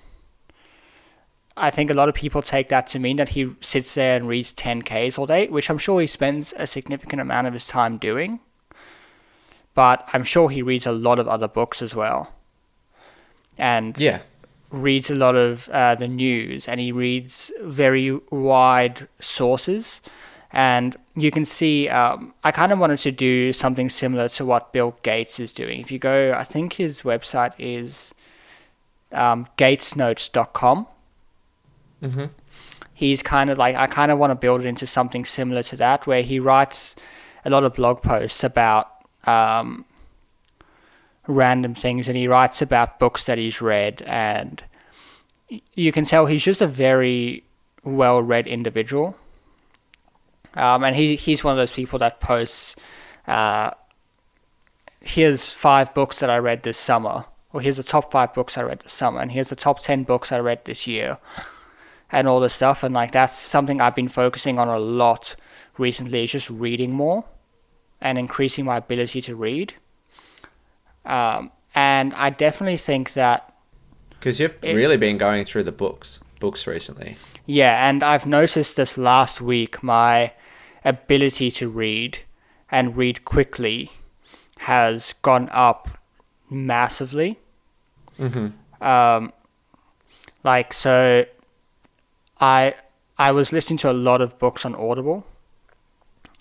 I 1.58 1.72
think 1.72 1.90
a 1.90 1.94
lot 1.94 2.08
of 2.08 2.16
people 2.16 2.42
take 2.42 2.70
that 2.70 2.86
to 2.88 3.00
mean 3.00 3.18
that 3.18 3.30
he 3.30 3.50
sits 3.62 3.94
there 3.96 4.16
and 4.16 4.28
reads 4.28 4.54
10Ks 4.54 5.18
all 5.18 5.26
day, 5.26 5.48
which 5.48 5.70
I'm 5.70 5.78
sure 5.80 6.00
he 6.00 6.08
spends 6.08 6.54
a 6.56 6.68
significant 6.68 7.20
amount 7.22 7.48
of 7.48 7.54
his 7.54 7.68
time 7.68 7.98
doing. 7.98 8.40
But 9.74 10.08
I'm 10.14 10.24
sure 10.24 10.50
he 10.50 10.62
reads 10.62 10.86
a 10.86 10.92
lot 10.92 11.20
of 11.20 11.28
other 11.28 11.48
books 11.48 11.82
as 11.82 11.94
well. 11.96 12.34
And 13.58 13.98
Yeah. 13.98 14.20
reads 14.70 15.10
a 15.10 15.16
lot 15.16 15.36
of 15.36 15.68
uh, 15.70 15.96
the 15.96 16.08
news 16.08 16.68
and 16.68 16.80
he 16.80 16.92
reads 16.92 17.52
very 17.62 18.12
wide 18.30 19.08
sources. 19.20 20.02
And 20.52 20.96
you 21.16 21.32
can 21.32 21.44
see, 21.46 21.90
um, 21.90 22.34
I 22.44 22.52
kind 22.52 22.72
of 22.72 22.80
wanted 22.80 23.00
to 23.00 23.12
do 23.12 23.52
something 23.54 23.90
similar 23.90 24.30
to 24.30 24.46
what 24.46 24.72
Bill 24.74 24.96
Gates 25.04 25.40
is 25.40 25.54
doing. 25.54 25.80
If 25.82 25.92
you 25.92 26.00
go, 26.00 26.34
I 26.38 26.44
think 26.44 26.74
his 26.74 27.02
website 27.02 27.54
is 27.58 28.14
um, 29.12 29.48
gatesnotes.com. 29.58 30.88
Mm-hmm. 32.02 32.26
He's 32.94 33.22
kind 33.22 33.50
of 33.50 33.58
like, 33.58 33.76
I 33.76 33.88
kind 33.88 34.12
of 34.12 34.18
want 34.18 34.32
to 34.32 34.36
build 34.36 34.62
it 34.62 34.66
into 34.66 34.88
something 34.88 35.26
similar 35.26 35.64
to 35.64 35.76
that, 35.78 36.08
where 36.08 36.24
he 36.24 36.40
writes 36.40 36.96
a 37.46 37.50
lot 37.50 37.64
of 37.64 37.74
blog 37.74 38.02
posts 38.02 38.44
about 38.44 38.92
um, 39.26 39.86
random 41.28 41.76
things 41.76 42.08
and 42.08 42.18
he 42.18 42.28
writes 42.28 42.62
about 42.62 43.00
books 43.00 43.26
that 43.26 43.38
he's 43.38 43.62
read 43.62 44.02
and 44.04 44.64
you 45.76 45.92
can 45.92 46.06
tell 46.06 46.26
he's 46.26 46.44
just 46.44 46.62
a 46.62 46.68
very 46.68 47.44
well 47.84 48.22
read 48.22 48.48
individual 48.48 49.16
um, 50.56 50.84
and 50.84 50.96
he, 50.96 51.16
he's 51.16 51.44
one 51.44 51.52
of 51.52 51.58
those 51.58 51.72
people 51.72 52.00
that 52.00 52.20
posts 52.20 52.76
uh, 53.28 53.72
here's 55.02 55.52
five 55.52 55.94
books 55.94 56.20
that 56.20 56.30
i 56.30 56.38
read 56.38 56.64
this 56.64 56.78
summer 56.78 57.26
or 57.52 57.62
here's 57.62 57.78
the 57.78 57.84
top 57.84 58.10
five 58.10 58.34
books 58.34 58.58
i 58.58 58.62
read 58.62 58.80
this 58.80 58.94
summer 58.94 59.20
and 59.20 59.34
here's 59.34 59.50
the 59.50 59.56
top 59.56 59.80
10 59.80 60.04
books 60.04 60.32
i 60.32 60.40
read 60.40 60.64
this 60.66 60.88
year 60.88 61.18
and 62.12 62.28
all 62.28 62.40
this 62.40 62.54
stuff 62.54 62.84
and 62.84 62.94
like 62.94 63.12
that's 63.12 63.38
something 63.38 63.82
i've 63.82 63.96
been 63.96 64.08
focusing 64.08 64.58
on 64.60 64.68
a 64.68 64.80
lot 64.80 65.36
recently 65.78 66.24
is 66.24 66.32
just 66.32 66.50
reading 66.50 66.92
more 66.94 67.26
and 68.02 68.18
increasing 68.18 68.64
my 68.66 68.78
ability 68.78 69.22
to 69.22 69.36
read 69.36 69.74
um, 71.06 71.52
and 71.74 72.14
I 72.16 72.32
definitely 72.32 72.78
think 72.78 73.14
that, 73.14 73.54
Because 74.10 74.40
you've 74.40 74.56
It- 74.62 74.74
really 74.76 74.98
been 74.98 75.18
going 75.18 75.46
through 75.46 75.64
the 75.64 75.72
books 75.72 76.20
books 76.40 76.68
recently. 76.68 77.18
yeah, 77.46 77.88
and 77.90 78.04
I've 78.04 78.26
noticed 78.26 78.76
this 78.78 78.98
last 78.98 79.40
week 79.42 79.82
my 79.82 80.34
ability 80.84 81.50
to 81.52 81.70
read 81.70 82.20
and 82.70 82.96
read 82.98 83.24
quickly 83.26 83.92
has 84.60 85.14
gone 85.22 85.50
up 85.52 85.98
massively. 86.50 87.40
Mm-hmm. 88.20 88.84
Um, 88.86 89.32
like, 90.44 90.74
so 90.74 91.26
I, 92.40 92.76
I 93.18 93.32
was 93.32 93.52
listening 93.52 93.78
to 93.80 93.92
a 93.92 93.94
lot 93.94 94.22
of 94.22 94.38
books 94.40 94.66
on 94.66 94.76
Audible, 94.76 95.26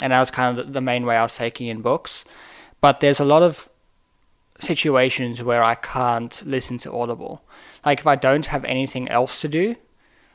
and 0.01 0.13
that 0.13 0.21
was 0.21 0.31
kind 0.31 0.59
of 0.59 0.67
the- 0.67 0.73
the 0.73 0.81
main 0.81 1.07
way 1.07 1.17
I 1.17 1.23
was 1.23 1.37
taking 1.37 1.69
in 1.69 1.81
books. 1.81 2.25
But 2.81 3.01
there's 3.01 3.21
a 3.21 3.25
lot 3.25 3.43
of 3.43 3.69
situations 4.59 5.43
where 5.43 5.63
I 5.63 5.75
can't 5.75 6.43
listen 6.45 6.79
to 6.79 6.93
Audible. 6.93 7.43
Like 7.85 8.01
if 8.01 8.07
I 8.07 8.17
don't 8.17 8.47
have 8.47 8.65
anything 8.65 9.09
else 9.09 9.41
to 9.43 9.49
do, 9.49 9.77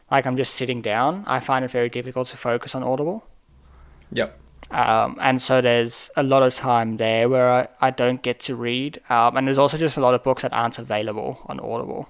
like 0.09 0.25
I'm 0.25 0.37
just 0.37 0.53
sitting 0.53 0.81
down, 0.81 1.23
I 1.27 1.39
find 1.39 1.63
it 1.65 1.71
very 1.71 1.89
difficult 1.89 2.27
to 2.29 2.37
focus 2.37 2.75
on 2.75 2.83
Audible. 2.83 3.25
Yep. 4.11 4.37
Um, 4.71 5.17
and 5.19 5.41
so 5.41 5.59
there's 5.61 6.09
a 6.15 6.23
lot 6.23 6.43
of 6.43 6.53
time 6.53 6.97
there 6.97 7.27
where 7.27 7.49
I, 7.49 7.67
I 7.81 7.91
don't 7.91 8.21
get 8.21 8.39
to 8.41 8.55
read. 8.55 9.01
Um, 9.09 9.37
and 9.37 9.47
there's 9.47 9.57
also 9.57 9.77
just 9.77 9.97
a 9.97 10.01
lot 10.01 10.13
of 10.13 10.23
books 10.23 10.43
that 10.43 10.53
aren't 10.53 10.79
available 10.79 11.39
on 11.47 11.59
Audible. 11.59 12.07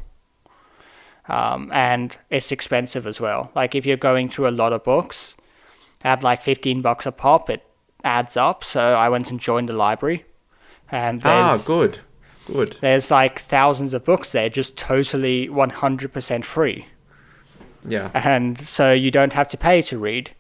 Um, 1.32 1.70
and 1.72 2.18
it's 2.30 2.52
expensive 2.52 3.08
as 3.08 3.22
well. 3.22 3.52
Like 3.56 3.74
if 3.76 3.86
you're 3.86 3.96
going 3.98 4.28
through 4.30 4.48
a 4.50 4.52
lot 4.52 4.74
of 4.74 4.84
books 4.84 5.38
at 6.04 6.24
like 6.24 6.42
15 6.42 6.82
bucks 6.82 7.06
a 7.06 7.12
pop, 7.12 7.50
it 7.50 7.64
adds 8.04 8.36
up. 8.36 8.64
So 8.64 8.82
I 8.96 9.08
went 9.08 9.32
and 9.32 9.40
joined 9.40 9.70
the 9.70 9.74
library. 9.74 10.26
And 10.92 11.22
Ah, 11.24 11.52
there's, 11.52 11.66
good. 11.68 12.00
Good. 12.46 12.78
there's 12.82 13.10
like 13.12 13.40
thousands 13.40 13.94
of 13.94 14.04
books 14.04 14.32
there 14.34 14.50
just 14.50 14.76
totally 14.78 15.48
100% 15.48 16.44
free 16.44 16.88
Yeah. 17.88 18.10
and 18.14 18.68
so 18.68 18.92
you 18.92 19.10
don't 19.12 19.32
have 19.34 19.48
to 19.50 19.58
pay 19.58 19.82
to 19.84 19.98
read. 19.98 20.32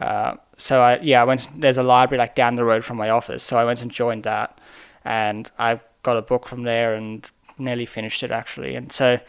Uh, 0.00 0.34
so 0.56 0.80
I 0.80 0.98
yeah 1.00 1.20
I 1.22 1.24
went. 1.24 1.48
There's 1.60 1.78
a 1.78 1.82
library 1.84 2.18
like 2.18 2.34
down 2.34 2.56
the 2.56 2.64
road 2.64 2.84
from 2.84 2.96
my 2.96 3.08
office, 3.10 3.42
so 3.44 3.56
I 3.56 3.64
went 3.64 3.82
and 3.82 3.90
joined 3.90 4.24
that, 4.24 4.58
and 5.04 5.48
I 5.58 5.80
got 6.02 6.16
a 6.16 6.22
book 6.22 6.48
from 6.48 6.62
there 6.64 6.94
and 6.94 7.24
nearly 7.58 7.86
finished 7.86 8.22
it 8.24 8.30
actually. 8.32 8.74
And 8.74 8.90
so 8.90 9.20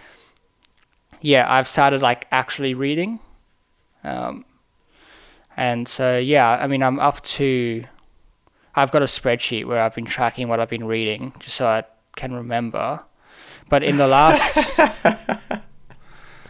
yeah, 1.25 1.51
I've 1.51 1.67
started 1.67 2.01
like 2.01 2.27
actually 2.31 2.73
reading, 2.75 3.19
um, 4.03 4.45
and 5.57 5.87
so 5.87 6.17
yeah, 6.19 6.57
I 6.61 6.67
mean 6.67 6.83
I'm 6.83 6.99
up 6.99 7.21
to. 7.37 7.85
I've 8.75 8.91
got 8.91 9.01
a 9.01 9.05
spreadsheet 9.05 9.65
where 9.65 9.79
I've 9.79 9.95
been 9.95 10.05
tracking 10.05 10.47
what 10.49 10.59
I've 10.59 10.69
been 10.69 10.83
reading, 10.85 11.33
just 11.39 11.55
so 11.55 11.65
I 11.65 11.83
can 12.15 12.33
remember. 12.33 13.01
But 13.69 13.81
in 13.83 13.97
the 13.97 14.07
last 14.07 14.57
um, 14.79 15.49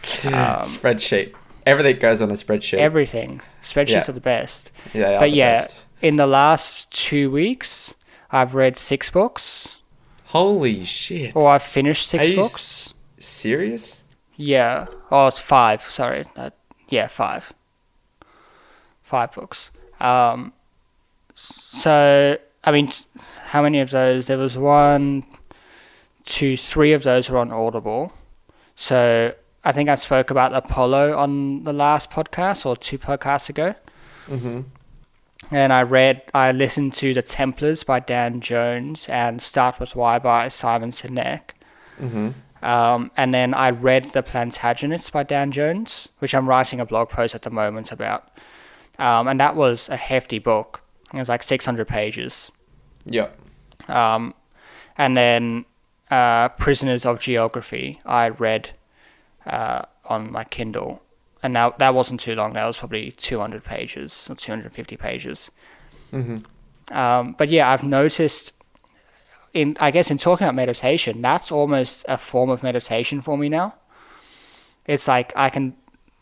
spreadsheet. 0.02 1.34
Everything 1.64 1.98
goes 1.98 2.22
on 2.22 2.30
a 2.30 2.34
spreadsheet. 2.34 2.78
everything, 2.78 3.40
spreadsheets 3.62 3.88
Yeah. 4.06 4.10
are 4.10 4.12
the 4.12 4.20
best. 4.20 4.70
yeah, 4.94 5.18
but 5.18 5.32
yeah, 5.32 5.54
best. 5.56 5.84
in 6.00 6.14
the 6.16 6.26
last 6.26 6.92
two 6.92 7.28
weeks, 7.30 7.94
I've 8.30 8.54
read 8.54 8.78
six 8.78 9.10
books, 9.10 9.78
Holy 10.26 10.84
shit. 10.84 11.34
or 11.34 11.48
I've 11.50 11.62
finished 11.64 12.06
six 12.06 12.22
Are 12.22 12.26
you 12.26 12.40
s- 12.40 12.52
books. 12.52 12.94
Serious? 13.18 14.04
Yeah. 14.36 14.86
Oh, 15.10 15.28
it's 15.28 15.38
five. 15.38 15.82
Sorry. 15.82 16.26
Uh, 16.36 16.50
yeah, 16.88 17.06
five. 17.06 17.52
Five 19.02 19.32
books. 19.32 19.70
Um, 20.00 20.52
so, 21.34 22.38
I 22.64 22.72
mean, 22.72 22.90
how 23.46 23.62
many 23.62 23.80
of 23.80 23.90
those? 23.90 24.26
There 24.26 24.38
was 24.38 24.58
one, 24.58 25.24
two, 26.24 26.56
three 26.56 26.92
of 26.92 27.02
those 27.02 27.30
were 27.30 27.38
on 27.38 27.50
Audible. 27.50 28.12
So, 28.74 29.34
I 29.64 29.72
think 29.72 29.88
I 29.88 29.94
spoke 29.94 30.30
about 30.30 30.54
Apollo 30.54 31.16
on 31.16 31.64
the 31.64 31.72
last 31.72 32.10
podcast 32.10 32.66
or 32.66 32.76
two 32.76 32.98
podcasts 32.98 33.48
ago. 33.48 33.74
Mm-hmm. 34.28 34.60
And 35.50 35.72
I 35.72 35.82
read, 35.82 36.22
I 36.34 36.52
listened 36.52 36.92
to 36.94 37.14
The 37.14 37.22
Templars 37.22 37.82
by 37.82 38.00
Dan 38.00 38.40
Jones 38.40 39.08
and 39.08 39.40
Start 39.40 39.78
With 39.78 39.94
Why 39.94 40.18
by 40.18 40.48
Simon 40.48 40.90
Sinek. 40.90 41.50
Mm-hmm. 42.00 42.30
Um, 42.62 43.10
and 43.16 43.32
then 43.34 43.54
I 43.54 43.70
read 43.70 44.12
The 44.12 44.22
Plantagenets 44.22 45.10
by 45.12 45.22
Dan 45.22 45.52
Jones, 45.52 46.08
which 46.18 46.34
I'm 46.34 46.48
writing 46.48 46.80
a 46.80 46.86
blog 46.86 47.10
post 47.10 47.34
at 47.34 47.42
the 47.42 47.50
moment 47.50 47.92
about. 47.92 48.28
Um, 48.98 49.28
and 49.28 49.38
that 49.40 49.56
was 49.56 49.88
a 49.88 49.96
hefty 49.96 50.38
book. 50.38 50.82
It 51.12 51.18
was 51.18 51.28
like 51.28 51.42
600 51.42 51.86
pages. 51.86 52.50
Yeah. 53.04 53.28
Um, 53.88 54.34
and 54.98 55.16
then 55.16 55.64
uh, 56.10 56.48
Prisoners 56.50 57.04
of 57.04 57.20
Geography, 57.20 58.00
I 58.04 58.28
read 58.30 58.70
uh, 59.44 59.82
on 60.06 60.32
my 60.32 60.44
Kindle. 60.44 61.02
And 61.42 61.52
now 61.52 61.70
that 61.78 61.94
wasn't 61.94 62.20
too 62.20 62.34
long. 62.34 62.54
That 62.54 62.66
was 62.66 62.78
probably 62.78 63.12
200 63.12 63.62
pages 63.62 64.26
or 64.30 64.34
250 64.34 64.96
pages. 64.96 65.50
Mm-hmm. 66.12 66.96
Um, 66.96 67.34
but 67.36 67.48
yeah, 67.48 67.70
I've 67.70 67.84
noticed 67.84 68.52
in 69.56 69.76
I 69.80 69.90
guess 69.90 70.10
in 70.10 70.18
talking 70.18 70.44
about 70.44 70.54
meditation, 70.54 71.22
that's 71.22 71.50
almost 71.50 72.04
a 72.08 72.18
form 72.18 72.50
of 72.50 72.62
meditation 72.62 73.22
for 73.22 73.38
me 73.38 73.48
now. 73.48 73.74
It's 74.84 75.08
like 75.08 75.32
I 75.34 75.48
can 75.48 75.74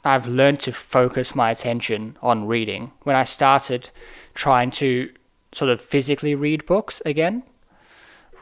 I've 0.04 0.26
learned 0.26 0.60
to 0.60 0.72
focus 0.72 1.34
my 1.34 1.50
attention 1.50 2.16
on 2.22 2.46
reading. 2.46 2.92
When 3.02 3.16
I 3.16 3.24
started 3.24 3.90
trying 4.34 4.70
to 4.82 5.10
sort 5.52 5.70
of 5.70 5.80
physically 5.80 6.34
read 6.34 6.64
books 6.64 7.02
again, 7.04 7.42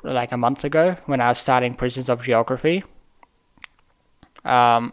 like 0.03 0.31
a 0.31 0.37
month 0.37 0.63
ago, 0.63 0.97
when 1.07 1.21
I 1.21 1.29
was 1.29 1.39
starting 1.39 1.75
Prisoners 1.75 2.11
of 2.11 2.23
Geography, 2.23 2.85
um, 4.45 4.93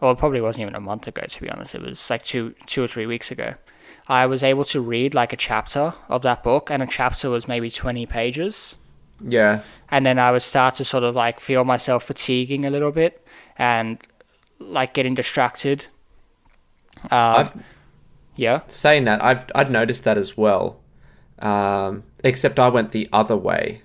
well, 0.00 0.12
it 0.12 0.18
probably 0.18 0.40
wasn't 0.40 0.62
even 0.62 0.76
a 0.76 0.80
month 0.80 1.08
ago 1.08 1.22
to 1.22 1.40
be 1.40 1.50
honest. 1.50 1.74
It 1.74 1.82
was 1.82 2.08
like 2.08 2.22
two, 2.22 2.54
two 2.66 2.84
or 2.84 2.86
three 2.86 3.06
weeks 3.06 3.32
ago. 3.32 3.54
I 4.08 4.26
was 4.26 4.42
able 4.42 4.64
to 4.64 4.80
read 4.80 5.14
like 5.14 5.32
a 5.32 5.36
chapter 5.36 5.94
of 6.08 6.22
that 6.22 6.42
book, 6.42 6.70
and 6.70 6.82
a 6.82 6.86
chapter 6.86 7.28
was 7.30 7.46
maybe 7.46 7.70
20 7.70 8.06
pages. 8.06 8.76
Yeah. 9.20 9.62
And 9.90 10.06
then 10.06 10.18
I 10.18 10.32
would 10.32 10.42
start 10.42 10.74
to 10.76 10.84
sort 10.84 11.04
of 11.04 11.14
like 11.14 11.40
feel 11.40 11.64
myself 11.64 12.04
fatiguing 12.04 12.64
a 12.64 12.70
little 12.70 12.92
bit 12.92 13.24
and 13.56 13.98
like 14.58 14.94
getting 14.94 15.14
distracted. 15.14 15.86
Um, 17.04 17.10
I've 17.10 17.64
yeah. 18.36 18.60
saying 18.66 19.04
that 19.04 19.22
I've 19.22 19.46
I'd 19.54 19.70
noticed 19.70 20.04
that 20.04 20.16
as 20.16 20.36
well. 20.36 20.80
Um, 21.40 22.04
except 22.24 22.58
I 22.58 22.68
went 22.68 22.90
the 22.90 23.08
other 23.12 23.36
way. 23.36 23.82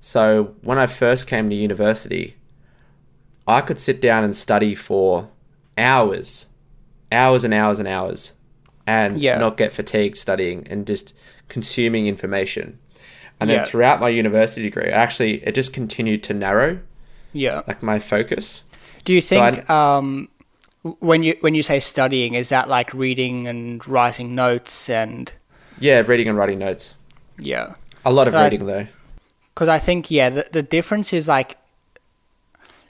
So 0.00 0.54
when 0.62 0.78
I 0.78 0.86
first 0.86 1.26
came 1.26 1.50
to 1.50 1.56
university, 1.56 2.36
I 3.46 3.60
could 3.60 3.78
sit 3.78 4.00
down 4.00 4.24
and 4.24 4.34
study 4.34 4.74
for 4.74 5.28
hours, 5.76 6.48
hours 7.12 7.44
and 7.44 7.52
hours 7.52 7.78
and 7.78 7.86
hours, 7.86 8.34
and 8.86 9.20
Yeah. 9.20 9.38
not 9.38 9.56
get 9.56 9.72
fatigued 9.72 10.16
studying 10.18 10.66
and 10.70 10.86
just 10.86 11.14
consuming 11.48 12.06
information. 12.06 12.78
And 13.40 13.48
then 13.48 13.58
Yeah. 13.58 13.64
throughout 13.64 14.00
my 14.00 14.08
university 14.08 14.62
degree, 14.62 14.90
actually, 14.90 15.42
it 15.46 15.54
just 15.54 15.72
continued 15.72 16.22
to 16.24 16.34
narrow, 16.34 16.80
Yeah. 17.32 17.62
like 17.66 17.82
my 17.82 17.98
focus. 17.98 18.64
Do 19.04 19.12
you 19.12 19.20
So 19.22 19.36
think 19.36 19.70
um, 19.70 20.28
when 21.00 21.22
you 21.22 21.36
when 21.40 21.54
you 21.54 21.62
say 21.62 21.80
studying, 21.80 22.34
is 22.34 22.48
that 22.50 22.68
like 22.68 22.92
reading 22.92 23.46
and 23.46 23.86
writing 23.88 24.34
notes 24.34 24.88
and 24.90 25.32
Yeah, 25.78 26.02
reading 26.06 26.28
and 26.28 26.36
writing 26.36 26.58
notes. 26.58 26.94
yeah? 27.38 27.72
A 28.04 28.12
lot 28.12 28.28
of 28.28 28.34
Right. 28.34 28.44
reading 28.44 28.66
though. 28.66 28.86
Because 29.54 29.68
I 29.68 29.78
think 29.78 30.10
yeah, 30.10 30.28
the 30.30 30.46
the 30.52 30.62
difference 30.62 31.12
is 31.12 31.26
like 31.28 31.56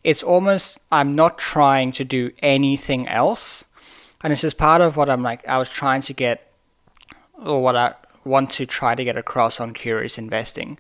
it's 0.03 0.23
almost 0.23 0.79
I'm 0.91 1.15
not 1.15 1.39
trying 1.39 1.93
to 1.93 2.05
do 2.05 2.31
anything 2.43 3.07
else, 3.07 3.65
and 4.23 4.33
this 4.33 4.45
is 4.45 4.55
part 4.55 4.81
of 4.81 4.97
what 4.97 5.09
I'm 5.09 5.23
like 5.23 5.47
I 5.47 5.59
was 5.59 5.71
trying 5.71 6.03
to 6.03 6.13
get 6.13 6.53
or 7.39 7.63
what 7.63 7.77
I 7.77 7.95
want 8.25 8.51
to 8.51 8.67
try 8.67 8.95
to 8.95 9.05
get 9.05 9.17
across 9.17 9.61
on 9.61 9.73
curious 9.73 10.19
investing 10.19 10.79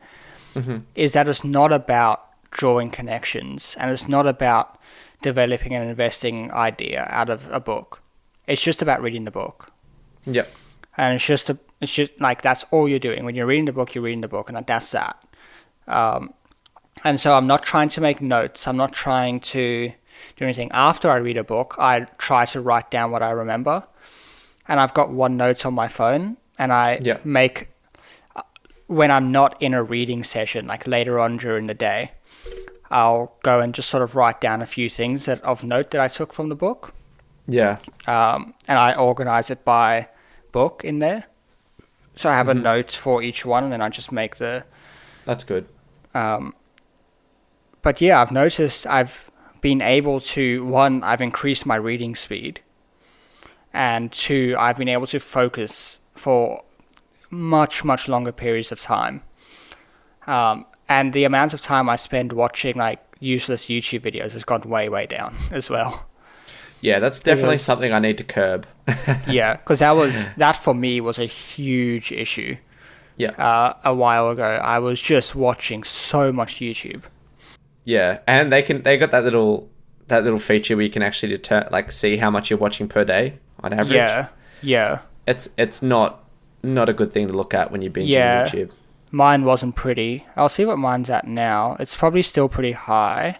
is 0.95 1.13
that 1.13 1.29
it's 1.29 1.45
not 1.45 1.73
about 1.73 2.27
drawing 2.51 2.91
connections 2.91 3.77
and 3.79 3.91
it's 3.91 4.09
not 4.09 4.27
about 4.27 4.79
developing 5.23 5.75
an 5.75 5.89
investing 5.89 6.51
idea 6.53 7.07
out 7.11 7.31
of 7.31 7.51
a 7.51 7.61
book. 7.61 8.03
It's 8.47 8.63
just 8.63 8.83
about 8.83 9.01
reading 9.01 9.25
the 9.25 9.31
book. 9.31 9.73
Yeah. 10.27 10.47
And 10.97 11.15
it's 11.15 11.25
just 11.25 11.51
a, 11.51 11.59
it's 11.81 11.93
just 11.93 12.21
like 12.21 12.43
that's 12.43 12.65
all 12.71 12.89
you're 12.89 12.99
doing. 12.99 13.25
When 13.25 13.35
you're 13.35 13.47
reading 13.47 13.67
the 13.67 13.73
book, 13.73 13.95
you're 13.95 14.05
reading 14.05 14.21
the 14.21 14.29
book, 14.29 14.49
and 14.51 14.67
that's 14.67 14.91
that. 14.91 15.17
Um, 15.87 16.35
and 17.05 17.19
so 17.19 17.35
I'm 17.35 17.47
not 17.47 17.63
trying 17.63 17.89
to 17.91 18.01
make 18.01 18.21
notes. 18.21 18.67
I'm 18.67 18.77
not 18.77 18.93
trying 18.93 19.41
to 19.41 19.93
do 20.37 20.45
anything. 20.45 20.71
After 20.73 21.11
I 21.11 21.17
read 21.17 21.37
a 21.37 21.45
book, 21.45 21.75
I 21.79 22.01
try 22.19 22.45
to 22.47 22.61
write 22.61 22.91
down 22.91 23.11
what 23.11 23.23
I 23.23 23.31
remember. 23.31 23.85
And 24.69 24.79
I've 24.81 24.95
got 24.95 25.11
one 25.11 25.37
note 25.37 25.67
on 25.67 25.75
my 25.75 25.89
phone, 25.89 26.37
and 26.59 26.73
I 26.73 26.99
Yeah. 27.03 27.19
make 27.25 27.69
when 28.87 29.11
I'm 29.11 29.31
not 29.31 29.61
in 29.63 29.73
a 29.73 29.83
reading 29.85 30.25
session, 30.25 30.67
like 30.67 30.85
later 30.87 31.21
on 31.21 31.37
during 31.37 31.69
the 31.69 31.75
day, 31.75 32.11
I'll 32.91 33.37
go 33.45 33.61
and 33.61 33.73
just 33.73 33.89
sort 33.89 34.03
of 34.03 34.17
write 34.17 34.41
down 34.41 34.61
a 34.61 34.67
few 34.67 34.91
things 34.91 35.27
that 35.27 35.41
of 35.45 35.63
note 35.63 35.91
that 35.91 36.01
I 36.01 36.09
took 36.09 36.33
from 36.33 36.49
the 36.49 36.57
book 36.57 36.93
Yeah. 37.47 37.77
um, 38.09 38.53
and 38.67 38.81
I 38.81 38.95
organize 38.95 39.49
it 39.49 39.65
by 39.65 40.09
book 40.51 40.83
in 40.85 40.99
there. 40.99 41.27
So 42.17 42.29
I 42.29 42.35
have 42.35 42.49
a 42.49 42.55
note 42.55 42.91
for 42.91 43.23
each 43.23 43.47
one, 43.47 43.63
and 43.65 43.73
then 43.73 43.81
I 43.81 43.89
just 43.91 44.11
make 44.11 44.37
the. 44.37 44.65
That's 45.25 45.45
good. 45.45 45.67
Um, 46.13 46.55
but 47.83 48.01
yeah, 48.01 48.21
I've 48.21 48.33
noticed 48.33 48.87
I've 48.89 49.30
been 49.61 49.81
able 49.81 50.21
to 50.21 50.65
one, 50.65 51.03
I've 51.03 51.21
increased 51.21 51.67
my 51.67 51.77
reading 51.77 52.15
speed, 52.17 52.61
and 53.73 54.11
two, 54.13 54.55
I've 54.59 54.77
been 54.79 54.89
able 54.89 55.07
to 55.09 55.21
focus 55.21 56.01
for 56.15 56.63
much 57.31 57.85
much 57.85 58.09
longer 58.09 58.33
periods 58.33 58.73
of 58.73 58.81
time. 58.81 59.23
Um, 60.27 60.67
and 60.89 61.13
the 61.13 61.25
amount 61.25 61.55
of 61.55 61.61
time 61.61 61.89
I 61.89 61.97
spend 61.97 62.33
watching 62.33 62.77
like 62.77 63.01
useless 63.21 63.67
YouTube 63.67 64.01
videos 64.01 64.33
has 64.33 64.45
gone 64.45 64.63
way 64.63 64.89
way 64.89 65.07
down 65.07 65.37
as 65.51 65.71
well. 65.71 66.07
Yeah, 66.81 66.99
that's 66.99 67.21
definitely 67.21 67.55
Because- 67.55 67.63
something 67.65 67.93
I 67.93 67.99
need 67.99 68.19
to 68.19 68.25
curb. 68.25 68.67
yeah, 69.29 69.57
because 69.57 69.81
that 69.81 69.93
was 69.93 70.27
that 70.37 70.57
for 70.57 70.75
me 70.75 71.01
was 71.01 71.19
a 71.19 71.27
huge 71.27 72.11
issue. 72.13 72.57
Yeah. 73.17 73.31
Uh, 73.33 73.75
a 73.85 73.95
while 73.95 74.31
ago, 74.31 74.43
I 74.45 74.79
was 74.79 74.99
just 74.99 75.35
watching 75.35 75.85
so 75.85 76.33
much 76.33 76.55
YouTube. 76.55 77.03
Yeah, 77.91 78.21
and 78.27 78.53
they 78.53 78.63
can 78.63 78.83
they 78.83 78.97
got 78.99 79.11
that 79.11 79.25
little 79.25 79.69
that 80.09 80.23
little 80.25 80.39
feature 80.39 80.77
where 80.77 80.85
you 80.85 80.91
can 80.91 81.03
actually 81.03 81.31
deter 81.37 81.69
like 81.71 81.91
see 81.93 82.17
how 82.19 82.31
much 82.31 82.51
you're 82.51 82.59
watching 82.67 82.89
per 82.89 83.05
day 83.05 83.25
on 83.65 83.73
average. 83.73 83.97
Yeah, 83.97 84.29
yeah. 84.63 84.99
It's 85.27 85.51
it's 85.57 85.83
not 85.83 86.11
not 86.63 86.89
a 86.89 86.93
good 86.93 87.11
thing 87.13 87.27
to 87.29 87.33
look 87.41 87.53
at 87.55 87.71
when 87.73 87.83
you're 87.83 87.93
binging 87.93 88.09
Yeah. 88.21 88.47
YouTube. 88.47 88.71
Mine 89.13 89.45
wasn't 89.45 89.75
pretty. 89.75 90.25
I'll 90.37 90.49
see 90.49 90.65
what 90.65 90.79
mine's 90.79 91.11
at 91.11 91.27
now. 91.27 91.77
It's 91.81 91.97
probably 91.97 92.23
still 92.23 92.49
pretty 92.49 92.73
high. 92.73 93.39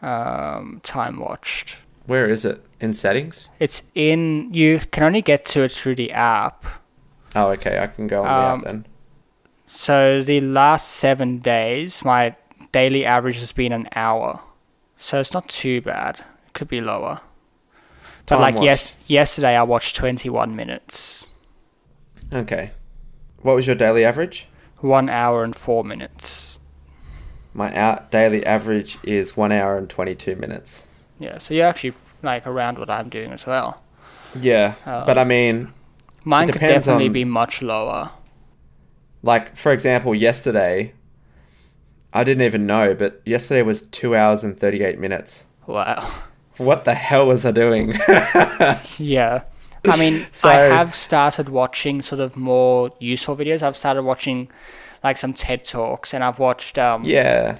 Um, 0.00 0.80
time 0.82 1.18
watched. 1.20 1.76
Where 2.06 2.28
is 2.30 2.44
it 2.46 2.64
in 2.80 2.94
settings? 2.94 3.50
It's 3.58 3.82
in. 3.94 4.52
You 4.54 4.80
can 4.90 5.02
only 5.02 5.20
get 5.22 5.44
to 5.52 5.62
it 5.64 5.72
through 5.72 5.96
the 5.96 6.10
app. 6.12 6.64
Oh, 7.36 7.48
okay, 7.50 7.78
I 7.78 7.86
can 7.88 8.06
go 8.06 8.22
on 8.24 8.26
the 8.26 8.32
Um, 8.52 8.58
app 8.60 8.64
then. 8.64 8.86
So 9.66 10.22
the 10.22 10.40
last 10.40 10.88
seven 10.88 11.38
days, 11.38 12.02
my 12.04 12.34
daily 12.72 13.04
average 13.04 13.38
has 13.38 13.52
been 13.52 13.72
an 13.72 13.88
hour. 13.94 14.40
So 14.96 15.20
it's 15.20 15.32
not 15.32 15.48
too 15.48 15.80
bad. 15.80 16.20
It 16.46 16.52
could 16.54 16.68
be 16.68 16.80
lower. 16.80 17.20
But 18.26 18.36
Time 18.36 18.40
like 18.40 18.54
watched. 18.56 18.64
yes, 18.64 18.92
yesterday 19.06 19.56
I 19.56 19.62
watched 19.62 19.96
21 19.96 20.54
minutes. 20.54 21.26
Okay. 22.32 22.70
What 23.42 23.56
was 23.56 23.66
your 23.66 23.76
daily 23.76 24.04
average? 24.04 24.46
One 24.78 25.08
hour 25.08 25.42
and 25.42 25.54
four 25.56 25.82
minutes. 25.84 26.58
My 27.52 27.74
out 27.74 28.10
daily 28.12 28.44
average 28.46 28.98
is 29.02 29.36
one 29.36 29.50
hour 29.52 29.76
and 29.76 29.90
twenty 29.90 30.14
two 30.14 30.36
minutes. 30.36 30.86
Yeah, 31.18 31.38
so 31.38 31.52
you're 31.54 31.66
actually 31.66 31.94
like 32.22 32.46
around 32.46 32.78
what 32.78 32.88
I'm 32.88 33.08
doing 33.08 33.32
as 33.32 33.44
well. 33.44 33.82
Yeah, 34.38 34.74
Oh. 34.86 35.04
but 35.04 35.18
I 35.18 35.24
mean, 35.24 35.72
Mine 36.24 36.46
could 36.48 36.60
definitely 36.60 37.06
on- 37.08 37.12
be 37.12 37.24
much 37.24 37.60
lower. 37.62 38.10
like 39.22 39.56
for 39.56 39.72
example, 39.72 40.14
yesterday, 40.14 40.94
I 42.12 42.24
didn't 42.24 42.42
even 42.42 42.66
know, 42.66 42.94
but 42.94 43.20
yesterday 43.24 43.62
was 43.62 43.82
two 43.82 44.16
hours 44.16 44.42
and 44.44 44.58
thirty 44.58 44.82
eight 44.82 44.98
minutes. 44.98 45.46
Wow. 45.66 46.12
What 46.56 46.84
the 46.84 46.94
hell 46.94 47.26
was 47.26 47.44
I 47.46 47.52
doing? 47.52 47.94
Yeah. 48.98 49.44
I 49.88 49.96
mean, 49.96 50.26
So- 50.30 50.48
I 50.48 50.52
have 50.56 50.94
started 50.94 51.48
watching 51.48 52.02
sort 52.02 52.20
of 52.20 52.36
more 52.36 52.90
useful 52.98 53.36
videos. 53.36 53.62
I've 53.62 53.76
started 53.76 54.02
watching 54.02 54.48
like 55.02 55.16
some 55.16 55.32
TED 55.32 55.64
Talks 55.64 56.12
and 56.12 56.22
I've 56.22 56.38
watched 56.38 56.76
um 56.78 57.04
yeah, 57.04 57.56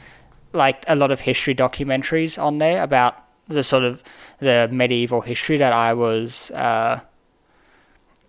like 0.52 0.84
a 0.86 0.94
lot 0.96 1.10
of 1.10 1.20
history 1.20 1.54
documentaries 1.54 2.40
on 2.42 2.58
there 2.58 2.82
about 2.82 3.16
the 3.48 3.64
sort 3.64 3.84
of 3.84 4.02
the 4.40 4.68
medieval 4.70 5.22
history 5.22 5.56
that 5.56 5.72
I 5.72 5.94
was 5.94 6.50
uh, 6.50 7.00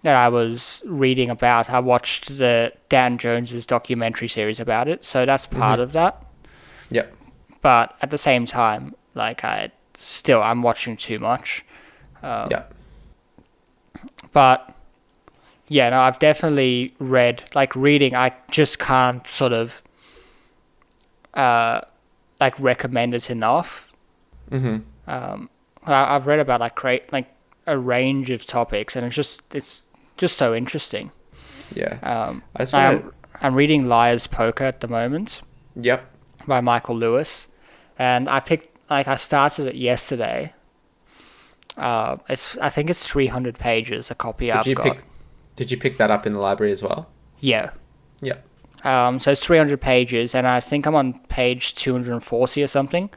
that 0.04 0.16
I 0.16 0.30
was 0.30 0.82
reading 0.86 1.30
about. 1.30 1.70
I 1.70 1.80
watched 1.80 2.38
the 2.38 2.74
Dan 2.90 3.18
Jones's 3.18 3.66
documentary 3.66 4.28
series 4.28 4.60
about 4.60 4.88
it, 4.88 5.04
so 5.04 5.26
that's 5.26 5.46
part 5.46 5.80
of 5.80 5.92
that. 5.94 6.26
yep, 6.90 7.14
But 7.62 7.96
at 8.02 8.10
the 8.10 8.18
same 8.18 8.46
time, 8.46 8.96
like 9.14 9.44
I 9.44 9.72
still 9.94 10.42
I'm 10.42 10.62
watching 10.64 10.98
too 10.98 11.20
much. 11.20 11.64
Um, 12.24 12.50
yep, 12.52 12.74
but 14.32 14.74
yeah, 15.68 15.90
no, 15.90 16.02
I've 16.02 16.20
definitely 16.20 16.94
read 17.00 17.44
like 17.54 17.76
reading. 17.76 18.16
I 18.16 18.34
just 18.50 18.80
can't 18.80 19.26
sort 19.28 19.54
of 19.54 19.82
uh, 21.34 21.82
like 22.40 22.60
recommend 22.60 23.14
it 23.14 23.30
enough. 23.30 23.92
hmm 24.50 24.78
Um, 25.08 25.50
I, 25.86 26.16
I've 26.16 26.28
read 26.28 26.40
about 26.40 26.60
like 26.60 26.76
create 26.76 27.12
like 27.14 27.28
a 27.68 27.78
range 27.78 28.32
of 28.32 28.46
topics, 28.46 28.96
and 28.96 29.06
it's 29.06 29.16
just 29.16 29.54
it's 29.56 29.84
just 30.22 30.38
so 30.38 30.56
interesting. 30.56 31.12
yeah. 31.76 31.98
Um, 32.02 32.44
I 32.56 32.60
just 32.60 32.72
want 32.74 33.04
I'm, 33.06 33.12
I'm 33.42 33.56
reading 33.56 33.88
Liar's 33.88 34.28
Poker 34.28 34.64
at 34.64 34.80
the 34.80 34.88
moment 34.88 35.42
Yep. 35.76 36.00
by 36.48 36.62
Michael 36.62 36.96
Lewis, 36.96 37.48
and 38.00 38.30
I 38.30 38.40
picked 38.40 38.70
like 38.90 39.08
I 39.10 39.16
started 39.18 39.68
it 39.68 39.76
yesterday. 39.76 40.54
Uh, 41.78 42.18
it's 42.30 42.58
I 42.60 42.70
think 42.70 42.90
it's 42.90 43.06
300 43.08 43.58
pages. 43.58 44.12
A 44.12 44.16
copy 44.16 44.46
Did 44.48 44.56
I've 44.56 44.68
you 44.68 44.76
got. 44.76 44.84
pick? 44.98 45.06
Did 45.56 45.72
you 45.72 45.78
pick 45.78 45.98
that 45.98 46.10
up 46.12 46.26
in 46.26 46.34
the 46.34 46.40
library 46.40 46.72
as 46.72 46.82
well? 46.84 47.10
Yeah. 47.40 47.72
Yep. 48.22 48.46
Um, 48.86 49.20
so 49.20 49.32
it's 49.32 49.44
300 49.46 49.80
pages, 49.80 50.34
and 50.36 50.48
I 50.48 50.60
think 50.60 50.86
I'm 50.86 50.96
on 50.96 51.20
page 51.30 51.76
240 51.76 52.64
or 52.64 52.68
something 52.68 53.10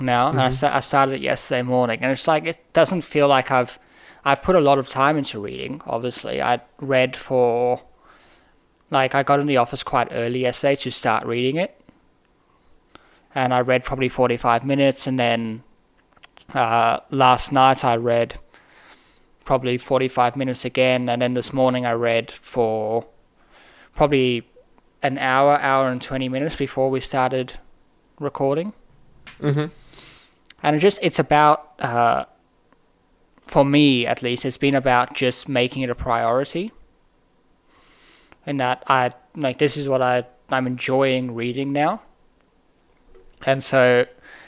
now. 0.00 0.28
And 0.28 0.40
I, 0.40 0.50
sta- 0.50 0.74
I 0.76 0.80
started 0.80 1.14
it 1.16 1.20
yesterday 1.20 1.62
morning, 1.62 2.00
and 2.02 2.10
it's 2.12 2.26
like 2.28 2.44
it 2.46 2.58
doesn't 2.72 3.02
feel 3.02 3.28
like 3.28 3.50
I've 3.50 3.78
I've 4.24 4.42
put 4.42 4.56
a 4.56 4.60
lot 4.60 4.78
of 4.78 4.88
time 4.88 5.16
into 5.16 5.40
reading. 5.40 5.80
Obviously, 5.86 6.42
I 6.42 6.60
read 6.80 7.16
for 7.16 7.82
like 8.90 9.14
I 9.14 9.22
got 9.22 9.40
in 9.40 9.46
the 9.46 9.58
office 9.58 9.82
quite 9.82 10.08
early 10.10 10.40
yesterday 10.40 10.76
to 10.76 10.90
start 10.90 11.26
reading 11.26 11.56
it, 11.56 11.80
and 13.34 13.52
I 13.52 13.60
read 13.60 13.84
probably 13.84 14.08
45 14.08 14.64
minutes, 14.64 15.06
and 15.06 15.18
then 15.18 15.62
uh, 16.54 17.00
last 17.10 17.52
night 17.52 17.84
I 17.84 17.96
read 17.96 18.38
probably 19.44 19.78
45 19.78 20.36
minutes 20.36 20.64
again, 20.64 21.08
and 21.08 21.22
then 21.22 21.34
this 21.34 21.52
morning 21.52 21.86
I 21.86 21.92
read 21.92 22.30
for 22.30 23.06
probably 23.94 24.48
an 25.02 25.18
hour, 25.18 25.58
hour 25.60 25.88
and 25.88 26.02
20 26.02 26.28
minutes 26.28 26.56
before 26.56 26.90
we 26.90 27.00
started 27.00 27.54
recording. 28.18 28.72
Mm-hmm. 29.40 29.66
And 30.62 30.76
it 30.76 30.80
just, 30.80 30.98
it's 31.02 31.18
about, 31.18 31.72
uh, 31.78 32.24
for 33.48 33.64
me 33.64 34.06
at 34.06 34.22
least, 34.22 34.44
it's 34.44 34.56
been 34.56 34.74
about 34.74 35.14
just 35.14 35.48
making 35.48 35.82
it 35.82 35.90
a 35.90 35.94
priority. 35.94 36.72
And 38.46 38.60
that 38.60 38.84
I, 38.86 39.14
like, 39.34 39.58
this 39.58 39.76
is 39.76 39.88
what 39.88 40.00
I, 40.00 40.24
I'm 40.48 40.66
enjoying 40.66 41.34
reading 41.34 41.72
now. 41.72 42.02
And 43.44 43.62
so 43.62 44.06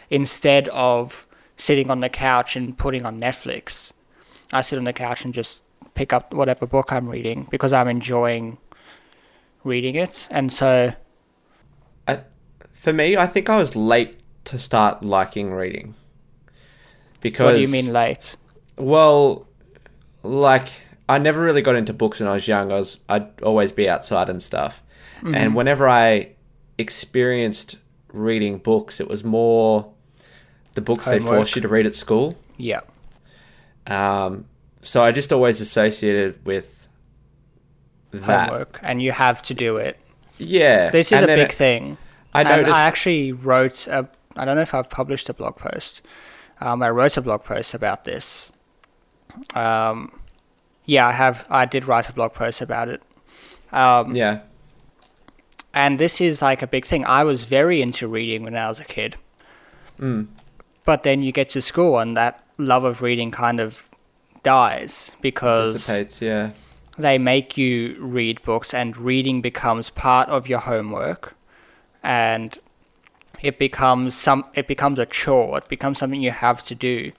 instead 0.08 0.68
of 0.68 1.26
sitting 1.56 1.90
on 1.90 2.00
the 2.00 2.08
couch 2.08 2.56
and 2.56 2.78
putting 2.78 3.04
on 3.04 3.20
Netflix, 3.20 3.92
I 4.52 4.62
sit 4.62 4.78
on 4.78 4.84
the 4.84 4.92
couch 4.92 5.24
and 5.24 5.34
just 5.34 5.62
pick 5.94 6.12
up 6.12 6.32
whatever 6.32 6.66
book 6.66 6.92
I'm 6.92 7.08
reading 7.08 7.46
because 7.50 7.72
I'm 7.72 7.88
enjoying 7.88 8.58
reading 9.64 9.94
it, 9.94 10.26
and 10.30 10.52
so 10.52 10.94
I, 12.08 12.20
for 12.72 12.92
me, 12.92 13.16
I 13.16 13.26
think 13.26 13.48
I 13.50 13.56
was 13.56 13.76
late 13.76 14.18
to 14.44 14.58
start 14.58 15.04
liking 15.04 15.52
reading. 15.52 15.94
Because 17.20 17.44
what 17.44 17.52
do 17.52 17.60
you 17.60 17.68
mean 17.68 17.92
late? 17.92 18.36
Well, 18.80 19.46
like 20.22 20.68
I 21.08 21.18
never 21.18 21.40
really 21.40 21.62
got 21.62 21.76
into 21.76 21.92
books 21.92 22.20
when 22.20 22.28
I 22.28 22.34
was 22.34 22.46
young. 22.48 22.70
I 22.72 22.76
was 22.76 22.98
I'd 23.08 23.40
always 23.42 23.72
be 23.72 23.88
outside 23.88 24.28
and 24.28 24.40
stuff. 24.42 24.82
Mm-hmm. 25.18 25.34
And 25.34 25.54
whenever 25.54 25.88
I 25.88 26.30
experienced 26.78 27.76
reading 28.12 28.58
books, 28.58 29.00
it 29.00 29.08
was 29.08 29.22
more 29.22 29.92
the 30.74 30.80
books 30.80 31.06
they 31.06 31.18
Homework. 31.18 31.36
force 31.36 31.56
you 31.56 31.62
to 31.62 31.68
read 31.68 31.86
at 31.86 31.94
school. 31.94 32.36
Yeah, 32.56 32.80
Um, 33.86 34.46
so 34.82 35.02
I 35.02 35.12
just 35.12 35.32
always 35.32 35.60
associated 35.60 36.44
with 36.44 36.86
that. 38.12 38.48
homework, 38.50 38.78
and 38.82 39.02
you 39.02 39.12
have 39.12 39.40
to 39.42 39.54
do 39.54 39.76
it. 39.76 39.98
Yeah, 40.38 40.90
This 40.90 41.08
is 41.08 41.12
and 41.12 41.24
a 41.24 41.26
big 41.36 41.50
it- 41.50 41.52
thing. 41.52 41.96
I 42.32 42.40
And 42.42 42.48
noticed. 42.50 42.76
I 42.76 42.86
actually 42.86 43.32
wrote 43.32 43.86
a. 43.88 44.08
I 44.36 44.44
don't 44.44 44.56
know 44.56 44.62
if 44.62 44.72
I've 44.74 44.88
published 44.88 45.28
a 45.28 45.34
blog 45.34 45.56
post. 45.56 46.00
Um, 46.60 46.82
I 46.82 46.90
wrote 46.90 47.16
a 47.16 47.22
blog 47.22 47.42
post 47.44 47.74
about 47.74 48.04
this. 48.04 48.52
Um, 49.54 50.12
yeah, 50.84 51.06
I 51.06 51.12
have. 51.12 51.46
I 51.50 51.66
did 51.66 51.84
write 51.84 52.08
a 52.08 52.12
blog 52.12 52.34
post 52.34 52.60
about 52.60 52.88
it. 52.88 53.02
Um, 53.72 54.14
yeah, 54.14 54.40
and 55.72 55.98
this 55.98 56.20
is 56.20 56.42
like 56.42 56.62
a 56.62 56.66
big 56.66 56.86
thing. 56.86 57.04
I 57.04 57.24
was 57.24 57.42
very 57.44 57.82
into 57.82 58.08
reading 58.08 58.42
when 58.42 58.56
I 58.56 58.68
was 58.68 58.80
a 58.80 58.84
kid. 58.84 59.16
Mm. 59.98 60.28
But 60.84 61.02
then 61.02 61.22
you 61.22 61.30
get 61.30 61.50
to 61.50 61.62
school 61.62 61.98
and 61.98 62.16
that 62.16 62.42
love 62.58 62.84
of 62.84 63.02
reading 63.02 63.30
kind 63.30 63.60
of 63.60 63.88
dies 64.42 65.12
because 65.20 65.74
dissipates. 65.74 66.22
Yeah, 66.22 66.50
they 66.98 67.18
make 67.18 67.56
you 67.56 67.96
read 68.00 68.42
books 68.42 68.74
and 68.74 68.96
reading 68.96 69.40
becomes 69.40 69.90
part 69.90 70.28
of 70.28 70.48
your 70.48 70.60
homework 70.60 71.34
and 72.02 72.58
it 73.42 73.58
becomes 73.58 74.14
some 74.14 74.44
it 74.54 74.66
becomes 74.66 74.98
a 74.98 75.06
chore 75.06 75.58
it 75.58 75.68
becomes 75.68 75.98
something 75.98 76.20
you 76.20 76.30
have 76.30 76.62
to 76.62 76.74
do 76.74 77.12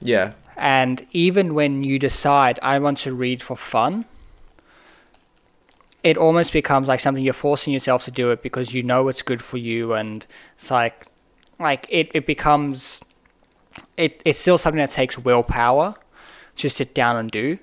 yeah, 0.00 0.32
and 0.56 1.06
even 1.12 1.54
when 1.54 1.84
you 1.84 1.98
decide 1.98 2.58
I 2.62 2.78
want 2.78 2.98
to 2.98 3.14
read 3.14 3.42
for 3.42 3.56
fun, 3.56 4.06
it 6.02 6.16
almost 6.16 6.52
becomes 6.52 6.88
like 6.88 7.00
something 7.00 7.22
you're 7.22 7.34
forcing 7.34 7.72
yourself 7.72 8.04
to 8.04 8.10
do 8.10 8.30
it 8.30 8.42
because 8.42 8.72
you 8.72 8.82
know 8.82 9.08
it's 9.08 9.22
good 9.22 9.42
for 9.42 9.58
you 9.58 9.92
and 9.92 10.26
it's 10.56 10.70
like 10.70 11.06
like 11.58 11.86
it, 11.88 12.10
it 12.14 12.26
becomes 12.26 13.02
it, 13.96 14.22
it's 14.24 14.38
still 14.38 14.58
something 14.58 14.78
that 14.78 14.90
takes 14.90 15.18
willpower 15.18 15.94
to 16.56 16.68
sit 16.68 16.94
down 16.94 17.16
and 17.16 17.30
do 17.30 17.58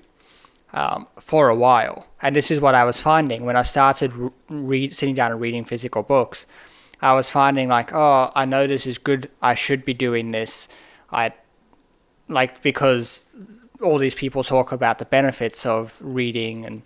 um, 0.72 1.06
for 1.18 1.48
a 1.48 1.54
while. 1.54 2.06
And 2.20 2.34
this 2.34 2.50
is 2.50 2.60
what 2.60 2.74
I 2.74 2.84
was 2.84 3.00
finding 3.00 3.44
when 3.44 3.56
I 3.56 3.62
started 3.62 4.12
re- 4.12 4.30
read, 4.48 4.96
sitting 4.96 5.14
down 5.14 5.32
and 5.32 5.40
reading 5.40 5.64
physical 5.64 6.02
books. 6.02 6.46
I 7.00 7.12
was 7.14 7.28
finding 7.28 7.68
like, 7.68 7.92
oh, 7.92 8.32
I 8.34 8.44
know 8.44 8.66
this 8.66 8.86
is 8.86 8.98
good. 8.98 9.30
I 9.42 9.54
should 9.54 9.84
be 9.84 9.94
doing 9.94 10.32
this. 10.32 10.68
I 11.12 11.32
like 12.28 12.62
because 12.62 13.26
all 13.82 13.98
these 13.98 14.14
people 14.14 14.42
talk 14.42 14.72
about 14.72 14.98
the 14.98 15.04
benefits 15.04 15.66
of 15.66 15.96
reading 16.00 16.64
and 16.64 16.82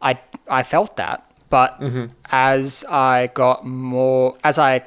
I 0.00 0.18
I 0.48 0.62
felt 0.62 0.96
that. 0.96 1.22
But 1.48 1.80
mm-hmm. 1.80 2.06
as 2.30 2.84
I 2.88 3.28
got 3.34 3.64
more 3.64 4.34
as 4.42 4.58
I 4.58 4.84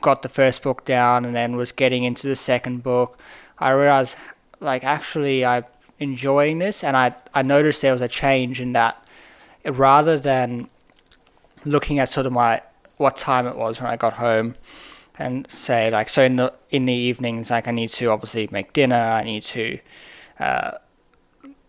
got 0.00 0.22
the 0.22 0.28
first 0.28 0.62
book 0.62 0.84
down 0.84 1.24
and 1.24 1.34
then 1.34 1.56
was 1.56 1.72
getting 1.72 2.04
into 2.04 2.26
the 2.26 2.36
second 2.36 2.82
book 2.82 3.18
I 3.58 3.70
realized 3.70 4.16
like 4.60 4.84
actually 4.84 5.44
I'm 5.44 5.64
enjoying 5.98 6.58
this. 6.58 6.82
And 6.82 6.96
I 6.96 7.14
I 7.34 7.42
noticed 7.42 7.82
there 7.82 7.92
was 7.92 8.02
a 8.02 8.08
change 8.08 8.60
in 8.60 8.72
that 8.72 9.02
rather 9.64 10.18
than 10.18 10.68
looking 11.64 11.98
at 11.98 12.08
sort 12.08 12.26
of 12.26 12.32
my 12.32 12.60
what 12.96 13.16
time 13.16 13.46
it 13.46 13.56
was 13.56 13.80
when 13.80 13.90
I 13.90 13.96
got 13.96 14.14
home 14.14 14.56
and 15.16 15.48
say 15.50 15.90
like 15.90 16.08
so 16.08 16.22
in 16.24 16.36
the 16.36 16.52
in 16.70 16.86
the 16.86 16.92
evenings 16.92 17.50
like 17.50 17.68
I 17.68 17.70
need 17.70 17.90
to 17.90 18.06
obviously 18.06 18.48
make 18.50 18.72
dinner 18.72 18.96
I 18.96 19.22
need 19.22 19.42
to 19.44 19.78
uh, 20.40 20.72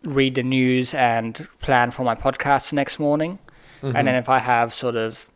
read 0.03 0.35
the 0.35 0.43
news 0.43 0.93
and 0.93 1.47
plan 1.59 1.91
for 1.91 2.03
my 2.03 2.15
podcast 2.15 2.69
the 2.69 2.75
next 2.75 2.99
morning. 2.99 3.39
And 3.97 4.07
then 4.07 4.15
if 4.15 4.29
I 4.29 4.39
have 4.39 4.73
sort 4.73 4.95
of 4.95 5.29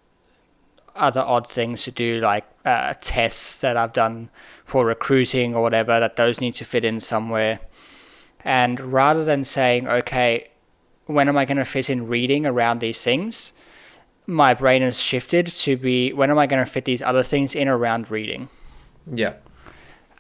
other 0.96 1.22
odd 1.22 1.48
things 1.52 1.84
to 1.84 1.92
do 1.92 2.20
like 2.20 2.46
uh, 2.66 2.96
tests 3.00 3.62
that 3.62 3.78
I've 3.78 3.94
done 3.94 4.30
for 4.66 4.86
recruiting 4.86 5.56
or 5.56 5.62
whatever 5.62 6.00
that 6.00 6.16
those 6.16 6.42
need 6.42 6.56
to 6.56 6.66
fit 6.66 6.84
in 6.84 7.00
somewhere. 7.00 7.60
And 8.44 8.80
rather 8.92 9.24
than 9.24 9.44
saying 9.44 9.88
okay 9.88 10.50
when 11.06 11.28
am 11.28 11.38
I 11.38 11.46
going 11.46 11.58
to 11.58 11.66
fit 11.66 11.90
in 11.90 12.08
reading 12.08 12.46
around 12.46 12.80
these 12.80 13.04
things 13.04 13.54
my 14.30 14.54
brain 14.54 14.82
has 14.84 15.00
shifted 15.02 15.48
to 15.48 15.76
be 15.76 16.14
when 16.14 16.30
am 16.30 16.38
I 16.38 16.46
going 16.46 16.64
to 16.64 16.72
fit 16.72 16.86
these 16.86 17.02
other 17.02 17.24
things 17.24 17.56
in 17.56 17.68
around 17.68 18.12
reading? 18.12 18.48
yeah, 19.12 19.34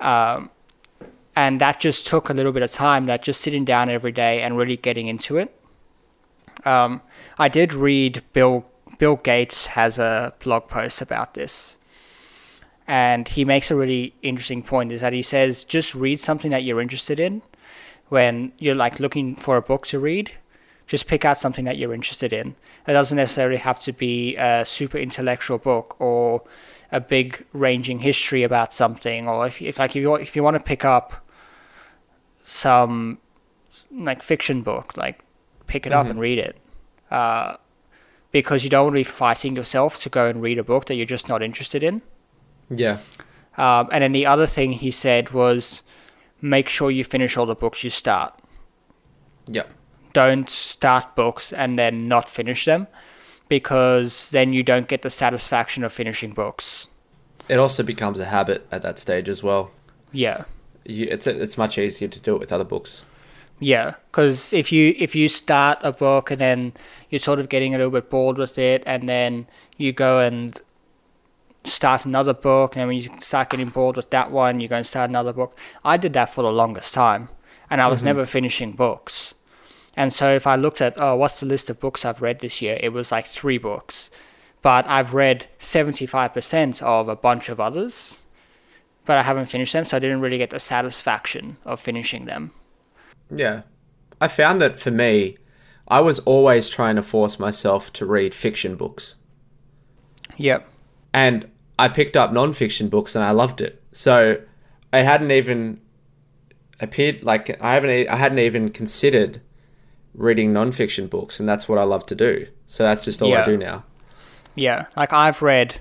Um, 0.01 0.49
and 1.35 1.61
that 1.61 1.79
just 1.79 2.07
took 2.07 2.29
a 2.29 2.33
little 2.33 2.51
bit 2.51 2.63
of 2.63 2.71
time, 2.71 3.05
that 3.05 3.21
just 3.21 3.39
sitting 3.39 3.63
down 3.65 3.89
every 3.89 4.11
day 4.11 4.41
and 4.41 4.57
really 4.57 4.77
getting 4.77 5.07
into 5.07 5.37
it. 5.37 5.55
Um, 6.65 7.01
I 7.37 7.47
did 7.49 7.71
read 7.71 8.23
Bill 8.33 8.65
Bill 8.97 9.15
Gates 9.15 9.67
has 9.67 9.97
a 9.97 10.33
blog 10.43 10.67
post 10.67 11.01
about 11.01 11.35
this. 11.35 11.77
And 12.85 13.27
he 13.27 13.45
makes 13.45 13.69
a 13.69 13.75
really 13.75 14.15
interesting 14.23 14.63
point 14.63 14.91
is 14.91 15.01
that 15.01 15.13
he 15.13 15.21
says 15.21 15.63
just 15.63 15.93
read 15.93 16.19
something 16.19 16.51
that 16.51 16.63
you're 16.63 16.81
interested 16.81 17.19
in 17.19 17.43
when 18.09 18.51
you're 18.57 18.75
like 18.75 18.99
looking 18.99 19.35
for 19.35 19.55
a 19.55 19.61
book 19.61 19.85
to 19.87 19.99
read. 19.99 20.31
Just 20.87 21.07
pick 21.07 21.23
out 21.23 21.37
something 21.37 21.65
that 21.65 21.77
you're 21.77 21.93
interested 21.93 22.33
in. 22.33 22.55
It 22.89 22.93
doesn't 22.93 23.15
necessarily 23.15 23.57
have 23.57 23.79
to 23.81 23.93
be 23.93 24.35
a 24.35 24.65
super 24.65 24.97
intellectual 24.97 25.59
book 25.59 25.95
or 25.99 26.41
a 26.91 26.99
big 26.99 27.45
ranging 27.53 27.99
history 27.99 28.43
about 28.43 28.73
something 28.73 29.27
or 29.27 29.45
if, 29.47 29.61
if 29.61 29.79
like 29.79 29.91
if 29.91 30.01
you, 30.01 30.15
if 30.15 30.35
you 30.35 30.43
want 30.43 30.55
to 30.55 30.59
pick 30.59 30.83
up 30.83 31.25
some 32.43 33.19
like 33.91 34.23
fiction 34.23 34.63
book 34.63 34.97
like 34.97 35.23
pick 35.67 35.85
it 35.85 35.93
up 35.93 36.07
and 36.07 36.19
read 36.19 36.39
it. 36.39 36.57
Uh, 37.09 37.55
because 38.31 38.63
you 38.63 38.69
don't 38.69 38.85
want 38.85 38.95
to 38.95 38.99
be 38.99 39.03
fighting 39.03 39.55
yourself 39.55 40.01
to 40.01 40.09
go 40.09 40.27
and 40.27 40.41
read 40.41 40.57
a 40.59 40.63
book 40.63 40.85
that 40.85 40.95
you're 40.95 41.05
just 41.05 41.29
not 41.29 41.41
interested 41.41 41.83
in. 41.83 42.01
Yeah, 42.69 42.99
um, 43.57 43.89
and 43.91 44.03
then 44.03 44.11
the 44.11 44.25
other 44.25 44.45
thing 44.45 44.73
he 44.73 44.91
said 44.91 45.31
was 45.31 45.81
make 46.41 46.69
sure 46.69 46.91
you 46.91 47.03
finish 47.03 47.37
all 47.37 47.45
the 47.45 47.55
books 47.55 47.83
you 47.83 47.89
start. 47.89 48.39
Yeah, 49.47 49.63
don't 50.19 50.49
start 50.49 51.05
books 51.15 51.53
and 51.53 51.79
then 51.81 52.07
not 52.07 52.29
finish 52.29 52.65
them 52.65 52.87
because 53.47 54.29
then 54.31 54.53
you 54.53 54.63
don't 54.71 54.87
get 54.87 55.01
the 55.01 55.09
satisfaction 55.09 55.83
of 55.83 55.91
finishing 56.01 56.31
books 56.43 56.87
It 57.47 57.57
also 57.57 57.83
becomes 57.83 58.19
a 58.19 58.25
habit 58.25 58.59
at 58.71 58.81
that 58.81 58.99
stage 58.99 59.29
as 59.35 59.41
well. 59.47 59.63
yeah 60.11 60.39
You, 60.85 61.07
it's 61.15 61.27
it's 61.27 61.57
much 61.57 61.77
easier 61.77 62.09
to 62.15 62.19
do 62.27 62.35
it 62.35 62.39
with 62.39 62.51
other 62.51 62.69
books. 62.75 63.05
Yeah, 63.59 63.95
because 64.09 64.53
if 64.53 64.71
you 64.71 64.95
if 64.97 65.15
you 65.15 65.27
start 65.27 65.79
a 65.83 65.91
book 65.91 66.31
and 66.31 66.39
then 66.39 66.73
you're 67.09 67.19
sort 67.19 67.39
of 67.39 67.49
getting 67.49 67.75
a 67.75 67.77
little 67.77 67.91
bit 67.91 68.09
bored 68.09 68.37
with 68.37 68.57
it, 68.57 68.83
and 68.85 69.09
then 69.09 69.47
you 69.77 69.91
go 69.91 70.19
and 70.19 70.59
start 71.65 72.05
another 72.05 72.33
book, 72.33 72.75
and 72.75 72.81
then 72.81 72.87
when 72.87 72.97
you 72.97 73.09
start 73.19 73.49
getting 73.49 73.67
bored 73.67 73.97
with 73.97 74.09
that 74.11 74.31
one, 74.31 74.61
you 74.61 74.67
go 74.69 74.77
and 74.77 74.87
start 74.87 75.09
another 75.09 75.33
book. 75.33 75.57
I 75.83 75.97
did 75.97 76.13
that 76.13 76.33
for 76.33 76.41
the 76.41 76.51
longest 76.51 76.93
time, 76.93 77.27
and 77.69 77.81
I 77.81 77.87
was 77.87 77.99
mm-hmm. 77.99 78.05
never 78.05 78.25
finishing 78.25 78.71
books. 78.71 79.33
And 79.99 80.13
so 80.13 80.33
if 80.33 80.47
I 80.47 80.55
looked 80.55 80.79
at 80.79 80.93
oh, 80.95 81.17
what's 81.17 81.41
the 81.41 81.45
list 81.45 81.69
of 81.69 81.81
books 81.81 82.05
I've 82.05 82.21
read 82.21 82.39
this 82.39 82.61
year, 82.61 82.79
it 82.81 82.93
was 82.93 83.11
like 83.11 83.27
three 83.27 83.57
books, 83.57 84.09
but 84.61 84.87
I've 84.87 85.13
read 85.13 85.47
seventy 85.59 86.05
five 86.05 86.33
percent 86.33 86.81
of 86.81 87.09
a 87.09 87.17
bunch 87.17 87.49
of 87.49 87.59
others, 87.59 88.19
but 89.03 89.17
I 89.17 89.23
haven't 89.23 89.47
finished 89.47 89.73
them, 89.73 89.83
so 89.83 89.97
I 89.97 89.99
didn't 89.99 90.21
really 90.21 90.37
get 90.37 90.51
the 90.51 90.59
satisfaction 90.59 91.57
of 91.65 91.81
finishing 91.81 92.23
them. 92.23 92.53
Yeah. 93.29 93.63
I 94.21 94.29
found 94.29 94.61
that 94.61 94.79
for 94.79 94.89
me, 94.89 95.37
I 95.89 95.99
was 95.99 96.19
always 96.19 96.69
trying 96.69 96.95
to 96.95 97.03
force 97.03 97.37
myself 97.37 97.91
to 97.93 98.05
read 98.05 98.33
fiction 98.33 98.75
books. 98.75 99.15
Yep. 100.37 100.65
And 101.13 101.49
I 101.77 101.89
picked 101.89 102.15
up 102.15 102.31
non-fiction 102.31 102.87
books 102.87 103.17
and 103.17 103.25
I 103.25 103.31
loved 103.31 103.59
it. 103.59 103.83
So 103.91 104.41
it 104.93 105.03
hadn't 105.03 105.31
even 105.31 105.81
appeared 106.79 107.21
like 107.23 107.61
I 107.61 107.73
haven't 107.73 108.07
I 108.07 108.15
hadn't 108.15 108.39
even 108.39 108.69
considered 108.69 109.41
reading 110.19 110.51
non-fiction 110.53 111.07
books 111.07 111.39
and 111.39 111.47
that's 111.47 111.67
what 111.67 111.79
I 111.79 111.83
love 111.83 112.05
to 112.07 112.15
do. 112.15 112.47
So 112.67 112.83
that's 112.83 113.05
just 113.05 113.21
all 113.21 113.33
I 113.33 113.45
do 113.45 113.57
now. 113.57 113.83
Yeah, 114.53 114.85
like 114.95 115.13
I've 115.13 115.41
read, 115.41 115.79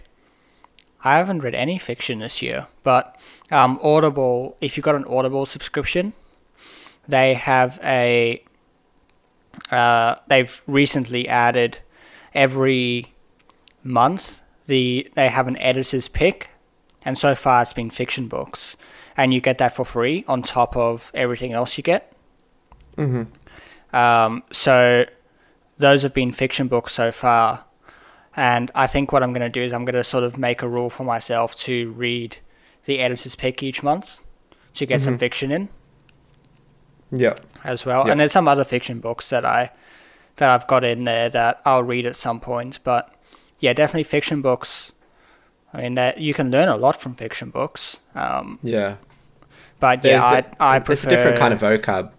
I 1.02 1.16
haven't 1.18 1.40
read 1.40 1.54
any 1.54 1.78
fiction 1.78 2.20
this 2.20 2.40
year, 2.40 2.68
but 2.82 3.16
um, 3.50 3.78
Audible. 3.82 4.56
If 4.60 4.76
you've 4.76 4.84
got 4.84 4.94
an 4.94 5.04
Audible 5.06 5.44
subscription, 5.46 6.12
they 7.06 7.34
have 7.34 7.78
a. 7.82 8.42
Uh, 9.70 10.14
they've 10.28 10.62
recently 10.66 11.26
added 11.26 11.78
every 12.32 13.12
month 13.82 14.40
the 14.66 15.10
they 15.14 15.28
have 15.28 15.48
an 15.48 15.56
editor's 15.58 16.06
pick, 16.06 16.50
and 17.04 17.18
so 17.18 17.34
far 17.34 17.62
it's 17.62 17.72
been 17.72 17.90
fiction 17.90 18.28
books, 18.28 18.76
and 19.16 19.34
you 19.34 19.40
get 19.40 19.58
that 19.58 19.74
for 19.74 19.84
free 19.84 20.24
on 20.28 20.42
top 20.42 20.76
of 20.76 21.10
everything 21.14 21.52
else 21.52 21.76
you 21.76 21.82
get. 21.82 22.12
Mhm. 22.96 23.28
Um, 23.92 24.42
so 24.50 25.06
those 25.78 26.02
have 26.02 26.12
been 26.14 26.32
fiction 26.32 26.68
books 26.68 26.92
so 26.92 27.10
far. 27.12 27.64
And 28.36 28.70
I 28.74 28.86
think 28.86 29.10
what 29.12 29.22
I'm 29.22 29.32
going 29.32 29.40
to 29.42 29.48
do 29.48 29.62
is 29.62 29.72
I'm 29.72 29.84
going 29.84 29.94
to 29.96 30.04
sort 30.04 30.22
of 30.24 30.38
make 30.38 30.62
a 30.62 30.68
rule 30.68 30.90
for 30.90 31.04
myself 31.04 31.56
to 31.56 31.90
read 31.92 32.36
the 32.84 33.00
editor's 33.00 33.34
pick 33.34 33.62
each 33.62 33.82
month 33.82 34.20
to 34.74 34.86
get 34.86 35.00
some 35.00 35.18
fiction 35.18 35.50
in 35.50 35.68
Yeah. 37.10 37.34
as 37.64 37.84
well. 37.84 38.08
And 38.08 38.20
there's 38.20 38.32
some 38.32 38.46
other 38.46 38.64
fiction 38.64 39.00
books 39.00 39.28
that 39.30 39.44
I 39.44 39.70
that 40.36 40.50
I've 40.50 40.68
got 40.68 40.84
in 40.84 41.02
there 41.02 41.28
that 41.30 41.60
I'll 41.64 41.82
read 41.82 42.06
at 42.06 42.14
some 42.14 42.38
point. 42.38 42.78
But 42.84 43.12
yeah, 43.58 43.72
definitely 43.72 44.04
fiction 44.04 44.40
books. 44.40 44.92
I 45.74 45.82
mean, 45.82 45.94
that 45.96 46.18
you 46.18 46.32
can 46.32 46.50
learn 46.50 46.68
a 46.68 46.76
lot 46.76 47.00
from 47.00 47.14
fiction 47.16 47.50
books. 47.50 47.98
Um, 48.14 48.58
Yeah. 48.62 48.96
but 49.80 50.02
There's 50.02 50.22
yeah, 50.22 50.40
the- 50.42 50.62
I 50.62 50.76
I 50.76 50.78
prefer 50.78 50.92
It's 50.92 51.04
a 51.04 51.08
different 51.10 51.38
kind 51.38 51.52
of 51.52 51.60
vocab. 51.60 52.12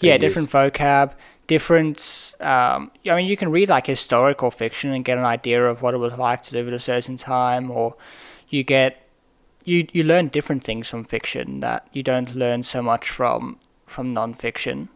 Yeah 0.00 0.14
use. 0.14 0.20
different 0.20 0.50
vocab, 0.50 1.12
different. 1.46 2.34
Um, 2.40 2.90
I 3.08 3.16
mean, 3.16 3.26
you 3.26 3.36
can 3.36 3.50
read 3.50 3.68
like 3.68 3.86
historical 3.86 4.50
fiction 4.50 4.92
and 4.92 5.04
get 5.04 5.18
an 5.18 5.24
idea 5.24 5.64
of 5.64 5.82
what 5.82 5.94
it 5.94 5.98
was 5.98 6.14
like 6.14 6.42
to 6.44 6.54
live 6.54 6.68
at 6.68 6.74
a 6.74 6.80
certain 6.80 7.16
time, 7.16 7.70
or 7.70 7.96
you 8.48 8.64
get 8.64 9.08
you 9.64 9.86
you 9.92 10.04
learn 10.04 10.28
different 10.28 10.64
things 10.64 10.88
from 10.88 11.04
fiction 11.04 11.60
that 11.60 11.88
you 11.92 12.02
don't 12.02 12.34
learn 12.34 12.62
so 12.62 12.82
much 12.82 13.10
from 13.10 13.58
from 13.86 14.12
non-fiction. 14.12 14.88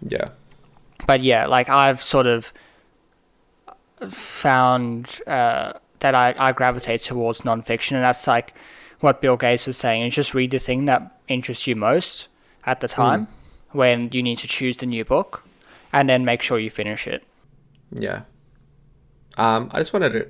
Yeah. 0.00 0.26
but 1.06 1.22
yeah, 1.22 1.46
like 1.46 1.68
I've 1.68 2.02
sort 2.02 2.26
of 2.26 2.52
found 4.10 5.20
uh, 5.26 5.72
that 6.00 6.14
I, 6.14 6.34
I 6.38 6.52
gravitate 6.52 7.00
towards 7.00 7.40
nonfiction, 7.40 7.92
and 7.92 8.04
that's 8.04 8.26
like 8.26 8.54
what 9.00 9.20
Bill 9.20 9.36
Gates 9.36 9.66
was 9.66 9.76
saying: 9.76 10.06
is 10.06 10.14
just 10.14 10.34
read 10.34 10.50
the 10.52 10.58
thing 10.58 10.84
that 10.84 11.20
interests 11.26 11.66
you 11.66 11.74
most 11.76 12.28
at 12.64 12.80
the 12.80 12.88
time 12.88 13.28
when 13.72 14.10
you 14.12 14.22
need 14.22 14.38
to 14.38 14.48
choose 14.48 14.78
the 14.78 14.86
new 14.86 15.04
book, 15.04 15.44
and 15.92 16.08
then 16.08 16.24
make 16.24 16.42
sure 16.42 16.58
you 16.58 16.70
finish 16.70 17.06
it. 17.06 17.22
Yeah. 17.92 18.22
Um, 19.36 19.70
I 19.72 19.78
just 19.78 19.92
wanted 19.92 20.10
to 20.10 20.28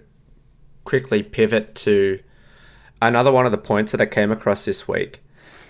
quickly 0.85 1.23
pivot 1.23 1.74
to 1.74 2.20
another 3.01 3.32
one 3.32 3.47
of 3.47 3.52
the 3.52 3.59
points 3.59 3.93
that 3.93 4.01
I 4.01 4.06
came 4.06 4.31
across 4.31 4.65
this 4.65 4.89
week. 4.89 5.23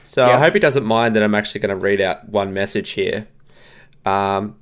So 0.04 0.26
I 0.26 0.38
hope 0.38 0.54
he 0.54 0.60
doesn't 0.60 0.84
mind 0.84 1.14
that 1.16 1.22
I'm 1.22 1.34
actually 1.34 1.60
going 1.60 1.76
to 1.78 1.84
read 1.84 2.00
out 2.00 2.28
one 2.30 2.54
message 2.54 2.90
here. 2.90 3.28
Um, 4.06 4.56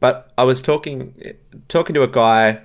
but 0.00 0.32
I 0.38 0.44
was 0.44 0.62
talking 0.62 1.34
talking 1.68 1.94
to 1.94 2.02
a 2.02 2.08
guy 2.08 2.62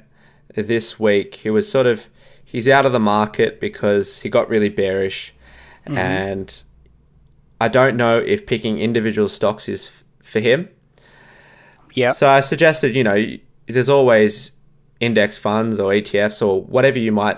this 0.56 1.00
week 1.00 1.36
who 1.38 1.54
was 1.54 1.70
sort 1.70 1.88
of 1.88 2.08
he's 2.44 2.68
out 2.68 2.86
of 2.86 2.92
the 2.92 3.00
market 3.00 3.60
because 3.60 4.20
he 4.22 4.30
got 4.30 4.48
really 4.48 4.70
bearish, 4.70 5.34
and 5.86 6.64
I 7.62 7.68
don't 7.68 7.96
know 7.96 8.18
if 8.18 8.48
picking 8.48 8.80
individual 8.80 9.28
stocks 9.28 9.70
is 9.70 9.86
f- 9.86 10.04
for 10.24 10.40
him. 10.40 10.68
Yeah, 11.94 12.10
So 12.10 12.28
I 12.28 12.40
suggested, 12.40 12.96
you 12.96 13.04
know, 13.04 13.24
there's 13.68 13.88
always 13.88 14.54
index 15.00 15.38
funds 15.38 15.80
or 15.80 15.92
ETFs 15.92 16.46
or 16.46 16.64
whatever 16.64 16.98
you 16.98 17.12
might 17.12 17.38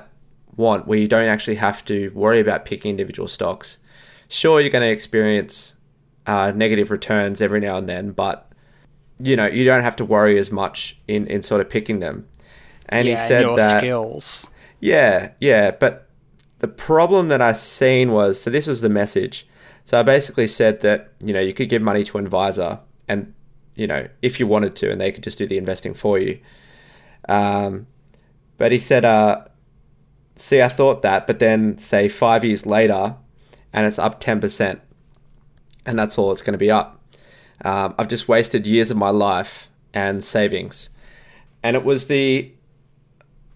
want 0.56 0.88
where 0.88 0.98
you 0.98 1.08
don't 1.10 1.28
actually 1.28 1.56
have 1.56 1.84
to 1.86 2.10
worry 2.14 2.40
about 2.40 2.64
picking 2.64 2.92
individual 2.92 3.28
stocks. 3.28 3.80
Sure, 4.30 4.62
you're 4.62 4.70
going 4.70 4.88
to 4.88 4.92
experience 4.92 5.76
uh, 6.26 6.54
negative 6.56 6.90
returns 6.90 7.42
every 7.42 7.60
now 7.60 7.78
and 7.78 7.90
then, 7.90 8.12
but 8.12 8.50
you 9.20 9.36
know, 9.36 9.48
you 9.48 9.66
don't 9.66 9.84
have 9.84 9.98
to 9.98 10.06
worry 10.06 10.38
as 10.38 10.52
much 10.54 10.98
in, 11.08 11.28
in 11.28 11.42
sort 11.42 11.60
of 11.60 11.70
picking 11.70 12.00
them. 12.00 12.28
And 12.88 13.08
yeah, 13.08 13.16
he 13.16 13.20
said 13.20 13.42
your 13.42 13.58
that 13.58 13.82
skills. 13.82 14.50
yeah, 14.80 15.32
yeah, 15.42 15.72
but 15.72 16.08
the 16.60 16.70
problem 16.70 17.28
that 17.28 17.42
I 17.42 17.52
seen 17.52 18.12
was 18.12 18.40
so 18.42 18.50
this 18.50 18.70
is 18.70 18.80
the 18.80 18.90
message. 18.90 19.48
So 19.86 20.00
I 20.00 20.04
basically 20.04 20.48
said 20.48 20.82
that 20.82 21.12
you 21.20 21.34
know 21.34 21.42
you 21.42 21.54
could 21.54 21.70
give 21.70 21.82
money 21.82 22.04
to 22.06 22.18
an 22.18 22.26
advisor, 22.26 22.80
and 23.08 23.34
you 23.76 23.88
know 23.88 24.08
if 24.22 24.40
you 24.40 24.48
wanted 24.48 24.76
to, 24.78 24.92
and 24.92 25.00
they 25.00 25.12
could 25.12 25.24
just 25.24 25.38
do 25.38 25.48
the 25.48 25.58
investing 25.58 25.94
for 25.94 26.18
you. 26.18 26.40
Um, 27.28 27.88
but 28.58 28.72
he 28.72 28.80
said, 28.80 29.04
uh, 29.06 29.46
see, 30.36 30.62
I 30.62 30.68
thought 30.68 31.02
that, 31.02 31.28
but 31.28 31.40
then 31.40 31.78
say 31.78 32.08
five 32.08 32.44
years 32.44 32.66
later, 32.66 33.16
and 33.72 33.86
it's 33.86 34.00
up 34.00 34.20
ten 34.20 34.40
percent, 34.40 34.82
and 35.86 36.00
that's 36.00 36.18
all 36.18 36.32
it's 36.32 36.42
going 36.42 36.54
to 36.54 36.58
be 36.58 36.72
up. 36.72 37.00
Um, 37.64 37.96
I've 37.98 38.08
just 38.08 38.28
wasted 38.28 38.66
years 38.66 38.92
of 38.92 38.98
my 38.98 39.10
life 39.10 39.70
and 39.94 40.24
savings, 40.24 40.90
and 41.62 41.76
it 41.76 41.84
was 41.84 42.08
the 42.08 42.52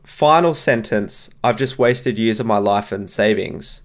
final 0.04 0.54
sentence 0.54 1.30
I've 1.44 1.58
just 1.58 1.78
wasted 1.78 2.18
years 2.18 2.40
of 2.40 2.46
my 2.46 2.58
life 2.58 2.94
and 2.94 3.10
savings 3.10 3.82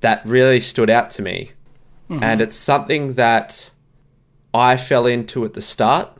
that 0.00 0.24
really 0.24 0.60
stood 0.60 0.90
out 0.90 1.10
to 1.12 1.22
me. 1.22 1.52
Mm-hmm. 2.08 2.22
And 2.22 2.40
it's 2.40 2.56
something 2.56 3.14
that 3.14 3.70
I 4.52 4.76
fell 4.76 5.06
into 5.06 5.44
at 5.44 5.54
the 5.54 5.62
start, 5.62 6.10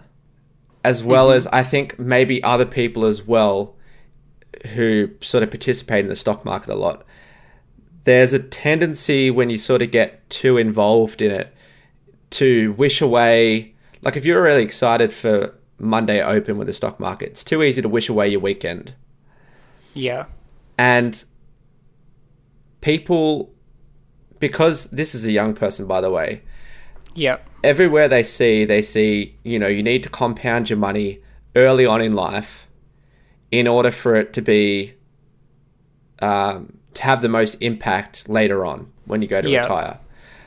as 0.84 1.02
well 1.02 1.28
mm-hmm. 1.28 1.36
as 1.36 1.46
I 1.48 1.62
think 1.62 1.98
maybe 1.98 2.42
other 2.42 2.66
people 2.66 3.04
as 3.04 3.26
well 3.26 3.74
who 4.74 5.10
sort 5.20 5.42
of 5.42 5.50
participate 5.50 6.04
in 6.04 6.08
the 6.08 6.16
stock 6.16 6.44
market 6.44 6.70
a 6.70 6.74
lot. 6.74 7.04
There's 8.04 8.32
a 8.32 8.38
tendency 8.38 9.30
when 9.30 9.50
you 9.50 9.58
sort 9.58 9.82
of 9.82 9.90
get 9.90 10.28
too 10.30 10.56
involved 10.56 11.22
in 11.22 11.30
it 11.30 11.54
to 12.30 12.72
wish 12.72 13.00
away. 13.00 13.74
Like 14.02 14.16
if 14.16 14.24
you're 14.24 14.42
really 14.42 14.62
excited 14.62 15.12
for 15.12 15.54
Monday 15.78 16.22
open 16.22 16.56
with 16.58 16.66
the 16.66 16.72
stock 16.72 16.98
market, 17.00 17.30
it's 17.30 17.44
too 17.44 17.62
easy 17.62 17.82
to 17.82 17.88
wish 17.88 18.08
away 18.08 18.28
your 18.28 18.40
weekend. 18.40 18.94
Yeah, 19.92 20.26
And 20.78 21.22
people, 22.80 23.52
because 24.40 24.86
this 24.86 25.14
is 25.14 25.26
a 25.26 25.32
young 25.32 25.54
person, 25.54 25.86
by 25.86 26.00
the 26.00 26.10
way, 26.10 26.42
yeah, 27.14 27.38
everywhere 27.62 28.08
they 28.08 28.22
see, 28.22 28.64
they 28.64 28.82
see, 28.82 29.36
you 29.44 29.58
know, 29.58 29.68
you 29.68 29.82
need 29.82 30.02
to 30.02 30.08
compound 30.08 30.70
your 30.70 30.78
money 30.78 31.20
early 31.54 31.86
on 31.86 32.00
in 32.00 32.14
life 32.14 32.66
in 33.50 33.66
order 33.68 33.90
for 33.90 34.14
it 34.16 34.32
to 34.32 34.40
be, 34.42 34.94
um, 36.20 36.78
to 36.94 37.02
have 37.02 37.22
the 37.22 37.28
most 37.28 37.54
impact 37.60 38.28
later 38.28 38.64
on 38.64 38.90
when 39.04 39.22
you 39.22 39.28
go 39.28 39.40
to 39.40 39.48
Yeah. 39.48 39.60
retire. 39.62 39.98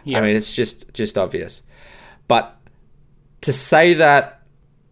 yeah. 0.05 0.17
I 0.17 0.21
mean, 0.21 0.35
it's 0.35 0.53
just 0.53 0.93
just 0.93 1.17
obvious. 1.17 1.61
But 2.27 2.55
to 3.41 3.53
say 3.53 3.93
that 3.93 4.41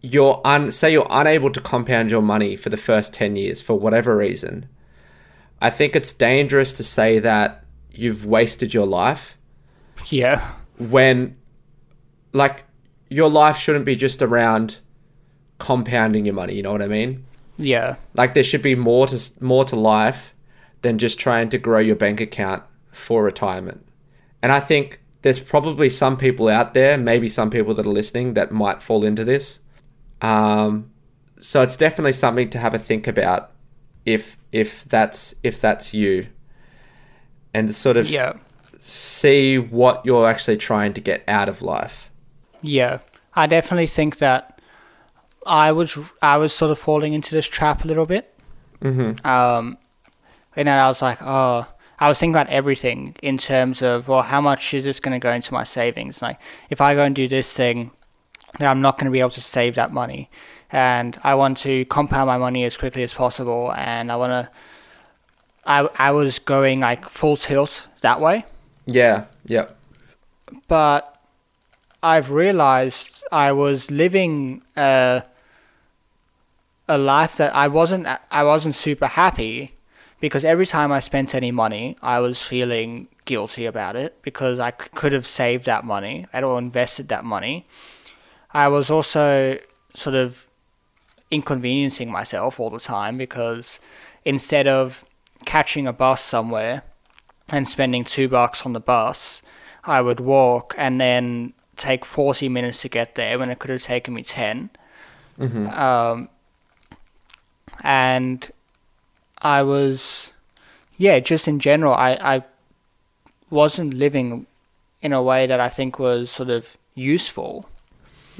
you're 0.02 0.40
un 0.44 0.70
say 0.72 0.92
you're 0.92 1.06
unable 1.10 1.50
to 1.50 1.60
compound 1.60 2.10
your 2.10 2.22
money 2.22 2.56
for 2.56 2.68
the 2.70 2.76
first 2.76 3.14
10 3.14 3.36
years 3.36 3.60
for 3.60 3.78
whatever 3.78 4.16
reason, 4.16 4.66
I 5.60 5.70
think 5.70 5.94
it's 5.96 6.12
dangerous 6.12 6.72
to 6.74 6.82
say 6.82 7.18
that 7.20 7.64
you've 7.94 8.24
wasted 8.24 8.72
your 8.74 8.86
life 8.86 9.36
yeah, 10.08 10.52
when 10.78 11.36
like 12.32 12.64
your 13.08 13.28
life 13.28 13.56
shouldn't 13.56 13.84
be 13.84 13.96
just 13.96 14.22
around 14.22 14.80
compounding 15.58 16.26
your 16.26 16.34
money, 16.34 16.54
you 16.54 16.62
know 16.62 16.72
what 16.72 16.82
I 16.82 16.88
mean? 16.88 17.24
yeah, 17.58 17.96
Like 18.14 18.34
there 18.34 18.44
should 18.44 18.62
be 18.62 18.74
more 18.74 19.06
to 19.08 19.20
more 19.40 19.64
to 19.66 19.76
life 19.76 20.34
than 20.82 20.98
just 20.98 21.18
trying 21.20 21.48
to 21.50 21.58
grow 21.58 21.78
your 21.78 21.96
bank 21.96 22.20
account 22.20 22.64
for 22.90 23.22
retirement. 23.22 23.86
And 24.42 24.50
I 24.50 24.60
think 24.60 25.00
there's 25.22 25.38
probably 25.38 25.88
some 25.88 26.16
people 26.16 26.48
out 26.48 26.74
there, 26.74 26.98
maybe 26.98 27.28
some 27.28 27.50
people 27.50 27.74
that 27.74 27.86
are 27.86 27.90
listening 27.90 28.34
that 28.34 28.50
might 28.50 28.82
fall 28.82 29.04
into 29.04 29.24
this. 29.24 29.60
Um, 30.20 30.90
so 31.40 31.62
it's 31.62 31.76
definitely 31.76 32.12
something 32.12 32.50
to 32.50 32.58
have 32.58 32.74
a 32.74 32.78
think 32.78 33.06
about 33.06 33.52
if 34.04 34.36
if 34.50 34.84
that's 34.84 35.34
if 35.42 35.60
that's 35.60 35.94
you. 35.94 36.26
And 37.54 37.74
sort 37.74 37.96
of 37.96 38.08
yeah. 38.08 38.34
see 38.80 39.58
what 39.58 40.04
you're 40.06 40.26
actually 40.26 40.56
trying 40.56 40.94
to 40.94 41.00
get 41.00 41.22
out 41.28 41.48
of 41.48 41.60
life. 41.60 42.10
Yeah, 42.62 43.00
I 43.34 43.46
definitely 43.46 43.88
think 43.88 44.18
that 44.18 44.58
I 45.46 45.72
was 45.72 45.98
I 46.22 46.38
was 46.38 46.52
sort 46.52 46.70
of 46.70 46.78
falling 46.78 47.12
into 47.12 47.34
this 47.34 47.46
trap 47.46 47.84
a 47.84 47.88
little 47.88 48.06
bit. 48.06 48.32
Mm-hmm. 48.80 49.26
Um, 49.26 49.76
and 50.56 50.68
then 50.68 50.78
I 50.78 50.88
was 50.88 51.02
like, 51.02 51.18
oh, 51.20 51.66
I 51.98 52.08
was 52.08 52.18
thinking 52.18 52.34
about 52.34 52.48
everything 52.48 53.16
in 53.22 53.38
terms 53.38 53.82
of, 53.82 54.08
well, 54.08 54.22
how 54.22 54.40
much 54.40 54.74
is 54.74 54.84
this 54.84 54.98
going 54.98 55.12
to 55.12 55.22
go 55.22 55.32
into 55.32 55.52
my 55.52 55.64
savings? 55.64 56.20
Like, 56.20 56.38
if 56.68 56.80
I 56.80 56.94
go 56.94 57.04
and 57.04 57.14
do 57.14 57.28
this 57.28 57.54
thing, 57.54 57.90
then 58.58 58.68
I'm 58.68 58.80
not 58.80 58.98
going 58.98 59.06
to 59.06 59.12
be 59.12 59.20
able 59.20 59.30
to 59.30 59.40
save 59.40 59.74
that 59.76 59.92
money, 59.92 60.30
and 60.70 61.18
I 61.22 61.34
want 61.34 61.58
to 61.58 61.84
compound 61.84 62.26
my 62.26 62.38
money 62.38 62.64
as 62.64 62.76
quickly 62.76 63.02
as 63.02 63.14
possible, 63.14 63.72
and 63.76 64.10
I 64.10 64.16
want 64.16 64.32
to. 64.32 64.50
I 65.64 65.88
I 65.96 66.10
was 66.10 66.38
going 66.38 66.80
like 66.80 67.08
full 67.08 67.36
tilt 67.36 67.86
that 68.00 68.20
way 68.20 68.44
Yeah, 68.86 69.24
yeah. 69.44 69.66
but 70.68 71.16
I've 72.02 72.30
realized 72.30 73.22
I 73.30 73.52
was 73.52 73.90
living 73.90 74.62
a 74.76 75.22
a 76.88 76.98
life 76.98 77.36
that 77.36 77.54
I 77.54 77.68
wasn't 77.68 78.06
I 78.30 78.42
wasn't 78.44 78.74
super 78.74 79.06
happy 79.06 79.72
because 80.20 80.44
every 80.44 80.66
time 80.66 80.92
I 80.92 81.00
spent 81.00 81.34
any 81.34 81.50
money, 81.50 81.96
I 82.02 82.18
was 82.20 82.40
feeling 82.42 83.08
guilty 83.24 83.66
about 83.66 83.96
it 83.96 84.20
because 84.22 84.58
I 84.60 84.70
c- 84.70 84.88
could 84.94 85.12
have 85.12 85.26
saved 85.26 85.64
that 85.66 85.84
money 85.84 86.26
or 86.32 86.58
invested 86.58 87.08
that 87.08 87.24
money. 87.24 87.66
I 88.52 88.68
was 88.68 88.90
also 88.90 89.58
sort 89.94 90.14
of 90.14 90.46
inconveniencing 91.30 92.10
myself 92.10 92.60
all 92.60 92.70
the 92.70 92.78
time 92.80 93.16
because 93.16 93.80
instead 94.24 94.66
of 94.68 95.04
catching 95.42 95.86
a 95.86 95.92
bus 95.92 96.22
somewhere 96.22 96.82
and 97.48 97.68
spending 97.68 98.04
two 98.04 98.28
bucks 98.28 98.64
on 98.64 98.72
the 98.72 98.80
bus, 98.80 99.42
I 99.84 100.00
would 100.00 100.20
walk 100.20 100.74
and 100.78 101.00
then 101.00 101.52
take 101.76 102.04
40 102.04 102.48
minutes 102.48 102.82
to 102.82 102.88
get 102.88 103.14
there 103.14 103.38
when 103.38 103.50
it 103.50 103.58
could 103.58 103.70
have 103.70 103.82
taken 103.82 104.14
me 104.14 104.22
10. 104.22 104.70
Um, 105.40 106.28
and 107.82 108.50
I 109.38 109.62
was, 109.62 110.30
yeah, 110.96 111.18
just 111.20 111.48
in 111.48 111.58
general, 111.58 111.94
I, 111.94 112.12
I 112.20 112.44
wasn't 113.50 113.94
living 113.94 114.46
in 115.00 115.12
a 115.12 115.22
way 115.22 115.46
that 115.46 115.60
I 115.60 115.68
think 115.68 115.98
was 115.98 116.30
sort 116.30 116.48
of 116.50 116.76
useful 116.94 117.68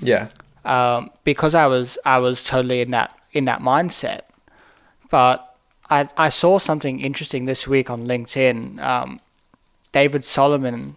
Yeah. 0.00 0.28
um, 0.64 1.10
because 1.24 1.54
I 1.54 1.66
was 1.66 1.98
I 2.04 2.18
was 2.18 2.44
totally 2.44 2.80
in 2.82 2.90
that 2.92 3.12
in 3.32 3.46
that 3.46 3.60
mindset. 3.60 4.20
But 5.10 5.51
I 5.92 6.08
I 6.16 6.28
saw 6.28 6.58
something 6.58 7.00
interesting 7.00 7.44
this 7.44 7.66
week 7.66 7.90
on 7.90 8.06
LinkedIn. 8.06 8.80
Um, 8.80 9.20
David 9.92 10.24
Solomon 10.24 10.96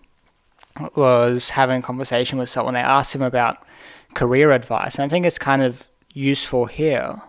was 0.96 1.50
having 1.52 1.80
a 1.80 1.82
conversation 1.82 2.38
with 2.38 2.50
someone. 2.50 2.74
They 2.74 2.80
asked 2.80 3.16
him 3.16 3.22
about 3.22 3.58
career 4.14 4.52
advice, 4.52 4.96
and 4.96 5.04
I 5.04 5.10
think 5.10 5.26
it's 5.26 5.40
kind 5.40 5.62
of 5.62 5.88
useful 6.14 6.66
here. 6.66 7.22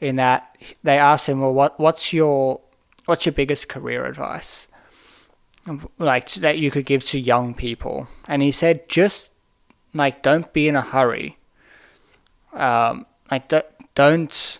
In 0.00 0.16
that 0.16 0.56
they 0.82 0.98
asked 0.98 1.28
him, 1.28 1.40
"Well, 1.40 1.54
what 1.54 1.78
what's 1.80 2.12
your 2.12 2.60
what's 3.06 3.24
your 3.26 3.32
biggest 3.32 3.68
career 3.68 4.04
advice?" 4.04 4.66
Like 5.98 6.30
that 6.34 6.58
you 6.58 6.70
could 6.70 6.86
give 6.86 7.02
to 7.04 7.18
young 7.18 7.54
people, 7.54 8.08
and 8.28 8.42
he 8.42 8.52
said, 8.52 8.88
"Just 8.88 9.32
like 9.94 10.22
don't 10.22 10.52
be 10.52 10.68
in 10.68 10.76
a 10.76 10.82
hurry 10.82 11.38
um, 12.56 13.06
like 13.30 13.48
don't, 13.48 13.66
don't 13.94 14.58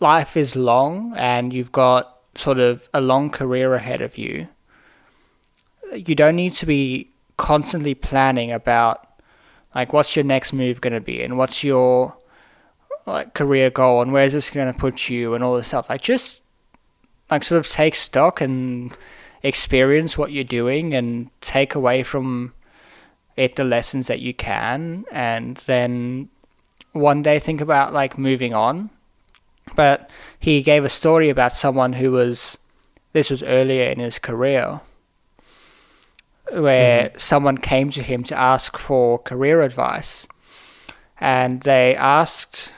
life 0.00 0.36
is 0.36 0.56
long 0.56 1.14
and 1.16 1.52
you've 1.52 1.72
got 1.72 2.16
sort 2.34 2.58
of 2.58 2.88
a 2.94 3.00
long 3.00 3.30
career 3.30 3.74
ahead 3.74 4.00
of 4.00 4.16
you 4.16 4.48
you 5.92 6.14
don't 6.14 6.36
need 6.36 6.52
to 6.52 6.66
be 6.66 7.10
constantly 7.36 7.94
planning 7.94 8.52
about 8.52 9.06
like 9.74 9.92
what's 9.92 10.16
your 10.16 10.24
next 10.24 10.52
move 10.52 10.80
going 10.80 10.92
to 10.92 11.00
be 11.00 11.22
and 11.22 11.36
what's 11.38 11.64
your 11.64 12.16
like 13.06 13.34
career 13.34 13.70
goal 13.70 14.02
and 14.02 14.12
where's 14.12 14.32
this 14.32 14.50
going 14.50 14.72
to 14.72 14.78
put 14.78 15.08
you 15.08 15.34
and 15.34 15.42
all 15.42 15.56
this 15.56 15.68
stuff. 15.68 15.90
Like 15.90 16.02
just 16.02 16.42
like 17.30 17.44
sort 17.44 17.58
of 17.58 17.70
take 17.70 17.94
stock 17.94 18.40
and 18.40 18.96
experience 19.42 20.18
what 20.18 20.32
you're 20.32 20.44
doing 20.44 20.94
and 20.94 21.30
take 21.40 21.74
away 21.74 22.02
from 22.02 22.52
it 23.36 23.56
the 23.56 23.64
lessons 23.64 24.06
that 24.08 24.20
you 24.20 24.34
can 24.34 25.04
and 25.10 25.56
then 25.66 26.28
one 26.92 27.22
day 27.22 27.38
think 27.38 27.60
about 27.60 27.92
like 27.92 28.18
moving 28.18 28.52
on 28.52 28.90
but 29.74 30.10
he 30.38 30.62
gave 30.62 30.84
a 30.84 30.88
story 30.88 31.28
about 31.28 31.52
someone 31.52 31.94
who 31.94 32.12
was 32.12 32.58
this 33.12 33.30
was 33.30 33.42
earlier 33.42 33.90
in 33.90 33.98
his 33.98 34.18
career 34.18 34.80
where 36.52 37.12
someone 37.16 37.58
came 37.58 37.90
to 37.90 38.02
him 38.02 38.24
to 38.24 38.36
ask 38.36 38.76
for 38.76 39.18
career 39.18 39.62
advice 39.62 40.26
and 41.20 41.62
they 41.62 41.94
asked 41.94 42.72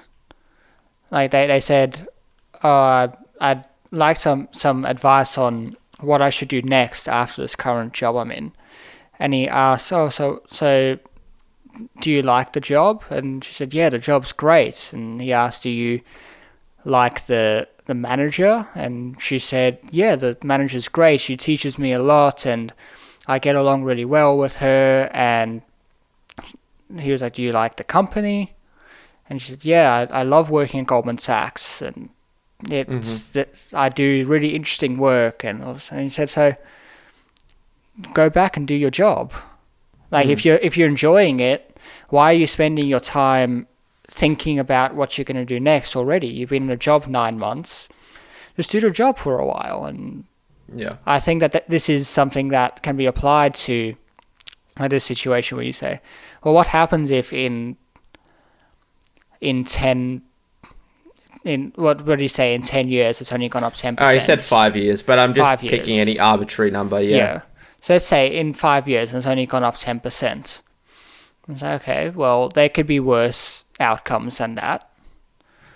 like 1.11 1.31
they, 1.31 1.47
they 1.47 1.61
said 1.61 2.07
uh, 2.63 3.09
i'd 3.41 3.65
like 3.91 4.17
some 4.17 4.49
some 4.53 4.85
advice 4.85 5.39
on 5.39 5.77
what 6.01 6.21
i 6.21 6.29
should 6.29 6.49
do 6.49 6.61
next 6.63 7.09
after 7.09 7.41
this 7.41 7.55
current 7.55 7.93
job 7.95 8.17
i'm 8.17 8.31
in 8.31 8.53
and 9.23 9.35
he 9.35 9.49
asked, 9.49 9.93
"Oh, 9.93 10.09
so 10.09 10.43
so, 10.49 10.99
do 12.01 12.11
you 12.11 12.23
like 12.23 12.55
the 12.55 12.61
job?" 12.61 13.05
And 13.09 13.45
she 13.45 13.55
said, 13.55 13.73
"Yeah, 13.73 13.89
the 13.89 14.01
job's 14.01 14.33
great." 14.33 14.91
And 14.93 15.21
he 15.21 15.33
asked, 15.33 15.63
"Do 15.63 15.71
you 15.71 16.01
like 16.85 17.27
the 17.27 17.69
the 17.87 17.95
manager?" 17.95 18.69
And 18.75 19.21
she 19.21 19.39
said, 19.39 19.79
"Yeah, 19.91 20.17
the 20.17 20.37
manager's 20.43 20.89
great. 20.89 21.21
She 21.21 21.37
teaches 21.37 21.79
me 21.79 21.93
a 21.93 22.03
lot, 22.03 22.47
and 22.47 22.73
I 23.27 23.39
get 23.39 23.57
along 23.57 23.85
really 23.85 24.05
well 24.05 24.37
with 24.37 24.57
her." 24.57 25.11
And 25.13 25.63
he 26.99 27.11
was 27.11 27.23
like, 27.23 27.35
"Do 27.35 27.43
you 27.43 27.53
like 27.53 27.77
the 27.77 27.85
company?" 27.85 28.55
And 29.29 29.41
she 29.41 29.51
said, 29.51 29.65
"Yeah, 29.65 30.07
I, 30.11 30.21
I 30.21 30.23
love 30.23 30.51
working 30.51 30.81
at 30.81 30.87
Goldman 30.87 31.19
Sachs, 31.19 31.83
and 31.83 32.11
it's 32.69 32.91
mm-hmm. 32.91 33.39
that 33.39 33.49
I 33.73 33.89
do 33.89 34.25
really 34.27 34.55
interesting 34.55 34.99
work." 34.99 35.45
And, 35.45 35.63
and 35.63 36.01
he 36.01 36.11
said, 36.11 36.31
"So." 36.31 36.55
go 38.13 38.31
back 38.31 38.57
and 38.57 38.67
do 38.67 38.75
your 38.75 38.91
job. 38.91 39.33
Like 40.11 40.29
if 40.29 40.41
mm. 40.41 40.45
you're 40.45 40.57
if 40.57 40.77
you're 40.77 40.89
enjoying 40.89 41.41
it, 41.41 41.77
why 42.09 42.31
are 42.31 42.37
you 42.37 42.47
spending 42.47 42.87
your 42.87 43.01
time 43.01 43.67
thinking 44.13 44.59
about 44.59 44.95
what 44.95 45.17
you're 45.17 45.25
going 45.25 45.37
to 45.37 45.45
do 45.45 45.59
next 45.59 45.97
already? 45.97 46.27
You've 46.29 46.51
been 46.51 46.65
in 46.65 46.71
a 46.71 46.77
job 46.77 47.07
nine 47.07 47.39
months. 47.39 47.89
Just 48.57 48.71
do 48.71 48.81
the 48.81 48.91
job 48.91 49.17
for 49.19 49.39
a 49.39 49.47
while, 49.47 49.85
and 49.87 50.25
Yeah. 50.75 50.97
I 51.07 51.19
think 51.21 51.41
that 51.41 51.53
th- 51.53 51.65
this 51.69 51.89
is 51.89 52.09
something 52.09 52.49
that 52.49 52.83
can 52.83 52.97
be 52.97 53.07
applied 53.07 53.55
to 53.67 53.97
like 54.79 54.91
this 54.91 55.05
situation 55.05 55.57
where 55.57 55.65
you 55.67 55.73
say, 55.73 56.01
well, 56.45 56.55
what 56.55 56.67
happens 56.69 57.11
if 57.11 57.33
in 57.33 57.77
in 59.41 59.65
ten 59.65 60.23
in 61.45 61.73
what 61.77 62.07
what 62.07 62.17
do 62.19 62.23
you 62.23 62.29
say 62.29 62.55
in 62.55 62.63
ten 62.63 62.89
years 62.89 63.21
it's 63.21 63.33
only 63.33 63.49
gone 63.49 63.65
up 63.65 63.75
ten 63.75 63.95
Oh, 63.95 64.03
percent? 64.05 64.15
he 64.15 64.21
said 64.21 64.41
five 64.43 64.77
years, 64.77 65.03
but 65.03 65.19
I'm 65.19 65.35
just 65.35 65.61
picking 65.61 65.99
any 65.99 66.19
arbitrary 66.19 66.71
number. 66.71 67.01
Yeah. 67.01 67.17
Yeah. 67.17 67.41
So 67.81 67.95
let's 67.95 68.07
say 68.07 68.29
in 68.29 68.55
five 68.55 68.87
years 68.87 69.13
it's 69.13 69.27
only 69.27 69.45
gone 69.47 69.65
up 69.65 69.75
10%. 69.77 70.61
It's 71.49 71.61
like, 71.63 71.83
okay, 71.83 72.11
well, 72.11 72.49
there 72.49 72.69
could 72.69 72.87
be 72.87 73.01
worse 73.01 73.65
outcomes 73.83 74.39
than 74.39 74.55
that. 74.55 74.89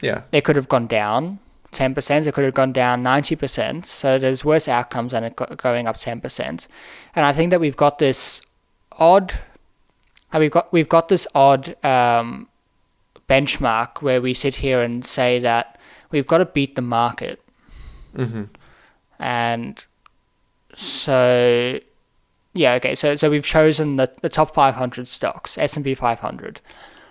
Yeah. 0.00 0.22
It 0.32 0.44
could 0.44 0.56
have 0.56 0.68
gone 0.68 0.86
down 0.86 1.40
10%, 1.72 2.26
it 2.26 2.32
could 2.32 2.44
have 2.44 2.54
gone 2.54 2.72
down 2.72 3.02
90%. 3.02 3.84
So 3.84 4.18
there's 4.18 4.44
worse 4.44 4.68
outcomes 4.68 5.12
than 5.12 5.24
it 5.24 5.36
going 5.36 5.86
up 5.86 5.96
10%. 5.96 6.66
And 7.14 7.26
I 7.26 7.32
think 7.32 7.50
that 7.50 7.60
we've 7.60 7.76
got 7.76 7.98
this 7.98 8.40
odd, 8.92 9.34
uh, 10.32 10.38
we've 10.38 10.50
got, 10.50 10.72
we've 10.72 10.88
got 10.88 11.08
this 11.08 11.26
odd 11.34 11.76
um, 11.84 12.48
benchmark 13.28 14.00
where 14.00 14.22
we 14.22 14.32
sit 14.32 14.56
here 14.56 14.80
and 14.80 15.04
say 15.04 15.38
that 15.40 15.78
we've 16.10 16.26
got 16.26 16.38
to 16.38 16.46
beat 16.46 16.76
the 16.76 16.82
market. 16.82 17.42
Mm-hmm. 18.14 18.44
And 19.18 19.84
so 20.76 21.78
yeah 22.52 22.74
okay 22.74 22.94
so 22.94 23.16
so 23.16 23.30
we've 23.30 23.44
chosen 23.44 23.96
the, 23.96 24.10
the 24.20 24.28
top 24.28 24.54
500 24.54 25.08
stocks 25.08 25.56
s&p 25.58 25.94
500 25.94 26.60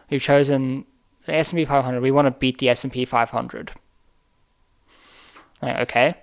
we've 0.09 0.21
chosen 0.21 0.85
the 1.25 1.35
s&p 1.35 1.65
500 1.65 2.01
we 2.01 2.11
want 2.11 2.25
to 2.25 2.31
beat 2.31 2.59
the 2.59 2.69
s&p 2.69 3.05
500 3.05 3.71
like 5.61 5.77
okay. 5.77 6.15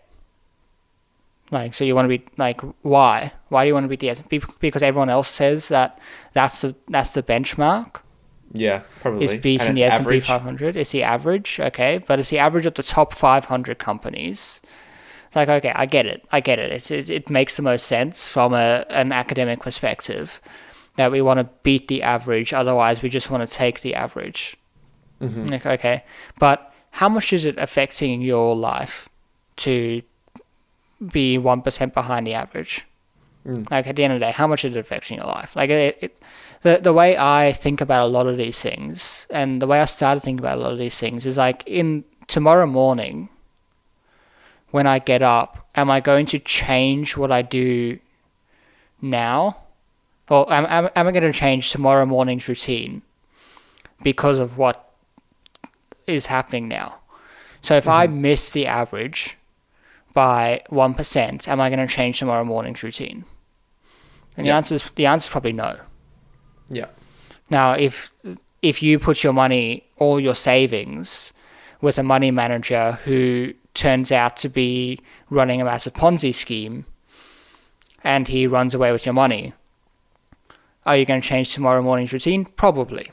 Like 1.51 1.75
so 1.75 1.85
you 1.85 1.95
want 1.95 2.05
to 2.07 2.19
be 2.19 2.25
like 2.39 2.61
why? 2.83 3.33
Why 3.49 3.65
do 3.65 3.69
you 3.69 3.75
want 3.75 3.85
to 3.85 3.89
beat 3.89 4.01
the 4.01 4.11
s&p 4.11 4.41
because 4.61 4.83
everyone 4.83 5.11
else 5.11 5.29
says 5.29 5.69
that 5.69 5.99
that's 6.33 6.63
the 6.63 6.75
that's 6.89 7.13
the 7.13 7.23
benchmark? 7.23 8.01
Yeah, 8.55 8.83
probably. 9.01 9.25
is 9.25 9.35
beating 9.35 9.73
the 9.73 9.85
S 9.85 9.99
and 9.99 10.07
P 10.07 10.21
500. 10.21 10.77
It's 10.77 10.91
the 10.91 11.03
average, 11.03 11.59
okay, 11.59 11.99
but 12.07 12.21
it's 12.21 12.29
the 12.29 12.39
average 12.39 12.67
of 12.67 12.75
the 12.75 12.83
top 12.83 13.15
500 13.15 13.79
companies. 13.79 14.61
It's 15.29 15.37
like, 15.37 15.49
okay, 15.49 15.73
I 15.75 15.87
get 15.87 16.05
it, 16.05 16.23
I 16.31 16.41
get 16.41 16.59
it. 16.59 16.71
It's, 16.71 16.91
it, 16.91 17.09
it 17.09 17.31
makes 17.31 17.57
the 17.57 17.63
most 17.63 17.87
sense 17.87 18.29
from 18.29 18.53
a 18.53 18.85
an 18.91 19.11
academic 19.11 19.61
perspective 19.61 20.39
that 20.97 21.11
we 21.11 21.23
want 21.23 21.41
to 21.41 21.49
beat 21.63 21.89
the 21.89 22.03
average. 22.03 22.53
Otherwise, 22.53 23.03
we 23.03 23.09
just 23.09 23.31
want 23.31 23.49
to 23.49 23.53
take 23.53 23.81
the 23.81 23.95
average. 23.95 24.57
Mm-hmm. 25.21 25.45
Like, 25.45 25.67
okay, 25.67 26.05
but 26.39 26.73
how 26.91 27.09
much 27.09 27.33
is 27.33 27.45
it 27.45 27.57
affecting 27.59 28.21
your 28.21 28.55
life 28.57 29.09
to 29.57 30.03
be 31.13 31.39
one 31.39 31.63
percent 31.63 31.95
behind 31.95 32.27
the 32.27 32.35
average? 32.35 32.85
Mm. 33.47 33.71
Like 33.71 33.87
at 33.87 33.97
the 33.97 34.05
end 34.05 34.13
of 34.13 34.21
the 34.21 34.27
day, 34.27 34.33
how 34.33 34.47
much 34.47 34.65
is 34.65 34.77
it 34.77 34.79
affecting 34.79 35.19
your 35.19 35.27
life? 35.27 35.57
Like 35.57 35.71
it, 35.71 35.99
it, 36.01 36.19
the 36.63 36.79
the 36.79 36.93
way 36.93 37.17
I 37.17 37.53
think 37.53 37.81
about 37.81 38.03
a 38.03 38.11
lot 38.11 38.27
of 38.27 38.37
these 38.37 38.61
things, 38.61 39.27
and 39.31 39.61
the 39.61 39.67
way 39.67 39.81
I 39.81 39.85
started 39.87 40.21
thinking 40.21 40.41
about 40.41 40.59
a 40.59 40.61
lot 40.61 40.73
of 40.73 40.79
these 40.79 40.99
things 40.99 41.27
is 41.27 41.37
like 41.37 41.63
in 41.67 42.05
tomorrow 42.27 42.67
morning, 42.67 43.29
when 44.71 44.87
I 44.87 44.99
get 44.99 45.23
up, 45.23 45.69
am 45.75 45.91
I 45.91 46.01
going 46.01 46.27
to 46.27 46.39
change 46.39 47.17
what 47.17 47.33
I 47.33 47.43
do 47.43 47.99
now, 49.01 49.57
or 50.29 50.51
am 50.53 50.67
am, 50.67 50.91
am 50.95 51.07
I 51.09 51.13
going 51.13 51.23
to 51.23 51.33
change 51.33 51.71
tomorrow 51.71 52.07
morning's 52.07 52.49
routine 52.49 53.03
because 54.03 54.39
of 54.39 54.59
what 54.59 54.91
is 56.07 56.27
happening 56.27 56.69
now? 56.69 56.97
So 57.61 57.77
if 57.77 57.87
I 57.87 58.07
mm-hmm. 58.07 58.23
miss 58.23 58.51
the 58.51 58.67
average 58.67 59.37
by 60.13 60.63
one 60.69 60.95
percent, 60.95 61.49
am 61.49 61.61
I 61.61 61.71
going 61.71 61.87
to 61.87 61.93
change 61.93 62.19
tomorrow 62.19 62.45
morning's 62.45 62.83
routine? 62.83 63.25
And 64.37 64.47
Yeah. 64.47 64.53
the 64.53 64.57
answer 64.57 64.75
is 64.77 64.85
the 64.95 65.07
answer 65.07 65.27
is 65.27 65.31
probably 65.31 65.53
no. 65.53 65.77
Yeah. 66.69 66.87
Now, 67.51 67.73
if 67.73 68.11
if 68.63 68.83
you 68.83 68.99
put 68.99 69.23
your 69.23 69.33
money, 69.33 69.85
all 69.99 70.19
your 70.21 70.35
savings, 70.35 71.33
with 71.81 71.99
a 71.99 72.03
money 72.03 72.31
manager 72.31 72.99
who 73.05 73.53
turns 73.75 74.13
out 74.13 74.37
to 74.39 74.49
be 74.49 75.01
running 75.29 75.61
a 75.61 75.65
massive 75.65 75.93
Ponzi 75.93 76.33
scheme, 76.33 76.87
and 78.05 78.29
he 78.29 78.47
runs 78.47 78.75
away 78.75 78.93
with 78.93 79.05
your 79.05 79.13
money, 79.13 79.53
are 80.87 80.97
you 80.97 81.05
going 81.05 81.21
to 81.21 81.27
change 81.27 81.55
tomorrow 81.55 81.83
morning's 81.83 82.13
routine? 82.13 82.45
Probably. 82.45 83.11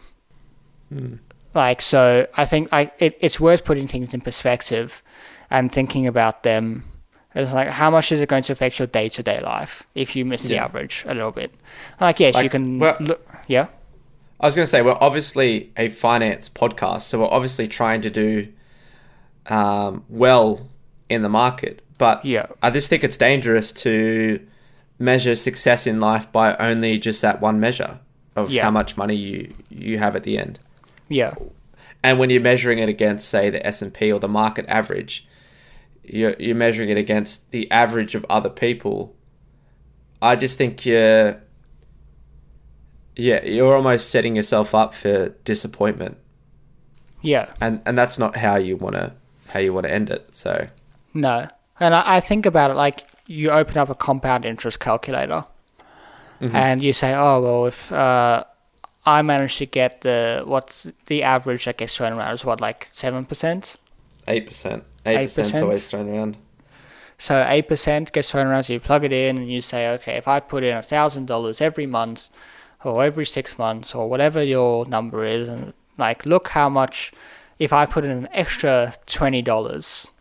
Like 1.53 1.81
so, 1.81 2.27
I 2.35 2.45
think 2.45 2.69
I 2.71 2.91
it, 2.99 3.17
it's 3.19 3.39
worth 3.39 3.63
putting 3.63 3.87
things 3.87 4.13
in 4.13 4.21
perspective, 4.21 5.01
and 5.49 5.71
thinking 5.71 6.07
about 6.07 6.43
them. 6.43 6.85
It's 7.35 7.53
like 7.53 7.67
how 7.69 7.89
much 7.91 8.11
is 8.11 8.21
it 8.21 8.29
going 8.29 8.43
to 8.43 8.53
affect 8.53 8.79
your 8.79 8.87
day 8.87 9.07
to 9.09 9.21
day 9.23 9.39
life 9.39 9.83
if 9.93 10.15
you 10.15 10.25
miss 10.25 10.43
the 10.43 10.57
average 10.57 11.03
a 11.07 11.13
little 11.13 11.31
bit? 11.31 11.53
Like 11.99 12.19
yes, 12.19 12.41
you 12.41 12.49
can 12.49 12.79
look. 12.79 13.21
Yeah. 13.47 13.67
I 14.39 14.45
was 14.47 14.55
going 14.55 14.63
to 14.63 14.69
say 14.69 14.81
we're 14.81 14.97
obviously 15.01 15.71
a 15.75 15.89
finance 15.89 16.47
podcast, 16.47 17.01
so 17.01 17.19
we're 17.19 17.27
obviously 17.27 17.67
trying 17.67 18.01
to 18.01 18.09
do 18.09 18.47
um, 19.47 20.05
well 20.07 20.69
in 21.09 21.23
the 21.23 21.29
market. 21.29 21.81
But 21.97 22.23
Yeah. 22.23 22.45
I 22.63 22.69
just 22.71 22.89
think 22.89 23.03
it's 23.03 23.17
dangerous 23.17 23.73
to 23.73 24.39
measure 24.99 25.35
success 25.35 25.88
in 25.88 25.99
life 25.99 26.30
by 26.31 26.55
only 26.57 26.97
just 26.99 27.21
that 27.21 27.41
one 27.41 27.59
measure 27.59 27.99
of 28.35 28.51
Yeah. 28.51 28.63
how 28.63 28.71
much 28.71 28.97
money 28.97 29.15
you 29.15 29.53
you 29.69 29.97
have 29.97 30.15
at 30.15 30.23
the 30.23 30.38
end. 30.38 30.59
Yeah. 31.07 31.34
And 32.03 32.19
when 32.19 32.30
you're 32.30 32.41
measuring 32.41 32.80
it 32.80 32.88
against, 32.89 33.27
say, 33.30 33.49
the 33.49 33.65
S 33.65 33.81
and 33.81 33.93
P 33.93 34.11
or 34.11 34.19
the 34.19 34.27
market 34.27 34.65
average, 34.67 35.26
you're 36.03 36.35
you're 36.39 36.55
measuring 36.55 36.89
it 36.89 36.97
against 36.97 37.51
the 37.51 37.69
average 37.71 38.13
of 38.15 38.26
other 38.30 38.49
people. 38.49 39.15
I 40.21 40.35
just 40.35 40.57
think 40.57 40.85
you're, 40.85 41.41
yeah, 43.15 43.43
you're 43.45 43.76
almost 43.76 44.09
setting 44.09 44.35
yourself 44.35 44.73
up 44.76 44.93
for 44.93 45.30
disappointment, 45.45 46.17
Yeah. 47.21 47.49
and 47.61 47.81
and 47.85 47.97
that's 47.97 48.17
not 48.19 48.38
how 48.38 48.57
you 48.57 48.77
want 48.77 48.95
to 48.95 49.13
how 49.47 49.59
you 49.59 49.73
want 49.73 49.85
to 49.85 49.91
end 49.93 50.09
it. 50.09 50.35
So 50.35 50.67
No. 51.13 51.47
And 51.81 51.95
I, 51.95 52.17
I 52.17 52.19
think 52.19 52.45
about 52.45 52.71
it 52.71 52.76
like 52.76 53.09
you 53.30 53.51
open 53.51 53.77
up 53.77 53.89
a 53.89 53.95
compound 53.95 54.43
interest 54.43 54.80
calculator 54.80 55.45
and 56.41 56.84
you 56.84 56.93
say, 56.93 57.14
oh, 57.14 57.41
well, 57.41 57.65
if 57.68 57.91
uh, 57.91 58.43
I 59.06 59.22
manage 59.22 59.57
to 59.57 59.65
get 59.65 60.01
the, 60.01 60.41
what's 60.45 60.88
the 61.06 61.22
average 61.22 61.65
that 61.65 61.77
gets 61.77 61.95
thrown 61.95 62.14
around 62.14 62.34
is 62.34 62.43
what, 62.43 62.60
like 62.60 62.89
7%? 62.91 63.76
eight 64.27 64.45
percent, 64.45 64.84
eight 65.06 65.26
percent 65.26 65.53
8%? 65.53 65.61
always 65.61 65.88
thrown 65.88 66.10
around. 66.10 66.38
So 67.19 67.43
8% 67.43 68.11
gets 68.14 68.31
thrown 68.31 68.47
around, 68.47 68.64
so 68.64 68.73
you 68.73 68.80
plug 68.80 69.03
it 69.03 69.11
in 69.11 69.38
and 69.38 69.51
you 69.51 69.61
say, 69.61 69.89
okay, 69.95 70.15
if 70.15 70.27
I 70.27 70.39
put 70.39 70.64
in 70.64 70.76
$1,000 70.76 71.61
every 71.61 71.85
month 71.85 72.30
or 72.84 73.03
every 73.03 73.26
six 73.26 73.57
months 73.57 73.93
or 73.93 74.10
whatever 74.10 74.41
your 74.41 74.85
number 74.85 75.26
is, 75.26 75.47
and 75.47 75.73
like, 75.97 76.26
look 76.26 76.47
how 76.49 76.69
much, 76.69 77.11
if 77.60 77.73
I 77.73 77.85
put 77.85 78.06
in 78.06 78.11
an 78.11 78.30
extra 78.31 78.95
$20, 79.07 80.11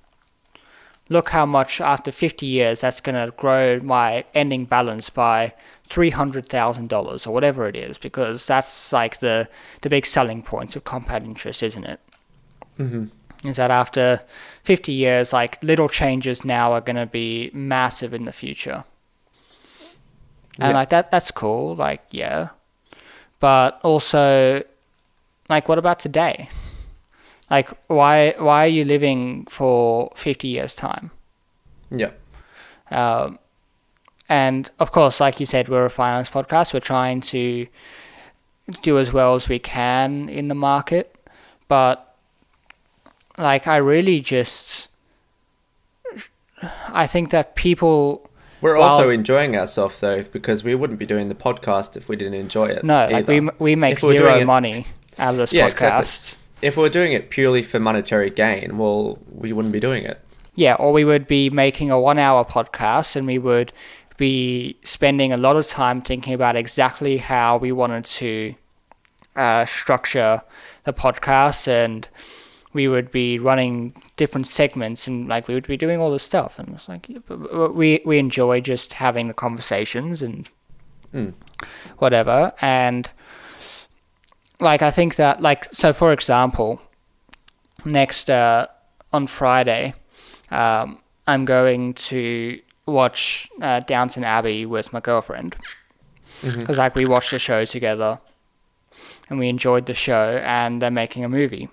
look 1.09 1.31
how 1.31 1.47
much 1.47 1.81
after 1.81 2.13
50 2.13 2.47
years 2.47 2.81
that's 2.83 3.01
going 3.01 3.15
to 3.15 3.33
grow 3.37 3.81
my 3.81 4.25
ending 4.35 4.65
balance 4.67 5.11
by 5.11 5.55
$300,000 5.89 7.27
or 7.27 7.31
whatever 7.31 7.67
it 7.67 7.77
is, 7.77 7.97
because 7.99 8.47
that's 8.47 8.93
like 8.93 9.21
the, 9.21 9.49
the 9.83 9.89
big 9.89 10.05
selling 10.07 10.43
point 10.43 10.77
of 10.77 10.85
compound 10.85 11.25
interest, 11.25 11.63
isn't 11.63 11.85
it? 11.85 12.01
hmm 12.77 13.05
is 13.45 13.57
that 13.57 13.71
after 13.71 14.21
50 14.65 14.91
years, 14.91 15.33
like 15.33 15.63
little 15.63 15.89
changes 15.89 16.45
now 16.45 16.73
are 16.73 16.81
going 16.81 16.97
to 16.97 17.07
be 17.07 17.53
massive 17.55 18.13
in 18.13 18.25
the 18.25 18.33
future. 18.33 18.83
And 20.59 20.71
Yeah. 20.71 20.75
like 20.75 20.89
that, 20.91 21.13
that's 21.13 21.31
cool. 21.31 21.77
Like, 21.77 22.03
yeah. 22.11 22.49
But 23.39 23.79
also, 23.85 24.65
like, 25.49 25.69
what 25.69 25.79
about 25.79 26.01
today? 26.01 26.49
Like, 27.51 27.71
why, 27.89 28.35
why 28.39 28.65
are 28.65 28.69
you 28.69 28.85
living 28.85 29.47
for 29.49 30.13
50 30.17 30.49
years' 30.49 30.75
time? 30.75 31.11
Yeah, 31.91 32.11
Um, 32.91 33.39
and 34.29 34.71
of 34.79 34.93
course, 34.93 35.21
like 35.21 35.41
you 35.41 35.47
said, 35.47 35.69
we're 35.71 35.87
a 35.87 35.91
finance 35.91 36.29
podcast. 36.29 36.75
We're 36.75 36.81
trying 36.81 37.23
to 37.23 37.67
do 38.83 38.99
as 38.99 39.11
well 39.13 39.35
as 39.35 39.49
we 39.49 39.59
can 39.59 40.29
in 40.29 40.49
the 40.49 40.55
market, 40.55 41.15
but 41.69 42.15
like 43.39 43.67
I 43.67 43.77
really 43.79 44.21
just, 44.21 44.89
I 46.89 47.07
think 47.07 47.31
that 47.31 47.55
people 47.55 48.29
we're 48.61 48.75
Well- 48.77 48.91
also 48.91 49.09
enjoying 49.09 49.57
ourselves 49.57 50.01
though 50.01 50.25
because 50.25 50.65
we 50.65 50.75
wouldn't 50.75 50.99
be 50.99 51.07
doing 51.07 51.29
the 51.29 51.35
podcast 51.35 51.97
if 51.97 52.09
we 52.09 52.17
didn't 52.17 52.35
enjoy 52.35 52.67
it. 52.67 52.85
no, 52.85 53.09
like 53.11 53.27
we 53.29 53.49
we 53.59 53.77
make 53.77 54.01
zero 54.01 54.37
it- 54.39 54.45
money 54.45 54.87
out 55.19 55.31
of 55.31 55.37
this 55.39 55.53
Yeah, 55.53 55.69
podcast. 55.71 56.01
exactly. 56.01 56.38
If 56.63 56.77
we 56.77 56.83
we're 56.83 56.89
doing 56.89 57.13
it 57.13 57.31
purely 57.31 57.63
for 57.63 57.79
monetary 57.81 58.31
gain, 58.31 58.79
well, 58.79 59.19
we 59.31 59.53
wouldn't 59.53 59.73
be 59.73 59.81
doing 59.81 60.05
it. 60.05 60.21
Yeah, 60.55 60.75
or 60.75 60.93
we 60.93 61.05
would 61.05 61.27
be 61.29 61.51
making 61.51 61.91
a 61.91 62.01
one 62.01 62.19
hour 62.19 62.45
podcast 62.45 63.15
and 63.17 63.27
we 63.27 63.39
would 63.39 63.73
be 64.17 64.77
spending 64.83 65.33
a 65.33 65.37
lot 65.37 65.57
of 65.57 65.67
time 65.67 66.03
thinking 66.03 66.35
about 66.35 66.57
exactly 66.57 67.19
how 67.19 67.57
we 67.57 67.71
wanted 67.71 68.05
to 68.05 68.55
uh, 69.37 69.65
structure 69.67 70.43
the 70.85 70.93
podcast 70.93 71.69
and 71.69 72.09
we 72.73 72.89
would 72.89 73.11
be 73.13 73.39
running 73.39 73.95
different 74.17 74.49
segments 74.49 75.07
and 75.07 75.29
like 75.29 75.47
we 75.47 75.55
would 75.55 75.67
be 75.69 75.77
doing 75.77 76.01
all 76.01 76.11
this 76.11 76.25
stuff 76.25 76.59
and 76.59 76.71
it's 76.75 76.89
like 76.89 77.09
yeah, 77.09 77.19
but- 77.29 77.41
but 77.53 77.75
we 77.75 78.01
we 78.05 78.19
enjoy 78.19 78.61
just 78.61 78.95
having 78.95 79.29
the 79.29 79.35
conversations 79.35 80.23
and 80.23 80.49
Mm. 81.15 81.33
whatever 81.99 82.53
and 82.61 83.09
like 84.61 84.83
I 84.83 84.91
think 84.91 85.17
that 85.17 85.41
like 85.41 85.73
so 85.73 85.93
for 85.93 86.13
example 86.13 86.81
next 87.85 88.29
uh, 88.31 88.67
on 89.13 89.27
Friday 89.27 89.95
um, 90.51 91.01
I'm 91.27 91.45
going 91.45 91.95
to 91.95 92.61
watch 92.87 93.49
uh, 93.61 93.81
Downton 93.81 94.25
Abbey 94.25 94.65
with 94.67 94.93
my 94.93 95.01
girlfriend. 95.01 95.57
Because 96.43 96.79
like 96.79 96.95
we 96.95 97.05
watched 97.05 97.33
the 97.33 97.39
show 97.39 97.65
together 97.65 98.21
and 99.29 99.39
we 99.39 99.49
enjoyed 99.49 99.87
the 99.87 99.95
show 99.95 100.41
and 100.45 100.81
they're 100.81 100.91
making 100.91 101.25
a 101.25 101.29
movie. 101.29 101.69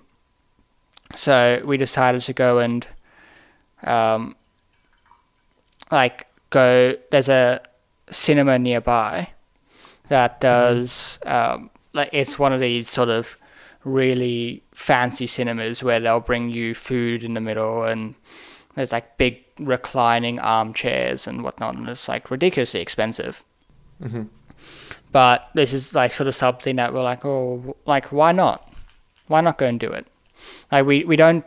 So 1.14 1.62
we 1.64 1.76
decided 1.76 2.20
to 2.22 2.32
go 2.32 2.58
and 2.58 2.86
um, 3.84 4.36
like 5.90 6.26
go 6.50 6.96
there's 7.10 7.28
a 7.28 7.60
cinema 8.10 8.58
nearby 8.58 9.30
that 10.08 10.40
does 10.40 11.18
um, 11.24 11.70
like 11.96 12.10
it's 12.12 12.38
one 12.38 12.52
of 12.52 12.60
these 12.60 12.88
sort 12.88 13.08
of 13.08 13.36
really 13.84 14.62
fancy 14.72 15.26
cinemas 15.26 15.82
where 15.82 16.00
they'll 16.00 16.20
bring 16.20 16.50
you 16.50 16.74
food 16.74 17.22
in 17.24 17.34
the 17.34 17.40
middle 17.40 17.84
and 17.84 18.14
there's 18.74 18.92
like 18.92 19.16
big 19.16 19.42
reclining 19.58 20.38
armchairs 20.38 21.26
and 21.26 21.42
whatnot 21.42 21.76
and 21.76 21.88
it's 21.88 22.08
like 22.08 22.30
ridiculously 22.30 22.80
expensive. 22.80 23.42
Hmm 24.02 24.24
but 25.12 25.48
this 25.54 25.72
is 25.72 25.94
like 25.94 26.12
sort 26.12 26.28
of 26.28 26.34
something 26.34 26.76
that 26.76 26.92
we're 26.92 27.02
like 27.02 27.24
oh 27.24 27.74
like 27.86 28.12
why 28.12 28.32
not? 28.32 28.70
Why 29.28 29.40
not 29.40 29.56
go 29.56 29.66
and 29.66 29.80
do 29.80 29.90
it? 29.90 30.06
Like 30.70 30.84
we 30.84 31.04
we 31.04 31.16
don't 31.16 31.44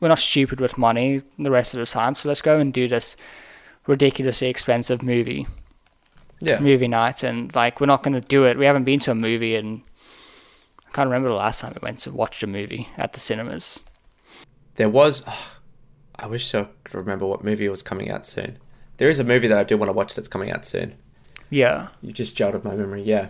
we're 0.00 0.08
not 0.08 0.18
stupid 0.18 0.60
with 0.60 0.76
money 0.76 1.22
the 1.38 1.50
rest 1.52 1.72
of 1.72 1.78
the 1.78 1.86
time 1.86 2.14
so 2.14 2.28
let's 2.28 2.42
go 2.42 2.58
and 2.58 2.72
do 2.72 2.88
this 2.88 3.16
ridiculously 3.86 4.48
expensive 4.48 5.02
movie 5.02 5.46
Yeah, 6.40 6.58
movie 6.60 6.88
night 6.88 7.22
and 7.22 7.54
like 7.54 7.80
we're 7.80 7.86
not 7.86 8.02
going 8.02 8.14
to 8.14 8.20
do 8.26 8.44
it 8.46 8.56
we 8.56 8.64
haven't 8.64 8.84
been 8.84 8.98
to 9.00 9.10
a 9.10 9.14
movie 9.14 9.54
and 9.56 9.82
i 10.86 10.90
can't 10.92 11.06
remember 11.08 11.28
the 11.28 11.34
last 11.34 11.60
time 11.60 11.72
we 11.74 11.84
went 11.84 11.98
to 12.00 12.10
watch 12.10 12.42
a 12.42 12.46
movie 12.46 12.88
at 12.96 13.12
the 13.12 13.20
cinemas 13.20 13.80
there 14.76 14.88
was. 14.88 15.22
oh, 15.28 15.56
I 16.16 16.26
wish 16.26 16.54
I 16.54 16.66
could 16.84 16.94
remember 16.94 17.26
what 17.26 17.44
movie 17.44 17.68
was 17.68 17.82
coming 17.82 18.10
out 18.10 18.24
soon. 18.24 18.56
There 18.96 19.08
is 19.10 19.18
a 19.18 19.24
movie 19.24 19.48
that 19.48 19.58
I 19.58 19.64
do 19.64 19.76
want 19.76 19.88
to 19.90 19.92
watch 19.92 20.14
that's 20.14 20.28
coming 20.28 20.50
out 20.50 20.64
soon. 20.64 20.94
yeah 21.50 21.88
You 22.00 22.12
just 22.12 22.36
jolted 22.36 22.64
my 22.64 22.74
memory, 22.74 23.02
yeah. 23.02 23.28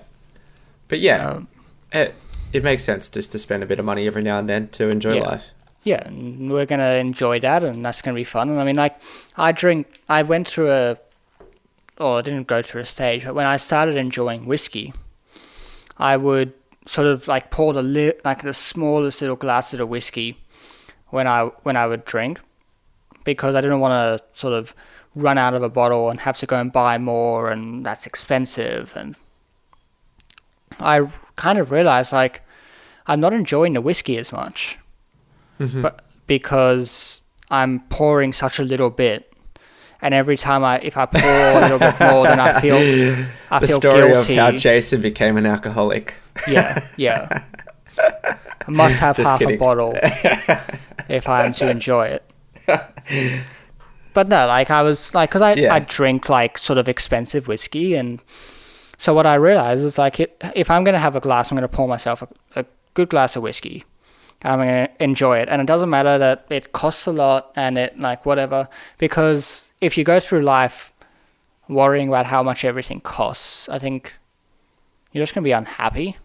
But 0.88 1.00
yeah, 1.00 1.26
um, 1.30 1.48
it, 1.92 2.14
it 2.52 2.62
makes 2.62 2.84
sense 2.84 3.08
just 3.08 3.32
to 3.32 3.38
spend 3.38 3.62
a 3.62 3.66
bit 3.66 3.78
of 3.80 3.84
money 3.84 4.06
every 4.06 4.22
now 4.22 4.38
and 4.38 4.48
then 4.48 4.68
to 4.68 4.88
enjoy 4.90 5.14
Yeah. 5.16 5.22
life. 5.22 5.50
yeah, 5.82 6.06
and 6.06 6.50
we're 6.52 6.66
gonna 6.66 6.94
enjoy 6.94 7.40
that, 7.40 7.62
and 7.64 7.84
that's 7.84 8.02
gonna 8.02 8.14
be 8.14 8.24
fun. 8.24 8.50
And 8.50 8.60
I 8.60 8.64
mean, 8.64 8.76
like, 8.76 9.00
I 9.36 9.50
drink. 9.52 9.86
I 10.08 10.22
went 10.22 10.46
through 10.48 10.70
a, 10.70 10.96
or 12.00 12.18
I 12.18 12.22
didn't 12.22 12.46
go 12.46 12.62
through 12.62 12.80
a 12.82 12.86
stage, 12.86 13.24
but 13.24 13.34
when 13.34 13.46
I 13.46 13.56
started 13.58 13.96
enjoying 13.96 14.46
whiskey, 14.46 14.92
I 15.98 16.16
would 16.16 16.52
sort 16.86 17.06
of 17.06 17.28
like 17.28 17.50
pour 17.50 17.72
the 17.74 17.82
li- 17.82 18.14
like 18.24 18.42
the 18.42 18.54
smallest 18.54 19.20
little 19.20 19.36
glasses 19.36 19.78
of 19.80 19.88
whiskey 19.88 20.38
when 21.08 21.26
I 21.28 21.44
when 21.62 21.76
I 21.76 21.86
would 21.86 22.04
drink, 22.04 22.40
because 23.24 23.54
I 23.54 23.60
didn't 23.60 23.80
want 23.80 23.92
to 23.92 24.24
sort 24.40 24.54
of 24.54 24.74
run 25.14 25.36
out 25.38 25.54
of 25.54 25.62
a 25.62 25.68
bottle 25.68 26.08
and 26.08 26.20
have 26.20 26.38
to 26.38 26.46
go 26.46 26.58
and 26.58 26.72
buy 26.72 26.96
more, 26.98 27.50
and 27.50 27.84
that's 27.84 28.06
expensive. 28.06 28.92
And 28.96 29.14
I 30.78 31.06
kind 31.36 31.58
of 31.58 31.70
realized 31.70 32.12
like 32.12 32.42
I'm 33.06 33.20
not 33.20 33.32
enjoying 33.32 33.74
the 33.74 33.80
whiskey 33.80 34.16
as 34.18 34.32
much 34.32 34.78
Mhm. 35.58 35.82
but 35.82 36.00
because 36.26 37.20
I'm 37.50 37.80
pouring 37.90 38.32
such 38.32 38.58
a 38.58 38.62
little 38.62 38.88
bit, 38.90 39.29
and 40.02 40.14
every 40.14 40.36
time 40.36 40.64
I 40.64 40.78
if 40.80 40.96
I 40.96 41.06
pour 41.06 41.22
a 41.22 41.60
little 41.60 41.78
bit 41.78 41.98
more, 42.00 42.24
then 42.26 42.40
I 42.40 42.60
feel 42.62 42.76
I 43.50 43.58
the 43.58 43.68
feel 43.68 43.76
story 43.76 44.10
guilty. 44.12 44.32
of 44.38 44.38
how 44.38 44.50
Jason 44.52 45.00
became 45.00 45.36
an 45.36 45.46
alcoholic. 45.46 46.14
yeah, 46.48 46.86
yeah. 46.96 47.42
I 47.98 48.70
must 48.70 48.98
have 48.98 49.16
Just 49.16 49.28
half 49.30 49.38
kidding. 49.38 49.56
a 49.56 49.58
bottle 49.58 49.92
if 51.08 51.28
I 51.28 51.44
am 51.46 51.52
to 51.54 51.70
enjoy 51.70 52.06
it. 52.06 52.22
But 54.12 54.28
no, 54.28 54.46
like 54.46 54.70
I 54.70 54.82
was 54.82 55.14
like, 55.14 55.30
cause 55.30 55.42
I 55.42 55.54
Yeah. 55.54 55.74
I 55.74 55.78
drink 55.80 56.28
like 56.28 56.58
sort 56.58 56.78
of 56.78 56.88
expensive 56.88 57.46
whiskey, 57.46 57.94
and 57.94 58.20
so 58.98 59.14
what 59.14 59.26
I 59.26 59.34
realized 59.34 59.84
is 59.84 59.98
like, 59.98 60.18
it, 60.18 60.36
if 60.54 60.70
I'm 60.70 60.82
gonna 60.84 60.98
have 60.98 61.14
a 61.14 61.20
glass, 61.20 61.50
I'm 61.50 61.56
gonna 61.56 61.68
pour 61.68 61.86
myself 61.88 62.22
a, 62.22 62.28
a 62.56 62.64
good 62.94 63.08
glass 63.08 63.36
of 63.36 63.42
whiskey. 63.42 63.84
I'm 64.42 64.58
gonna 64.58 64.88
enjoy 64.98 65.38
it, 65.38 65.48
and 65.48 65.60
it 65.60 65.66
doesn't 65.66 65.90
matter 65.90 66.16
that 66.18 66.46
it 66.48 66.72
costs 66.72 67.06
a 67.06 67.12
lot 67.12 67.52
and 67.56 67.76
it 67.76 67.98
like 67.98 68.24
whatever, 68.24 68.68
because 68.98 69.70
if 69.80 69.98
you 69.98 70.04
go 70.04 70.18
through 70.20 70.42
life 70.42 70.92
worrying 71.68 72.08
about 72.08 72.26
how 72.26 72.42
much 72.42 72.64
everything 72.64 73.00
costs, 73.00 73.68
I 73.68 73.78
think 73.78 74.12
you're 75.12 75.22
just 75.22 75.34
gonna 75.34 75.44
be 75.44 75.52
unhappy. 75.52 76.16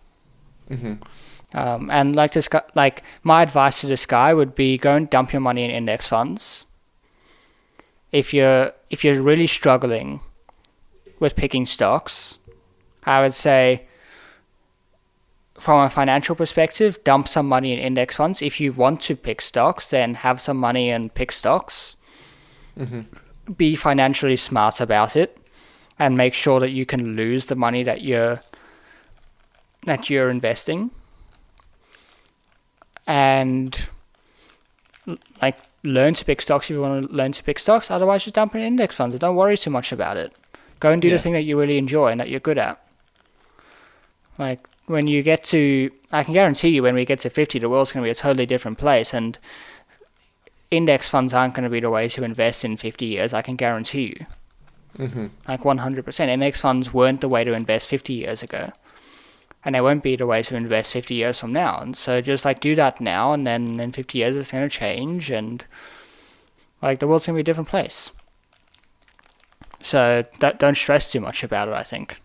Um, 1.54 1.90
and 1.92 2.16
like 2.16 2.34
this 2.34 2.48
guy, 2.48 2.64
like 2.74 3.04
my 3.24 3.42
advice 3.42 3.82
to 3.82 3.88
this 3.88 4.06
guy 4.06 4.34
would 4.34 4.56
be 4.56 4.78
go 4.78 4.96
and 4.96 5.10
dump 5.10 5.32
your 5.32 5.40
money 5.42 5.64
in 5.64 5.72
index 5.72 6.08
funds. 6.08 6.66
If 8.12 8.34
you're 8.34 8.72
if 8.90 9.04
you're 9.04 9.22
really 9.22 9.48
struggling 9.48 10.22
with 11.20 11.36
picking 11.36 11.66
stocks, 11.66 12.40
I 13.06 13.22
would 13.22 13.34
say 13.34 13.88
from 15.66 15.82
a 15.82 15.90
financial 15.90 16.36
perspective, 16.36 17.04
dump 17.04 17.28
some 17.28 17.48
money 17.48 17.74
in 17.74 17.80
index 17.80 18.16
funds. 18.18 18.40
If 18.40 18.62
you 18.62 18.72
want 18.72 19.02
to 19.02 19.16
pick 19.16 19.42
stocks, 19.42 19.90
then 19.90 20.14
have 20.14 20.40
some 20.40 20.58
money 20.58 20.92
and 20.92 21.12
pick 21.12 21.32
stocks. 21.32 21.96
Mm-hmm. 22.80 23.54
Be 23.54 23.76
financially 23.76 24.36
smart 24.36 24.80
about 24.80 25.16
it, 25.16 25.40
and 25.98 26.16
make 26.16 26.36
sure 26.36 26.60
that 26.60 26.70
you 26.70 26.86
can 26.86 27.16
lose 27.16 27.48
the 27.48 27.56
money 27.56 27.82
that 27.82 28.02
you're 28.02 28.40
that 29.86 30.08
you're 30.12 30.30
investing. 30.30 30.92
And 33.08 33.88
like 35.42 35.58
learn 35.84 36.14
to 36.14 36.26
pick 36.26 36.42
stocks 36.44 36.68
if 36.68 36.76
you 36.76 36.82
want 36.82 37.10
to 37.10 37.16
learn 37.16 37.32
to 37.32 37.44
pick 37.44 37.58
stocks. 37.58 37.90
Otherwise, 37.90 38.24
just 38.26 38.36
dump 38.36 38.54
in 38.54 38.62
index 38.62 38.96
funds 38.96 39.16
and 39.16 39.20
don't 39.22 39.36
worry 39.36 39.58
too 39.58 39.72
much 39.72 39.92
about 39.92 40.16
it. 40.18 40.32
Go 40.80 40.92
and 40.92 41.02
do 41.02 41.08
Yeah. 41.08 41.16
the 41.16 41.24
thing 41.24 41.34
that 41.34 41.42
you 41.44 41.58
really 41.60 41.80
enjoy 41.80 42.10
and 42.12 42.20
that 42.20 42.30
you're 42.30 42.40
good 42.40 42.60
at. 42.60 42.80
Like 44.38 44.68
when 44.88 45.08
you 45.08 45.24
get 45.24 45.44
to, 45.46 45.92
I 46.12 46.24
can 46.24 46.34
guarantee 46.34 46.70
you, 46.70 46.84
when 46.84 46.96
we 46.96 47.06
get 47.06 47.20
to 47.20 47.30
50, 47.30 47.60
the 47.60 47.70
world's 47.70 47.92
going 47.92 48.04
to 48.04 48.08
be 48.08 48.12
a 48.12 48.16
totally 48.16 48.46
different 48.46 48.78
place. 48.78 49.14
And 49.14 49.38
index 50.72 51.10
funds 51.10 51.34
aren't 51.34 51.54
going 51.54 51.64
to 51.64 51.70
be 51.70 51.80
the 51.80 51.90
way 51.90 52.08
to 52.10 52.24
invest 52.24 52.64
in 52.64 52.78
50 52.78 53.06
years, 53.06 53.34
I 53.34 53.42
can 53.42 53.56
guarantee 53.56 54.16
you. 54.18 54.26
Mm-hmm. 54.98 55.28
Like 55.48 55.62
100%. 55.62 56.28
Index 56.28 56.60
funds 56.60 56.94
weren't 56.94 57.22
the 57.22 57.30
way 57.30 57.44
to 57.44 57.54
invest 57.54 57.88
50 57.88 58.14
years 58.14 58.44
ago. 58.44 58.72
And 59.64 59.74
they 59.74 59.82
won't 59.82 60.04
be 60.04 60.16
the 60.16 60.28
way 60.28 60.44
to 60.44 60.56
invest 60.56 60.94
50 60.94 61.16
years 61.16 61.40
from 61.40 61.52
now. 61.52 61.80
And 61.80 61.98
so 61.98 62.22
just 62.22 62.46
like 62.46 62.60
do 62.60 62.76
that 62.76 63.02
now, 63.02 63.34
and 63.34 63.48
then 63.48 63.80
in 63.80 63.92
50 63.92 64.18
years 64.18 64.38
it's 64.38 64.52
going 64.52 64.68
to 64.68 64.70
change, 64.70 65.32
and 65.32 65.66
like 66.84 67.00
the 67.00 67.08
world's 67.08 67.26
going 67.26 67.34
to 67.34 67.38
be 67.38 67.42
a 67.42 67.44
different 67.44 67.70
place. 67.70 68.12
So 69.82 70.24
don't, 70.40 70.60
don't 70.60 70.78
stress 70.78 71.12
too 71.12 71.20
much 71.20 71.44
about 71.44 71.68
it, 71.68 71.74
I 71.74 71.82
think. 71.82 72.22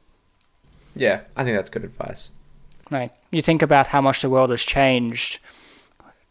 Yeah, 0.94 1.20
I 1.34 1.44
think 1.44 1.56
that's 1.56 1.70
good 1.70 1.84
advice. 1.84 2.30
Like 2.90 3.12
you 3.30 3.42
think 3.42 3.62
about 3.62 3.88
how 3.88 4.00
much 4.00 4.22
the 4.22 4.30
world 4.30 4.50
has 4.50 4.62
changed 4.62 5.38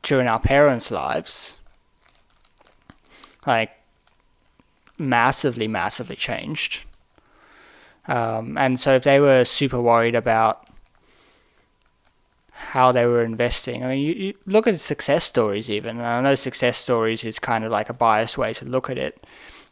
during 0.03 0.27
our 0.27 0.39
parents' 0.39 0.91
lives. 0.91 1.57
Like 3.45 3.71
massively, 4.97 5.67
massively 5.67 6.15
changed. 6.15 6.81
Um, 8.07 8.57
and 8.57 8.79
so 8.79 8.95
if 8.95 9.03
they 9.03 9.19
were 9.19 9.45
super 9.45 9.79
worried 9.79 10.15
about 10.15 10.67
how 12.51 12.91
they 12.91 13.05
were 13.05 13.23
investing, 13.23 13.83
I 13.83 13.87
mean, 13.87 13.99
you, 13.99 14.13
you 14.13 14.33
look 14.45 14.67
at 14.67 14.79
success 14.79 15.23
stories 15.23 15.69
even. 15.69 15.97
And 15.97 16.05
I 16.05 16.21
know 16.21 16.35
success 16.35 16.77
stories 16.77 17.23
is 17.23 17.39
kind 17.39 17.63
of 17.63 17.71
like 17.71 17.89
a 17.89 17.93
biased 17.93 18.37
way 18.37 18.53
to 18.53 18.65
look 18.65 18.89
at 18.89 18.97
it. 18.97 19.23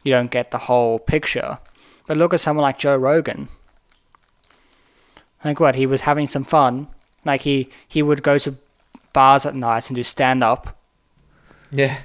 You 0.03 0.13
don't 0.13 0.31
get 0.31 0.51
the 0.51 0.57
whole 0.59 0.99
picture. 0.99 1.59
But 2.05 2.17
look 2.17 2.33
at 2.33 2.39
someone 2.39 2.63
like 2.63 2.79
Joe 2.79 2.95
Rogan. 2.95 3.49
Like 5.43 5.59
what? 5.59 5.75
He 5.75 5.85
was 5.85 6.01
having 6.01 6.27
some 6.27 6.43
fun. 6.43 6.87
Like 7.25 7.41
he 7.41 7.69
he 7.87 8.01
would 8.01 8.23
go 8.23 8.37
to 8.37 8.55
bars 9.13 9.45
at 9.45 9.55
night 9.55 9.89
and 9.89 9.95
do 9.95 10.03
stand 10.03 10.43
up 10.43 10.77
Yeah, 11.71 11.99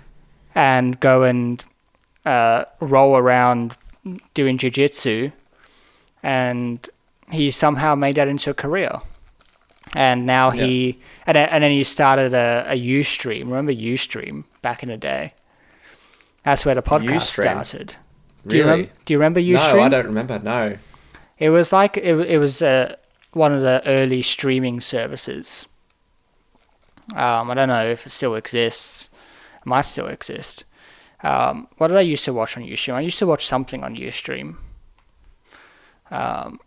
and 0.54 0.98
go 1.00 1.22
and 1.24 1.62
uh, 2.24 2.64
roll 2.80 3.16
around 3.16 3.76
doing 4.34 4.56
jiu-jitsu 4.58 5.30
and 6.22 6.88
he 7.30 7.50
somehow 7.50 7.94
made 7.94 8.16
that 8.16 8.28
into 8.28 8.50
a 8.50 8.54
career 8.54 9.00
and 9.94 10.24
now 10.26 10.50
he 10.50 10.98
and, 11.26 11.36
then- 11.36 11.48
and 11.50 11.62
then 11.64 11.70
he 11.70 11.84
started 11.84 12.32
a, 12.34 12.64
a 12.68 12.76
ustream 12.76 13.44
remember 13.44 13.72
ustream 13.72 14.44
back 14.62 14.82
in 14.82 14.88
the 14.88 14.96
day 14.96 15.34
that's 16.44 16.64
where 16.64 16.74
the 16.74 16.82
podcast 16.82 17.16
Ustream? 17.16 17.42
started 17.64 17.96
do 18.46 18.56
you, 18.56 18.64
really? 18.64 18.82
rem- 18.82 18.90
do 19.04 19.12
you 19.12 19.18
remember 19.18 19.40
ustream 19.40 19.76
No, 19.76 19.80
I 19.80 19.88
don't 19.88 20.06
remember. 20.06 20.38
No. 20.38 20.76
it 21.38 21.50
was 21.50 21.72
like 21.72 21.96
it, 21.96 22.18
it 22.30 22.38
was 22.38 22.62
uh, 22.62 22.96
one 23.32 23.52
of 23.52 23.62
the 23.62 23.82
early 23.86 24.22
streaming 24.22 24.80
services. 24.80 25.66
Um, 27.14 27.50
I 27.50 27.54
don't 27.54 27.68
know 27.68 27.84
if 27.84 28.06
it 28.06 28.10
still 28.10 28.34
exists. 28.34 29.10
It 29.60 29.66
might 29.66 29.82
still 29.82 30.06
exist. 30.06 30.64
Um, 31.22 31.68
what 31.78 31.88
did 31.88 31.96
I 31.96 32.02
used 32.02 32.24
to 32.24 32.32
watch 32.32 32.56
on 32.56 32.64
Ustream? 32.64 32.94
I 32.94 33.00
used 33.00 33.18
to 33.18 33.26
watch 33.26 33.46
something 33.46 33.84
on 33.84 33.96
Ustream. 33.96 34.56
Um, 36.10 36.60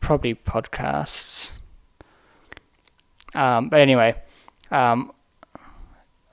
probably 0.00 0.34
podcasts. 0.34 1.52
Um, 3.34 3.68
but 3.68 3.80
anyway, 3.80 4.16
um, 4.70 5.12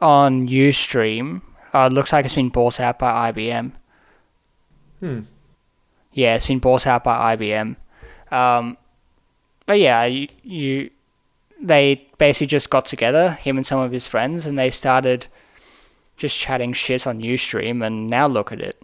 on 0.01 0.47
Ustream, 0.47 1.41
uh, 1.73 1.89
it 1.91 1.93
looks 1.93 2.13
like 2.13 2.25
it's 2.25 2.35
been 2.35 2.49
bought 2.49 2.79
out 2.79 2.99
by 2.99 3.31
IBM. 3.31 3.73
Hmm. 4.99 5.21
Yeah, 6.13 6.35
it's 6.35 6.47
been 6.47 6.59
bought 6.59 6.87
out 6.87 7.03
by 7.03 7.35
IBM. 7.35 7.75
Um, 8.31 8.77
but 9.65 9.79
yeah, 9.79 10.05
you, 10.05 10.27
you 10.43 10.89
they 11.61 12.07
basically 12.17 12.47
just 12.47 12.69
got 12.69 12.85
together, 12.85 13.31
him 13.31 13.57
and 13.57 13.65
some 13.65 13.79
of 13.79 13.91
his 13.91 14.07
friends, 14.07 14.45
and 14.45 14.57
they 14.57 14.69
started 14.69 15.27
just 16.17 16.37
chatting 16.37 16.73
shit 16.73 17.05
on 17.07 17.21
Ustream, 17.21 17.85
and 17.85 18.09
now 18.09 18.27
look 18.27 18.51
at 18.51 18.61
it. 18.61 18.81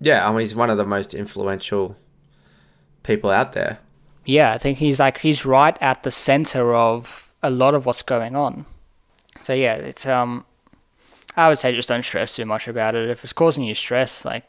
Yeah, 0.00 0.26
I 0.26 0.30
mean, 0.30 0.40
he's 0.40 0.54
one 0.54 0.70
of 0.70 0.78
the 0.78 0.86
most 0.86 1.14
influential 1.14 1.96
people 3.02 3.30
out 3.30 3.52
there. 3.52 3.78
Yeah, 4.24 4.52
I 4.52 4.58
think 4.58 4.78
he's 4.78 5.00
like 5.00 5.18
he's 5.18 5.44
right 5.44 5.76
at 5.80 6.02
the 6.02 6.10
center 6.10 6.74
of 6.74 7.30
a 7.42 7.50
lot 7.50 7.74
of 7.74 7.86
what's 7.86 8.02
going 8.02 8.36
on. 8.36 8.66
So 9.42 9.52
yeah, 9.52 9.74
it's 9.74 10.06
um, 10.06 10.44
I 11.36 11.48
would 11.48 11.58
say 11.58 11.74
just 11.74 11.88
don't 11.88 12.04
stress 12.04 12.36
too 12.36 12.46
much 12.46 12.68
about 12.68 12.94
it. 12.94 13.10
If 13.10 13.24
it's 13.24 13.32
causing 13.32 13.64
you 13.64 13.74
stress, 13.74 14.24
like, 14.24 14.44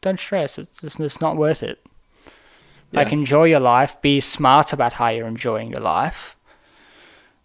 don't 0.00 0.18
stress. 0.18 0.58
It's 0.58 0.80
just 0.80 0.98
it's 1.00 1.20
not 1.20 1.36
worth 1.36 1.62
it. 1.62 1.85
Like 2.92 3.12
enjoy 3.12 3.44
your 3.44 3.60
life. 3.60 4.00
Be 4.00 4.20
smart 4.20 4.72
about 4.72 4.94
how 4.94 5.08
you're 5.08 5.26
enjoying 5.26 5.70
your 5.70 5.80
life. 5.80 6.36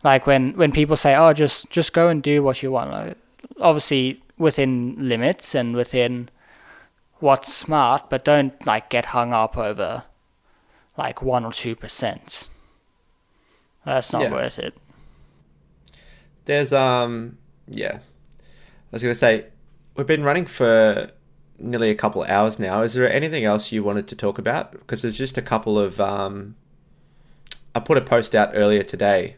Like 0.03 0.25
when 0.25 0.53
when 0.53 0.71
people 0.71 0.95
say, 0.95 1.15
"Oh, 1.15 1.33
just 1.33 1.69
just 1.69 1.93
go 1.93 2.07
and 2.07 2.23
do 2.23 2.41
what 2.43 2.63
you 2.63 2.71
want," 2.71 2.91
like, 2.91 3.17
obviously 3.59 4.21
within 4.37 4.95
limits 4.97 5.53
and 5.53 5.75
within 5.75 6.29
what's 7.19 7.53
smart, 7.53 8.09
but 8.09 8.23
don't 8.25 8.65
like 8.65 8.89
get 8.89 9.05
hung 9.07 9.33
up 9.33 9.57
over 9.57 10.03
like 10.97 11.21
one 11.21 11.45
or 11.45 11.51
two 11.51 11.75
percent. 11.75 12.49
That's 13.85 14.11
not 14.13 14.23
Yeah. 14.23 14.31
worth 14.31 14.57
it. 14.59 14.75
There's 16.45 16.73
um 16.73 17.37
yeah. 17.67 17.99
I 17.99 18.91
was 18.91 19.01
gonna 19.01 19.13
say 19.13 19.45
we've 19.95 20.07
been 20.07 20.23
running 20.23 20.45
for 20.45 21.11
nearly 21.61 21.89
a 21.89 21.95
couple 21.95 22.23
of 22.23 22.29
hours 22.29 22.59
now. 22.59 22.81
Is 22.81 22.93
there 22.93 23.11
anything 23.11 23.43
else 23.43 23.71
you 23.71 23.83
wanted 23.83 24.07
to 24.07 24.15
talk 24.15 24.37
about? 24.37 24.71
Because 24.71 25.01
there's 25.01 25.17
just 25.17 25.37
a 25.37 25.41
couple 25.41 25.77
of 25.79 25.99
um 25.99 26.55
I 27.75 27.79
put 27.79 27.97
a 27.97 28.01
post 28.01 28.35
out 28.35 28.51
earlier 28.53 28.83
today. 28.83 29.35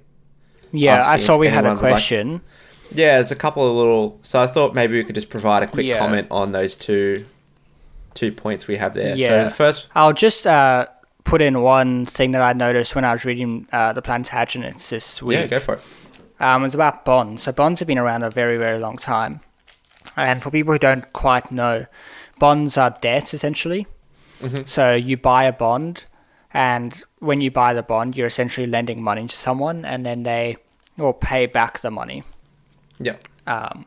Yeah, 0.72 1.04
I 1.08 1.18
saw 1.18 1.38
we 1.38 1.48
had 1.50 1.66
a 1.66 1.70
would 1.70 1.82
like- 1.82 1.92
question. 1.92 2.42
Yeah, 2.92 3.16
there's 3.16 3.32
a 3.32 3.36
couple 3.36 3.68
of 3.68 3.76
little 3.76 4.20
so 4.24 4.42
I 4.42 4.48
thought 4.48 4.74
maybe 4.76 4.98
we 4.98 5.04
could 5.04 5.16
just 5.16 5.30
provide 5.30 5.64
a 5.64 5.68
quick 5.68 5.86
Yeah. 5.86 5.98
comment 6.00 6.28
on 6.32 6.52
those 6.52 6.76
two 6.76 7.26
two 8.14 8.32
points 8.32 8.68
we 8.68 8.76
have 8.78 8.94
there. 8.94 9.18
So 9.18 9.24
Yeah. 9.26 9.44
the 9.46 9.50
first 9.50 9.88
I'll 9.96 10.14
just 10.14 10.46
uh, 10.46 10.86
put 11.24 11.42
in 11.42 11.62
one 11.62 12.06
thing 12.06 12.32
that 12.32 12.42
I 12.42 12.54
noticed 12.54 12.94
when 12.96 13.06
I 13.06 13.14
was 13.14 13.26
reading 13.26 13.68
uh, 13.72 13.94
the 13.94 14.02
Plantagenets 14.02 14.90
this 14.90 15.22
week. 15.24 15.38
Yeah, 15.40 15.48
go 15.48 15.60
for 15.60 15.76
it. 15.76 15.82
Um, 16.40 16.66
it's 16.66 16.76
about 16.76 17.06
bonds. 17.06 17.44
So 17.44 17.52
bonds 17.52 17.80
have 17.80 17.88
been 17.88 17.98
around 17.98 18.22
a 18.24 18.30
very, 18.30 18.58
very 18.58 18.78
long 18.78 18.98
time. 18.98 19.40
And 20.18 20.44
for 20.44 20.52
people 20.52 20.74
who 20.74 20.80
don't 20.80 21.12
quite 21.14 21.52
know, 21.52 21.86
bonds 22.44 22.78
are 22.78 22.92
debts 23.02 23.34
essentially. 23.34 23.88
So 24.66 24.94
you 24.94 25.16
buy 25.16 25.46
a 25.46 25.54
bond, 25.54 26.04
and 26.54 27.02
when 27.20 27.40
you 27.40 27.50
buy 27.50 27.74
the 27.74 27.84
bond, 27.84 28.18
you're 28.18 28.28
essentially 28.28 28.68
lending 28.68 29.02
money 29.02 29.26
to 29.28 29.38
someone, 29.48 29.86
and 29.86 30.06
then 30.06 30.24
they 30.24 30.58
will 30.98 31.14
pay 31.14 31.46
back 31.46 31.80
the 31.80 31.90
money. 31.90 32.24
Yeah. 33.00 33.16
Um, 33.48 33.86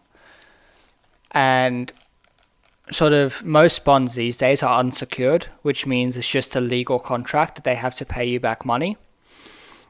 and 1.32 1.92
sort 2.90 3.12
of 3.12 3.44
most 3.44 3.84
bonds 3.84 4.14
these 4.14 4.38
days 4.38 4.62
are 4.62 4.80
unsecured, 4.80 5.48
which 5.60 5.86
means 5.86 6.16
it's 6.16 6.30
just 6.38 6.56
a 6.56 6.60
legal 6.60 6.98
contract 6.98 7.56
that 7.56 7.64
they 7.64 7.74
have 7.74 7.94
to 7.96 8.06
pay 8.06 8.24
you 8.24 8.40
back 8.40 8.64
money. 8.64 8.96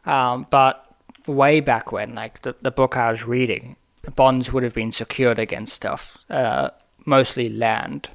Um, 0.05 0.47
but 0.51 0.74
way 1.28 1.60
back 1.60 1.93
when, 1.93 2.16
like 2.16 2.43
the, 2.43 2.56
the 2.62 2.72
book 2.72 2.97
I 2.97 3.12
was 3.12 3.22
reading, 3.22 3.76
bonds 4.16 4.52
would 4.52 4.64
have 4.64 4.74
been 4.74 4.93
secured 4.93 5.38
against 5.38 5.72
stuff, 5.74 6.18
uh, 6.28 6.70
mostly 7.05 7.48
land. 7.48 8.09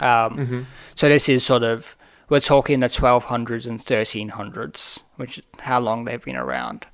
Um, 0.00 0.66
So 0.94 1.08
this 1.08 1.28
is 1.28 1.44
sort 1.44 1.62
of, 1.62 1.96
we're 2.28 2.40
talking 2.40 2.80
the 2.80 2.88
1200s 2.88 3.66
and 3.66 3.84
1300s, 3.84 5.00
which 5.16 5.38
is 5.38 5.44
how 5.60 5.80
long 5.80 6.04
they've 6.04 6.24
been 6.24 6.36
around. 6.36 6.86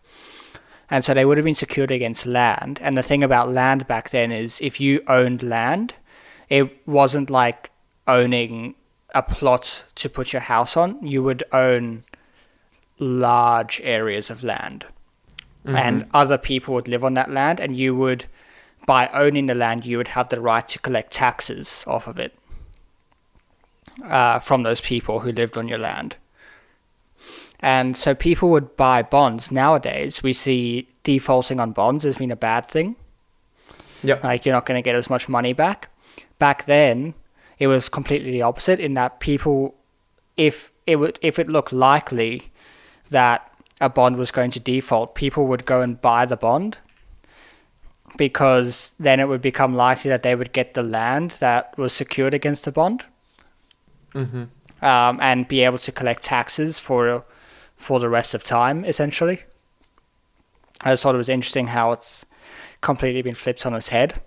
And 0.91 1.05
so 1.05 1.15
they 1.15 1.25
would 1.25 1.37
have 1.39 1.45
been 1.45 1.55
secured 1.55 1.91
against 1.91 2.27
land. 2.27 2.79
And 2.83 2.97
the 2.97 3.03
thing 3.03 3.23
about 3.25 3.49
land 3.49 3.87
back 3.87 4.11
then 4.11 4.31
is 4.31 4.61
if 4.61 4.81
you 4.81 5.03
owned 5.09 5.43
land, 5.43 5.95
it 6.49 6.87
wasn't 6.87 7.29
like 7.29 7.71
owning 8.07 8.77
a 9.15 9.23
plot 9.23 9.85
to 9.97 10.09
put 10.09 10.33
your 10.33 10.43
house 10.43 10.77
on. 10.77 11.05
You 11.05 11.23
would 11.25 11.43
own 11.53 12.05
large 12.99 13.81
areas 13.83 14.31
of 14.31 14.43
land. 14.45 14.87
and 15.65 16.07
other 16.15 16.39
people 16.39 16.75
would 16.75 16.87
live 16.87 17.03
on 17.03 17.15
that 17.15 17.29
land, 17.29 17.59
and 17.59 17.77
you 17.77 17.93
would, 17.97 18.27
by 18.87 19.09
owning 19.13 19.47
the 19.47 19.55
land, 19.55 19.85
you 19.85 19.97
would 19.99 20.09
have 20.09 20.29
the 20.29 20.41
right 20.41 20.67
to 20.69 20.79
collect 20.79 21.13
taxes 21.13 21.83
off 21.89 22.07
of 22.07 22.19
it 22.21 22.39
uh, 24.05 24.39
from 24.39 24.63
those 24.63 24.81
people 24.81 25.21
who 25.21 25.33
lived 25.33 25.57
on 25.57 25.69
your 25.69 25.79
land. 25.79 26.17
And 27.61 27.97
so 27.97 28.15
people 28.15 28.51
would 28.51 28.77
buy 28.77 29.03
bonds. 29.03 29.51
Nowadays, 29.51 30.23
we 30.23 30.33
see 30.33 30.89
defaulting 31.05 31.59
on 31.59 31.73
bonds 31.73 32.05
as 32.05 32.17
being 32.17 32.31
a 32.31 32.37
bad 32.37 32.69
thing. 32.69 32.97
Yep. 34.03 34.23
Like 34.23 34.45
you're 34.45 34.55
not 34.55 34.67
going 34.67 34.79
to 34.79 34.83
get 34.83 34.95
as 34.95 35.09
much 35.09 35.29
money 35.29 35.53
back. 35.53 35.89
Back 36.39 36.67
then, 36.67 37.15
it 37.59 37.67
was 37.67 37.89
completely 37.89 38.31
the 38.31 38.43
opposite 38.43 38.79
in 38.79 38.95
that 38.95 39.21
people, 39.21 39.75
if 40.37 40.71
it 40.87 40.97
would, 40.97 41.19
if 41.23 41.39
it 41.39 41.49
looked 41.49 41.73
likely 41.73 42.51
that 43.11 43.51
a 43.81 43.89
bond 43.89 44.17
was 44.17 44.31
going 44.31 44.51
to 44.51 44.61
default, 44.61 45.15
people 45.15 45.47
would 45.47 45.65
go 45.65 45.81
and 45.81 46.01
buy 46.01 46.27
the 46.27 46.37
bond 46.37 46.79
because 48.19 48.95
then 48.99 49.19
it 49.19 49.29
would 49.29 49.43
become 49.43 49.75
likely 49.75 50.11
that 50.11 50.23
they 50.23 50.35
would 50.35 50.53
get 50.53 50.75
the 50.75 50.83
land 50.83 51.37
that 51.41 51.77
was 51.77 51.93
secured 51.93 52.35
against 52.35 52.65
the 52.65 52.73
bond 52.73 53.05
Mm-hmm. 54.17 54.85
um, 54.85 55.19
and 55.21 55.47
be 55.47 55.63
able 55.63 55.79
to 55.79 55.93
collect 55.93 56.23
taxes 56.23 56.79
for 56.79 57.25
for 57.77 58.01
the 58.01 58.09
rest 58.09 58.35
of 58.35 58.43
time, 58.43 58.85
essentially. 58.85 59.43
I 60.83 60.93
just 60.93 61.03
thought 61.03 61.15
it 61.15 61.19
was 61.19 61.29
interesting 61.29 61.69
how 61.69 61.93
it's 61.93 62.25
completely 62.81 63.23
been 63.23 63.35
flipped 63.35 63.67
on 63.67 63.75
its 63.75 63.89
head. 63.89 64.21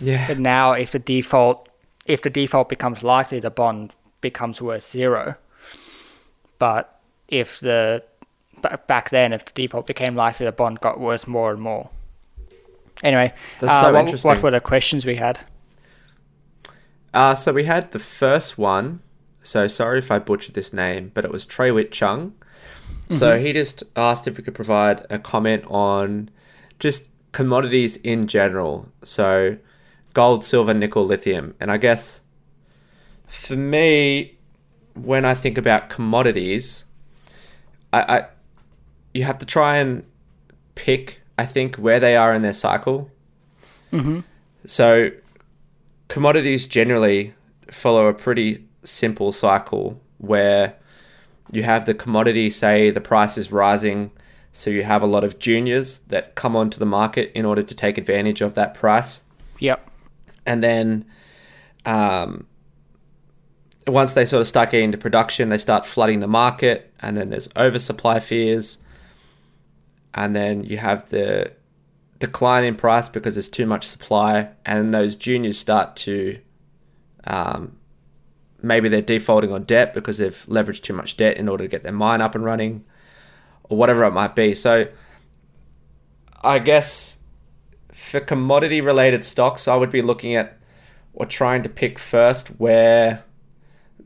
Yeah. 0.00 0.26
But 0.26 0.38
now, 0.38 0.72
if 0.72 0.90
the 0.90 0.98
default 0.98 1.68
if 2.06 2.22
the 2.22 2.30
default 2.30 2.68
becomes 2.68 3.02
likely, 3.02 3.40
the 3.40 3.50
bond 3.50 3.94
becomes 4.20 4.62
worth 4.62 4.86
zero. 4.86 5.36
But 6.58 7.00
if 7.28 7.60
the 7.60 8.04
ba- 8.62 8.80
back 8.86 9.10
then, 9.10 9.32
if 9.32 9.44
the 9.44 9.52
default 9.52 9.86
became 9.86 10.14
likely, 10.14 10.46
the 10.46 10.52
bond 10.52 10.80
got 10.80 11.00
worth 11.00 11.26
more 11.26 11.50
and 11.52 11.60
more. 11.60 11.90
Anyway, 13.02 13.34
That's 13.58 13.72
uh, 13.72 13.82
so 13.82 13.92
what, 13.92 14.00
interesting. 14.00 14.28
what 14.28 14.42
were 14.42 14.50
the 14.50 14.60
questions 14.60 15.04
we 15.04 15.16
had? 15.16 15.40
Uh, 17.12 17.34
so 17.34 17.52
we 17.52 17.64
had 17.64 17.90
the 17.92 17.98
first 17.98 18.56
one. 18.56 19.00
So 19.46 19.68
sorry 19.68 20.00
if 20.00 20.10
I 20.10 20.18
butchered 20.18 20.54
this 20.54 20.72
name, 20.72 21.12
but 21.14 21.24
it 21.24 21.30
was 21.30 21.46
Trey 21.46 21.70
Wit 21.70 21.92
Chung. 21.92 22.34
So 23.08 23.38
he 23.38 23.52
just 23.52 23.84
asked 23.94 24.26
if 24.26 24.36
we 24.36 24.42
could 24.42 24.54
provide 24.54 25.06
a 25.08 25.20
comment 25.20 25.64
on 25.68 26.28
just 26.80 27.08
commodities 27.30 27.96
in 27.98 28.26
general. 28.26 28.88
So 29.04 29.58
gold, 30.12 30.44
silver, 30.44 30.74
nickel, 30.74 31.04
lithium. 31.04 31.54
And 31.60 31.70
I 31.70 31.76
guess 31.76 32.20
for 33.28 33.54
me, 33.54 34.36
when 34.94 35.24
I 35.24 35.34
think 35.34 35.56
about 35.56 35.88
commodities, 35.88 36.84
I, 37.92 38.00
I 38.02 38.26
you 39.14 39.22
have 39.22 39.38
to 39.38 39.46
try 39.46 39.76
and 39.76 40.04
pick, 40.74 41.20
I 41.38 41.46
think, 41.46 41.76
where 41.76 42.00
they 42.00 42.16
are 42.16 42.34
in 42.34 42.42
their 42.42 42.52
cycle. 42.52 43.10
Mm-hmm. 43.92 44.20
So 44.64 45.10
commodities 46.08 46.66
generally 46.66 47.34
follow 47.70 48.08
a 48.08 48.14
pretty 48.14 48.65
simple 48.86 49.32
cycle 49.32 50.00
where 50.18 50.76
you 51.52 51.62
have 51.62 51.86
the 51.86 51.94
commodity 51.94 52.50
say 52.50 52.90
the 52.90 53.00
price 53.00 53.36
is 53.36 53.52
rising 53.52 54.10
so 54.52 54.70
you 54.70 54.82
have 54.82 55.02
a 55.02 55.06
lot 55.06 55.22
of 55.22 55.38
juniors 55.38 55.98
that 56.08 56.34
come 56.34 56.56
onto 56.56 56.78
the 56.78 56.86
market 56.86 57.30
in 57.34 57.44
order 57.44 57.62
to 57.62 57.74
take 57.74 57.98
advantage 57.98 58.40
of 58.40 58.54
that 58.54 58.74
price 58.74 59.22
Yep. 59.58 59.90
and 60.44 60.62
then 60.62 61.04
um, 61.84 62.46
once 63.86 64.14
they 64.14 64.26
sort 64.26 64.40
of 64.40 64.48
start 64.48 64.70
getting 64.70 64.86
into 64.86 64.98
production 64.98 65.48
they 65.48 65.58
start 65.58 65.84
flooding 65.86 66.20
the 66.20 66.26
market 66.26 66.92
and 67.00 67.16
then 67.16 67.30
there's 67.30 67.48
oversupply 67.56 68.20
fears 68.20 68.78
and 70.14 70.34
then 70.34 70.64
you 70.64 70.78
have 70.78 71.10
the 71.10 71.52
decline 72.18 72.64
in 72.64 72.74
price 72.74 73.08
because 73.08 73.34
there's 73.34 73.48
too 73.48 73.66
much 73.66 73.84
supply 73.86 74.48
and 74.64 74.94
those 74.94 75.16
juniors 75.16 75.58
start 75.58 75.94
to 75.96 76.38
um, 77.24 77.76
maybe 78.66 78.88
they're 78.88 79.02
defaulting 79.02 79.52
on 79.52 79.62
debt 79.64 79.94
because 79.94 80.18
they've 80.18 80.44
leveraged 80.48 80.82
too 80.82 80.92
much 80.92 81.16
debt 81.16 81.36
in 81.36 81.48
order 81.48 81.64
to 81.64 81.68
get 81.68 81.82
their 81.82 81.92
mine 81.92 82.20
up 82.20 82.34
and 82.34 82.44
running 82.44 82.84
or 83.64 83.76
whatever 83.76 84.04
it 84.04 84.12
might 84.12 84.34
be 84.34 84.54
so 84.54 84.86
i 86.42 86.58
guess 86.58 87.18
for 87.96 88.20
commodity 88.20 88.82
related 88.82 89.24
stocks, 89.24 89.66
I 89.66 89.74
would 89.74 89.90
be 89.90 90.02
looking 90.02 90.34
at 90.34 90.58
or 91.14 91.24
trying 91.24 91.62
to 91.62 91.68
pick 91.68 91.98
first 91.98 92.48
where 92.58 93.24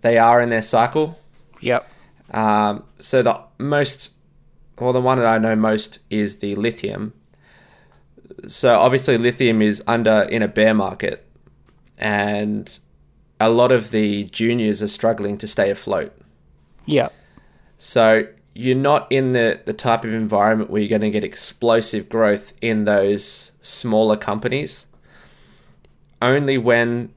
they 0.01 0.17
are 0.17 0.41
in 0.41 0.49
their 0.49 0.63
cycle. 0.63 1.19
Yep. 1.61 1.87
Um, 2.31 2.85
so 3.01 3.21
the 3.21 3.43
most, 3.59 4.13
well, 4.79 4.93
the 4.93 5.01
one 5.01 5.19
that 5.19 5.27
I 5.27 5.39
know 5.39 5.57
most 5.57 5.99
is 6.09 6.39
the 6.39 6.55
lithium. 6.55 7.15
So 8.47 8.79
obviously, 8.79 9.19
lithium 9.19 9.61
is 9.61 9.83
under 9.89 10.23
in 10.23 10.41
a 10.43 10.49
bear 10.49 10.73
market, 10.73 11.27
and 11.99 12.79
a 13.41 13.49
lot 13.49 13.73
of 13.73 13.91
the 13.91 14.25
juniors 14.25 14.83
are 14.83 14.89
struggling 14.89 15.39
to 15.39 15.49
stay 15.49 15.71
afloat. 15.71 16.15
Yep. 16.87 17.13
So 17.79 18.29
you're 18.55 18.77
not 18.77 19.11
in 19.11 19.33
the, 19.33 19.61
the 19.65 19.73
type 19.73 20.05
of 20.05 20.13
environment 20.13 20.71
where 20.71 20.83
you're 20.83 20.89
going 20.91 21.01
to 21.01 21.11
get 21.11 21.25
explosive 21.25 22.09
growth 22.09 22.53
in 22.61 22.85
those 22.85 23.53
smaller 23.61 24.17
companies. 24.17 24.87
Only 26.21 26.59
when 26.59 27.15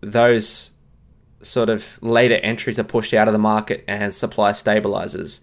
those 0.00 0.72
sort 1.40 1.70
of 1.70 1.98
later 2.02 2.36
entries 2.36 2.78
are 2.78 2.84
pushed 2.84 3.14
out 3.14 3.28
of 3.28 3.32
the 3.32 3.38
market 3.38 3.84
and 3.86 4.14
supply 4.14 4.52
stabilizes 4.52 5.40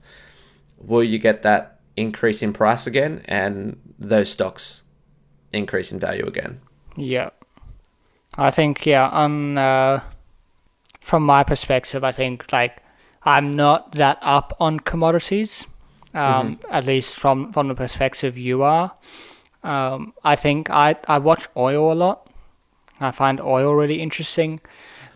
will 0.77 1.03
you 1.03 1.19
get 1.19 1.43
that 1.43 1.79
increase 1.95 2.41
in 2.41 2.53
price 2.53 2.87
again 2.87 3.21
and 3.25 3.79
those 3.99 4.31
stocks 4.31 4.83
increase 5.51 5.91
in 5.91 5.99
value 5.99 6.25
again. 6.25 6.59
Yeah. 6.95 7.29
I 8.37 8.51
think 8.51 8.85
yeah, 8.85 9.09
on 9.09 9.57
uh, 9.57 10.01
from 11.01 11.23
my 11.23 11.43
perspective, 11.43 12.03
I 12.03 12.13
think 12.13 12.51
like 12.53 12.81
I'm 13.23 13.55
not 13.55 13.93
that 13.95 14.17
up 14.21 14.55
on 14.59 14.79
commodities. 14.79 15.65
Um, 16.13 16.59
at 16.69 16.85
least 16.85 17.15
from 17.15 17.53
from 17.53 17.69
the 17.69 17.75
perspective 17.75 18.37
you 18.37 18.63
are. 18.63 18.91
Um, 19.63 20.13
I 20.23 20.35
think 20.35 20.69
I 20.69 20.95
I 21.07 21.19
watch 21.19 21.47
oil 21.55 21.91
a 21.91 21.95
lot. 21.95 22.27
I 22.99 23.11
find 23.11 23.39
oil 23.39 23.73
really 23.75 24.01
interesting. 24.01 24.59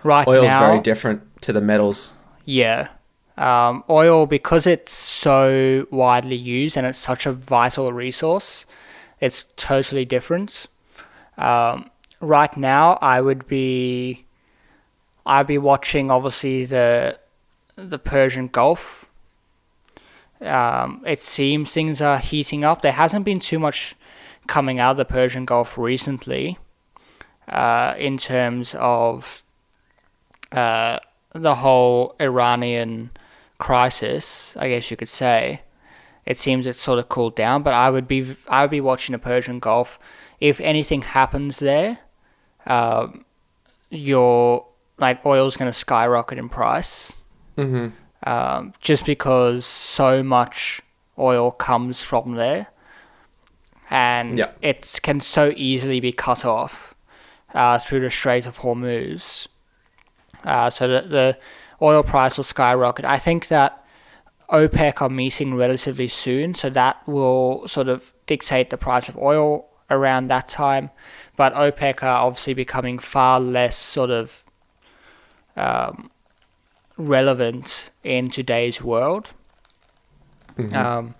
Right 0.03 0.27
Oil's 0.27 0.47
now, 0.47 0.59
very 0.67 0.81
different 0.81 1.41
to 1.41 1.51
the 1.51 1.61
metals. 1.61 2.13
yeah. 2.45 2.89
Um, 3.37 3.83
oil, 3.89 4.27
because 4.27 4.65
it's 4.65 4.93
so 4.93 5.87
widely 5.91 6.37
used 6.37 6.77
and 6.77 6.87
it's 6.87 6.99
such 6.99 7.25
a 7.25 7.33
vital 7.33 7.91
resource, 7.91 8.65
it's 9.19 9.45
totally 9.57 10.05
different. 10.05 10.67
Um, 11.37 11.91
right 12.21 12.55
now, 12.55 12.97
I 13.01 13.19
would 13.19 13.45
be, 13.47 14.24
I'd 15.25 15.47
be 15.47 15.57
watching 15.57 16.11
obviously 16.11 16.65
the, 16.65 17.19
the 17.75 17.99
Persian 17.99 18.47
Gulf. 18.47 19.05
Um, 20.41 21.01
it 21.05 21.21
seems 21.21 21.71
things 21.71 22.01
are 22.01 22.19
heating 22.19 22.63
up. 22.63 22.81
There 22.81 22.91
hasn't 22.91 23.25
been 23.25 23.39
too 23.39 23.57
much 23.57 23.95
coming 24.47 24.79
out 24.79 24.91
of 24.91 24.97
the 24.97 25.05
Persian 25.05 25.45
Gulf 25.45 25.77
recently, 25.77 26.59
uh, 27.47 27.95
in 27.97 28.17
terms 28.17 28.75
of 28.77 29.43
uh, 30.51 30.99
the 31.33 31.55
whole 31.55 32.15
Iranian 32.19 33.11
crisis, 33.57 34.55
I 34.57 34.69
guess 34.69 34.91
you 34.91 34.97
could 34.97 35.09
say. 35.09 35.61
It 36.25 36.37
seems 36.37 36.65
it's 36.65 36.81
sort 36.81 36.99
of 36.99 37.09
cooled 37.09 37.35
down, 37.35 37.61
but 37.61 37.73
I 37.73 37.89
would 37.89 38.07
be 38.07 38.35
I 38.47 38.63
would 38.63 38.71
be 38.71 38.81
watching 38.81 39.13
the 39.13 39.19
Persian 39.19 39.59
Gulf. 39.59 39.99
If 40.39 40.59
anything 40.59 41.03
happens 41.03 41.59
there, 41.59 41.99
um, 42.65 43.25
your 43.89 44.67
like 44.97 45.25
oil's 45.25 45.57
going 45.57 45.71
to 45.71 45.77
skyrocket 45.77 46.37
in 46.37 46.49
price, 46.49 47.17
Mm-hmm. 47.57 47.89
um, 48.29 48.73
just 48.81 49.05
because 49.05 49.65
so 49.65 50.21
much 50.23 50.81
oil 51.17 51.51
comes 51.51 52.01
from 52.01 52.33
there, 52.35 52.67
and 53.89 54.37
Yeah. 54.37 54.51
it 54.61 54.99
can 55.03 55.19
so 55.19 55.53
easily 55.55 55.99
be 55.99 56.11
cut 56.11 56.43
off 56.45 56.93
uh, 57.53 57.79
through 57.79 58.01
the 58.01 58.09
Strait 58.09 58.45
of 58.45 58.59
Hormuz. 58.59 59.47
Uh, 60.43 60.69
so 60.69 60.87
that 60.87 61.09
the 61.09 61.37
oil 61.81 62.03
price 62.03 62.37
will 62.37 62.43
skyrocket. 62.43 63.03
I 63.05 63.17
think 63.17 63.47
that 63.47 63.83
OPEC 64.49 65.01
are 65.01 65.09
meeting 65.09 65.55
relatively 65.55 66.07
soon, 66.07 66.53
so 66.53 66.69
that 66.69 66.97
will 67.07 67.67
sort 67.67 67.87
of 67.87 68.13
dictate 68.27 68.69
the 68.69 68.77
price 68.77 69.09
of 69.09 69.17
oil 69.17 69.67
around 69.89 70.27
that 70.27 70.47
time. 70.47 70.91
But 71.35 71.53
OPEC 71.55 72.03
are 72.03 72.25
obviously 72.27 72.53
becoming 72.53 72.99
far 72.99 73.39
less 73.39 73.75
sort 73.75 74.11
of 74.11 74.43
um, 75.55 76.09
relevant 76.97 77.91
in 78.03 78.29
today's 78.29 78.81
world. 78.81 79.29
Um, 80.73 81.15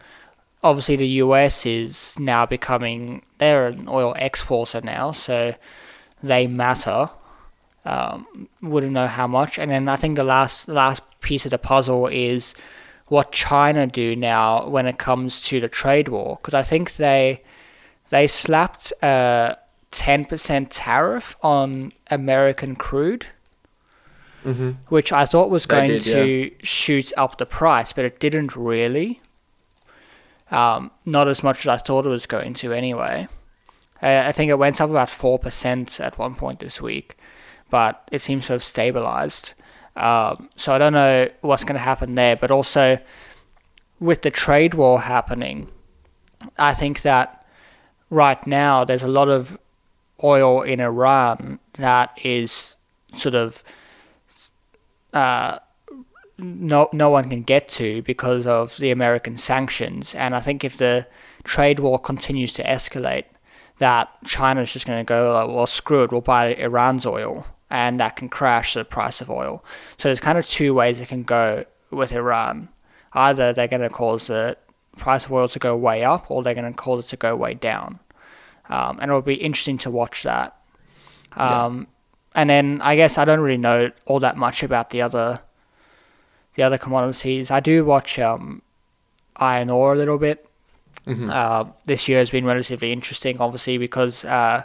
obviously, 0.63 0.95
the 0.95 1.07
US 1.07 1.65
is 1.65 2.17
now 2.19 2.45
becoming 2.45 3.21
they're 3.37 3.65
an 3.65 3.87
oil 3.87 4.13
exporter 4.17 4.81
now, 4.81 5.11
so 5.11 5.55
they 6.23 6.47
matter. 6.47 7.09
Um, 7.85 8.49
wouldn't 8.61 8.93
know 8.93 9.07
how 9.07 9.27
much. 9.27 9.59
And 9.59 9.69
then 9.69 9.87
I 9.87 9.95
think 9.95 10.15
the 10.15 10.23
last 10.23 10.67
last 10.67 11.03
piece 11.21 11.45
of 11.45 11.51
the 11.51 11.59
puzzle 11.59 12.07
is 12.07 12.55
what 13.07 13.31
China 13.31 13.85
do 13.85 14.15
now 14.15 14.67
when 14.67 14.87
it 14.87 14.97
comes 14.97 15.43
to 15.43 15.59
the 15.59 15.67
trade 15.67 16.07
war 16.07 16.39
because 16.41 16.55
I 16.55 16.63
think 16.63 16.95
they 16.95 17.43
they 18.09 18.27
slapped 18.27 18.91
a 19.03 19.57
ten 19.91 20.25
percent 20.25 20.71
tariff 20.71 21.35
on 21.43 21.91
American 22.09 22.75
crude, 22.75 23.27
Mm-hmm. 24.45 24.71
which 24.89 25.11
I 25.11 25.25
thought 25.25 25.49
was 25.49 25.65
going 25.65 25.89
did, 25.89 26.03
to 26.03 26.51
shoot 26.61 27.11
up 27.17 27.39
the 27.39 27.47
price, 27.47 27.91
but 27.93 28.05
it 28.05 28.19
didn't 28.19 28.55
really. 28.55 29.19
Um, 30.51 30.91
not 31.03 31.27
as 31.27 31.41
much 31.41 31.61
as 31.61 31.67
I 31.67 31.77
thought 31.77 32.05
it 32.05 32.09
was 32.09 32.27
going 32.27 32.53
to 32.55 32.71
anyway. 32.71 33.27
I, 34.01 34.27
I 34.27 34.31
think 34.31 34.51
it 34.51 34.59
went 34.59 34.79
up 34.79 34.91
about 34.91 35.09
four 35.09 35.39
percent 35.39 35.99
at 35.99 36.19
one 36.19 36.35
point 36.35 36.59
this 36.59 36.79
week, 36.79 37.17
but 37.71 38.07
it 38.11 38.21
seems 38.21 38.45
to 38.47 38.53
have 38.53 38.63
stabilized. 38.63 39.53
Um, 39.95 40.49
so 40.55 40.73
I 40.73 40.77
don't 40.77 40.93
know 40.93 41.29
what's 41.41 41.63
going 41.63 41.75
to 41.75 41.79
happen 41.79 42.13
there, 42.15 42.35
but 42.35 42.51
also 42.51 42.99
with 43.99 44.21
the 44.21 44.31
trade 44.31 44.73
war 44.73 45.01
happening, 45.01 45.69
I 46.57 46.73
think 46.73 47.01
that 47.01 47.45
right 48.09 48.45
now 48.45 48.85
there's 48.85 49.03
a 49.03 49.07
lot 49.07 49.29
of 49.29 49.57
oil 50.23 50.61
in 50.61 50.79
Iran 50.79 51.59
that 51.77 52.17
is 52.23 52.75
sort 53.15 53.35
of 53.35 53.63
uh, 55.15 55.59
no 56.37 56.89
no 56.91 57.09
one 57.09 57.29
can 57.29 57.41
get 57.41 57.67
to 57.69 58.01
because 58.03 58.45
of 58.45 58.77
the 58.77 58.91
American 58.91 59.37
sanctions, 59.37 60.13
and 60.13 60.35
I 60.35 60.41
think 60.41 60.63
if 60.63 60.77
the 60.77 61.07
trade 61.43 61.79
war 61.79 61.97
continues 61.97 62.53
to 62.55 62.63
escalate, 62.63 63.25
that 63.79 64.09
China's 64.25 64.73
just 64.73 64.85
going 64.85 64.99
to 64.99 65.07
go 65.07 65.33
like, 65.33 65.55
well 65.55 65.65
screw 65.65 66.03
it, 66.03 66.11
we'll 66.11 66.21
buy 66.21 66.53
Iran's 66.55 67.05
oil, 67.05 67.47
and 67.69 67.99
that 67.99 68.17
can 68.17 68.29
crash 68.29 68.73
the 68.73 68.83
price 68.83 69.21
of 69.21 69.29
oil. 69.29 69.63
So 69.97 70.09
there's 70.09 70.19
kind 70.19 70.37
of 70.37 70.45
two 70.45 70.73
ways 70.73 70.99
it 70.99 71.07
can 71.07 71.23
go 71.23 71.65
with 71.89 72.11
Iran. 72.11 72.69
Either 73.13 73.53
they're 73.53 73.69
going 73.69 73.81
to 73.81 73.89
cause 73.89 74.27
the 74.27 74.57
price 74.97 75.25
of 75.25 75.31
oil 75.31 75.47
to 75.47 75.59
go 75.59 75.75
way 75.77 76.03
up, 76.03 76.29
or 76.29 76.43
they're 76.43 76.53
going 76.53 76.71
to 76.71 76.77
cause 76.77 77.05
it 77.05 77.09
to 77.09 77.17
go 77.17 77.35
way 77.35 77.53
down. 77.53 77.99
Um, 78.67 78.99
and 78.99 79.09
it'll 79.09 79.21
be 79.21 79.35
interesting 79.35 79.77
to 79.79 79.89
watch 79.91 80.23
that. 80.23 80.57
Um, 81.33 81.87
And 82.35 82.49
then 82.49 82.81
I 82.83 82.97
guess 82.97 83.17
I 83.17 83.23
don't 83.25 83.39
really 83.39 83.57
know 83.57 83.91
all 84.05 84.19
that 84.19 84.35
much 84.35 84.61
about 84.61 84.89
the 84.89 85.01
other, 85.01 85.39
the 86.55 86.63
other 86.63 86.77
commodities. 86.77 87.49
I 87.49 87.61
do 87.61 87.85
watch 87.85 88.19
um, 88.19 88.61
iron 89.37 89.69
ore 89.69 89.93
a 89.93 89.95
little 89.95 90.17
bit. 90.17 90.45
Mhm. 91.07 91.31
Uh, 91.31 91.71
this 91.85 92.07
year 92.07 92.19
has 92.19 92.29
been 92.29 92.45
relatively 92.45 92.91
interesting, 92.91 93.39
obviously 93.39 93.77
because 93.77 94.25
uh, 94.25 94.63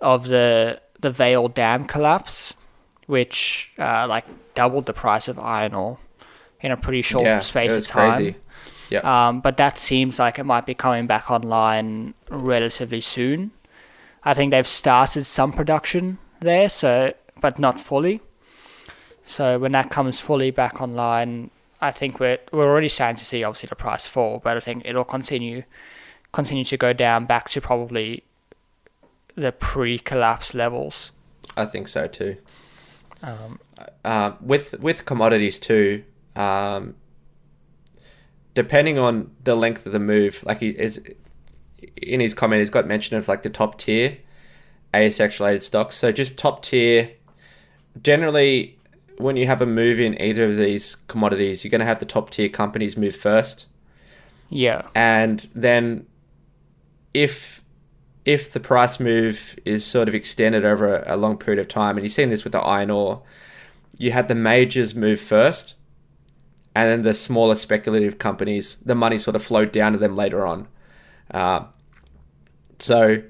of 0.00 0.28
the 0.28 0.80
the 1.00 1.10
Vale 1.10 1.48
Dam 1.48 1.84
collapse, 1.84 2.54
which 3.06 3.72
uh, 3.78 4.06
like 4.08 4.24
doubled 4.54 4.86
the 4.86 4.92
price 4.92 5.28
of 5.28 5.38
iron 5.38 5.74
ore 5.74 5.98
in 6.60 6.70
a 6.70 6.76
pretty 6.76 7.02
short 7.02 7.24
yeah, 7.24 7.40
space 7.40 7.74
of 7.74 7.86
time. 7.86 8.14
crazy. 8.14 8.36
Yeah. 8.90 9.00
Um, 9.00 9.40
but 9.40 9.56
that 9.58 9.76
seems 9.78 10.18
like 10.18 10.38
it 10.38 10.44
might 10.44 10.64
be 10.64 10.74
coming 10.74 11.06
back 11.06 11.30
online 11.30 12.14
relatively 12.30 13.02
soon. 13.02 13.50
I 14.24 14.34
think 14.34 14.50
they've 14.50 14.66
started 14.66 15.24
some 15.24 15.52
production 15.52 16.18
there, 16.40 16.68
so 16.68 17.14
but 17.40 17.58
not 17.58 17.80
fully. 17.80 18.20
So 19.24 19.58
when 19.58 19.72
that 19.72 19.90
comes 19.90 20.20
fully 20.20 20.50
back 20.50 20.80
online, 20.80 21.50
I 21.80 21.90
think 21.90 22.18
we're 22.18 22.38
we're 22.52 22.68
already 22.68 22.88
starting 22.88 23.16
to 23.16 23.24
see 23.24 23.44
obviously 23.44 23.68
the 23.68 23.76
price 23.76 24.06
fall, 24.06 24.40
but 24.42 24.56
I 24.56 24.60
think 24.60 24.82
it'll 24.84 25.04
continue 25.04 25.64
continue 26.32 26.64
to 26.64 26.76
go 26.76 26.92
down 26.92 27.26
back 27.26 27.48
to 27.50 27.60
probably 27.60 28.24
the 29.34 29.52
pre-collapse 29.52 30.54
levels. 30.54 31.12
I 31.56 31.64
think 31.64 31.88
so 31.88 32.06
too. 32.06 32.36
Um, 33.22 33.60
uh, 34.04 34.32
with 34.40 34.78
with 34.80 35.04
commodities 35.04 35.58
too, 35.58 36.04
um, 36.36 36.94
depending 38.54 38.98
on 38.98 39.30
the 39.44 39.54
length 39.54 39.86
of 39.86 39.92
the 39.92 40.00
move, 40.00 40.42
like 40.44 40.60
he 40.60 40.70
is 40.70 41.02
in 41.96 42.20
his 42.20 42.34
comment, 42.34 42.60
he's 42.60 42.70
got 42.70 42.86
mention 42.86 43.16
of 43.16 43.28
like 43.28 43.42
the 43.42 43.50
top 43.50 43.78
tier 43.78 44.18
ASX 44.94 45.38
related 45.40 45.62
stocks. 45.62 45.96
So 45.96 46.12
just 46.12 46.38
top 46.38 46.62
tier. 46.62 47.10
Generally, 48.00 48.78
when 49.18 49.36
you 49.36 49.46
have 49.46 49.60
a 49.60 49.66
move 49.66 49.98
in 50.00 50.20
either 50.20 50.44
of 50.44 50.56
these 50.56 50.94
commodities, 50.94 51.64
you're 51.64 51.70
going 51.70 51.80
to 51.80 51.86
have 51.86 51.98
the 51.98 52.06
top 52.06 52.30
tier 52.30 52.48
companies 52.48 52.96
move 52.96 53.16
first, 53.16 53.66
yeah, 54.50 54.86
and 54.94 55.46
then 55.54 56.06
if 57.12 57.62
if 58.24 58.52
the 58.52 58.60
price 58.60 59.00
move 59.00 59.58
is 59.64 59.84
sort 59.84 60.08
of 60.08 60.14
extended 60.14 60.64
over 60.64 61.02
a, 61.06 61.16
long 61.16 61.38
period 61.38 61.58
of 61.58 61.68
time, 61.68 61.96
and 61.96 62.04
you've 62.04 62.12
seen 62.12 62.30
this 62.30 62.44
with 62.44 62.52
the 62.52 62.60
iron 62.60 62.90
ore, 62.90 63.22
you 63.96 64.12
had 64.12 64.28
the 64.28 64.34
majors 64.34 64.94
move 64.94 65.20
first, 65.20 65.74
and 66.74 66.90
then 66.90 67.02
the 67.02 67.14
smaller 67.14 67.54
speculative 67.54 68.18
companies, 68.18 68.76
the 68.76 68.94
money 68.94 69.18
sort 69.18 69.34
of 69.34 69.42
flowed 69.42 69.72
down 69.72 69.92
to 69.92 69.98
them 69.98 70.14
later 70.14 70.46
on. 70.46 70.68
Uh, 71.30 71.64
so, 72.78 73.22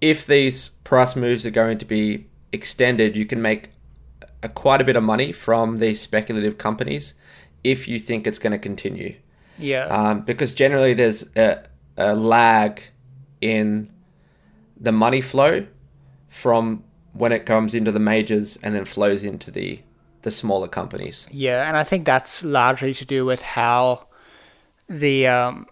if 0.00 0.26
these 0.26 0.68
price 0.68 1.16
moves 1.16 1.44
are 1.46 1.50
going 1.50 1.78
to 1.78 1.84
be 1.84 2.26
extended, 2.52 3.16
you 3.16 3.26
can 3.26 3.40
make 3.42 3.70
a, 4.42 4.48
quite 4.48 4.80
a 4.80 4.84
bit 4.84 4.96
of 4.96 5.02
money 5.02 5.32
from 5.32 5.78
these 5.78 6.00
speculative 6.00 6.58
companies 6.58 7.14
if 7.64 7.88
you 7.88 7.98
think 7.98 8.26
it's 8.26 8.38
going 8.38 8.52
to 8.52 8.58
continue 8.58 9.16
yeah, 9.58 9.86
um, 9.86 10.22
because 10.22 10.54
generally 10.54 10.94
there's 10.94 11.34
a, 11.36 11.62
a 11.96 12.14
lag 12.14 12.82
in 13.40 13.90
the 14.78 14.92
money 14.92 15.20
flow 15.20 15.66
from 16.28 16.84
when 17.12 17.32
it 17.32 17.46
comes 17.46 17.74
into 17.74 17.90
the 17.90 18.00
majors 18.00 18.56
and 18.58 18.74
then 18.74 18.84
flows 18.84 19.24
into 19.24 19.50
the 19.50 19.80
the 20.22 20.30
smaller 20.30 20.68
companies. 20.68 21.28
Yeah, 21.30 21.68
and 21.68 21.76
I 21.76 21.84
think 21.84 22.04
that's 22.04 22.42
largely 22.42 22.92
to 22.94 23.04
do 23.04 23.24
with 23.24 23.42
how 23.42 24.06
the 24.88 25.26
um, 25.26 25.66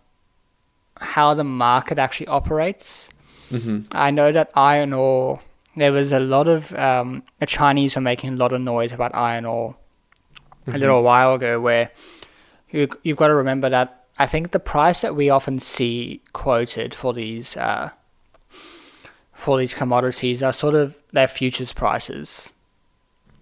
how 0.97 1.35
the 1.35 1.45
market 1.45 1.99
actually 1.99 2.29
operates. 2.29 3.11
Hmm 3.51 3.81
I 3.93 4.11
know 4.11 4.33
that 4.33 4.51
iron 4.55 4.93
ore. 4.93 5.41
There 5.77 5.93
was 5.93 6.13
a 6.13 6.21
lot 6.21 6.47
of 6.47 6.73
um, 6.75 7.25
the 7.41 7.47
Chinese 7.47 7.97
were 7.97 8.01
making 8.01 8.31
a 8.35 8.37
lot 8.37 8.53
of 8.53 8.61
noise 8.61 8.93
about 8.93 9.15
iron 9.15 9.45
ore 9.45 9.77
a 10.67 10.79
little 10.79 11.03
while 11.03 11.35
ago. 11.35 11.61
Where 11.61 11.91
you 12.71 12.89
you've 13.03 13.17
got 13.17 13.29
to 13.29 13.35
remember 13.35 13.69
that 13.71 14.05
I 14.19 14.27
think 14.27 14.53
the 14.53 14.61
price 14.61 15.01
that 15.01 15.17
we 15.17 15.31
often 15.31 15.59
see 15.59 16.23
quoted 16.33 16.95
for 16.95 17.13
these 17.13 17.57
uh, 17.57 17.91
for 19.33 19.59
these 19.59 19.75
commodities 19.75 20.43
are 20.43 20.53
sort 20.53 20.75
of 20.75 20.95
their 21.13 21.29
futures 21.29 21.73
prices. 21.73 22.53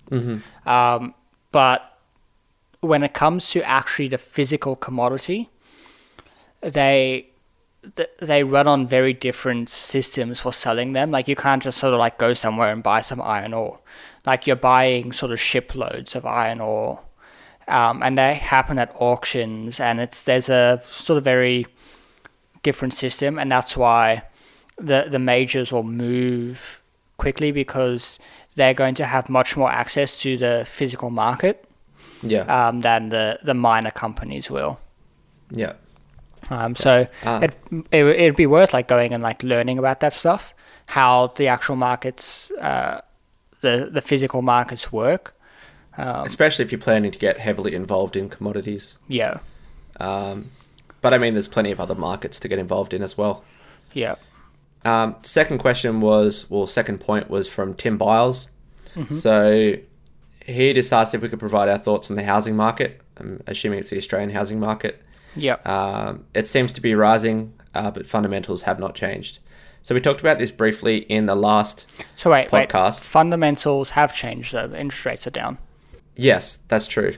hmm 0.09 0.39
Um, 0.67 1.15
but 1.53 1.99
when 2.81 3.03
it 3.03 3.13
comes 3.13 3.51
to 3.51 3.63
actually 3.63 4.09
the 4.09 4.19
physical 4.19 4.75
commodity, 4.75 5.51
they 6.61 7.29
th- 7.97 8.11
they 8.21 8.43
run 8.45 8.67
on 8.69 8.87
very 8.87 9.13
different 9.13 9.69
systems 9.69 10.41
for 10.41 10.53
selling 10.53 10.93
them. 10.93 11.11
Like 11.11 11.29
you 11.29 11.37
can't 11.37 11.63
just 11.63 11.79
sort 11.79 11.93
of 11.95 11.99
like 11.99 12.19
go 12.19 12.35
somewhere 12.35 12.73
and 12.73 12.83
buy 12.83 13.01
some 13.01 13.21
iron 13.21 13.53
ore. 13.55 13.81
Like 14.25 14.47
you're 14.47 14.57
buying 14.57 15.13
sort 15.13 15.33
of 15.33 15.41
shiploads 15.41 16.15
of 16.15 16.25
iron 16.25 16.61
ore, 16.61 17.01
um, 17.69 18.03
and 18.03 18.17
they 18.17 18.35
happen 18.35 18.79
at 18.79 18.95
auctions, 19.01 19.81
and 19.81 20.01
it's 20.01 20.23
there's 20.25 20.49
a 20.49 20.81
sort 20.89 21.19
of 21.19 21.25
very 21.25 21.67
different 22.63 22.95
system, 22.95 23.39
and 23.39 23.51
that's 23.51 23.77
why 23.77 24.23
the 24.79 25.07
the 25.11 25.19
majors 25.19 25.73
will 25.73 25.83
move 25.83 26.81
quickly 27.17 27.53
because 27.53 28.19
they're 28.55 28.75
going 28.75 28.95
to 28.95 29.05
have 29.05 29.29
much 29.29 29.57
more 29.57 29.71
access 29.71 30.21
to 30.21 30.37
the 30.37 30.65
physical 30.69 31.09
market 31.11 31.65
Yeah, 32.23 32.43
um, 32.69 32.81
than 32.83 33.09
the, 33.11 33.39
the 33.43 33.55
minor 33.55 33.91
companies 33.91 34.51
will. 34.51 34.79
yeah, 35.51 35.73
Um, 36.53 36.75
so 36.77 37.07
Ah. 37.25 37.41
it, 37.41 37.55
it 37.91 38.05
it'd 38.05 38.37
be 38.37 38.47
worth 38.47 38.73
like 38.75 38.87
going 38.89 39.15
and 39.15 39.23
like 39.23 39.43
learning 39.43 39.79
about 39.79 40.01
that 40.01 40.13
stuff, 40.13 40.53
how 40.87 41.29
the 41.37 41.49
actual 41.49 41.77
markets, 41.77 42.51
uh, 42.61 43.01
the 43.63 43.89
the 43.93 44.01
physical 44.03 44.43
markets 44.43 44.93
work. 44.93 45.35
Um, 45.97 46.25
especially 46.27 46.65
if 46.65 46.73
you're 46.73 46.81
planning 46.81 47.11
to 47.13 47.19
get 47.19 47.39
heavily 47.39 47.75
involved 47.75 48.17
in 48.17 48.29
commodities. 48.29 48.97
yeah, 49.09 49.35
Um, 50.01 50.51
but 51.03 51.13
I 51.15 51.19
mean, 51.19 51.35
there's 51.35 51.49
plenty 51.49 51.71
of 51.73 51.81
other 51.81 51.95
markets 51.95 52.41
to 52.41 52.49
get 52.49 52.59
involved 52.59 52.95
in 52.95 53.03
as 53.03 53.19
well. 53.19 53.45
yeah, 53.93 54.15
Um, 54.85 55.17
second 55.23 55.59
question 55.59 56.01
was, 56.01 56.47
well, 56.51 56.67
second 56.67 56.99
point 57.01 57.29
was 57.29 57.47
from 57.49 57.75
Tim 57.75 57.99
Biles. 57.99 58.49
So 59.11 59.75
he 60.47 60.73
just 60.73 60.93
asked 60.93 61.15
if 61.15 61.21
we 61.23 61.29
could 61.29 61.39
provide 61.39 61.69
our 61.69 61.79
thoughts 61.79 62.11
on 62.11 62.17
the 62.17 62.25
housing 62.25 62.57
market. 62.57 63.01
I'm 63.19 63.43
assuming 63.47 63.79
it's 63.81 63.91
the 63.91 63.97
Australian 63.99 64.31
housing 64.31 64.59
market. 64.61 65.03
Yeah, 65.37 65.55
Um, 65.65 66.25
it 66.35 66.47
seems 66.47 66.73
to 66.75 66.81
be 66.81 66.95
rising, 66.95 67.53
uh, 67.75 67.91
but 67.91 68.07
fundamentals 68.07 68.63
have 68.63 68.79
not 68.79 68.95
changed. 68.95 69.39
So 69.83 69.95
we 69.95 70.01
talked 70.01 70.21
about 70.21 70.39
this 70.39 70.51
briefly 70.53 70.99
in 70.99 71.27
the 71.27 71.35
last 71.35 71.93
So 72.15 72.31
wait, 72.31 72.53
wait. 72.53 72.69
podcast. 72.69 73.03
Fundamentals 73.03 73.91
have 73.91 74.15
changed 74.15 74.53
though. 74.53 74.69
The 74.69 74.79
interest 74.79 75.05
rates 75.07 75.27
are 75.27 75.31
down. 75.31 75.59
Yes, 76.15 76.59
that's 76.69 76.87
true. 76.87 77.15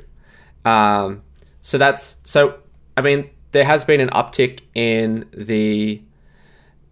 Um, 0.65 1.23
so 1.61 1.77
that's 1.79 2.17
so. 2.25 2.59
I 2.97 3.03
mean, 3.03 3.29
there 3.53 3.65
has 3.65 3.85
been 3.85 4.01
an 4.01 4.09
uptick 4.11 4.61
in 4.75 5.27
the 5.33 6.01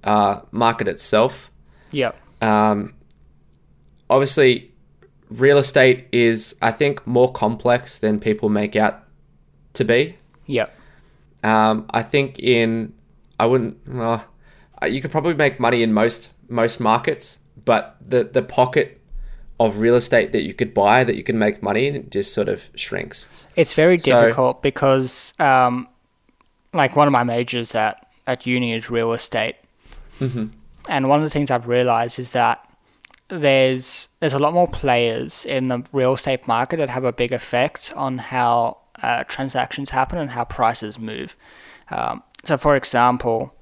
uh, 0.04 0.40
market 0.50 0.88
itself. 0.88 1.50
Yeah, 1.92 2.12
Um, 2.40 2.94
obviously, 4.10 4.72
real 5.30 5.58
estate 5.58 6.06
is, 6.12 6.56
I 6.60 6.70
think, 6.72 7.06
more 7.06 7.30
complex 7.32 7.98
than 7.98 8.18
people 8.18 8.48
make 8.48 8.76
out 8.76 9.04
to 9.74 9.84
be. 9.84 10.16
Yep. 10.46 10.74
Um, 11.42 11.86
I 11.90 12.02
think 12.02 12.38
in 12.38 12.94
I 13.38 13.46
wouldn't. 13.46 13.78
Well, 13.86 14.26
uh, 14.82 14.86
you 14.86 15.00
could 15.00 15.10
probably 15.10 15.34
make 15.34 15.58
money 15.58 15.82
in 15.82 15.92
most 15.92 16.32
most 16.48 16.80
markets, 16.80 17.40
but 17.64 17.96
the 18.06 18.24
the 18.24 18.42
pocket 18.42 19.00
of 19.60 19.78
real 19.78 19.94
estate 19.94 20.32
that 20.32 20.42
you 20.42 20.54
could 20.54 20.74
buy 20.74 21.04
that 21.04 21.16
you 21.16 21.22
can 21.22 21.38
make 21.38 21.62
money 21.62 21.86
in 21.86 22.10
just 22.10 22.32
sort 22.34 22.48
of 22.48 22.68
shrinks. 22.74 23.28
It's 23.54 23.74
very 23.74 23.98
So- 23.98 24.20
difficult 24.22 24.62
because, 24.62 25.34
um, 25.38 25.86
like, 26.74 26.96
one 26.96 27.06
of 27.06 27.12
my 27.12 27.22
majors 27.22 27.74
at, 27.74 28.06
at 28.26 28.44
uni 28.44 28.72
is 28.74 28.90
real 28.90 29.12
estate. 29.12 29.54
Mm-hmm. 30.20 30.46
And 30.88 31.08
one 31.08 31.20
of 31.20 31.24
the 31.24 31.30
things 31.30 31.50
I've 31.50 31.68
realized 31.68 32.18
is 32.18 32.32
that 32.32 32.66
there's 33.28 34.08
there's 34.20 34.34
a 34.34 34.38
lot 34.38 34.52
more 34.52 34.68
players 34.68 35.46
in 35.46 35.68
the 35.68 35.84
real 35.92 36.14
estate 36.14 36.46
market 36.48 36.78
that 36.78 36.88
have 36.90 37.04
a 37.04 37.12
big 37.12 37.32
effect 37.32 37.92
on 37.94 38.18
how 38.18 38.78
uh, 39.02 39.24
transactions 39.24 39.90
happen 39.90 40.18
and 40.18 40.30
how 40.30 40.44
prices 40.44 40.98
move. 40.98 41.36
Um, 41.90 42.22
so, 42.44 42.56
for 42.56 42.76
example, 42.76 43.54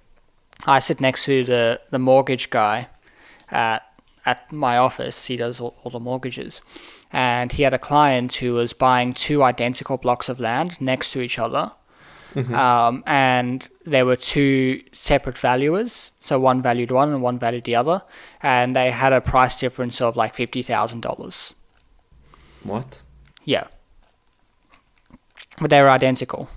I 0.64 0.78
sit 0.78 1.00
next 1.00 1.24
to 1.24 1.44
the, 1.44 1.80
the 1.90 1.98
mortgage 1.98 2.50
guy 2.50 2.88
at 3.50 3.82
at 4.26 4.52
my 4.52 4.76
office. 4.76 5.24
He 5.26 5.36
does 5.36 5.60
all, 5.60 5.74
all 5.82 5.90
the 5.90 5.98
mortgages, 5.98 6.60
and 7.10 7.52
he 7.52 7.62
had 7.62 7.74
a 7.74 7.78
client 7.78 8.34
who 8.34 8.52
was 8.52 8.72
buying 8.74 9.14
two 9.14 9.42
identical 9.42 9.96
blocks 9.96 10.28
of 10.28 10.38
land 10.38 10.78
next 10.80 11.12
to 11.12 11.20
each 11.20 11.38
other. 11.38 11.72
Um, 12.54 13.02
and 13.06 13.68
there 13.84 14.06
were 14.06 14.14
two 14.14 14.82
separate 14.92 15.36
valuers, 15.36 16.12
so 16.20 16.38
one 16.38 16.62
valued 16.62 16.92
one 16.92 17.12
and 17.12 17.22
one 17.22 17.40
valued 17.40 17.64
the 17.64 17.74
other, 17.74 18.02
and 18.40 18.76
they 18.76 18.92
had 18.92 19.12
a 19.12 19.20
price 19.20 19.58
difference 19.58 20.00
of 20.00 20.16
like 20.16 20.36
fifty 20.36 20.62
thousand 20.62 21.00
dollars. 21.00 21.54
What? 22.62 23.02
Yeah, 23.44 23.66
but 25.60 25.70
they 25.70 25.80
were 25.82 25.90
identical. 25.90 26.48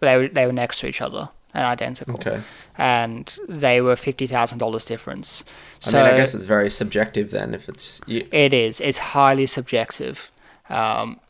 They 0.00 0.16
were 0.16 0.28
they 0.28 0.46
were 0.46 0.52
next 0.52 0.80
to 0.80 0.86
each 0.86 1.00
other 1.00 1.28
and 1.54 1.64
identical, 1.64 2.14
Okay. 2.14 2.40
and 2.78 3.32
they 3.48 3.80
were 3.80 3.96
fifty 3.96 4.26
thousand 4.26 4.58
dollars 4.58 4.84
difference. 4.86 5.44
I 5.86 5.90
So 5.90 5.96
mean, 6.02 6.12
I 6.12 6.16
guess 6.16 6.34
it's 6.34 6.44
very 6.44 6.70
subjective 6.70 7.30
then. 7.30 7.54
If 7.54 7.68
it's 7.68 8.00
you, 8.06 8.26
It 8.32 8.52
is. 8.54 8.80
It's 8.80 8.98
highly 8.98 9.46
subjective. 9.46 10.30
Um, 10.68 11.20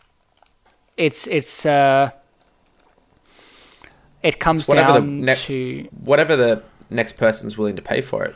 it's 0.96 1.26
it's 1.26 1.64
uh, 1.66 2.10
it 4.22 4.38
comes 4.38 4.60
It's 4.62 4.68
whatever 4.68 4.92
the 4.94 5.00
down 5.00 5.20
ne- 5.24 5.34
to 5.34 5.88
whatever 6.04 6.36
the 6.36 6.62
next 6.90 7.16
person's 7.16 7.56
willing 7.56 7.76
to 7.76 7.82
pay 7.82 8.00
for 8.00 8.24
it. 8.24 8.34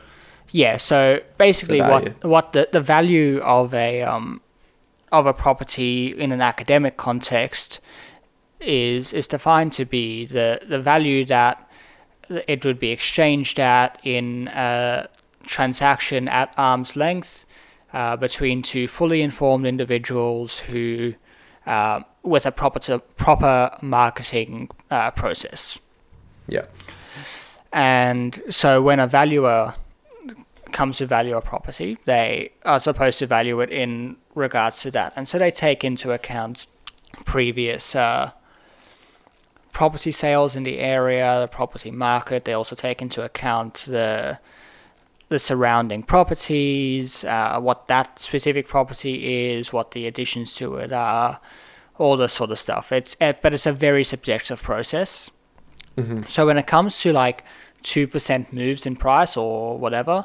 yeah. 0.50 0.76
So 0.78 1.20
basically, 1.38 1.80
what 1.80 2.24
what 2.24 2.52
the 2.52 2.68
the 2.72 2.80
value 2.80 3.38
of 3.40 3.74
a 3.74 4.02
um 4.02 4.40
of 5.12 5.26
a 5.26 5.32
property 5.32 6.14
in 6.18 6.32
an 6.32 6.40
academic 6.40 6.96
context 6.96 7.80
is 8.60 9.12
is 9.12 9.28
defined 9.28 9.72
to 9.72 9.84
be 9.84 10.24
the 10.24 10.60
the 10.68 10.80
value 10.80 11.24
that 11.24 11.68
it 12.46 12.64
would 12.64 12.78
be 12.78 12.90
exchanged 12.90 13.60
at 13.60 13.98
in 14.02 14.48
a 14.48 15.08
transaction 15.44 16.28
at 16.28 16.52
arm's 16.56 16.96
length 16.96 17.44
uh, 17.92 18.16
between 18.16 18.62
two 18.62 18.88
fully 18.88 19.22
informed 19.22 19.66
individuals 19.66 20.60
who, 20.60 21.14
uh, 21.66 22.00
with 22.22 22.46
a 22.46 22.52
proper 22.52 22.98
proper 22.98 23.76
marketing 23.82 24.68
uh, 24.90 25.10
process. 25.10 25.78
Yeah. 26.48 26.66
And 27.72 28.42
so 28.50 28.82
when 28.82 29.00
a 29.00 29.06
valuer 29.06 29.74
comes 30.72 30.98
to 30.98 31.06
value 31.06 31.36
a 31.36 31.40
property, 31.40 31.98
they 32.04 32.52
are 32.64 32.80
supposed 32.80 33.18
to 33.20 33.26
value 33.26 33.60
it 33.60 33.70
in 33.70 34.16
regards 34.34 34.80
to 34.82 34.90
that. 34.92 35.12
And 35.16 35.28
so 35.28 35.38
they 35.38 35.50
take 35.50 35.84
into 35.84 36.12
account 36.12 36.66
previous 37.24 37.94
uh, 37.94 38.32
property 39.74 40.12
sales 40.12 40.56
in 40.56 40.62
the 40.62 40.78
area, 40.78 41.40
the 41.40 41.48
property 41.48 41.90
market. 41.90 42.44
They 42.46 42.54
also 42.54 42.74
take 42.74 43.02
into 43.02 43.22
account 43.22 43.84
the 43.86 44.38
the 45.28 45.38
surrounding 45.38 46.02
properties, 46.02 47.24
uh, 47.24 47.58
what 47.58 47.86
that 47.88 48.18
specific 48.18 48.68
property 48.68 49.50
is, 49.50 49.72
what 49.72 49.90
the 49.90 50.06
additions 50.06 50.54
to 50.54 50.76
it 50.76 50.92
are, 50.92 51.40
all 51.98 52.16
this 52.16 52.32
sort 52.32 52.50
of 52.50 52.58
stuff. 52.58 52.92
It's 52.92 53.16
uh, 53.20 53.34
but 53.42 53.52
it's 53.52 53.66
a 53.66 53.72
very 53.72 54.04
subjective 54.04 54.62
process. 54.62 55.30
So 56.26 56.46
when 56.46 56.58
it 56.58 56.66
comes 56.66 57.00
to 57.00 57.12
like 57.12 57.44
two 57.82 58.06
percent 58.06 58.52
moves 58.52 58.86
in 58.86 58.96
price 58.96 59.36
or 59.36 59.78
whatever, 59.78 60.24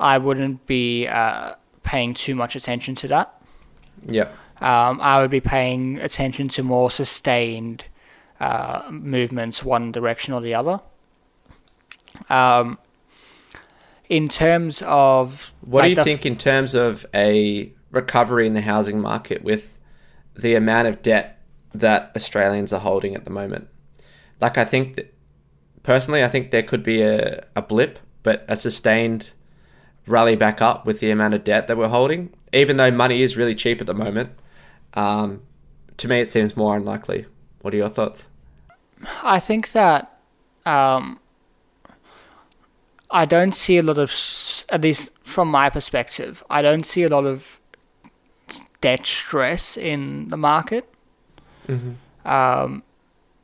I 0.00 0.18
wouldn't 0.18 0.66
be 0.66 1.06
uh, 1.06 1.54
paying 1.82 2.14
too 2.14 2.34
much 2.34 2.56
attention 2.56 2.94
to 2.96 3.08
that. 3.08 3.42
Yeah. 4.06 4.28
Um, 4.60 5.00
I 5.00 5.20
would 5.20 5.30
be 5.30 5.40
paying 5.40 5.98
attention 5.98 6.48
to 6.48 6.62
more 6.62 6.90
sustained 6.90 7.84
uh, 8.40 8.88
movements, 8.90 9.64
one 9.64 9.92
direction 9.92 10.34
or 10.34 10.40
the 10.40 10.54
other. 10.54 10.80
Um, 12.30 12.78
in 14.08 14.28
terms 14.28 14.82
of 14.82 15.52
What 15.60 15.82
like 15.82 15.94
do 15.94 16.00
you 16.00 16.04
think 16.04 16.24
in 16.24 16.36
terms 16.36 16.74
of 16.74 17.04
a 17.14 17.72
recovery 17.90 18.46
in 18.46 18.54
the 18.54 18.62
housing 18.62 19.00
market 19.00 19.42
with 19.42 19.78
the 20.34 20.54
amount 20.54 20.88
of 20.88 21.02
debt 21.02 21.42
that 21.74 22.12
Australians 22.16 22.72
are 22.72 22.80
holding 22.80 23.14
at 23.14 23.24
the 23.24 23.30
moment? 23.30 23.68
Like, 24.40 24.56
I 24.56 24.64
think 24.64 24.96
that 24.96 25.14
personally, 25.82 26.22
I 26.22 26.28
think 26.28 26.50
there 26.50 26.62
could 26.62 26.82
be 26.82 27.02
a, 27.02 27.44
a 27.56 27.62
blip, 27.62 27.98
but 28.22 28.44
a 28.48 28.56
sustained 28.56 29.30
rally 30.06 30.36
back 30.36 30.62
up 30.62 30.86
with 30.86 31.00
the 31.00 31.10
amount 31.10 31.34
of 31.34 31.44
debt 31.44 31.66
that 31.68 31.76
we're 31.76 31.88
holding, 31.88 32.32
even 32.52 32.76
though 32.76 32.90
money 32.90 33.20
is 33.22 33.36
really 33.36 33.54
cheap 33.54 33.80
at 33.80 33.86
the 33.86 33.94
moment. 33.94 34.30
Um, 34.94 35.42
to 35.98 36.08
me, 36.08 36.20
it 36.20 36.28
seems 36.28 36.56
more 36.56 36.76
unlikely. 36.76 37.26
What 37.62 37.74
are 37.74 37.76
your 37.76 37.88
thoughts? 37.88 38.28
I 39.22 39.40
think 39.40 39.72
that 39.72 40.18
um, 40.66 41.20
I 43.10 43.24
don't 43.24 43.54
see 43.54 43.78
a 43.78 43.82
lot 43.82 43.98
of, 43.98 44.12
at 44.68 44.80
least 44.80 45.10
from 45.22 45.48
my 45.48 45.70
perspective, 45.70 46.44
I 46.50 46.62
don't 46.62 46.84
see 46.84 47.02
a 47.02 47.08
lot 47.08 47.24
of 47.24 47.60
debt 48.80 49.06
stress 49.06 49.76
in 49.76 50.28
the 50.28 50.36
market. 50.36 50.88
Um, 52.24 52.82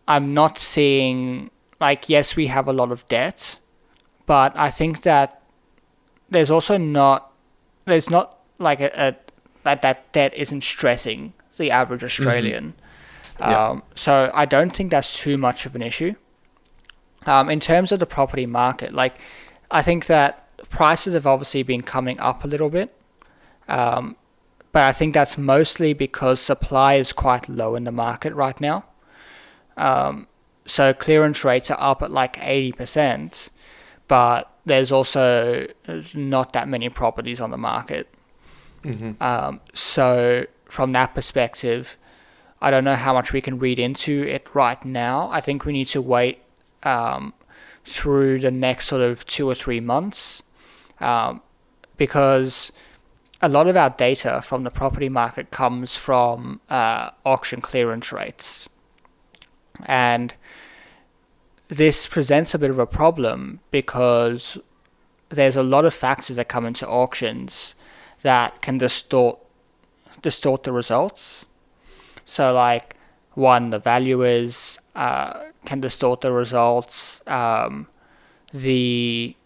I'm 0.09 0.35
not 0.35 0.59
seeing, 0.59 1.51
like, 1.81 2.09
yes, 2.09 2.37
we 2.37 2.47
have 2.49 2.69
a 2.69 2.73
lot 2.73 2.91
of 2.93 3.07
debt, 3.09 3.59
but 4.27 4.57
I 4.57 4.71
think 4.71 5.03
that 5.03 5.43
there's 6.31 6.51
also 6.51 6.77
not, 6.79 7.33
there's 7.85 8.11
not 8.11 8.39
like 8.59 8.81
a, 8.81 8.91
a 8.95 9.17
that 9.65 9.83
that 9.83 10.13
debt 10.13 10.35
isn't 10.35 10.63
stressing 10.63 11.33
the 11.57 11.71
average 11.71 12.05
Australian. 12.05 12.75
Yeah. 12.77 12.84
Um, 13.41 13.83
so 13.95 14.31
I 14.35 14.45
don't 14.45 14.71
think 14.75 14.91
that's 14.91 15.19
too 15.19 15.37
much 15.37 15.67
of 15.67 15.75
an 15.75 15.83
issue. 15.83 16.15
Um, 17.27 17.49
in 17.49 17.59
terms 17.61 17.91
of 17.91 18.01
the 18.01 18.07
property 18.07 18.47
market, 18.47 18.93
like 18.93 19.15
I 19.71 19.83
think 19.83 20.07
that 20.07 20.47
prices 20.69 21.15
have 21.15 21.27
obviously 21.27 21.63
been 21.63 21.83
coming 21.83 22.21
up 22.21 22.45
a 22.45 22.47
little 22.47 22.69
bit, 22.69 22.95
um, 23.69 24.17
but 24.73 24.83
I 24.85 24.93
think 24.93 25.15
that's 25.15 25.39
mostly 25.39 25.95
because 25.95 26.41
supply 26.41 26.95
is 26.95 27.13
quite 27.13 27.49
low 27.49 27.75
in 27.75 27.85
the 27.85 27.93
market 27.93 28.35
right 28.35 28.61
now. 28.61 28.85
Um, 29.77 30.29
so 30.67 30.93
clearance 30.93 31.45
rates 31.45 31.71
are 31.71 31.81
up 31.81 32.03
at 32.03 32.11
like 32.11 32.39
eighty 32.41 32.73
percent, 32.73 33.49
but 34.07 34.51
there's 34.67 34.93
also 34.93 35.67
not 36.15 36.53
that 36.53 36.69
many 36.69 36.89
properties 36.89 37.41
on 37.41 37.51
the 37.51 37.59
market. 37.59 38.09
Um, 39.21 39.61
so 39.73 40.45
from 40.67 40.93
that 40.93 41.15
perspective, 41.15 41.97
I 42.65 42.71
don't 42.71 42.85
know 42.85 42.97
how 42.97 43.13
much 43.13 43.31
we 43.31 43.43
can 43.43 43.59
read 43.59 43.79
into 43.79 44.23
it 44.23 44.49
right 44.55 44.83
now. 44.83 45.29
I 45.31 45.43
think 45.43 45.67
we 45.67 45.75
need 45.75 45.89
to 45.89 46.01
wait 46.01 46.39
um, 46.83 47.35
through 47.85 48.41
the 48.41 48.51
next 48.51 48.87
sort 48.87 49.03
of 49.03 49.27
two 49.27 49.47
or 49.47 49.55
three 49.55 49.81
months 49.81 50.45
um, 50.99 51.43
because 51.99 52.73
a 53.43 53.51
lot 53.51 53.67
of 53.67 53.77
our 53.77 53.91
data 53.91 54.41
from 54.43 54.65
the 54.65 54.71
property 54.71 55.11
market 55.11 55.51
comes 55.51 55.95
from 55.95 56.63
uh, 56.71 57.11
auction 57.27 57.61
clearance 57.61 58.11
rates. 58.13 58.67
And 59.85 60.33
this 61.69 62.07
presents 62.07 62.55
a 62.55 62.59
bit 62.59 62.71
of 62.71 62.79
a 62.79 62.87
problem 62.87 63.61
because 63.71 64.57
there's 65.29 65.57
a 65.57 65.63
lot 65.63 65.85
of 65.85 65.93
factors 65.93 66.37
that 66.37 66.49
come 66.49 66.65
into 66.65 66.89
auctions 66.89 67.75
that 68.23 68.63
can 68.63 68.79
distort 68.79 69.39
distort 70.23 70.63
the 70.63 70.73
results. 70.73 71.45
So, 72.25 72.53
like 72.53 72.97
one, 73.35 73.71
the 73.71 73.79
valuers 73.79 74.79
uh, 74.95 75.41
can 75.65 75.81
distort 75.81 76.21
the 76.21 76.33
results. 76.33 77.21
Um, 77.27 77.89
the 78.53 79.37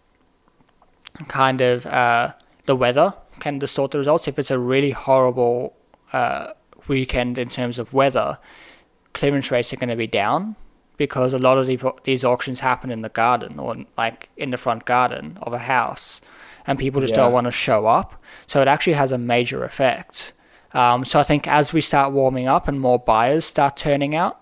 kind 1.29 1.61
of 1.61 1.87
uh, 1.87 2.33
the 2.67 2.77
weather 2.77 3.15
can 3.41 3.59
distort 3.59 3.91
the 3.91 3.99
results. 3.99 4.29
If 4.29 4.39
it's 4.39 4.51
a 4.51 4.59
really 4.59 4.91
horrible 4.91 5.75
uh, 6.13 6.49
weekend 6.87 7.39
in 7.39 7.49
terms 7.49 7.79
of 7.79 7.93
weather, 7.95 8.39
clearance 9.15 9.51
rates 9.51 9.73
are 9.73 9.77
going 9.77 9.89
to 9.89 9.97
be 9.97 10.07
down 10.07 10.57
because 10.97 11.33
a 11.33 11.39
lot 11.39 11.59
of 11.59 11.67
the, 11.67 11.93
these 12.05 12.25
auctions 12.25 12.61
happen 12.61 12.91
in 12.91 13.03
the 13.03 13.09
garden 13.09 13.59
or 13.59 13.77
like 13.97 14.29
in 14.37 14.51
the 14.51 14.59
front 14.59 14.85
garden 14.85 15.39
of 15.43 15.53
a 15.53 15.61
house, 15.61 16.21
and 16.67 16.79
people 16.79 17.01
just 17.01 17.13
Yeah. 17.13 17.23
don't 17.23 17.33
want 17.33 17.47
to 17.47 17.51
show 17.53 17.87
up. 17.87 18.21
So 18.47 18.61
it 18.61 18.69
actually 18.69 18.95
has 18.95 19.13
a 19.13 19.19
major 19.19 19.65
effect. 19.65 20.33
Um, 20.73 21.05
so 21.05 21.19
I 21.19 21.23
think 21.23 21.47
as 21.47 21.73
we 21.73 21.81
start 21.81 22.13
warming 22.13 22.47
up 22.47 22.69
and 22.69 22.81
more 22.81 22.99
buyers 22.99 23.45
start 23.45 23.77
turning 23.77 24.15
out, 24.15 24.41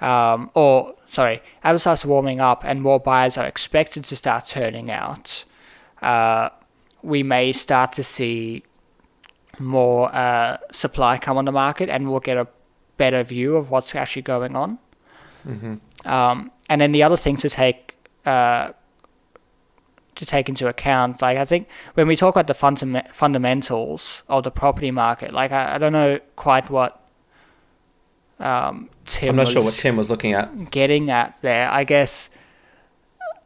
um, 0.00 0.50
or 0.54 0.94
sorry, 1.10 1.42
as 1.62 1.76
it 1.76 1.80
starts 1.80 2.04
warming 2.04 2.40
up 2.40 2.64
and 2.64 2.82
more 2.82 3.00
buyers 3.00 3.36
are 3.36 3.46
expected 3.46 4.04
to 4.04 4.16
start 4.16 4.46
turning 4.46 4.90
out, 4.90 5.44
uh, 6.02 6.50
we 7.02 7.22
may 7.22 7.52
start 7.52 7.92
to 7.92 8.02
see 8.02 8.62
more 9.58 10.14
uh, 10.14 10.58
supply 10.72 11.18
come 11.18 11.36
on 11.38 11.44
the 11.44 11.52
market, 11.52 11.88
and 11.88 12.10
we'll 12.10 12.20
get 12.20 12.36
a 12.36 12.46
better 12.96 13.22
view 13.22 13.56
of 13.56 13.70
what's 13.70 13.94
actually 13.94 14.22
going 14.22 14.56
on. 14.56 14.78
Mm-hmm. 15.46 16.08
Um, 16.08 16.50
and 16.68 16.80
then 16.80 16.92
the 16.92 17.02
other 17.02 17.16
thing 17.16 17.36
to 17.38 17.48
take 17.48 17.96
uh, 18.24 18.72
to 20.16 20.26
take 20.26 20.48
into 20.48 20.66
account, 20.66 21.22
like 21.22 21.38
I 21.38 21.44
think 21.44 21.68
when 21.94 22.08
we 22.08 22.16
talk 22.16 22.34
about 22.34 22.46
the 22.46 22.54
fundam- 22.54 23.08
fundamentals 23.12 24.22
of 24.28 24.42
the 24.44 24.50
property 24.50 24.90
market, 24.90 25.32
like 25.32 25.52
I, 25.52 25.76
I 25.76 25.78
don't 25.78 25.92
know 25.92 26.18
quite 26.36 26.68
what 26.70 27.00
um, 28.38 28.90
Tim. 29.04 29.30
I'm 29.30 29.36
not 29.36 29.48
sure 29.48 29.62
was 29.62 29.74
what 29.74 29.80
Tim 29.80 29.96
was 29.96 30.10
looking 30.10 30.32
at. 30.32 30.70
getting 30.70 31.10
at 31.10 31.38
there. 31.40 31.70
I 31.70 31.84
guess, 31.84 32.28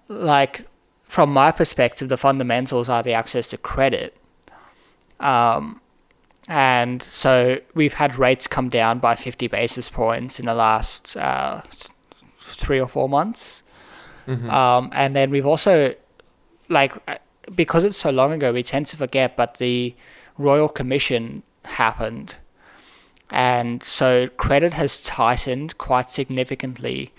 like 0.08 0.66
from 1.04 1.32
my 1.32 1.52
perspective, 1.52 2.08
the 2.08 2.16
fundamentals 2.16 2.88
are 2.88 3.02
the 3.02 3.12
access 3.12 3.50
to 3.50 3.58
credit. 3.58 4.16
Um, 5.18 5.80
and 6.48 7.02
so 7.02 7.60
we've 7.74 7.94
had 7.94 8.18
rates 8.18 8.46
come 8.46 8.68
down 8.68 8.98
by 8.98 9.14
50 9.14 9.46
basis 9.46 9.88
points 9.88 10.40
in 10.40 10.46
the 10.46 10.54
last 10.54 11.16
uh, 11.16 11.62
three 12.40 12.80
or 12.80 12.88
four 12.88 13.08
months. 13.08 13.62
Mhm. 14.26 14.50
Um, 14.50 14.90
and 14.92 15.14
then 15.14 15.30
we've 15.30 15.46
also, 15.46 15.94
like, 16.70 16.96
uh, 17.08 17.16
because 17.54 17.84
it's 17.84 17.96
so 17.96 18.10
long 18.10 18.32
ago, 18.32 18.52
we 18.52 18.62
tend 18.62 18.86
to 18.86 18.96
forget, 18.96 19.36
but 19.36 19.58
the 19.58 19.94
Royal 20.38 20.68
Commission 20.68 21.42
happened. 21.64 22.36
And 23.28 23.82
so 23.82 24.28
credit 24.28 24.72
has 24.74 25.02
tightened 25.02 25.76
quite 25.78 26.10
significantly. 26.10 27.12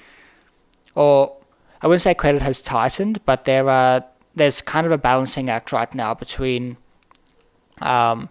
Or 0.96 1.38
I 1.82 1.88
wouldn't 1.88 2.02
say 2.02 2.14
credit 2.14 2.42
has 2.42 2.62
tightened, 2.62 3.24
but 3.26 3.46
there 3.46 3.70
are 3.70 4.06
there's 4.34 4.62
kind 4.62 4.86
of 4.86 4.92
a 4.92 4.98
balancing 4.98 5.50
act 5.50 5.72
right 5.72 5.94
now 5.94 6.14
between 6.14 6.78
um, 7.82 8.30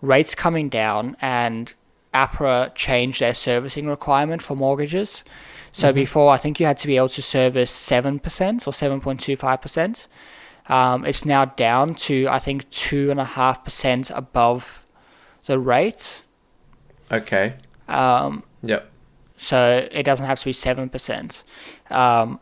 rates 0.00 0.34
coming 0.34 0.70
down 0.70 1.14
and 1.20 1.74
APRA 2.14 2.74
changed 2.74 3.20
their 3.20 3.34
servicing 3.34 3.86
requirement 3.86 4.42
for 4.42 4.56
mortgages. 4.56 5.24
So 5.72 5.92
before, 5.92 6.32
I 6.32 6.38
think 6.38 6.58
you 6.58 6.64
had 6.64 6.78
to 6.78 6.86
be 6.86 6.96
able 6.96 7.10
to 7.10 7.20
service 7.20 7.70
7% 7.70 8.16
or 8.66 8.70
7.25%. 8.70 10.06
Um, 10.68 11.04
it's 11.04 11.24
now 11.24 11.44
down 11.44 11.94
to, 12.06 12.26
I 12.28 12.38
think, 12.38 12.68
2.5% 12.70 14.10
above 14.16 14.82
the 15.46 15.58
rate. 15.58 16.24
Okay. 17.12 17.54
Um, 17.88 18.42
Yep. 18.62 18.90
so 19.36 19.86
it 19.92 20.02
doesn't 20.02 20.26
have 20.26 20.40
to 20.40 20.44
be 20.46 20.52
7%. 20.52 21.42
Um, 21.90 22.40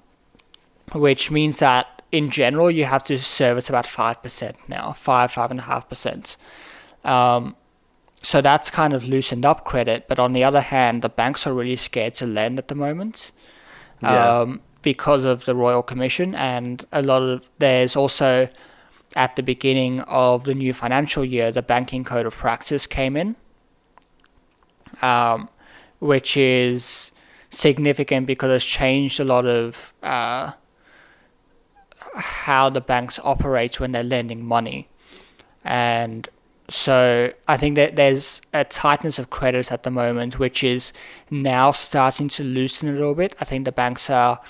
which 0.93 1.31
means 1.31 1.59
that 1.59 2.03
in 2.13 2.31
general, 2.31 2.71
you 2.71 2.85
have 2.85 3.03
to 3.05 3.19
service 3.19 3.69
about 3.69 3.87
5% 3.87 4.55
now, 4.69 4.93
5, 4.93 5.33
5.5%. 5.33 6.37
Um, 7.05 7.57
so 8.23 8.41
that's 8.41 8.71
kind 8.71 8.95
of 8.95 9.05
loosened 9.05 9.45
up 9.45 9.65
credit, 9.65 10.07
but 10.09 10.19
on 10.19 10.33
the 10.33 10.45
other 10.45 10.61
hand, 10.63 11.03
the 11.03 11.09
banks 11.11 11.47
are 11.47 11.53
really 11.53 11.77
scared 11.77 12.15
to 12.15 12.27
lend 12.27 12.59
at 12.59 12.69
the 12.69 12.75
moment 12.75 13.33
Yeah. 14.03 14.41
um, 14.41 14.61
because 14.85 15.25
of 15.25 15.47
the 15.47 15.57
Royal 15.57 15.83
Commission, 15.83 16.35
and 16.35 16.87
a 16.93 17.03
lot 17.03 17.23
of 17.23 17.51
there's 17.59 17.97
also 17.97 18.49
at 19.17 19.35
the 19.35 19.43
beginning 19.43 20.01
of 20.03 20.45
the 20.45 20.55
new 20.55 20.73
financial 20.73 21.25
year, 21.25 21.51
the 21.51 21.63
Banking 21.63 22.05
Code 22.05 22.27
of 22.27 22.35
Practice 22.37 22.87
came 22.87 23.17
in, 23.17 23.35
um, 25.03 25.49
which 25.99 26.37
is 26.37 27.11
significant 27.51 28.27
because 28.27 28.51
it's 28.51 28.67
changed 28.67 29.19
a 29.19 29.25
lot 29.25 29.47
of 29.47 29.95
uh, 30.03 30.53
how 32.15 32.69
the 32.69 32.81
banks 32.81 33.19
operate 33.25 33.81
when 33.81 33.93
they're 33.93 34.05
lending 34.05 34.45
money, 34.45 34.89
and 35.65 36.29
so 36.69 37.33
I 37.49 37.57
think 37.57 37.77
that 37.77 37.97
there's 37.97 38.43
a 38.53 38.65
tightness 38.65 39.19
of 39.19 39.31
credit 39.31 39.73
at 39.73 39.83
the 39.83 39.91
moment, 39.91 40.39
which 40.39 40.63
is 40.63 40.93
now 41.31 41.73
starting 41.73 42.29
to 42.31 42.43
loosen 42.43 42.89
a 42.89 42.93
little 42.93 43.15
bit. 43.15 43.35
I 43.41 43.45
think 43.45 43.65
the 43.65 43.73
banks 43.73 44.09
are 44.09 44.41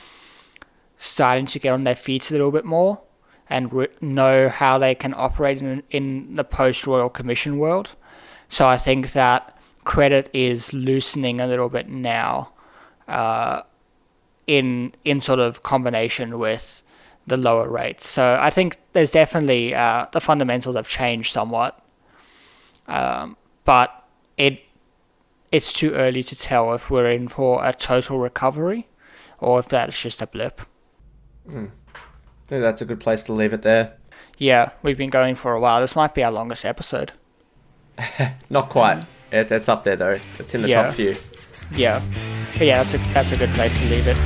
starting 0.98 1.46
to 1.46 1.58
get 1.58 1.72
on 1.72 1.84
their 1.84 1.94
feet 1.94 2.30
a 2.30 2.32
little 2.32 2.50
bit 2.50 2.64
more 2.64 3.00
and 3.48 3.72
re- 3.72 3.88
know 4.00 4.48
how 4.48 4.78
they 4.78 4.94
can 4.94 5.14
operate 5.16 5.58
in, 5.58 5.82
in 5.90 6.36
the 6.36 6.44
post 6.44 6.86
Royal 6.86 7.10
Commission 7.10 7.58
world. 7.58 7.90
So 8.48 8.66
I 8.66 8.78
think 8.78 9.12
that 9.12 9.56
credit 9.84 10.30
is 10.32 10.72
loosening 10.72 11.40
a 11.40 11.46
little 11.46 11.68
bit 11.68 11.88
now, 11.88 12.52
uh, 13.06 13.62
in 14.46 14.92
in 15.04 15.20
sort 15.20 15.38
of 15.38 15.62
combination 15.62 16.38
with 16.38 16.82
the 17.26 17.36
lower 17.36 17.68
rates. 17.68 18.06
So 18.06 18.38
I 18.40 18.50
think 18.50 18.78
there's 18.92 19.10
definitely 19.10 19.74
uh, 19.74 20.06
the 20.12 20.20
fundamentals 20.20 20.76
have 20.76 20.88
changed 20.88 21.32
somewhat, 21.32 21.82
um, 22.86 23.36
but 23.64 24.04
it 24.36 24.60
it's 25.50 25.72
too 25.72 25.92
early 25.94 26.22
to 26.24 26.36
tell 26.36 26.74
if 26.74 26.90
we're 26.90 27.10
in 27.10 27.28
for 27.28 27.64
a 27.64 27.72
total 27.72 28.18
recovery 28.18 28.88
or 29.38 29.60
if 29.60 29.68
that's 29.68 30.00
just 30.00 30.20
a 30.20 30.26
blip. 30.26 30.62
Hmm. 31.48 31.66
I 31.94 32.46
think 32.46 32.62
that's 32.62 32.82
a 32.82 32.84
good 32.84 33.00
place 33.00 33.22
to 33.24 33.32
leave 33.32 33.52
it 33.52 33.62
there. 33.62 33.94
Yeah, 34.38 34.70
we've 34.82 34.98
been 34.98 35.10
going 35.10 35.34
for 35.34 35.52
a 35.54 35.60
while. 35.60 35.80
This 35.80 35.94
might 35.96 36.14
be 36.14 36.22
our 36.24 36.32
longest 36.32 36.64
episode. 36.64 37.12
Not 38.50 38.68
quite. 38.68 39.04
It, 39.32 39.50
it's 39.50 39.68
up 39.68 39.82
there 39.82 39.96
though. 39.96 40.18
It's 40.38 40.54
in 40.54 40.62
the 40.62 40.68
Yeah. 40.68 40.84
top 40.86 40.94
few. 40.94 41.14
Yeah, 41.74 42.02
but 42.58 42.66
yeah, 42.66 42.76
that's 42.82 42.94
a 42.94 42.98
that's 43.14 43.32
a 43.32 43.36
good 43.36 43.52
place 43.54 43.78
to 43.78 43.84
leave 43.88 44.06
it. 44.06 44.16